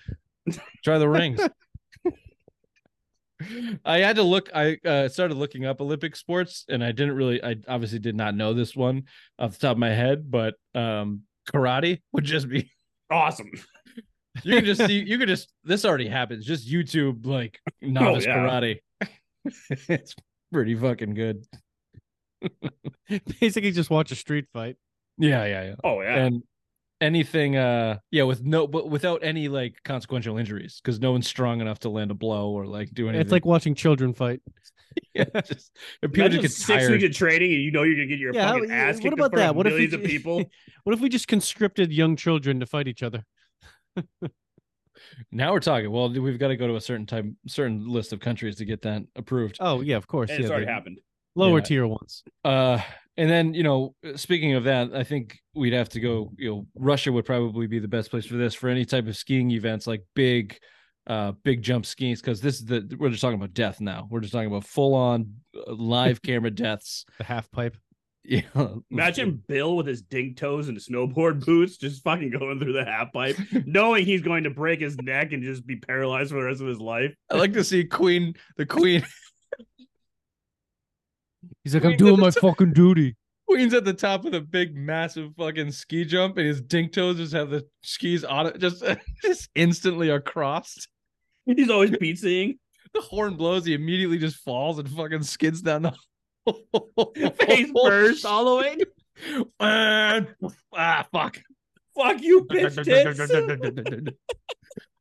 Try 0.83 0.97
the 0.97 1.07
rings. 1.09 1.39
I 3.85 3.99
had 3.99 4.15
to 4.17 4.23
look. 4.23 4.49
I 4.53 4.77
uh, 4.85 5.07
started 5.09 5.35
looking 5.35 5.65
up 5.65 5.81
Olympic 5.81 6.15
sports, 6.15 6.65
and 6.69 6.83
I 6.83 6.91
didn't 6.91 7.15
really. 7.15 7.43
I 7.43 7.55
obviously 7.67 7.99
did 7.99 8.15
not 8.15 8.35
know 8.35 8.53
this 8.53 8.75
one 8.75 9.03
off 9.39 9.53
the 9.53 9.59
top 9.59 9.73
of 9.73 9.77
my 9.77 9.89
head, 9.89 10.29
but 10.29 10.55
um, 10.75 11.21
karate 11.49 12.01
would 12.11 12.23
just 12.23 12.49
be. 12.49 12.71
Awesome. 13.09 13.51
You 14.43 14.55
can 14.55 14.65
just 14.65 14.85
see. 14.85 15.03
You 15.03 15.17
could 15.17 15.27
just. 15.27 15.51
This 15.63 15.85
already 15.85 16.07
happens. 16.07 16.45
Just 16.45 16.69
YouTube 16.69 17.25
like 17.25 17.59
novice 17.81 18.25
yeah. 18.25 18.37
karate. 18.37 18.79
it's 19.89 20.15
pretty 20.51 20.75
fucking 20.75 21.13
good. 21.13 21.45
Basically, 23.39 23.71
just 23.71 23.89
watch 23.89 24.11
a 24.11 24.15
street 24.15 24.45
fight. 24.53 24.77
Yeah, 25.17 25.45
yeah, 25.45 25.63
yeah. 25.63 25.75
Oh 25.83 26.01
yeah. 26.01 26.15
and 26.15 26.43
anything 27.01 27.55
uh 27.57 27.97
yeah 28.11 28.23
with 28.23 28.43
no 28.45 28.67
but 28.67 28.89
without 28.89 29.23
any 29.23 29.47
like 29.47 29.75
consequential 29.83 30.37
injuries 30.37 30.79
because 30.83 30.99
no 30.99 31.11
one's 31.11 31.27
strong 31.27 31.59
enough 31.59 31.79
to 31.79 31.89
land 31.89 32.11
a 32.11 32.13
blow 32.13 32.51
or 32.51 32.65
like 32.67 32.89
do 32.93 33.09
anything 33.09 33.21
It's 33.21 33.31
like 33.31 33.45
watching 33.45 33.73
children 33.75 34.13
fight. 34.13 34.39
yeah, 35.15 35.23
just 35.45 35.71
people 36.01 36.19
Imagine 36.21 36.41
just 36.41 36.57
get 36.59 36.65
six 36.65 36.67
tired 36.83 36.91
weeks 36.91 37.03
of 37.05 37.11
training 37.13 37.53
and 37.53 37.61
you 37.63 37.71
know 37.71 37.83
you're 37.83 37.95
gonna 37.95 38.07
get 38.07 38.19
your 38.19 38.33
Yeah, 38.33 38.51
fucking 38.51 38.69
how- 38.69 38.75
ass 38.75 38.95
what 38.95 39.03
kicked 39.03 39.13
about 39.13 39.31
that? 39.35 39.55
What 39.55 39.65
if 39.67 39.71
we 39.73 39.87
millions 39.87 39.93
of 39.95 40.03
people. 40.03 40.43
What 40.83 40.93
if 40.93 40.99
we 40.99 41.09
just 41.09 41.27
conscripted 41.27 41.91
young 41.93 42.15
children 42.15 42.59
to 42.59 42.65
fight 42.65 42.87
each 42.87 43.03
other? 43.03 43.23
now 45.31 45.51
we're 45.53 45.59
talking 45.59 45.89
well 45.91 46.09
we've 46.11 46.37
got 46.39 46.49
to 46.49 46.57
go 46.57 46.67
to 46.67 46.75
a 46.75 46.81
certain 46.81 47.05
type 47.05 47.25
certain 47.47 47.87
list 47.87 48.13
of 48.13 48.19
countries 48.19 48.55
to 48.57 48.65
get 48.65 48.81
that 48.83 49.03
approved 49.15 49.57
Oh 49.59 49.81
yeah, 49.81 49.97
of 49.97 50.07
course. 50.07 50.29
And 50.29 50.39
Yeah, 50.39 50.43
it's 50.45 50.51
already 50.51 50.65
the 50.67 50.71
happened. 50.71 50.99
lower 51.35 51.57
Yeah. 51.59 51.63
tier 51.63 51.87
ones. 51.87 52.23
uh 52.43 52.79
and 53.17 53.29
then 53.29 53.53
you 53.53 53.63
know 53.63 53.93
speaking 54.15 54.53
of 54.53 54.63
that 54.63 54.93
i 54.93 55.03
think 55.03 55.37
we'd 55.53 55.73
have 55.73 55.89
to 55.89 55.99
go 55.99 56.31
you 56.37 56.49
know 56.49 56.67
russia 56.75 57.11
would 57.11 57.25
probably 57.25 57.67
be 57.67 57.79
the 57.79 57.87
best 57.87 58.09
place 58.09 58.25
for 58.25 58.35
this 58.35 58.53
for 58.53 58.69
any 58.69 58.85
type 58.85 59.07
of 59.07 59.15
skiing 59.17 59.51
events 59.51 59.85
like 59.87 60.03
big 60.15 60.57
uh 61.07 61.31
big 61.43 61.61
jump 61.61 61.85
skiing 61.85 62.15
because 62.15 62.41
this 62.41 62.55
is 62.55 62.65
the 62.65 62.95
we're 62.99 63.09
just 63.09 63.21
talking 63.21 63.37
about 63.37 63.53
death 63.53 63.81
now 63.81 64.07
we're 64.09 64.19
just 64.21 64.31
talking 64.33 64.47
about 64.47 64.63
full 64.63 64.93
on 64.93 65.33
live 65.67 66.21
camera 66.23 66.51
deaths 66.51 67.05
The 67.17 67.23
half 67.23 67.49
pipe. 67.51 67.75
yeah 68.23 68.41
Imagine 68.91 69.41
Bill 69.47 69.75
with 69.75 69.87
his 69.87 70.03
dink 70.03 70.37
toes 70.37 70.69
and 70.69 70.77
snowboard 70.77 71.43
boots 71.43 71.77
just 71.77 72.03
fucking 72.03 72.29
going 72.29 72.59
through 72.59 72.73
the 72.73 72.85
half 72.85 73.11
pipe, 73.11 73.35
knowing 73.65 74.05
he's 74.05 74.21
going 74.21 74.43
to 74.43 74.51
break 74.51 74.79
his 74.79 74.95
neck 75.01 75.33
and 75.33 75.41
just 75.43 75.65
be 75.65 75.75
paralyzed 75.75 76.29
for 76.29 76.35
the 76.35 76.43
rest 76.45 76.61
of 76.61 76.67
his 76.67 76.79
life. 76.79 77.11
i 77.31 77.35
like 77.35 77.53
to 77.53 77.63
see 77.63 77.83
queen 77.83 78.33
the 78.57 78.65
queen 78.65 79.03
He's 81.63 81.73
like, 81.73 81.83
Queen 81.83 81.93
I'm 81.93 81.97
doing 81.97 82.19
my 82.19 82.29
top. 82.29 82.41
fucking 82.41 82.73
duty. 82.73 83.15
queen's 83.49 83.73
at 83.73 83.83
the 83.83 83.93
top 83.93 84.23
of 84.25 84.31
the 84.31 84.39
big 84.39 84.73
massive 84.75 85.31
fucking 85.37 85.71
ski 85.71 86.05
jump 86.05 86.37
and 86.37 86.47
his 86.47 86.61
dink 86.61 86.93
toes 86.93 87.17
just 87.17 87.33
have 87.33 87.49
the 87.49 87.65
skis 87.83 88.23
on 88.23 88.47
it 88.47 88.57
just 88.59 88.81
just 89.21 89.49
instantly 89.55 90.09
are 90.09 90.21
crossed 90.21 90.87
He's 91.45 91.69
always 91.69 91.89
pizzaing. 92.01 92.57
the 92.93 93.01
horn 93.01 93.35
blows, 93.35 93.65
he 93.65 93.73
immediately 93.73 94.17
just 94.19 94.37
falls 94.37 94.79
and 94.79 94.89
fucking 94.89 95.23
skids 95.23 95.61
down 95.61 95.81
the 95.81 95.93
Face 97.45 97.69
first 97.83 98.25
all 98.25 98.45
the 98.45 98.55
way. 98.61 98.77
And- 99.59 100.27
ah, 100.73 101.05
fuck. 101.11 101.41
Fuck 101.95 102.21
you, 102.21 102.45
bitch 102.45 102.83
tits. 102.85 104.11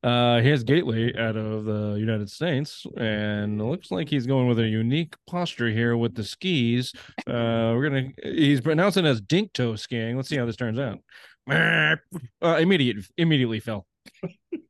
Uh, 0.02 0.40
here's 0.40 0.64
Gately 0.64 1.14
out 1.16 1.36
of 1.36 1.64
the 1.66 1.96
United 1.98 2.30
States, 2.30 2.86
and 2.96 3.60
it 3.60 3.64
looks 3.64 3.90
like 3.90 4.08
he's 4.08 4.26
going 4.26 4.48
with 4.48 4.58
a 4.58 4.66
unique 4.66 5.14
posture 5.26 5.68
here 5.68 5.94
with 5.96 6.14
the 6.14 6.24
skis. 6.24 6.92
Uh, 7.26 7.74
we're 7.76 7.88
gonna. 7.90 8.08
He's 8.22 8.62
pronouncing 8.62 9.04
it 9.04 9.08
as 9.10 9.20
dink 9.20 9.52
toe 9.52 9.76
skiing. 9.76 10.16
Let's 10.16 10.28
see 10.30 10.36
how 10.38 10.46
this 10.46 10.56
turns 10.56 10.78
out. 10.78 10.98
Uh, 12.42 12.56
immediate, 12.60 12.98
immediately 13.18 13.58
fell. 13.60 13.84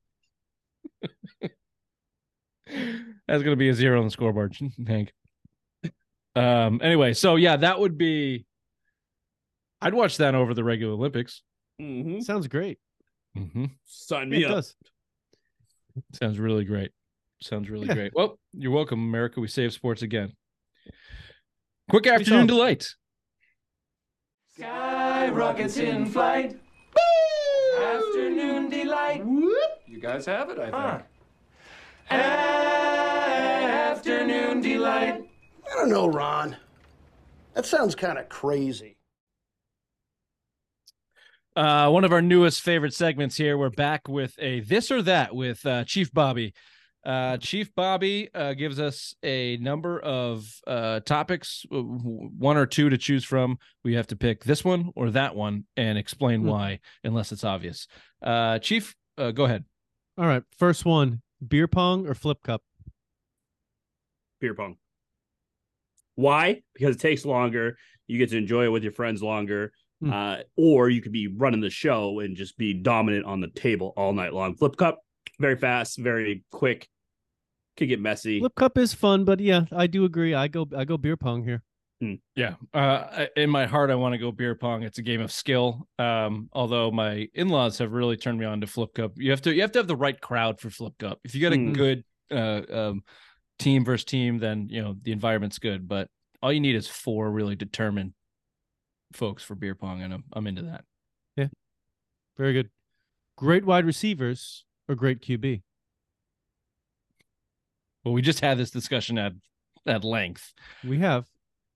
That's 2.66 3.43
gonna 3.43 3.57
be 3.57 3.68
a 3.68 3.74
zero 3.74 3.99
on 3.99 4.05
the 4.07 4.11
scoreboard, 4.11 4.57
Hank. 4.87 5.12
Um. 6.35 6.81
Anyway, 6.83 7.12
so 7.14 7.37
yeah, 7.37 7.57
that 7.57 7.78
would 7.81 7.99
be. 7.99 8.47
I'd 9.81 9.95
watch 9.95 10.18
that 10.18 10.35
over 10.35 10.55
the 10.55 10.64
regular 10.64 10.93
Olympics. 10.95 11.43
Mhm. 11.81 12.22
Sounds 12.22 12.49
great. 12.49 12.78
Mm-hmm. 13.37 13.66
Sign 13.85 14.22
It 14.33 14.39
me 14.39 14.45
up. 14.45 14.51
does. 14.53 14.74
Sounds 16.12 16.38
really 16.38 16.64
great. 16.64 16.91
Sounds 17.43 17.70
really 17.70 17.86
Yeah. 17.88 17.95
great. 17.95 18.12
Well, 18.14 18.38
you're 18.53 18.70
welcome, 18.72 19.01
America. 19.01 19.41
We 19.41 19.49
save 19.49 19.72
sports 19.72 20.03
again. 20.03 20.32
Quick 21.88 22.07
afternoon 22.07 22.47
solid. 22.47 22.47
delight. 22.49 22.86
Sky 24.57 25.28
rockets 25.30 25.76
in 25.78 26.07
flight. 26.07 26.59
Afternoon 27.80 28.68
delight. 28.68 29.24
You 29.24 29.99
guys 30.01 30.26
have 30.26 30.51
it, 30.51 30.59
I 30.59 30.64
think. 30.64 30.74
Huh. 30.74 31.03
Afternoon 33.91 34.61
delight. 34.61 35.22
I 35.70 35.74
don't 35.76 35.88
know, 35.91 36.07
Ron. 36.09 36.57
That 37.55 37.66
sounds 37.66 37.95
kind 37.95 38.18
of 38.18 38.28
crazy. 38.28 38.97
Uh, 41.57 41.90
one 41.90 42.05
of 42.05 42.12
our 42.12 42.22
newest 42.22 42.62
favorite 42.62 42.94
segments 42.94 43.36
here. 43.36 43.59
We're 43.59 43.70
back 43.70 44.09
with 44.09 44.34
a 44.38 44.61
this 44.61 44.90
or 44.90 45.03
that 45.03 45.34
with 45.34 45.64
uh, 45.66 45.84
Chief 45.84 46.12
Bobby. 46.12 46.55
Uh, 47.05 47.38
Chief 47.38 47.74
Bobby 47.74 48.28
uh, 48.34 48.53
gives 48.53 48.78
us 48.78 49.14
a 49.22 49.57
number 49.57 49.98
of 50.01 50.46
uh, 50.66 51.01
topics, 51.01 51.64
w- 51.70 51.98
w- 51.98 52.30
one 52.38 52.57
or 52.57 52.66
two 52.66 52.90
to 52.90 52.98
choose 52.98 53.24
from. 53.24 53.59
We 53.82 53.94
have 53.94 54.07
to 54.09 54.16
pick 54.16 54.44
this 54.44 54.64
one 54.64 54.90
or 54.94 55.11
that 55.11 55.34
one 55.34 55.64
and 55.76 55.96
explain 55.98 56.42
Hmm. 56.42 56.48
why, 56.48 56.80
unless 57.03 57.32
it's 57.32 57.42
obvious. 57.44 57.88
Uh, 58.22 58.59
Chief, 58.59 58.94
uh, 59.18 59.30
go 59.30 59.44
ahead. 59.44 59.64
All 60.18 60.26
right. 60.26 60.42
First 60.59 60.84
one 60.84 61.22
beer 61.46 61.66
pong 61.66 62.07
or 62.07 62.14
flip 62.14 62.42
cup? 62.44 62.62
Beer 64.40 64.55
pong. 64.55 64.76
Why? 66.14 66.61
Because 66.74 66.96
it 66.96 67.01
takes 67.01 67.24
longer. 67.24 67.76
You 68.07 68.18
get 68.18 68.30
to 68.30 68.36
enjoy 68.36 68.64
it 68.64 68.68
with 68.72 68.82
your 68.82 68.92
friends 68.92 69.22
longer. 69.22 69.72
Hmm. 70.01 70.12
Uh, 70.12 70.36
or 70.57 70.88
you 70.88 71.03
could 71.03 71.12
be 71.12 71.26
running 71.28 71.61
the 71.61 71.70
show 71.70 72.20
and 72.20 72.36
just 72.36 72.57
be 72.57 72.72
dominant 72.72 73.26
on 73.26 73.40
the 73.40 73.48
table 73.48 73.92
all 73.96 74.12
night 74.12 74.32
long. 74.32 74.55
Flip 74.57 74.76
cup, 74.76 75.01
very 75.38 75.57
fast, 75.57 75.98
very 75.98 76.44
quick. 76.51 76.88
Could 77.76 77.88
get 77.88 78.01
messy. 78.01 78.40
Flip 78.40 78.55
cup 78.55 78.78
is 78.78 78.94
fun, 78.94 79.24
but 79.24 79.40
yeah, 79.40 79.62
I 79.72 79.86
do 79.86 80.05
agree. 80.05 80.34
I 80.34 80.48
go 80.48 80.66
I 80.76 80.84
go 80.84 80.96
beer 80.96 81.16
pong 81.16 81.44
here. 81.44 81.62
Yeah. 82.34 82.55
Uh, 82.72 83.26
in 83.36 83.51
my 83.51 83.66
heart, 83.66 83.90
I 83.90 83.94
want 83.94 84.14
to 84.14 84.18
go 84.18 84.32
beer 84.32 84.55
pong. 84.55 84.84
It's 84.84 84.96
a 84.96 85.03
game 85.03 85.20
of 85.20 85.30
skill. 85.30 85.86
Um, 85.98 86.48
although 86.55 86.90
my 86.90 87.28
in-laws 87.34 87.76
have 87.76 87.92
really 87.92 88.16
turned 88.16 88.38
me 88.38 88.46
on 88.46 88.62
to 88.62 88.66
flip 88.66 88.94
cup. 88.94 89.12
You 89.16 89.30
have 89.32 89.42
to 89.42 89.53
you 89.55 89.61
have 89.61 89.72
to 89.72 89.80
have 89.80 89.86
the 89.86 89.96
right 89.96 90.18
crowd 90.18 90.61
for 90.61 90.70
flip 90.70 90.94
cup. 90.98 91.20
If 91.24 91.34
you 91.34 91.42
got 91.42 91.53
a 91.53 91.57
Hmm. 91.57 91.72
good 91.72 92.05
uh, 92.30 92.62
um, 92.70 93.05
team 93.59 93.84
versus 93.84 94.05
team, 94.07 94.38
then 94.38 94.68
you 94.70 94.80
know 94.82 94.96
the 95.03 95.12
environment's 95.12 95.59
good. 95.59 95.86
But 95.86 96.09
all 96.42 96.51
you 96.53 96.61
need 96.61 96.74
is 96.74 96.88
four 96.88 97.30
really 97.30 97.55
determined 97.55 98.14
folks 99.12 99.42
for 99.42 99.54
beer 99.54 99.74
pong, 99.74 100.02
and 100.02 100.12
I'm 100.12 100.24
I'm 100.32 100.46
into 100.46 100.62
that. 100.62 100.84
Yeah, 101.36 101.48
very 102.36 102.52
good. 102.52 102.70
Great 103.36 103.64
wide 103.64 103.86
receivers 103.86 104.64
or 104.88 104.94
great 104.94 105.20
QB? 105.22 105.62
Well, 108.04 108.14
we 108.14 108.22
just 108.22 108.40
had 108.40 108.58
this 108.58 108.70
discussion 108.70 109.18
at 109.18 109.32
at 109.86 110.04
length. 110.04 110.52
We 110.84 110.98
have. 110.98 111.26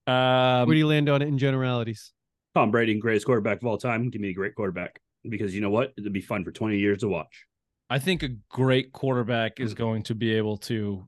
Um, 0.07 0.67
Where 0.67 0.75
do 0.75 0.77
you 0.77 0.87
land 0.87 1.09
on 1.09 1.21
it 1.21 1.27
in 1.27 1.37
generalities? 1.37 2.11
Tom 2.55 2.71
Brady, 2.71 2.97
greatest 2.99 3.25
quarterback 3.25 3.61
of 3.61 3.67
all 3.67 3.77
time. 3.77 4.09
Give 4.09 4.21
me 4.21 4.29
a 4.29 4.33
great 4.33 4.55
quarterback 4.55 4.99
because 5.29 5.53
you 5.53 5.61
know 5.61 5.69
what? 5.69 5.93
It'd 5.97 6.13
be 6.13 6.21
fun 6.21 6.43
for 6.43 6.51
20 6.51 6.77
years 6.77 6.99
to 6.99 7.07
watch. 7.07 7.45
I 7.89 7.99
think 7.99 8.23
a 8.23 8.29
great 8.49 8.91
quarterback 8.93 9.59
is 9.59 9.73
going 9.73 10.03
to 10.03 10.15
be 10.15 10.33
able 10.33 10.57
to. 10.57 11.07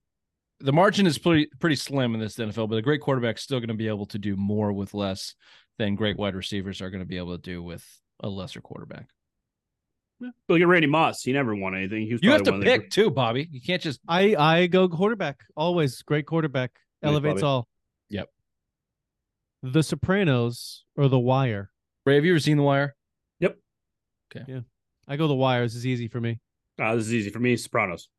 The 0.60 0.74
margin 0.74 1.06
is 1.06 1.18
pretty 1.18 1.48
pretty 1.60 1.76
slim 1.76 2.16
in 2.16 2.20
this 2.20 2.36
NFL, 2.36 2.70
but 2.70 2.78
a 2.78 2.82
great 2.82 3.02
quarterback 3.02 3.38
is 3.38 3.44
still 3.44 3.60
going 3.60 3.70
to 3.70 3.76
be 3.76 3.88
able 3.88 4.08
to 4.08 4.18
do 4.18 4.36
more 4.36 4.74
with 4.74 4.94
less 4.94 5.36
than 5.78 5.96
great 5.96 6.18
wide 6.18 6.36
receivers 6.36 6.82
are 6.82 6.90
going 6.90 7.02
to 7.04 7.08
be 7.08 7.18
able 7.18 7.36
to 7.38 7.42
do 7.42 7.62
with 7.64 7.86
a 8.22 8.30
lesser 8.30 8.62
quarterback. 8.62 9.08
Look 10.50 10.60
at 10.62 10.68
Randy 10.68 10.88
Moss. 10.88 11.22
He 11.22 11.32
never 11.32 11.56
won 11.56 11.76
anything. 11.76 12.08
He 12.08 12.14
was 12.14 12.24
You 12.24 12.32
have 12.32 12.42
to 12.44 12.52
one 12.52 12.60
of 12.62 12.66
the- 12.66 12.72
pick 12.80 12.90
too, 12.90 13.12
Bobby. 13.12 13.48
You 13.52 13.62
can't 13.62 13.82
just 13.82 14.00
I 14.08 14.36
I 14.36 14.68
go 14.68 14.90
quarterback 14.90 15.42
always. 15.56 16.02
Great 16.02 16.26
quarterback 16.26 16.72
Nice, 17.04 17.10
elevates 17.12 17.42
Bobby. 17.42 17.46
all. 17.46 17.68
Yep. 18.10 18.30
The 19.62 19.84
Sopranos 19.84 20.86
or 20.96 21.08
The 21.08 21.20
Wire. 21.20 21.70
Ray, 22.06 22.16
have 22.16 22.26
you 22.26 22.32
ever 22.32 22.40
seen 22.40 22.58
The 22.58 22.64
Wire? 22.64 22.96
Yep. 23.40 23.58
Okay. 24.36 24.52
Yeah, 24.52 24.60
I 25.08 25.18
go 25.18 25.28
The 25.28 25.36
Wire. 25.36 25.62
This 25.64 25.76
is 25.76 25.86
easy 25.86 26.08
for 26.08 26.20
me. 26.20 26.40
Ah, 26.80 26.96
this 26.96 27.06
is 27.06 27.14
easy 27.14 27.30
for 27.30 27.40
me. 27.40 27.56
Sopranos. 27.56 28.10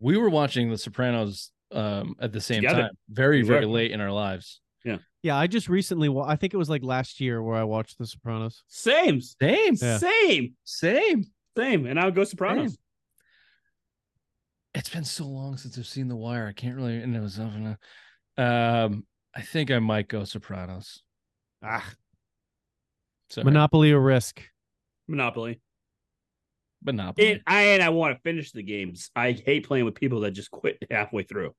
We 0.00 0.16
were 0.18 0.28
watching 0.30 0.68
The 0.70 0.78
Sopranos 0.78 1.50
um, 1.72 2.14
at 2.20 2.32
the 2.32 2.40
same 2.40 2.62
Together. 2.62 2.82
time, 2.82 2.90
very, 3.08 3.42
very 3.42 3.64
late 3.66 3.90
in 3.92 4.00
our 4.00 4.12
lives. 4.12 4.60
Yeah, 4.84 4.98
Yeah. 5.22 5.36
I 5.36 5.46
just 5.46 5.68
recently. 5.68 6.08
wa- 6.08 6.26
I 6.26 6.36
think 6.36 6.54
it 6.54 6.56
was 6.56 6.70
like 6.70 6.82
last 6.82 7.20
year 7.20 7.42
where 7.42 7.56
I 7.56 7.64
watched 7.64 7.98
The 7.98 8.06
Sopranos. 8.06 8.62
Same. 8.68 9.20
Same, 9.20 9.74
Yeah. 9.80 9.98
Same. 9.98 10.54
same. 10.64 11.24
Same. 11.56 11.86
And 11.86 11.98
I'll 11.98 12.10
go 12.12 12.24
Sopranos. 12.24 12.72
Same. 12.72 12.78
It's 14.74 14.88
been 14.90 15.04
so 15.04 15.26
long 15.26 15.56
since 15.56 15.76
I've 15.78 15.86
seen 15.86 16.08
The 16.08 16.16
Wire. 16.16 16.46
I 16.46 16.52
can't 16.52 16.76
really. 16.76 16.96
And 17.02 17.16
it 17.16 17.20
was. 17.20 17.38
Um, 17.38 19.06
I 19.34 19.42
think 19.42 19.70
I 19.70 19.78
might 19.78 20.08
go 20.08 20.24
Sopranos. 20.24 21.02
Ah, 21.62 21.92
Sorry. 23.30 23.44
Monopoly 23.44 23.92
or 23.92 24.00
Risk. 24.00 24.42
Monopoly. 25.08 25.60
Monopoly. 26.84 27.32
And 27.32 27.40
I 27.46 27.62
and 27.62 27.82
I 27.82 27.88
want 27.88 28.14
to 28.16 28.20
finish 28.22 28.52
the 28.52 28.62
games. 28.62 29.10
I 29.16 29.32
hate 29.32 29.66
playing 29.66 29.84
with 29.84 29.96
people 29.96 30.20
that 30.20 30.30
just 30.30 30.50
quit 30.52 30.78
halfway 30.90 31.24
through. 31.24 31.52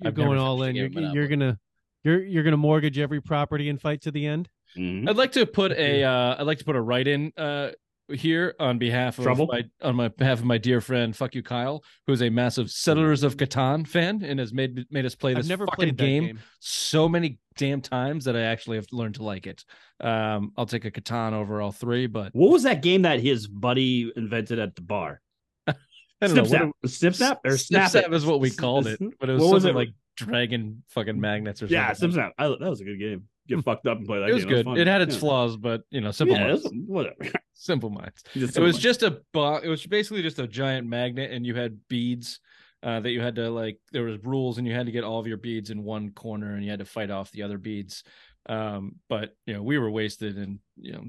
You're 0.00 0.08
I've 0.08 0.16
never 0.16 0.28
going 0.30 0.38
all 0.38 0.62
in. 0.62 0.74
finished 0.74 0.78
You're, 0.78 0.88
game 1.02 1.10
of 1.10 1.14
you're 1.14 1.28
gonna 1.28 1.58
you're 2.04 2.24
you're 2.24 2.42
gonna 2.44 2.56
mortgage 2.56 2.98
every 2.98 3.20
property 3.20 3.68
and 3.68 3.80
fight 3.80 4.02
to 4.02 4.10
the 4.10 4.26
end. 4.26 4.48
Mhm. 4.76 5.08
I'd 5.08 5.16
like 5.16 5.32
to 5.32 5.46
put 5.46 5.72
a 5.72 6.04
uh 6.04 6.36
I'd 6.38 6.46
like 6.46 6.58
to 6.58 6.64
put 6.64 6.76
a 6.76 6.80
write 6.80 7.08
in 7.08 7.32
uh 7.36 7.70
here 8.10 8.54
on 8.58 8.78
behalf 8.78 9.18
of 9.18 9.24
Trouble? 9.24 9.46
my 9.50 9.64
on 9.82 9.94
my 9.96 10.08
behalf 10.08 10.38
of 10.38 10.44
my 10.46 10.56
dear 10.56 10.80
friend 10.80 11.14
fuck 11.14 11.34
you 11.34 11.42
Kyle 11.42 11.84
who's 12.06 12.22
a 12.22 12.30
massive 12.30 12.70
Settlers 12.70 13.22
of 13.22 13.36
Catan 13.36 13.86
fan 13.86 14.22
and 14.24 14.38
has 14.40 14.50
made 14.52 14.86
made 14.90 15.04
us 15.04 15.14
play 15.14 15.34
this 15.34 15.46
never 15.46 15.66
fucking 15.66 15.76
played 15.94 15.96
game, 15.96 16.24
game. 16.24 16.38
so 16.58 17.06
many 17.06 17.38
damn 17.58 17.82
times 17.82 18.24
that 18.24 18.34
I 18.34 18.42
actually 18.42 18.76
have 18.78 18.86
learned 18.92 19.16
to 19.16 19.24
like 19.24 19.46
it. 19.46 19.62
Um 20.00 20.52
I'll 20.56 20.64
take 20.66 20.86
a 20.86 20.90
Catan 20.90 21.32
over 21.34 21.60
all 21.60 21.72
three 21.72 22.06
but 22.06 22.34
What 22.34 22.50
was 22.50 22.62
that 22.62 22.80
game 22.82 23.02
that 23.02 23.20
his 23.20 23.46
buddy 23.46 24.10
invented 24.16 24.58
at 24.58 24.74
the 24.74 24.82
bar? 24.82 25.20
I 25.66 25.74
don't 26.22 26.30
Snip 26.30 26.42
what 26.44 26.48
snap. 26.48 26.70
Snip 26.86 27.14
snap 27.14 27.40
or 27.44 27.56
snap, 27.58 27.90
Snap 27.90 28.12
is 28.12 28.24
what 28.24 28.40
we 28.40 28.50
called 28.50 28.86
it 28.86 28.98
but 29.20 29.28
it 29.28 29.34
was 29.34 29.42
What 29.42 29.52
was 29.54 29.62
something 29.64 29.76
it? 29.76 29.78
like 29.78 29.88
dragon 30.26 30.82
fucking 30.88 31.20
magnets 31.20 31.60
or 31.62 31.66
something. 31.66 31.74
Yeah, 31.76 31.92
snip 31.92 32.12
snap. 32.12 32.32
I, 32.38 32.48
that 32.48 32.60
was 32.60 32.80
a 32.80 32.84
good 32.84 32.98
game. 32.98 33.24
Get 33.46 33.64
fucked 33.64 33.86
up 33.86 33.98
and 33.98 34.06
play 34.06 34.20
that 34.20 34.28
It 34.28 34.34
was 34.34 34.44
game. 34.44 34.54
good. 34.54 34.64
fun. 34.66 34.78
It 34.78 34.86
had 34.86 35.00
its 35.00 35.14
Yeah. 35.14 35.20
flaws, 35.20 35.56
but 35.56 35.82
you 35.90 36.00
know, 36.00 36.10
simple 36.10 36.36
Yeah, 36.36 36.48
minds. 36.48 36.64
was- 36.64 36.72
whatever. 36.86 37.16
Simple 37.54 37.90
minds. 37.90 38.22
Just 38.34 38.56
it 38.56 38.60
was 38.60 38.76
simple. 38.76 38.80
just 38.80 39.02
a 39.02 39.22
bo- 39.32 39.56
it 39.58 39.68
was 39.68 39.84
basically 39.86 40.22
just 40.22 40.38
a 40.38 40.46
giant 40.46 40.86
magnet 40.86 41.32
and 41.32 41.44
you 41.46 41.54
had 41.54 41.78
beads 41.88 42.40
uh, 42.82 43.00
that 43.00 43.10
you 43.10 43.20
had 43.20 43.34
to 43.36 43.50
like 43.50 43.78
there 43.90 44.04
was 44.04 44.18
rules 44.22 44.58
and 44.58 44.66
you 44.66 44.72
had 44.74 44.86
to 44.86 44.92
get 44.92 45.02
all 45.02 45.18
of 45.18 45.26
your 45.26 45.36
beads 45.38 45.70
in 45.70 45.82
one 45.82 46.10
corner 46.12 46.54
and 46.54 46.62
you 46.64 46.70
had 46.70 46.78
to 46.78 46.84
fight 46.84 47.10
off 47.10 47.32
the 47.32 47.42
other 47.42 47.58
beads 47.58 48.04
um 48.48 48.94
but 49.08 49.34
you 49.46 49.52
know 49.54 49.62
we 49.62 49.76
were 49.78 49.90
wasted 49.90 50.36
and 50.38 50.60
you 50.76 50.92
know 50.92 51.02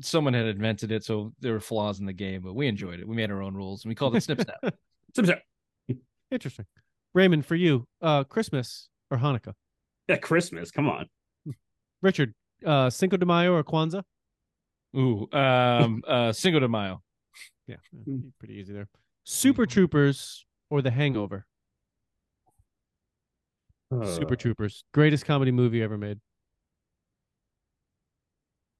someone 0.00 0.34
had 0.34 0.46
invented 0.46 0.90
it 0.90 1.04
so 1.04 1.32
there 1.38 1.52
were 1.52 1.60
flaws 1.60 2.00
in 2.00 2.06
the 2.06 2.12
game 2.12 2.42
but 2.42 2.54
we 2.54 2.66
enjoyed 2.66 2.98
it 2.98 3.06
we 3.06 3.14
made 3.14 3.30
our 3.30 3.40
own 3.42 3.54
rules 3.54 3.84
and 3.84 3.90
we 3.90 3.94
called 3.94 4.16
it 4.16 4.22
snip 4.22 4.40
snap 4.40 4.74
Snip 5.14 5.26
snap. 5.26 5.42
Interesting. 6.32 6.66
Raymond, 7.14 7.46
for 7.46 7.54
you, 7.54 7.86
uh, 8.02 8.24
Christmas 8.24 8.88
or 9.10 9.18
Hanukkah? 9.18 9.54
Yeah, 10.08 10.16
Christmas. 10.16 10.70
Come 10.70 10.88
on. 10.88 11.06
Richard, 12.02 12.34
uh, 12.66 12.90
Cinco 12.90 13.16
de 13.16 13.24
Mayo 13.24 13.54
or 13.54 13.62
Kwanzaa? 13.64 14.02
ooh 14.96 15.26
um 15.32 16.02
uh 16.08 16.32
Cinco 16.32 16.60
de 16.60 16.68
Mayo 16.68 17.02
Yeah, 17.66 17.76
Hmm. 18.04 18.28
pretty 18.38 18.54
easy 18.54 18.72
there. 18.72 18.88
Super 19.24 19.66
Troopers 19.66 20.44
or 20.70 20.82
The 20.82 20.90
Hangover? 20.90 21.46
Super 24.04 24.34
Troopers, 24.36 24.82
greatest 24.92 25.24
comedy 25.24 25.52
movie 25.52 25.80
ever 25.82 25.96
made. 25.96 26.18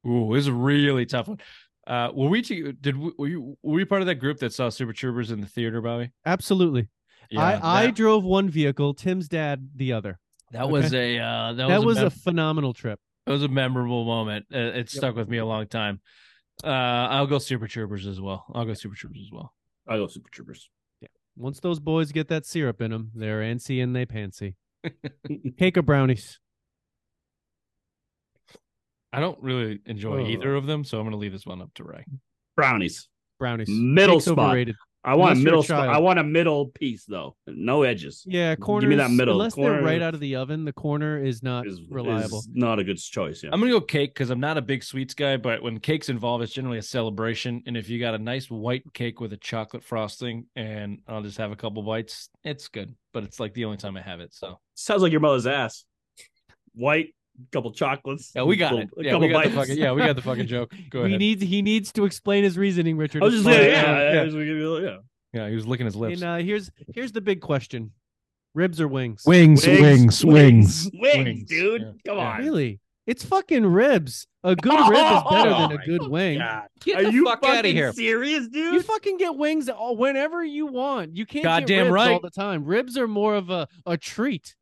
ooh 0.07 0.35
this 0.35 0.43
is 0.43 0.49
a 0.49 0.53
really 0.53 1.07
tough 1.07 1.29
one 1.29 1.39
uh 1.87 2.11
were 2.13 2.29
we 2.29 2.43
to, 2.43 2.73
did 2.73 2.97
we, 2.97 3.13
were 3.17 3.29
you 3.29 3.57
were 3.63 3.79
you 3.79 3.87
part 3.87 4.03
of 4.03 4.07
that 4.07 4.17
group 4.17 4.39
that 4.39 4.53
saw 4.53 4.69
Super 4.69 4.93
Troopers 4.93 5.31
in 5.31 5.41
the 5.41 5.47
theater 5.47 5.81
Bobby 5.81 6.11
Absolutely. 6.27 6.89
Yeah 7.31 7.41
I, 7.63 7.85
I 7.85 7.91
drove 7.91 8.25
one 8.25 8.49
vehicle, 8.49 8.95
Tim's 8.95 9.29
dad 9.29 9.71
the 9.75 9.93
other. 9.93 10.19
That 10.53 10.69
was 10.71 10.93
a 10.95 11.19
uh, 11.19 11.53
that, 11.55 11.69
That, 11.69 11.79
was, 11.79 11.97
was, 11.97 11.99
a, 11.99 12.07
a, 12.07 12.11
phenomenal 12.11 12.73
trip. 12.75 13.01
it 13.27 13.31
was 13.31 13.43
a 13.43 13.49
memorable 13.49 14.05
moment. 14.05 14.47
Uh, 14.55 14.59
it 14.59 14.91
stuck 14.91 15.17
with 15.17 15.29
me 15.29 15.39
a 15.39 15.47
long 15.47 15.67
time. 15.67 16.01
Uh, 16.63 16.69
I'll 16.69 17.27
go 17.27 17.39
Super 17.39 17.67
Troopers 17.67 18.07
as 18.07 18.21
well. 18.21 18.45
I'll 18.55 18.65
go 18.65 18.75
Super 18.75 18.95
Troopers 18.95 19.19
as 19.27 19.33
well. 19.33 19.53
I 19.89 19.97
go 19.97 20.07
Super 20.07 20.31
Troopers. 20.31 20.71
Yeah. 21.01 21.09
Once 21.37 21.59
those 21.59 21.81
boys 21.81 22.13
get 22.13 22.29
that 22.29 22.47
syrup 22.47 22.81
in 22.81 22.93
them, 22.93 23.11
they're 23.15 23.41
antsy 23.41 23.83
and 23.83 23.97
they 23.97 24.07
pantsy. 24.07 24.55
Cake 25.59 25.77
or 25.77 25.83
brownies? 25.83 26.39
I 29.13 29.21
don't 29.21 29.41
really 29.43 29.81
enjoy 29.87 30.23
Oh. 30.25 30.27
either 30.27 30.55
of 30.55 30.67
them, 30.67 30.85
so 30.85 30.99
I'm 30.99 31.05
going 31.05 31.13
to 31.13 31.19
leave 31.19 31.33
this 31.33 31.47
one 31.47 31.63
up 31.63 31.73
to 31.75 31.85
Ray. 31.85 32.05
Brownies. 32.57 33.09
Brownies. 33.39 33.69
Middle 33.69 34.17
Cake's 34.17 34.25
spot. 34.27 34.39
overrated. 34.51 34.77
I 35.07 35.15
want 35.17 35.33
Unless 35.33 35.41
a 35.43 35.45
middle 35.45 35.63
spot. 35.63 35.85
child. 35.85 35.95
I 35.97 35.99
want 35.99 36.19
a 36.19 36.25
middle 36.25 36.67
piece 36.69 37.05
though. 37.05 37.37
No 37.47 37.83
edges. 37.83 38.25
Yeah, 38.27 38.55
corner. 38.57 38.81
Give 38.89 38.91
me 38.91 38.97
that 38.97 39.11
middle. 39.11 39.35
Unless 39.35 39.55
Corner 39.55 39.75
they're 39.75 39.83
right 39.85 40.01
out 40.01 40.15
of 40.15 40.21
the 40.21 40.37
oven, 40.37 40.65
the 40.65 40.73
corner 40.73 41.23
is 41.23 41.43
not 41.43 41.67
Is 41.67 41.81
reliable. 41.91 42.39
is 42.39 42.49
not 42.53 42.79
a 42.79 42.85
good 42.85 42.97
choice. 42.97 43.43
Yeah. 43.43 43.51
I'm 43.53 43.61
going 43.61 43.71
to 43.71 43.79
go 43.79 43.85
cake 43.85 44.15
because 44.15 44.31
I'm 44.31 44.41
not 44.41 44.57
a 44.57 44.63
big 44.63 44.83
sweets 44.83 45.13
guy, 45.13 45.37
but 45.37 45.63
when 45.63 45.79
cake's 45.79 46.09
involved, 46.09 46.43
it's 46.43 46.53
generally 46.55 46.79
a 46.79 46.83
celebration. 46.83 47.63
And 47.67 47.77
if 47.77 47.89
you 47.91 48.01
got 48.01 48.15
a 48.15 48.19
nice 48.19 48.51
white 48.51 48.85
cake 48.95 49.21
with 49.21 49.33
a 49.35 49.37
chocolate 49.37 49.85
frosting, 49.85 50.47
and 50.57 51.01
I'll 51.07 51.23
just 51.23 51.37
have 51.39 51.53
a 51.53 51.57
couple 51.57 51.83
bites, 51.83 52.31
it's 52.43 52.69
good. 52.69 52.95
But 53.13 53.25
it's 53.25 53.39
like 53.39 53.53
the 53.53 53.67
only 53.67 53.77
time 53.77 53.97
I 53.99 54.01
have 54.01 54.21
it. 54.21 54.33
So 54.33 54.59
Sounds 54.75 55.03
like 55.03 55.13
your 55.13 55.21
mother's 55.21 55.47
ass. 55.47 55.85
White, 56.75 57.15
couple 57.53 57.73
chocolates. 57.73 58.33
yeah, 58.35 58.43
we 58.43 58.57
got 58.57 58.73
little- 58.75 58.89
it. 58.99 59.01
A 59.01 59.05
Yeah, 59.05 59.11
couple 59.13 59.27
we 59.29 59.33
got 59.33 59.45
the 59.45 59.51
fucking, 59.51 59.77
yeah, 59.79 59.93
we 59.93 60.01
got 60.03 60.17
the 60.17 60.23
fucking 60.23 60.47
joke. 60.47 60.73
Go 60.91 61.01
he 61.03 61.07
ahead. 61.09 61.19
needs 61.21 61.43
he 61.43 61.63
needs 61.63 61.93
to 61.93 62.05
explain 62.05 62.45
his 62.45 62.57
reasoning, 62.59 62.97
Richard. 62.97 63.23
I 63.23 63.27
was 63.27 63.35
just 63.35 63.45
saying, 63.47 63.71
yeah, 63.71 63.83
Yeah. 63.83 64.25
yeah. 64.25 64.43
yeah. 64.43 64.79
yeah. 64.81 64.97
yeah, 65.33 65.49
he 65.49 65.55
was 65.57 65.67
licking 65.67 65.87
his 65.87 65.97
lips. 65.97 66.21
And 66.21 66.29
uh, 66.31 66.37
here's 66.37 66.71
here's 66.95 67.13
the 67.13 67.21
big 67.21 67.41
question: 67.41 67.91
ribs 68.55 68.81
or 68.81 68.89
wings? 68.89 69.23
Wings, 69.27 69.67
wings, 69.67 70.25
wings, 70.25 70.91
wings, 70.95 71.45
dude. 71.45 71.83
Yeah. 71.83 71.89
Come 72.07 72.19
Yeah. 72.19 72.25
on. 72.33 72.39
Really? 72.41 72.81
It's 73.07 73.23
fucking 73.23 73.67
ribs. 73.67 74.27
A 74.45 74.57
good 74.57 74.73
rib 74.89 74.99
is 74.99 75.23
better 75.31 75.51
than 75.51 75.73
Oh 75.73 75.75
a 75.75 75.79
good 75.87 76.09
wing. 76.09 76.39
God. 76.39 76.69
Get 76.83 76.97
Are 77.01 77.03
the 77.05 77.13
you 77.13 77.25
fuck 77.27 77.43
fucking 77.43 77.59
outta 77.59 77.69
here. 77.69 77.93
serious, 77.93 78.49
dude? 78.49 78.73
You 78.75 78.81
fucking 78.83 79.19
get 79.19 79.37
wings 79.37 79.69
all, 79.69 79.97
whenever 79.97 80.43
you 80.43 80.67
want. 80.67 81.15
You 81.15 81.27
can't 81.27 81.45
Goddamn 81.45 81.67
get 81.87 81.91
ribs 81.93 82.03
all 82.07 82.13
right. 82.13 82.23
the 82.23 82.31
time. 82.31 82.65
Ribs 82.65 82.97
are 82.97 83.07
more 83.09 83.35
of 83.35 83.51
a, 83.51 83.69
a 83.85 83.99
treat, 83.99 84.55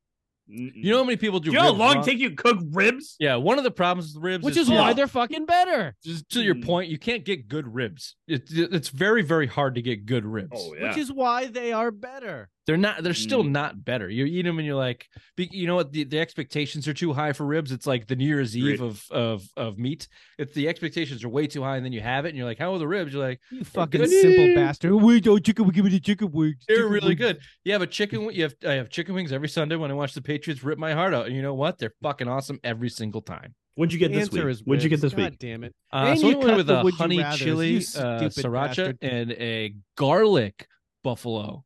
You 0.55 0.92
know 0.92 0.98
how 0.98 1.05
many 1.05 1.16
people 1.16 1.40
do? 1.40 1.50
Do 1.50 1.53
you 1.53 1.57
know 1.59 1.62
how 1.64 1.72
long 1.72 1.94
wrong? 1.96 2.03
it 2.03 2.07
takes 2.07 2.20
you 2.20 2.32
cook 2.32 2.59
ribs? 2.72 3.16
Yeah, 3.18 3.36
one 3.36 3.59
of 3.59 3.64
the 3.64 3.70
problems 3.70 4.14
with 4.14 4.22
ribs, 4.22 4.44
which 4.44 4.57
is 4.57 4.62
is 4.68 4.70
why 4.70 4.88
Yeah. 4.88 4.92
they're 4.94 5.07
fucking 5.09 5.46
better. 5.46 5.94
just 6.05 6.28
to 6.30 6.42
your 6.42 6.55
Mm. 6.57 6.64
point, 6.66 6.90
you 6.90 6.98
can't 6.98 7.24
get 7.24 7.48
good 7.48 7.72
ribs. 7.74 8.16
It, 8.28 8.44
it's 8.50 8.90
very, 8.90 9.22
very 9.22 9.46
hard 9.46 9.74
to 9.76 9.82
get 9.82 10.05
good 10.05 10.24
ribs. 10.26 10.50
Oh 10.55 10.74
yeah. 10.74 10.88
Which 10.88 10.98
is 10.98 11.11
why 11.11 11.46
they 11.46 11.72
are 11.72 11.90
better. 11.90 12.50
They're 12.66 12.76
not. 12.76 13.02
They're 13.02 13.12
still 13.12 13.42
Mm. 13.42 13.50
not 13.50 13.84
better. 13.84 14.08
You 14.08 14.24
eat 14.24 14.42
them 14.42 14.58
and 14.58 14.64
you're 14.66 14.76
like, 14.76 15.06
you 15.36 15.66
know 15.66 15.74
what? 15.74 15.90
The, 15.90 16.04
the 16.04 16.20
expectations 16.20 16.86
are 16.86 16.94
too 16.94 17.12
high 17.12 17.32
for 17.32 17.44
ribs. 17.44 17.72
It's 17.72 17.88
like 17.88 18.06
the 18.06 18.14
New 18.14 18.24
Year's 18.26 18.56
Eve 18.56 18.74
Agreed. 18.74 18.80
of 18.80 19.04
of 19.10 19.42
of 19.56 19.78
meat. 19.78 20.06
If 20.38 20.54
the 20.54 20.68
expectations 20.68 21.24
are 21.24 21.28
way 21.28 21.48
too 21.48 21.62
high, 21.64 21.76
and 21.76 21.84
then 21.84 21.92
you 21.92 22.00
have 22.00 22.24
it, 22.24 22.28
and 22.28 22.36
you're 22.38 22.46
like, 22.46 22.58
how 22.60 22.72
are 22.72 22.78
the 22.78 22.86
ribs? 22.86 23.12
You're 23.12 23.26
like, 23.26 23.40
You 23.50 23.64
fucking 23.64 24.00
good. 24.02 24.10
simple 24.10 24.54
bastard. 24.54 24.92
We 24.94 25.20
don't 25.20 25.44
chicken. 25.44 25.66
We 25.66 25.72
give 25.72 25.84
me 25.84 25.90
the 25.90 25.98
chicken 25.98 26.30
wings. 26.30 26.64
they're 26.68 26.76
Chicken 26.76 26.92
really 26.92 27.08
wings. 27.08 27.18
good. 27.20 27.38
You 27.64 27.72
have 27.72 27.82
a 27.82 27.86
chicken. 27.88 28.30
You 28.32 28.44
have 28.44 28.54
I 28.64 28.74
have 28.74 28.90
chicken 28.90 29.14
wings 29.16 29.32
every 29.32 29.48
Sunday 29.48 29.74
when 29.74 29.90
I 29.90 29.94
watch 29.94 30.14
the 30.14 30.22
Patriots 30.22 30.62
rip 30.62 30.78
my 30.78 30.92
heart 30.92 31.14
out. 31.14 31.26
And 31.26 31.34
you 31.34 31.42
know 31.42 31.54
what? 31.54 31.78
They're 31.78 31.94
fucking 32.00 32.28
awesome 32.28 32.60
every 32.62 32.90
single 32.90 33.22
time. 33.22 33.54
What'd 33.74 33.92
you 33.92 33.98
get 33.98 34.12
The 34.12 34.18
this 34.20 34.30
week? 34.30 34.58
What'd 34.66 34.84
you 34.84 34.90
get 34.90 35.00
this 35.00 35.14
God 35.14 35.30
week? 35.30 35.38
damn 35.40 35.64
it. 35.64 35.74
Uh, 35.90 36.14
so 36.14 36.28
you 36.28 36.40
I 36.40 36.44
went 36.44 36.56
with 36.58 36.70
a 36.70 36.82
honey 36.96 37.24
chili 37.34 37.78
uh, 37.78 37.80
sriracha 38.28 38.52
bastard. 38.52 38.98
and 39.02 39.32
a 39.32 39.74
garlic 39.96 40.68
buffalo. 41.02 41.64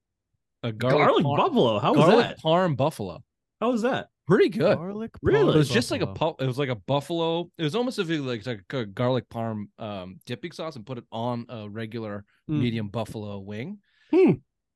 A 0.66 0.72
garlic, 0.72 0.98
Garlic 0.98 1.24
par- 1.24 1.36
buffalo. 1.38 1.78
How 1.78 1.92
was 1.94 2.04
garlic 2.06 2.26
that? 2.28 2.42
parm 2.42 2.76
buffalo. 2.76 3.22
How 3.60 3.70
was 3.72 3.82
that? 3.82 4.08
Pretty 4.26 4.48
good. 4.48 4.76
Garlic. 4.76 5.12
Really? 5.22 5.54
It 5.54 5.58
was 5.58 5.68
just 5.68 5.90
like 5.90 6.00
a 6.02 6.06
buffalo. 6.06 6.32
pu- 6.34 6.44
it 6.44 6.46
was 6.46 6.58
like 6.58 6.68
a 6.68 6.74
buffalo. 6.74 7.50
It 7.58 7.62
was 7.62 7.74
almost 7.76 7.98
as 7.98 8.10
if 8.10 8.16
it 8.16 8.20
was 8.20 8.26
like, 8.28 8.46
like 8.46 8.72
a 8.82 8.84
garlic 8.86 9.28
parm 9.28 9.66
um, 9.78 10.18
dipping 10.26 10.50
sauce 10.52 10.74
and 10.76 10.84
put 10.84 10.98
it 10.98 11.04
on 11.12 11.46
a 11.48 11.68
regular 11.68 12.24
Mm. 12.50 12.60
medium 12.60 12.88
buffalo 12.88 13.38
wing. 13.40 13.78
Hmm. 14.14 14.32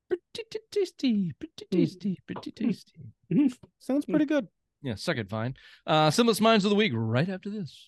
Pretty 0.08 0.58
tasty, 0.72 1.32
pretty 1.38 1.66
tasty, 1.70 2.18
pretty 2.26 2.50
tasty. 2.50 2.92
Sounds 3.78 4.04
pretty 4.06 4.24
good. 4.26 4.48
Yeah, 4.82 4.96
suck 4.96 5.18
it, 5.18 5.28
Vine. 5.28 5.54
Uh, 5.86 6.10
Simplest 6.10 6.40
Minds 6.40 6.64
of 6.64 6.70
the 6.70 6.74
Week 6.74 6.90
right 6.94 7.28
after 7.28 7.48
this. 7.48 7.86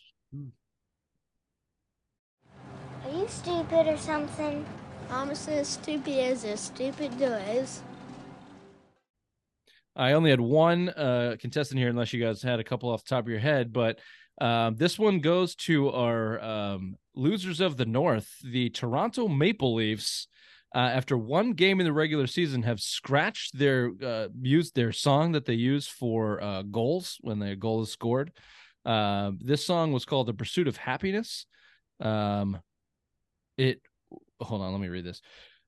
Are 3.04 3.10
you 3.10 3.26
stupid 3.28 3.88
or 3.88 3.96
something? 3.96 4.64
I'm 5.10 5.30
as 5.30 5.68
stupid 5.68 6.16
as 6.16 6.44
a 6.44 6.56
stupid 6.56 7.18
does. 7.18 7.82
I 9.94 10.12
only 10.12 10.30
had 10.30 10.40
one 10.40 10.88
uh, 10.88 11.36
contestant 11.40 11.78
here, 11.78 11.90
unless 11.90 12.12
you 12.12 12.24
guys 12.24 12.42
had 12.42 12.60
a 12.60 12.64
couple 12.64 12.90
off 12.90 13.04
the 13.04 13.10
top 13.10 13.24
of 13.24 13.30
your 13.30 13.40
head. 13.40 13.72
But 13.72 13.98
Um, 14.40 14.76
this 14.76 14.98
one 14.98 15.20
goes 15.20 15.54
to 15.54 15.90
our 15.90 16.40
um, 16.40 16.96
losers 17.14 17.60
of 17.60 17.76
the 17.76 17.84
North, 17.84 18.28
the 18.42 18.70
Toronto 18.70 19.28
Maple 19.28 19.74
Leafs. 19.74 20.26
Uh, 20.74 20.78
after 20.78 21.18
one 21.18 21.52
game 21.52 21.80
in 21.80 21.86
the 21.86 21.92
regular 21.92 22.26
season, 22.26 22.62
have 22.62 22.80
scratched 22.80 23.56
their 23.58 23.92
uh, 24.02 24.28
used 24.40 24.74
their 24.74 24.90
song 24.90 25.32
that 25.32 25.44
they 25.44 25.54
use 25.54 25.86
for 25.86 26.42
uh, 26.42 26.62
goals 26.62 27.18
when 27.20 27.38
the 27.38 27.54
goal 27.54 27.82
is 27.82 27.92
scored. 27.92 28.32
Uh, 28.84 29.32
this 29.38 29.66
song 29.66 29.92
was 29.92 30.06
called 30.06 30.26
"The 30.26 30.34
Pursuit 30.34 30.66
of 30.66 30.78
Happiness." 30.78 31.46
Um, 32.00 32.58
it 33.58 33.82
hold 34.40 34.62
on, 34.62 34.72
let 34.72 34.80
me 34.80 34.88
read 34.88 35.04
this. 35.04 35.20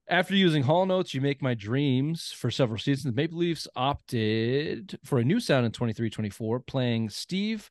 After 0.06 0.34
using 0.34 0.64
Hall 0.64 0.90
& 0.90 0.92
Oates, 0.92 1.14
You 1.14 1.22
Make 1.22 1.40
My 1.40 1.54
Dreams 1.54 2.30
for 2.30 2.50
several 2.50 2.78
seasons, 2.78 3.14
the 3.14 3.20
Maple 3.20 3.38
Leafs 3.38 3.66
opted 3.74 4.98
for 5.02 5.18
a 5.18 5.24
new 5.24 5.40
sound 5.40 5.64
in 5.64 5.72
23 5.72 6.10
24, 6.10 6.60
playing 6.60 7.08
Steve 7.08 7.70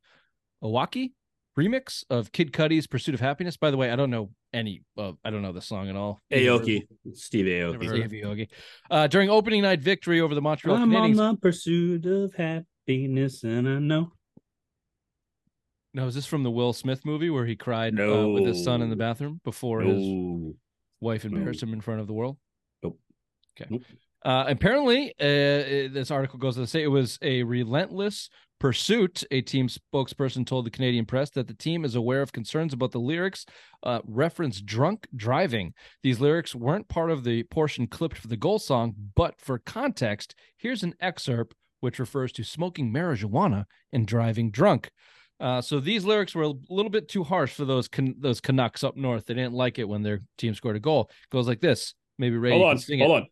Aoki 0.64 1.12
remix 1.58 2.04
of 2.10 2.32
Kid 2.32 2.52
Cudi's 2.52 2.88
Pursuit 2.88 3.14
of 3.14 3.22
Happiness. 3.22 3.58
By 3.58 3.72
the 3.72 3.78
way, 3.78 3.92
I 3.92 3.96
don't 3.96 4.10
know 4.10 4.32
any 4.52 4.82
of 4.98 5.18
I 5.24 5.30
don't 5.30 5.42
know 5.42 5.52
the 5.52 5.62
song 5.62 5.90
at 5.90 5.96
all. 5.96 6.20
Aoki, 6.32 6.88
Steve 7.14 7.46
Never 7.46 7.78
Aoki. 7.78 7.90
Steve 7.90 8.24
Aoki. 8.24 8.48
Uh, 8.90 9.08
during 9.08 9.30
opening 9.30 9.62
night 9.62 9.82
victory 9.82 10.22
over 10.22 10.36
the 10.36 10.42
Montreal 10.42 10.78
I'm 10.78 10.96
on 10.96 11.14
the 11.14 11.38
pursuit 11.40 12.06
of 12.06 12.34
happiness, 12.34 13.44
and 13.44 13.68
I 13.68 13.80
know. 13.80 14.12
No, 15.96 16.08
is 16.08 16.16
this 16.16 16.26
from 16.26 16.42
the 16.42 16.50
Will 16.50 16.74
Smith 16.74 17.06
movie 17.06 17.30
where 17.30 17.46
he 17.46 17.56
cried 17.56 18.00
uh, 18.00 18.28
with 18.28 18.48
his 18.48 18.64
son 18.64 18.82
in 18.82 18.90
the 18.90 18.96
bathroom 18.96 19.40
before 19.44 19.82
his 19.82 20.02
No. 20.02 20.56
Wife 21.04 21.26
embarrassed 21.26 21.62
him 21.62 21.74
in 21.74 21.82
front 21.82 22.02
of 22.02 22.08
the 22.08 22.14
world? 22.14 22.38
Nope. 22.82 23.00
Okay. 23.56 23.70
Nope. 23.70 23.84
Uh, 24.26 24.46
apparently, 24.48 25.14
uh, 25.20 25.92
this 25.94 26.10
article 26.10 26.40
goes 26.40 26.58
on 26.58 26.64
to 26.64 26.70
say 26.70 26.82
it 26.82 26.88
was 26.88 27.20
a 27.22 27.44
relentless 27.44 28.30
pursuit. 28.60 29.24
A 29.32 29.42
team 29.42 29.68
spokesperson 29.68 30.46
told 30.46 30.66
the 30.66 30.72
Canadian 30.72 31.06
press 31.06 31.30
that 31.32 31.48
the 31.48 31.54
team 31.54 31.84
is 31.84 31.96
aware 31.96 32.22
of 32.22 32.32
concerns 32.32 32.72
about 32.72 32.92
the 32.92 33.00
lyrics 33.00 33.46
uh, 33.84 34.00
reference 34.06 34.62
drunk 34.62 35.08
driving. 35.16 35.74
These 36.04 36.22
lyrics 36.22 36.56
weren't 36.56 36.88
part 36.88 37.12
of 37.12 37.26
the 37.26 37.44
portion 37.44 37.88
clipped 37.88 38.18
for 38.18 38.30
the 38.30 38.38
goal 38.38 38.60
song, 38.60 38.96
but 39.16 39.42
for 39.42 39.60
context, 39.60 40.36
here's 40.58 40.84
an 40.84 40.96
excerpt 41.02 41.56
which 41.82 42.00
refers 42.00 42.32
to 42.32 42.46
smoking 42.46 42.94
marijuana 42.94 43.66
and 43.92 44.08
driving 44.08 44.50
drunk. 44.50 44.90
Uh, 45.40 45.62
so 45.62 45.80
these 45.80 46.06
lyrics 46.06 46.34
were 46.36 46.44
a 46.44 46.54
little 46.70 46.92
bit 46.92 47.10
too 47.10 47.24
harsh 47.24 47.54
for 47.54 47.66
those 47.66 47.88
Can- 47.88 48.16
those 48.20 48.40
Canucks 48.40 48.84
up 48.84 48.96
north. 48.96 49.26
They 49.26 49.34
didn't 49.34 49.54
like 49.54 49.80
it 49.80 49.88
when 49.88 50.04
their 50.04 50.22
team 50.38 50.54
scored 50.54 50.76
a 50.76 50.80
goal. 50.80 51.10
It 51.10 51.30
goes 51.32 51.48
like 51.48 51.60
this. 51.60 51.94
Maybe 52.18 52.38
Ray, 52.38 52.52
you 52.52 52.60
Hold 52.60 52.70
can 52.70 52.78
on, 52.78 52.78
sing 52.80 53.00
hold 53.00 53.12
it. 53.12 53.24
on. 53.24 53.28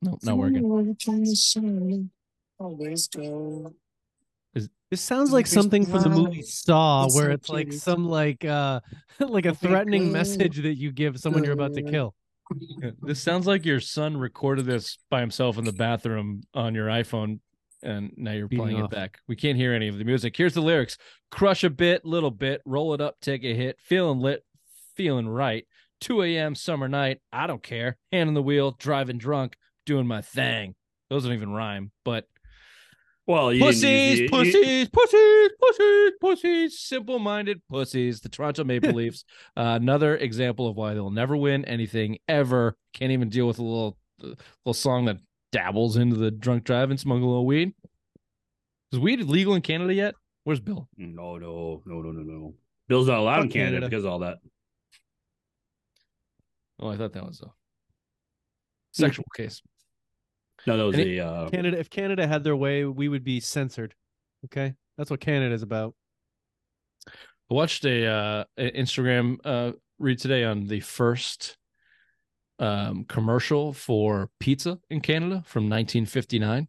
No, 0.00 0.18
not 0.22 0.36
working. 0.38 0.96
This 4.90 5.02
sounds 5.02 5.32
like 5.32 5.46
something 5.46 5.84
from 5.84 6.02
the 6.02 6.08
movie 6.08 6.42
Saw, 6.42 7.08
where 7.10 7.30
it's 7.30 7.50
like 7.50 7.72
some 7.72 8.08
like 8.08 8.44
uh 8.44 8.80
like 9.20 9.44
a 9.44 9.54
threatening 9.54 10.10
message 10.10 10.56
that 10.62 10.76
you 10.76 10.92
give 10.92 11.18
someone 11.18 11.44
you're 11.44 11.52
about 11.52 11.74
to 11.74 11.82
kill. 11.82 12.14
This 13.02 13.20
sounds 13.20 13.46
like 13.46 13.66
your 13.66 13.80
son 13.80 14.16
recorded 14.16 14.64
this 14.64 14.96
by 15.10 15.20
himself 15.20 15.58
in 15.58 15.64
the 15.64 15.72
bathroom 15.72 16.40
on 16.54 16.74
your 16.74 16.86
iPhone, 16.86 17.40
and 17.82 18.12
now 18.16 18.32
you're 18.32 18.48
Beating 18.48 18.64
playing 18.64 18.82
off. 18.82 18.92
it 18.92 18.96
back. 18.96 19.18
We 19.28 19.36
can't 19.36 19.56
hear 19.56 19.72
any 19.72 19.88
of 19.88 19.98
the 19.98 20.04
music. 20.04 20.36
Here's 20.36 20.54
the 20.54 20.60
lyrics: 20.60 20.98
Crush 21.30 21.64
a 21.64 21.70
bit, 21.70 22.04
little 22.04 22.30
bit, 22.30 22.60
roll 22.64 22.94
it 22.94 23.00
up, 23.00 23.16
take 23.20 23.44
a 23.44 23.54
hit, 23.54 23.78
feeling 23.80 24.18
lit, 24.20 24.44
feeling 24.96 25.28
right. 25.28 25.66
2 26.00 26.22
a.m. 26.22 26.54
summer 26.54 26.88
night. 26.88 27.18
I 27.32 27.46
don't 27.48 27.62
care. 27.62 27.96
Hand 28.12 28.28
on 28.28 28.34
the 28.34 28.42
wheel, 28.42 28.70
driving 28.78 29.18
drunk, 29.18 29.56
doing 29.84 30.06
my 30.06 30.20
thing. 30.22 30.74
Those 31.10 31.24
don't 31.24 31.32
even 31.32 31.50
rhyme, 31.50 31.90
but 32.04 32.26
Well, 33.26 33.52
you 33.52 33.60
didn't 33.60 34.18
use 34.18 34.30
pussies, 34.30 34.54
you- 34.60 34.88
pussies, 34.88 34.88
pussies, 34.90 35.50
pussies, 35.60 36.12
pussies, 36.20 36.78
simple-minded 36.78 37.60
pussies. 37.68 38.20
The 38.20 38.28
Toronto 38.28 38.64
Maple 38.64 38.92
Leafs, 38.94 39.24
uh, 39.56 39.76
another 39.80 40.16
example 40.16 40.66
of 40.68 40.76
why 40.76 40.94
they'll 40.94 41.10
never 41.10 41.36
win 41.36 41.64
anything 41.64 42.18
ever. 42.28 42.76
Can't 42.94 43.12
even 43.12 43.28
deal 43.28 43.46
with 43.46 43.58
a 43.58 43.62
little 43.62 43.98
uh, 44.22 44.28
little 44.64 44.74
song 44.74 45.04
that 45.06 45.18
dabbles 45.52 45.96
into 45.96 46.16
the 46.16 46.30
drunk 46.30 46.64
drive 46.64 46.90
and 46.90 46.98
smoke 46.98 47.22
a 47.22 47.26
little 47.26 47.46
weed. 47.46 47.72
Is 48.92 48.98
weed 48.98 49.20
legal 49.22 49.54
in 49.54 49.62
Canada 49.62 49.92
yet? 49.94 50.14
Where's 50.44 50.60
Bill? 50.60 50.88
No, 50.96 51.36
no, 51.36 51.82
no, 51.84 52.00
no, 52.00 52.10
no, 52.10 52.22
no. 52.22 52.54
Bill's 52.88 53.08
not 53.08 53.18
allowed 53.18 53.42
in 53.42 53.48
Canada, 53.50 53.72
Canada. 53.72 53.88
because 53.90 54.04
of 54.04 54.12
all 54.12 54.18
that. 54.20 54.38
Oh, 56.80 56.88
I 56.88 56.96
thought 56.96 57.12
that 57.12 57.26
was 57.26 57.42
a 57.42 57.50
sexual 58.92 59.26
case. 59.36 59.60
No, 60.66 60.76
that 60.76 60.84
was 60.84 60.94
Any- 60.94 61.18
a 61.18 61.26
uh, 61.26 61.48
Canada, 61.50 61.78
if 61.78 61.90
Canada 61.90 62.26
had 62.26 62.44
their 62.44 62.56
way, 62.56 62.84
we 62.84 63.08
would 63.08 63.24
be 63.24 63.40
censored. 63.40 63.94
Okay, 64.46 64.74
that's 64.96 65.10
what 65.10 65.20
Canada's 65.20 65.62
about. 65.62 65.94
I 67.06 67.54
watched 67.54 67.84
a 67.84 68.06
uh, 68.06 68.44
Instagram 68.58 69.36
uh, 69.44 69.72
read 69.98 70.18
today 70.18 70.44
on 70.44 70.66
the 70.66 70.80
first 70.80 71.57
um, 72.58 73.04
commercial 73.04 73.72
for 73.72 74.30
pizza 74.40 74.78
in 74.90 75.00
Canada 75.00 75.42
from 75.46 75.64
1959. 75.70 76.68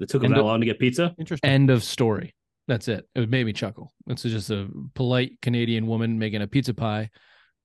it 0.00 0.08
took 0.08 0.22
them 0.22 0.26
And 0.26 0.34
that 0.34 0.38
the- 0.38 0.44
long 0.44 0.60
to 0.60 0.66
get 0.66 0.78
pizza. 0.78 1.14
Interesting. 1.18 1.48
End 1.50 1.70
of 1.70 1.82
story. 1.82 2.34
That's 2.66 2.88
it. 2.88 3.06
It 3.14 3.28
made 3.28 3.44
me 3.44 3.52
chuckle. 3.52 3.92
It's 4.06 4.22
just 4.22 4.50
a 4.50 4.68
polite 4.94 5.32
Canadian 5.42 5.86
woman 5.86 6.18
making 6.18 6.40
a 6.42 6.46
pizza 6.46 6.72
pie 6.72 7.10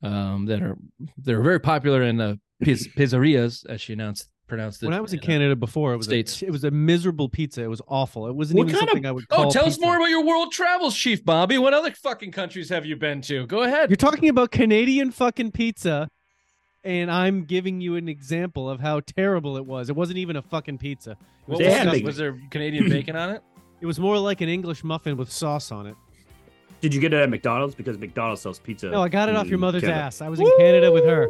um, 0.04 0.46
that 0.48 0.62
are 0.62 0.78
they're 1.18 1.42
very 1.42 1.60
popular 1.60 2.04
in 2.04 2.18
the 2.18 2.40
piz- 2.62 2.88
pizzerias, 2.98 3.66
as 3.68 3.80
she 3.82 3.94
announced 3.94 4.30
pronounced 4.48 4.82
it. 4.82 4.88
when 4.88 4.96
I 4.96 5.00
was 5.02 5.14
in 5.14 5.20
uh, 5.20 5.22
Canada 5.22 5.56
before, 5.56 5.94
it 5.94 5.98
was 5.98 6.08
States. 6.08 6.42
a, 6.42 6.48
it 6.48 6.52
was 6.52 6.64
a 6.64 6.72
miserable 6.72 7.30
pizza. 7.30 7.62
It 7.64 7.68
was 7.70 7.82
awful. 7.88 8.28
It 8.28 8.36
wasn't 8.36 8.58
What 8.58 8.68
even 8.68 8.76
kind 8.76 8.84
of- 8.84 8.90
something 8.90 9.06
I 9.06 9.12
would 9.12 9.28
call. 9.30 9.48
Oh, 9.48 9.52
tell 9.52 9.66
us 9.66 9.80
more 9.80 9.96
about 9.96 10.10
your 10.10 10.26
world 10.26 10.52
travels, 10.52 10.96
Chief 10.98 11.24
Bobby. 11.24 11.58
What 11.58 11.74
other 11.74 11.92
fucking 11.92 12.32
countries 12.32 12.68
have 12.70 12.86
you 12.86 12.96
been 12.98 13.22
to? 13.24 13.46
Go 13.48 13.64
ahead. 13.64 13.90
You're 13.90 13.96
talking 13.98 14.28
about 14.28 14.52
Canadian 14.52 15.12
fucking 15.12 15.52
pizza, 15.52 16.10
and 16.84 17.12
I'm 17.12 17.44
giving 17.46 17.82
you 17.82 17.96
an 17.96 18.08
example 18.10 18.70
of 18.70 18.80
how 18.80 19.02
terrible 19.02 19.58
it 19.58 19.66
was. 19.66 19.90
It 19.90 19.96
wasn't 19.96 20.18
even 20.20 20.36
a 20.36 20.42
fucking 20.42 20.78
pizza. 20.78 21.12
It 21.12 21.18
was, 21.18 21.28
What 21.48 21.60
They 21.60 21.66
was, 21.66 21.74
had 21.74 21.84
disgusting. 21.84 22.00
big- 22.00 22.06
was 22.06 22.18
there 22.18 22.40
Canadian 22.52 22.90
bacon 22.90 23.16
on 23.16 23.30
it? 23.32 23.44
it 23.82 23.86
was 23.86 24.00
more 24.00 24.18
like 24.18 24.42
an 24.42 24.50
English 24.50 24.84
muffin 24.84 25.16
with 25.18 25.32
sauce 25.32 25.72
on 25.72 25.88
it. 25.88 25.96
Did 26.82 26.94
you 26.94 27.02
get 27.02 27.14
it 27.14 27.18
at 27.18 27.30
McDonald's? 27.30 27.76
Because 27.76 27.98
McDonald's 27.98 28.42
sells 28.42 28.60
pizza. 28.60 28.90
No, 28.90 29.02
I 29.04 29.10
got 29.10 29.28
it 29.30 29.36
off 29.36 29.48
your 29.48 29.56
in 29.56 29.60
mother's 29.62 29.82
Canada. 29.82 30.00
ass. 30.02 30.22
I 30.22 30.30
was 30.30 30.40
in 30.40 30.50
Canada 30.58 30.92
with 30.92 31.04
her. 31.06 31.28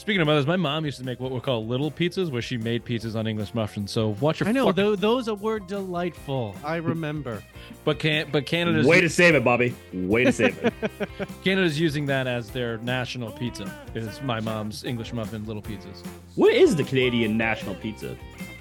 Speaking 0.00 0.22
of 0.22 0.28
mothers, 0.28 0.46
my 0.46 0.56
mom 0.56 0.86
used 0.86 0.96
to 0.96 1.04
make 1.04 1.20
what 1.20 1.30
we 1.30 1.40
call 1.40 1.66
little 1.66 1.90
pizzas, 1.90 2.30
where 2.30 2.40
she 2.40 2.56
made 2.56 2.86
pizzas 2.86 3.14
on 3.14 3.26
English 3.26 3.52
muffins. 3.52 3.90
So 3.90 4.16
watch 4.18 4.40
your. 4.40 4.48
I 4.48 4.52
know 4.52 4.68
fuck- 4.68 4.76
tho- 4.76 4.96
those 4.96 5.30
were 5.30 5.60
delightful. 5.60 6.56
I 6.64 6.78
hmm. 6.78 6.86
remember. 6.86 7.42
but 7.84 7.98
can 7.98 8.30
but 8.32 8.46
Canada's 8.46 8.86
Way 8.86 9.02
to 9.02 9.10
save 9.10 9.34
it, 9.34 9.44
Bobby. 9.44 9.74
Way 9.92 10.24
to 10.24 10.32
save 10.32 10.56
it. 10.64 10.72
Canada's 11.44 11.78
using 11.78 12.06
that 12.06 12.26
as 12.26 12.48
their 12.48 12.78
national 12.78 13.32
pizza. 13.32 13.70
Is 13.94 14.22
my 14.22 14.40
mom's 14.40 14.84
English 14.84 15.12
muffin 15.12 15.44
little 15.44 15.60
pizzas. 15.60 16.02
what 16.34 16.54
is 16.54 16.74
the 16.76 16.84
Canadian 16.84 17.36
national 17.36 17.74
pizza? 17.74 18.16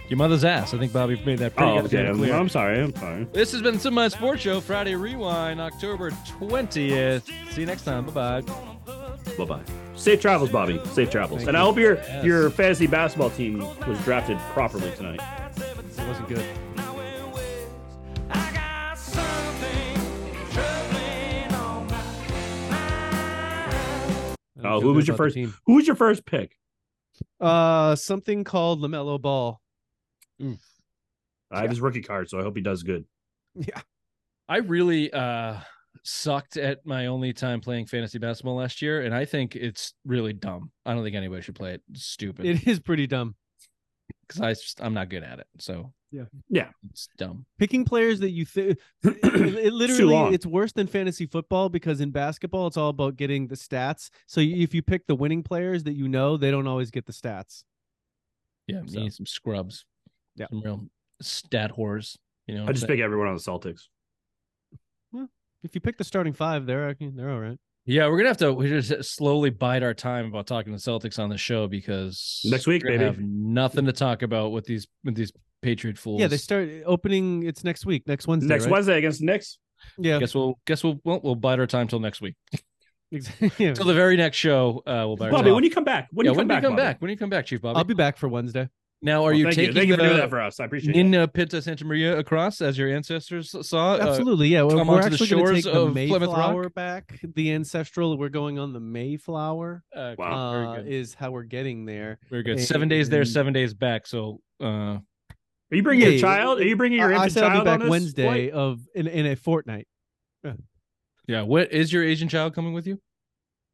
Your 0.10 0.18
mother's 0.18 0.44
ass. 0.44 0.74
I 0.74 0.78
think 0.78 0.92
Bobby 0.92 1.22
made 1.26 1.40
that 1.40 1.56
pretty 1.56 1.72
Oh, 1.72 1.82
goddamn 1.84 2.00
okay. 2.00 2.10
I'm, 2.10 2.18
clear. 2.18 2.34
I'm 2.34 2.50
sorry. 2.50 2.82
I'm 2.82 2.96
sorry. 2.96 3.24
This 3.32 3.54
has 3.54 3.62
been 3.62 3.76
the 3.76 3.80
Semi 3.80 4.10
Sports 4.10 4.42
Show 4.42 4.60
Friday 4.60 4.96
Rewind, 4.96 5.62
October 5.62 6.12
twentieth. 6.28 7.26
See 7.52 7.62
you 7.62 7.66
next 7.66 7.84
time. 7.84 8.08
Bye 8.08 8.42
bye. 8.42 8.54
Bye 9.38 9.46
bye. 9.46 9.64
Safe 10.00 10.22
travels, 10.22 10.50
Bobby. 10.50 10.80
Safe 10.94 11.10
travels. 11.10 11.40
Thank 11.40 11.50
and 11.50 11.58
I 11.58 11.62
hope 11.62 11.78
your 11.78 11.96
Yes. 11.98 12.24
your 12.26 12.50
fantasy 12.50 12.88
basketball 12.88 13.30
team 13.32 13.60
was 13.86 14.02
drafted 14.06 14.38
properly 14.54 14.92
tonight. 14.96 15.20
It 15.58 16.08
wasn't 16.08 16.30
good. 16.30 16.46
I 18.30 18.52
got 18.54 18.98
something 18.98 19.96
troubling 20.52 21.54
on 21.54 21.88
my 21.88 21.98
I 24.58 24.62
don't 24.64 24.66
Oh, 24.74 24.80
who 24.82 24.94
was 24.94 25.06
your 25.08 25.18
first- 25.18 25.36
team. 25.36 25.54
Who 25.66 25.76
was 25.76 25.86
your 25.86 25.98
first 25.98 26.26
pick? 26.26 26.58
Uh, 27.42 27.96
something 27.98 28.44
called 28.46 28.80
LaMelo 28.82 29.22
Ball. 29.22 29.62
I 31.52 31.62
have 31.62 31.70
his 31.70 31.82
rookie 31.82 32.02
card, 32.04 32.30
so 32.30 32.40
I 32.40 32.44
hope 32.44 32.56
he 32.56 32.62
does 32.62 32.84
good. 32.84 33.06
Yeah. 33.56 33.82
I 34.48 34.58
really 34.58 35.12
uh 35.12 35.60
sucked 36.10 36.58
at 36.58 36.86
my 36.86 37.06
only 37.08 37.34
time 37.34 37.62
playing 37.62 37.86
fantasy 37.86 38.18
basketball 38.20 38.56
last 38.56 38.82
year, 38.82 39.02
and 39.04 39.14
I 39.14 39.26
think 39.26 39.56
it's 39.56 39.94
really 40.06 40.34
dumb. 40.34 40.72
I 40.86 40.94
don't 40.94 41.04
think 41.04 41.16
anybody 41.16 41.42
should 41.42 41.56
play 41.56 41.74
it. 41.74 41.82
It's 41.92 42.06
stupid. 42.06 42.46
It 42.46 42.68
is 42.68 42.80
pretty 42.80 43.08
dumb. 43.08 43.36
because 44.28 44.42
I 44.42 44.54
just 44.54 44.82
I'm 44.82 44.94
not 44.94 45.10
good 45.10 45.24
at 45.24 45.40
it. 45.40 45.48
So 45.60 45.94
Yeah. 46.12 46.24
Yeah. 46.50 46.70
it's 46.90 47.08
dumb. 47.18 47.46
Picking 47.60 47.86
players 47.86 48.20
that 48.22 48.32
you 48.32 48.46
think 48.46 48.78
it, 49.04 49.18
it 49.24 49.74
literally 49.74 50.04
long. 50.14 50.34
it's 50.34 50.46
worse 50.46 50.72
than 50.72 50.88
fantasy 50.88 51.26
football 51.28 51.70
because 51.70 52.02
in 52.02 52.12
basketball 52.12 52.68
it's 52.68 52.78
all 52.78 52.90
about 52.90 53.16
getting 53.16 53.48
the 53.48 53.56
stats. 53.56 54.10
So 54.28 54.42
if 54.42 54.74
you 54.74 54.82
pick 54.82 55.06
the 55.08 55.16
winning 55.16 55.44
players 55.44 55.84
that 55.84 55.94
you 55.94 56.08
know, 56.08 56.38
they 56.38 56.50
don't 56.52 56.68
always 56.68 56.90
get 56.92 57.06
the 57.06 57.14
stats. 57.14 57.64
Yeah, 58.68 58.82
you 58.82 58.90
So- 58.90 59.00
need 59.00 59.14
some 59.14 59.26
scrubs. 59.26 59.86
Yeah. 60.36 60.48
some 60.50 60.62
real 60.62 60.86
stat 61.22 61.72
whores. 61.78 62.18
You 62.48 62.56
know, 62.56 62.66
I 62.68 62.72
just 62.72 62.88
pick 62.88 63.00
everyone 63.00 63.28
on 63.28 63.36
the 63.36 63.42
Celtics. 63.42 63.82
If 65.64 65.76
you 65.76 65.82
pick 65.82 65.98
the 65.98 66.04
starting 66.04 66.34
five, 66.34 66.66
they're 66.66 66.96
they're 67.00 67.30
all 67.32 67.40
right. 67.40 67.58
yeah, 67.86 68.08
we're 68.08 68.18
gonna 68.18 68.30
have 68.30 68.38
to 68.38 68.54
we 68.54 68.70
just 68.70 69.16
slowly 69.16 69.50
bide 69.50 69.84
our 69.84 69.94
time 69.94 70.28
about 70.28 70.48
talking 70.48 70.72
to 70.74 70.80
Celtics 70.80 71.20
on 71.20 71.30
the 71.30 71.38
show 71.38 71.68
because 71.68 72.42
Next 72.46 72.68
week, 72.68 72.84
we're 72.84 72.98
gonna 72.98 73.12
baby. 73.12 73.22
have 73.24 73.30
nothing 73.30 73.86
to 73.86 73.92
talk 73.94 74.22
about 74.22 74.52
with 74.52 74.66
these 74.66 74.88
with 75.04 75.16
these 75.16 75.32
Patriot 75.62 75.98
fools. 75.98 76.22
Yeah, 76.22 76.28
they 76.28 76.38
start 76.38 76.70
opening. 76.86 77.44
It's 77.44 77.64
next 77.64 77.86
week, 77.86 78.08
next 78.08 78.28
Wednesday. 78.28 78.48
Next 78.48 78.66
right? 78.66 78.72
Wednesday 78.72 78.98
against 78.98 79.20
the 79.20 79.26
Knicks. 79.26 79.58
Yeah, 79.98 80.20
Guess 80.20 80.36
we'll 80.36 80.60
guess 80.66 80.84
we'll 80.84 81.00
we'll, 81.04 81.20
we'll 81.22 81.36
bide 81.36 81.60
our 81.60 81.68
time 81.68 81.88
till 81.88 82.00
next 82.00 82.22
week. 82.22 82.36
exactly. 83.12 83.52
yeah. 83.66 83.74
Till 83.74 83.86
the 83.86 83.94
very 83.94 84.16
next 84.18 84.38
show, 84.38 84.82
uh, 84.86 85.04
we'll 85.08 85.16
bide 85.18 85.28
our 85.28 85.32
Bobby, 85.32 85.46
time. 85.50 85.56
when 85.56 85.64
you 85.64 85.72
come 85.72 85.84
back? 85.84 86.08
When 86.12 86.26
yeah, 86.26 86.32
you 86.32 86.36
come 86.36 86.40
when 86.40 86.48
back? 86.48 86.64
you 86.64 86.68
come 86.70 86.76
Bobby? 86.78 86.86
back? 86.86 87.02
When 87.02 87.12
you 87.12 87.18
come 87.18 87.30
back, 87.30 87.46
Chief 87.46 87.62
Bobby? 87.62 87.78
I'll 87.78 87.84
be 87.84 87.94
back 87.94 88.18
for 88.18 88.28
Wednesday. 88.30 88.70
Now, 89.02 89.22
are 89.22 89.26
Well, 89.28 89.34
you 89.34 89.44
thank 89.46 89.56
taking 89.56 89.70
you. 89.70 89.74
Thank 89.74 89.88
you 89.88 89.96
for 89.96 90.02
doing 90.02 90.18
that 90.18 90.30
for 90.30 90.42
us. 90.42 90.60
I 90.60 90.66
appreciate 90.66 90.94
it. 90.96 90.98
Nina 91.04 91.28
Pinta 91.28 91.62
Santa 91.62 91.86
Maria 91.86 92.18
across 92.18 92.60
as 92.62 92.78
your 92.78 92.90
ancestors 92.90 93.56
saw? 93.68 93.94
Uh, 93.94 93.98
Absolutely, 94.10 94.50
yeah. 94.50 94.64
We're, 94.64 94.72
come 94.76 94.88
we're 94.88 94.96
onto 94.96 95.10
the 95.10 95.14
actually 95.16 95.28
going 95.30 95.40
to 95.46 95.48
shores 95.52 95.64
take 95.64 95.74
the 95.74 95.80
of 95.80 95.94
Plymouth 95.94 96.30
Rock? 96.30 96.38
Mayflower 96.38 96.70
back. 96.70 97.20
The 97.36 97.54
ancestral. 97.54 98.18
We're 98.18 98.30
going 98.30 98.60
on 98.60 98.74
the 98.74 98.80
Mayflower. 98.82 99.84
uh, 99.96 100.16
Wow. 100.18 100.74
Uh, 100.74 100.84
is 100.86 101.14
how 101.14 101.32
we're 101.32 101.44
getting 101.44 101.86
there. 101.86 102.20
Very 102.30 102.44
good. 102.44 102.60
Seven 102.60 102.90
days 102.90 103.08
there, 103.10 103.24
seven 103.24 103.54
days 103.54 103.74
back. 103.74 104.06
So, 104.06 104.42
uh, 104.62 104.66
Are 104.66 105.02
you 105.72 105.84
bringing 105.84 106.06
Yeah, 106.06 106.12
your 106.14 106.20
child? 106.22 106.60
Are 106.60 106.64
you 106.66 106.76
bringing 106.76 107.00
your 107.00 107.10
I, 107.10 107.12
I 107.12 107.16
infant 107.16 107.32
said 107.34 107.44
I'll 107.44 107.50
child 107.52 107.64
be 107.64 107.66
back 107.66 107.74
on 107.76 107.80
this 107.82 107.90
Wednesday 107.90 108.24
flight? 108.24 108.52
of 108.52 108.82
in 108.96 109.08
in 109.08 109.26
a 109.28 109.36
fortnight. 109.38 109.88
yeah. 111.28 111.44
What 111.44 111.72
is 111.72 111.94
your 111.94 112.04
Asian 112.04 112.28
child 112.28 112.54
coming 112.54 112.74
with 112.74 112.86
you? 112.86 113.00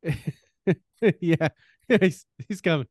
yeah, 1.20 1.48
he's, 2.00 2.26
he's 2.48 2.62
coming. 2.62 2.88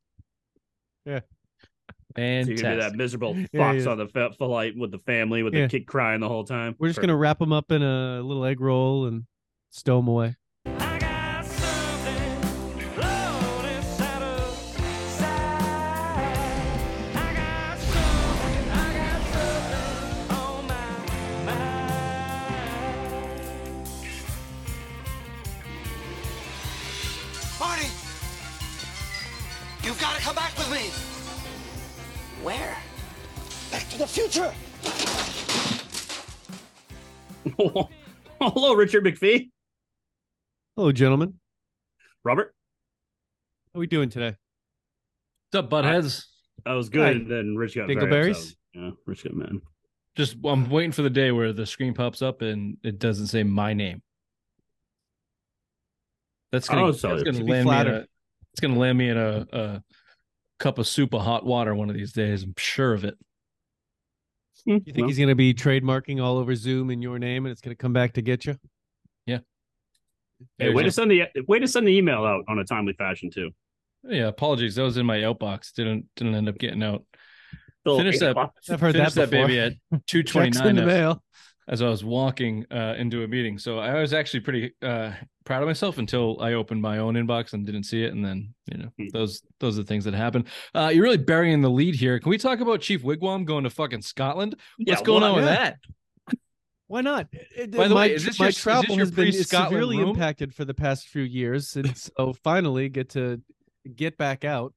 So 2.15 2.21
you're 2.21 2.57
gonna 2.57 2.75
be 2.75 2.81
that 2.81 2.95
miserable 2.95 3.33
fox 3.33 3.49
yeah. 3.51 3.89
on 3.89 3.97
the 3.97 4.33
flight 4.37 4.77
with 4.77 4.91
the 4.91 4.99
family, 4.99 5.43
with 5.43 5.53
Yeah. 5.53 5.63
the 5.63 5.67
kid 5.69 5.85
crying 5.85 6.21
the 6.21 6.29
whole 6.29 6.45
time. 6.45 6.75
We're 6.79 6.87
just 6.87 7.01
gonna 7.01 7.15
wrap 7.15 7.41
him 7.41 7.51
up 7.51 7.71
in 7.71 7.81
a 7.81 8.21
little 8.21 8.45
egg 8.45 8.61
roll 8.61 9.05
and 9.05 9.25
stow 9.71 9.99
him 9.99 10.07
away. 10.07 10.35
Back 34.35 34.53
to 34.53 34.81
the 34.83 34.89
future! 37.55 37.85
Hello, 38.41 38.73
Richard 38.73 39.05
McPhee. 39.05 39.49
Hello, 40.75 40.91
gentlemen. 40.91 41.35
Robert, 42.23 42.53
How 43.73 43.77
are 43.77 43.81
we 43.81 43.87
doing 43.87 44.09
today? 44.09 44.35
What's 45.51 45.63
up, 45.65 45.69
buttheads? 45.69 46.25
that 46.65 46.73
was 46.73 46.89
good. 46.89 47.01
Hi. 47.03 47.11
And 47.11 47.29
then 47.31 47.55
Rich 47.55 47.75
got 47.75 47.87
very 47.87 47.95
Dingleberries? 47.95 48.31
upset. 48.31 48.55
Yeah, 48.73 48.89
Rich 49.05 49.23
got 49.23 49.33
mad. 49.35 49.51
Just 50.15 50.37
I'm 50.43 50.69
waiting 50.69 50.91
for 50.91 51.01
the 51.01 51.09
day 51.09 51.31
where 51.31 51.53
the 51.53 51.65
screen 51.65 51.93
pops 51.93 52.21
up 52.21 52.41
and 52.41 52.77
it 52.83 52.99
doesn't 52.99 53.27
say 53.27 53.43
my 53.43 53.73
name. 53.73 54.01
That's 56.51 56.67
gonna, 56.67 56.87
Oh, 56.87 56.91
that's 56.91 57.23
gonna 57.23 57.43
be 57.43 57.51
land 57.51 57.69
me 57.69 57.79
in 57.79 57.87
a, 57.87 58.05
it's 58.51 58.59
gonna 58.61 58.79
land 58.79 58.97
me 58.97 59.09
in 59.09 59.17
a, 59.17 59.45
a 59.51 59.83
cup 60.59 60.77
of 60.79 60.87
soup 60.87 61.13
of 61.13 61.21
hot 61.21 61.45
water 61.45 61.75
one 61.75 61.89
of 61.89 61.95
these 61.95 62.11
days. 62.13 62.43
I'm 62.43 62.53
sure 62.57 62.93
of 62.93 63.03
it. 63.05 63.15
You 64.65 64.79
think 64.79 65.07
he's 65.07 65.19
gonna 65.19 65.35
be 65.35 65.53
trademarking 65.53 66.23
all 66.23 66.37
over 66.37 66.55
Zoom 66.55 66.89
in 66.89 67.01
your 67.01 67.19
name 67.19 67.45
and 67.45 67.51
it's 67.51 67.61
gonna 67.61 67.75
come 67.75 67.93
back 67.93 68.13
to 68.13 68.21
get 68.21 68.45
you? 68.45 68.55
Yeah. 69.25 69.39
Hey, 70.57 70.73
way 70.73 70.83
to 70.83 70.91
send 70.91 71.11
the 71.11 71.23
way 71.47 71.59
to 71.59 71.67
send 71.67 71.87
the 71.87 71.95
email 71.95 72.25
out 72.25 72.43
on 72.47 72.59
a 72.59 72.63
timely 72.65 72.93
fashion 72.93 73.29
too. 73.29 73.51
Yeah, 74.03 74.27
apologies. 74.27 74.75
That 74.75 74.83
was 74.83 74.97
in 74.97 75.05
my 75.05 75.17
outbox. 75.19 75.73
Didn't 75.73 76.07
didn't 76.15 76.35
end 76.35 76.49
up 76.49 76.57
getting 76.57 76.83
out. 76.83 77.03
Still 77.81 77.97
Finish 77.97 78.15
eight 78.15 78.19
that. 78.19 78.31
o'clock. 78.31 78.53
I've 78.69 78.79
heard 78.81 78.95
that 78.95 79.13
that 79.13 79.29
before. 79.29 79.47
baby 79.47 79.59
at 79.59 79.73
two 80.07 80.23
twenty 80.23 80.51
Checks 80.51 80.65
in 80.65 80.75
the 80.75 80.85
mail. 80.85 81.23
as 81.67 81.81
I 81.81 81.87
was 81.89 82.03
walking 82.03 82.65
uh, 82.71 82.95
into 82.97 83.23
a 83.23 83.27
meeting. 83.27 83.59
So 83.59 83.77
I 83.79 83.99
was 84.01 84.13
actually 84.13 84.39
pretty 84.41 84.73
uh, 84.81 85.11
proud 85.45 85.61
of 85.61 85.67
myself 85.67 85.97
until 85.97 86.41
I 86.41 86.53
opened 86.53 86.81
my 86.81 86.97
own 86.97 87.13
inbox 87.15 87.53
and 87.53 87.65
didn't 87.65 87.83
see 87.83 88.03
it. 88.03 88.11
And 88.13 88.25
then 88.25 88.53
you 88.71 88.77
know 88.79 88.89
Hmm. 88.97 89.07
those 89.13 89.41
those 89.59 89.77
are 89.79 89.83
the 89.83 89.87
things 89.87 90.03
that 90.05 90.13
happen. 90.13 90.45
Uh, 90.73 90.91
you're 90.93 91.03
really 91.03 91.17
burying 91.17 91.61
the 91.61 91.69
lead 91.69 91.95
here. 91.95 92.19
Can 92.19 92.29
we 92.29 92.37
talk 92.37 92.59
about 92.59 92.81
Chief 92.81 93.01
Wigwam 93.03 93.45
going 93.45 93.63
to 93.63 93.69
fucking 93.69 94.01
Scotland? 94.01 94.55
What's 94.77 94.99
Yeah, 95.01 95.05
going 95.05 95.21
well, 95.21 95.31
on 95.31 95.35
with 95.37 95.45
yeah. 95.45 95.55
that? 95.55 95.77
Why 96.87 97.01
not? 97.01 97.27
By 97.71 97.87
the 97.87 97.95
my, 97.95 98.01
way, 98.07 98.13
is 98.13 98.25
this 98.25 98.39
my 98.39 98.47
your- 98.47 98.51
travel 98.51 98.97
has 98.97 99.09
been 99.09 99.31
severely 99.31 99.97
room? 99.97 100.09
impacted 100.09 100.53
for 100.53 100.65
the 100.65 100.73
past 100.75 101.07
few 101.07 101.23
years, 101.23 101.75
and 101.75 101.95
so 101.97 102.33
finally 102.43 102.89
get 102.89 103.09
to 103.11 103.41
get 103.95 104.17
back 104.17 104.43
out. 104.45 104.73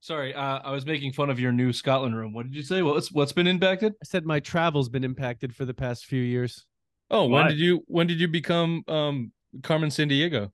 Sorry, 0.00 0.32
uh, 0.34 0.60
I 0.62 0.70
was 0.70 0.86
making 0.86 1.12
fun 1.14 1.30
of 1.30 1.40
your 1.40 1.50
new 1.50 1.72
Scotland 1.72 2.16
room. 2.16 2.32
What 2.32 2.44
did 2.44 2.54
you 2.54 2.62
say? 2.62 2.82
What's 2.82 3.10
what's 3.10 3.32
been 3.32 3.48
impacted? 3.48 3.94
I 4.00 4.04
said 4.04 4.24
my 4.24 4.38
travel's 4.38 4.88
been 4.88 5.02
impacted 5.02 5.56
for 5.56 5.64
the 5.64 5.74
past 5.74 6.04
few 6.06 6.22
years. 6.22 6.64
Oh, 7.10 7.26
when 7.26 7.48
did 7.48 7.58
you 7.58 7.82
when 7.86 8.06
did 8.06 8.20
you 8.20 8.28
become 8.28 8.84
um 8.86 9.32
Carmen 9.62 9.90
Sandiego? 9.90 10.50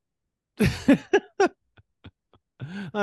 I 0.61 0.98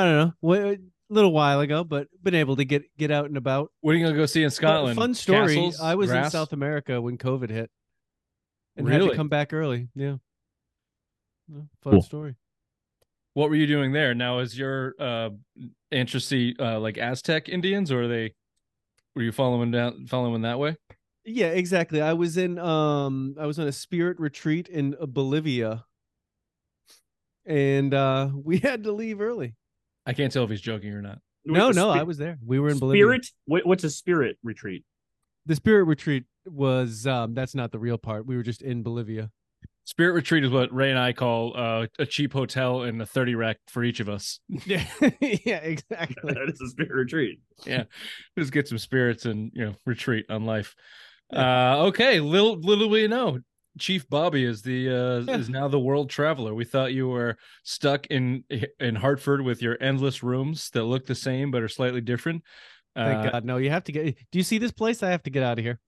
don't 0.06 0.34
know, 0.42 0.54
a 0.54 0.78
little 1.10 1.34
while 1.34 1.60
ago, 1.60 1.84
but 1.84 2.08
been 2.24 2.36
able 2.36 2.56
to 2.56 2.66
get 2.66 2.84
get 2.98 3.12
out 3.12 3.26
and 3.26 3.38
about. 3.38 3.72
What 3.82 3.94
are 3.94 3.98
you 3.98 4.06
gonna 4.06 4.18
go 4.18 4.26
see 4.26 4.44
in 4.44 4.50
Scotland? 4.52 4.98
Fun 4.98 5.14
story. 5.14 5.56
Castles, 5.56 5.80
I 5.82 5.96
was 5.96 6.12
in? 6.12 6.30
South 6.30 6.54
America 6.54 7.02
when 7.02 7.18
COVID 7.18 7.50
hit, 7.50 7.70
and 8.78 8.88
had 8.88 8.98
Really? 9.00 9.10
to 9.12 9.16
come 9.16 9.30
back 9.30 9.54
early. 9.54 9.90
Yeah, 9.96 10.16
fun 11.50 11.70
Cool. 11.94 12.02
story. 12.02 12.36
What 13.34 13.50
were 13.50 13.56
you 13.56 13.68
doing 13.68 13.92
there? 13.92 14.14
Now, 14.16 14.40
is 14.40 14.58
your 14.58 14.96
uh 15.00 15.30
ancestry 15.92 16.56
uh 16.60 16.80
like 16.80 16.98
Aztec 16.98 17.50
Indians, 17.50 17.92
or 17.92 18.04
are 18.04 18.08
they? 18.08 18.34
Were 19.16 19.24
you 19.24 19.32
following 19.32 19.72
down 19.72 20.06
following 20.08 20.44
that 20.44 20.60
way? 20.60 20.78
Yeah, 21.26 21.48
exactly. 21.48 22.02
I 22.02 22.14
was 22.14 22.38
in 22.38 22.58
um 22.58 23.36
I 23.40 23.46
was 23.46 23.60
on 23.60 23.68
a 23.68 23.72
spirit 23.72 24.20
retreat 24.20 24.68
in 24.70 24.96
Bolivia. 25.02 25.86
And 27.50 27.94
uh 27.94 28.30
we 28.44 28.60
had 28.60 28.86
to 28.86 28.94
leave 28.94 29.20
early. 29.20 29.56
I 30.06 30.14
can't 30.14 30.32
tell 30.32 30.46
if 30.46 30.50
he's 30.50 30.62
joking 30.62 30.94
or 30.94 31.02
not. 31.02 31.20
No, 31.46 31.68
Wait, 31.68 31.74
the 31.74 31.82
no, 31.82 31.92
spi- 31.92 32.00
I 32.00 32.04
was 32.04 32.18
there. 32.18 32.38
We 32.46 32.60
were 32.60 32.70
in 32.70 32.80
Bolivia. 32.80 33.04
Spirit. 33.04 33.28
What, 33.46 33.66
what's 33.66 33.84
a 33.84 33.90
spirit 33.90 34.38
retreat? 34.44 34.86
The 35.46 35.56
spirit 35.56 35.84
retreat 35.84 36.24
was 36.46 37.06
um 37.06 37.34
that's 37.34 37.56
not 37.56 37.72
the 37.72 37.80
real 37.80 37.98
part. 37.98 38.26
We 38.26 38.38
were 38.38 38.44
just 38.44 38.62
in 38.62 38.84
Bolivia. 38.84 39.32
Spirit 39.86 40.14
retreat 40.14 40.44
is 40.44 40.52
what 40.52 40.72
Ray 40.72 40.92
and 40.92 41.00
I 41.00 41.14
call 41.14 41.58
uh, 41.58 41.88
a 41.98 42.06
cheap 42.06 42.32
hotel 42.32 42.84
and 42.84 43.02
a 43.02 43.08
thirty 43.08 43.34
rack 43.34 43.58
for 43.68 43.84
each 43.84 44.00
of 44.00 44.08
us. 44.08 44.40
Yeah, 44.48 44.86
yeah, 45.20 45.58
exactly. 45.58 46.32
that 46.32 46.48
is 46.48 46.62
a 46.62 46.70
spirit 46.70 46.92
retreat. 46.92 47.40
Yeah, 47.66 47.86
just 48.38 48.52
get 48.52 48.68
some 48.68 48.78
spirits 48.78 49.26
and 49.26 49.52
you 49.56 49.66
know 49.66 49.76
retreat 49.88 50.28
on 50.30 50.46
life. 50.46 50.76
Uh, 51.36 51.86
okay, 51.88 52.20
little 52.20 52.60
little 52.60 52.88
we 52.88 53.08
know, 53.08 53.40
Chief 53.78 54.10
Bobby 54.10 54.44
is 54.44 54.62
the 54.62 54.90
uh, 54.90 55.20
Yeah. 55.20 55.38
is 55.38 55.50
now 55.50 55.68
the 55.68 55.80
world 55.80 56.10
traveler. 56.10 56.54
We 56.54 56.66
thought 56.66 56.94
you 56.94 57.08
were 57.08 57.38
stuck 57.64 58.08
in 58.08 58.44
in 58.80 58.96
Hartford 58.96 59.42
with 59.42 59.62
your 59.62 59.78
endless 59.82 60.24
rooms 60.24 60.70
that 60.72 60.84
look 60.84 61.06
the 61.06 61.16
same 61.16 61.52
but 61.52 61.62
are 61.62 61.68
slightly 61.68 62.02
different. 62.02 62.44
Thank 62.96 63.28
Uh, 63.28 63.32
God. 63.32 63.46
No, 63.46 63.58
you 63.58 63.70
have 63.70 63.84
to 63.86 63.92
get 63.92 64.16
Do 64.32 64.40
you 64.40 64.44
see 64.44 64.58
this 64.58 64.72
place? 64.72 65.04
I 65.04 65.12
have 65.12 65.24
to 65.24 65.30
get 65.30 65.44
out 65.44 65.60
of 65.60 65.64
here. 65.66 65.80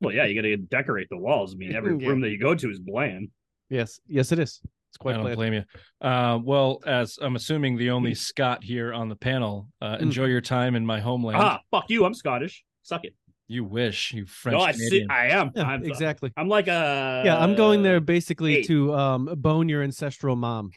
Well, 0.00 0.14
yeah, 0.14 0.24
you 0.26 0.34
got 0.34 0.46
to 0.46 0.56
decorate 0.56 1.08
the 1.10 1.18
walls. 1.18 1.54
I 1.54 1.56
mean, 1.58 1.74
every 1.74 1.96
Yeah. 2.00 2.08
room 2.08 2.20
that 2.22 2.30
you 2.30 2.38
go 2.38 2.54
to 2.54 2.70
is 2.70 2.78
bland. 2.80 3.28
Yes. 3.68 4.00
Yes, 4.06 4.32
it 4.32 4.38
is. 4.38 4.60
It's 4.90 4.96
quite. 4.96 5.16
I 5.16 5.20
quite 5.20 5.28
don't 5.30 5.36
bland. 5.36 5.52
blame 5.52 5.52
you. 5.54 6.08
Uh, 6.08 6.38
well, 6.42 6.80
as 6.86 7.18
I'm 7.20 7.36
assuming 7.36 7.76
the 7.76 7.90
only 7.90 8.14
Scot 8.14 8.64
here 8.64 8.94
on 8.94 9.08
the 9.10 9.16
panel, 9.16 9.68
uh, 9.82 9.96
Mm. 9.96 10.02
enjoy 10.02 10.24
your 10.26 10.40
time 10.40 10.74
in 10.76 10.86
my 10.86 10.98
homeland. 11.00 11.38
Ah, 11.40 11.60
fuck 11.70 11.84
you. 11.90 12.04
I'm 12.06 12.14
Scottish. 12.14 12.64
Suck 12.82 13.04
it. 13.04 13.14
You 13.50 13.64
wish, 13.64 14.12
you 14.12 14.26
French 14.26 14.58
no, 14.58 14.60
I 14.60 14.72
see. 14.72 14.84
Canadian. 14.88 15.10
I 15.10 15.26
am. 15.28 15.50
Yeah, 15.54 15.62
I'm 15.62 15.82
exactly. 15.84 16.30
I'm 16.36 16.48
like 16.48 16.68
a. 16.68 17.22
yeah, 17.24 17.38
I'm 17.38 17.56
going 17.56 17.82
there 17.82 17.98
basically 17.98 18.58
eight. 18.58 18.66
to 18.66 18.92
um 18.94 19.30
bone 19.38 19.70
your 19.70 19.82
ancestral 19.82 20.36
mom. 20.36 20.70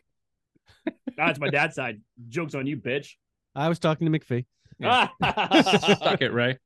That's 1.17 1.37
my 1.37 1.49
dad's 1.49 1.75
side. 1.75 2.01
Jokes 2.29 2.55
on 2.55 2.65
you, 2.65 2.77
bitch. 2.77 3.15
I 3.53 3.67
was 3.67 3.77
talking 3.77 4.11
to 4.11 4.19
McPhee. 4.19 4.45
Yeah. 4.79 5.09
Ah. 5.21 5.95
Suck 6.01 6.23
it, 6.23 6.33
Ray. 6.33 6.57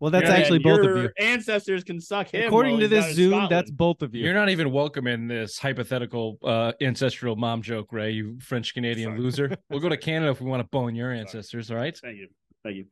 Well, 0.00 0.10
that's 0.10 0.28
Yeah, 0.28 0.34
actually 0.34 0.58
both 0.58 0.80
of 0.80 0.84
your 0.84 1.02
you. 1.02 1.10
Ancestors 1.16 1.84
can 1.84 2.00
suck 2.00 2.28
him. 2.28 2.48
According 2.48 2.80
to 2.80 2.88
this 2.88 3.14
Zoom, 3.14 3.30
Scotland. 3.30 3.52
that's 3.52 3.70
both 3.70 4.02
of 4.02 4.16
you. 4.16 4.24
You're 4.24 4.34
not 4.34 4.48
even 4.48 4.72
welcome 4.72 5.06
in 5.06 5.28
this 5.28 5.58
hypothetical 5.58 6.38
uh, 6.42 6.72
ancestral 6.80 7.36
mom 7.36 7.62
joke, 7.62 7.92
Ray. 7.92 8.10
You 8.10 8.38
French 8.40 8.74
Canadian 8.74 9.16
loser. 9.16 9.56
We'll 9.70 9.78
go 9.78 9.88
to 9.88 9.96
Canada 9.96 10.32
if 10.32 10.40
we 10.40 10.48
want 10.48 10.60
to 10.60 10.68
bone 10.68 10.96
your 10.96 11.12
ancestors. 11.12 11.70
All 11.70 11.76
right. 11.76 11.96
Thank 11.96 12.18
you. 12.18 12.28
Thank 12.64 12.76
you. 12.76 12.86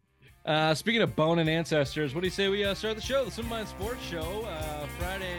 Uh, 0.45 0.75
speaking 0.75 1.03
of 1.03 1.15
bone 1.15 1.39
and 1.39 1.51
ancestors, 1.51 2.15
what 2.15 2.23
do 2.23 2.27
you 2.27 2.31
say 2.31 2.49
we 2.49 2.65
uh, 2.65 2.75
start 2.75 2.97
the 2.97 3.03
show? 3.03 3.25
The 3.25 3.31
Some 3.31 3.49
Mind 3.49 3.69
Sports 3.69 4.03
Show, 4.03 4.47
uh, 4.49 4.87
Friday, 4.99 5.37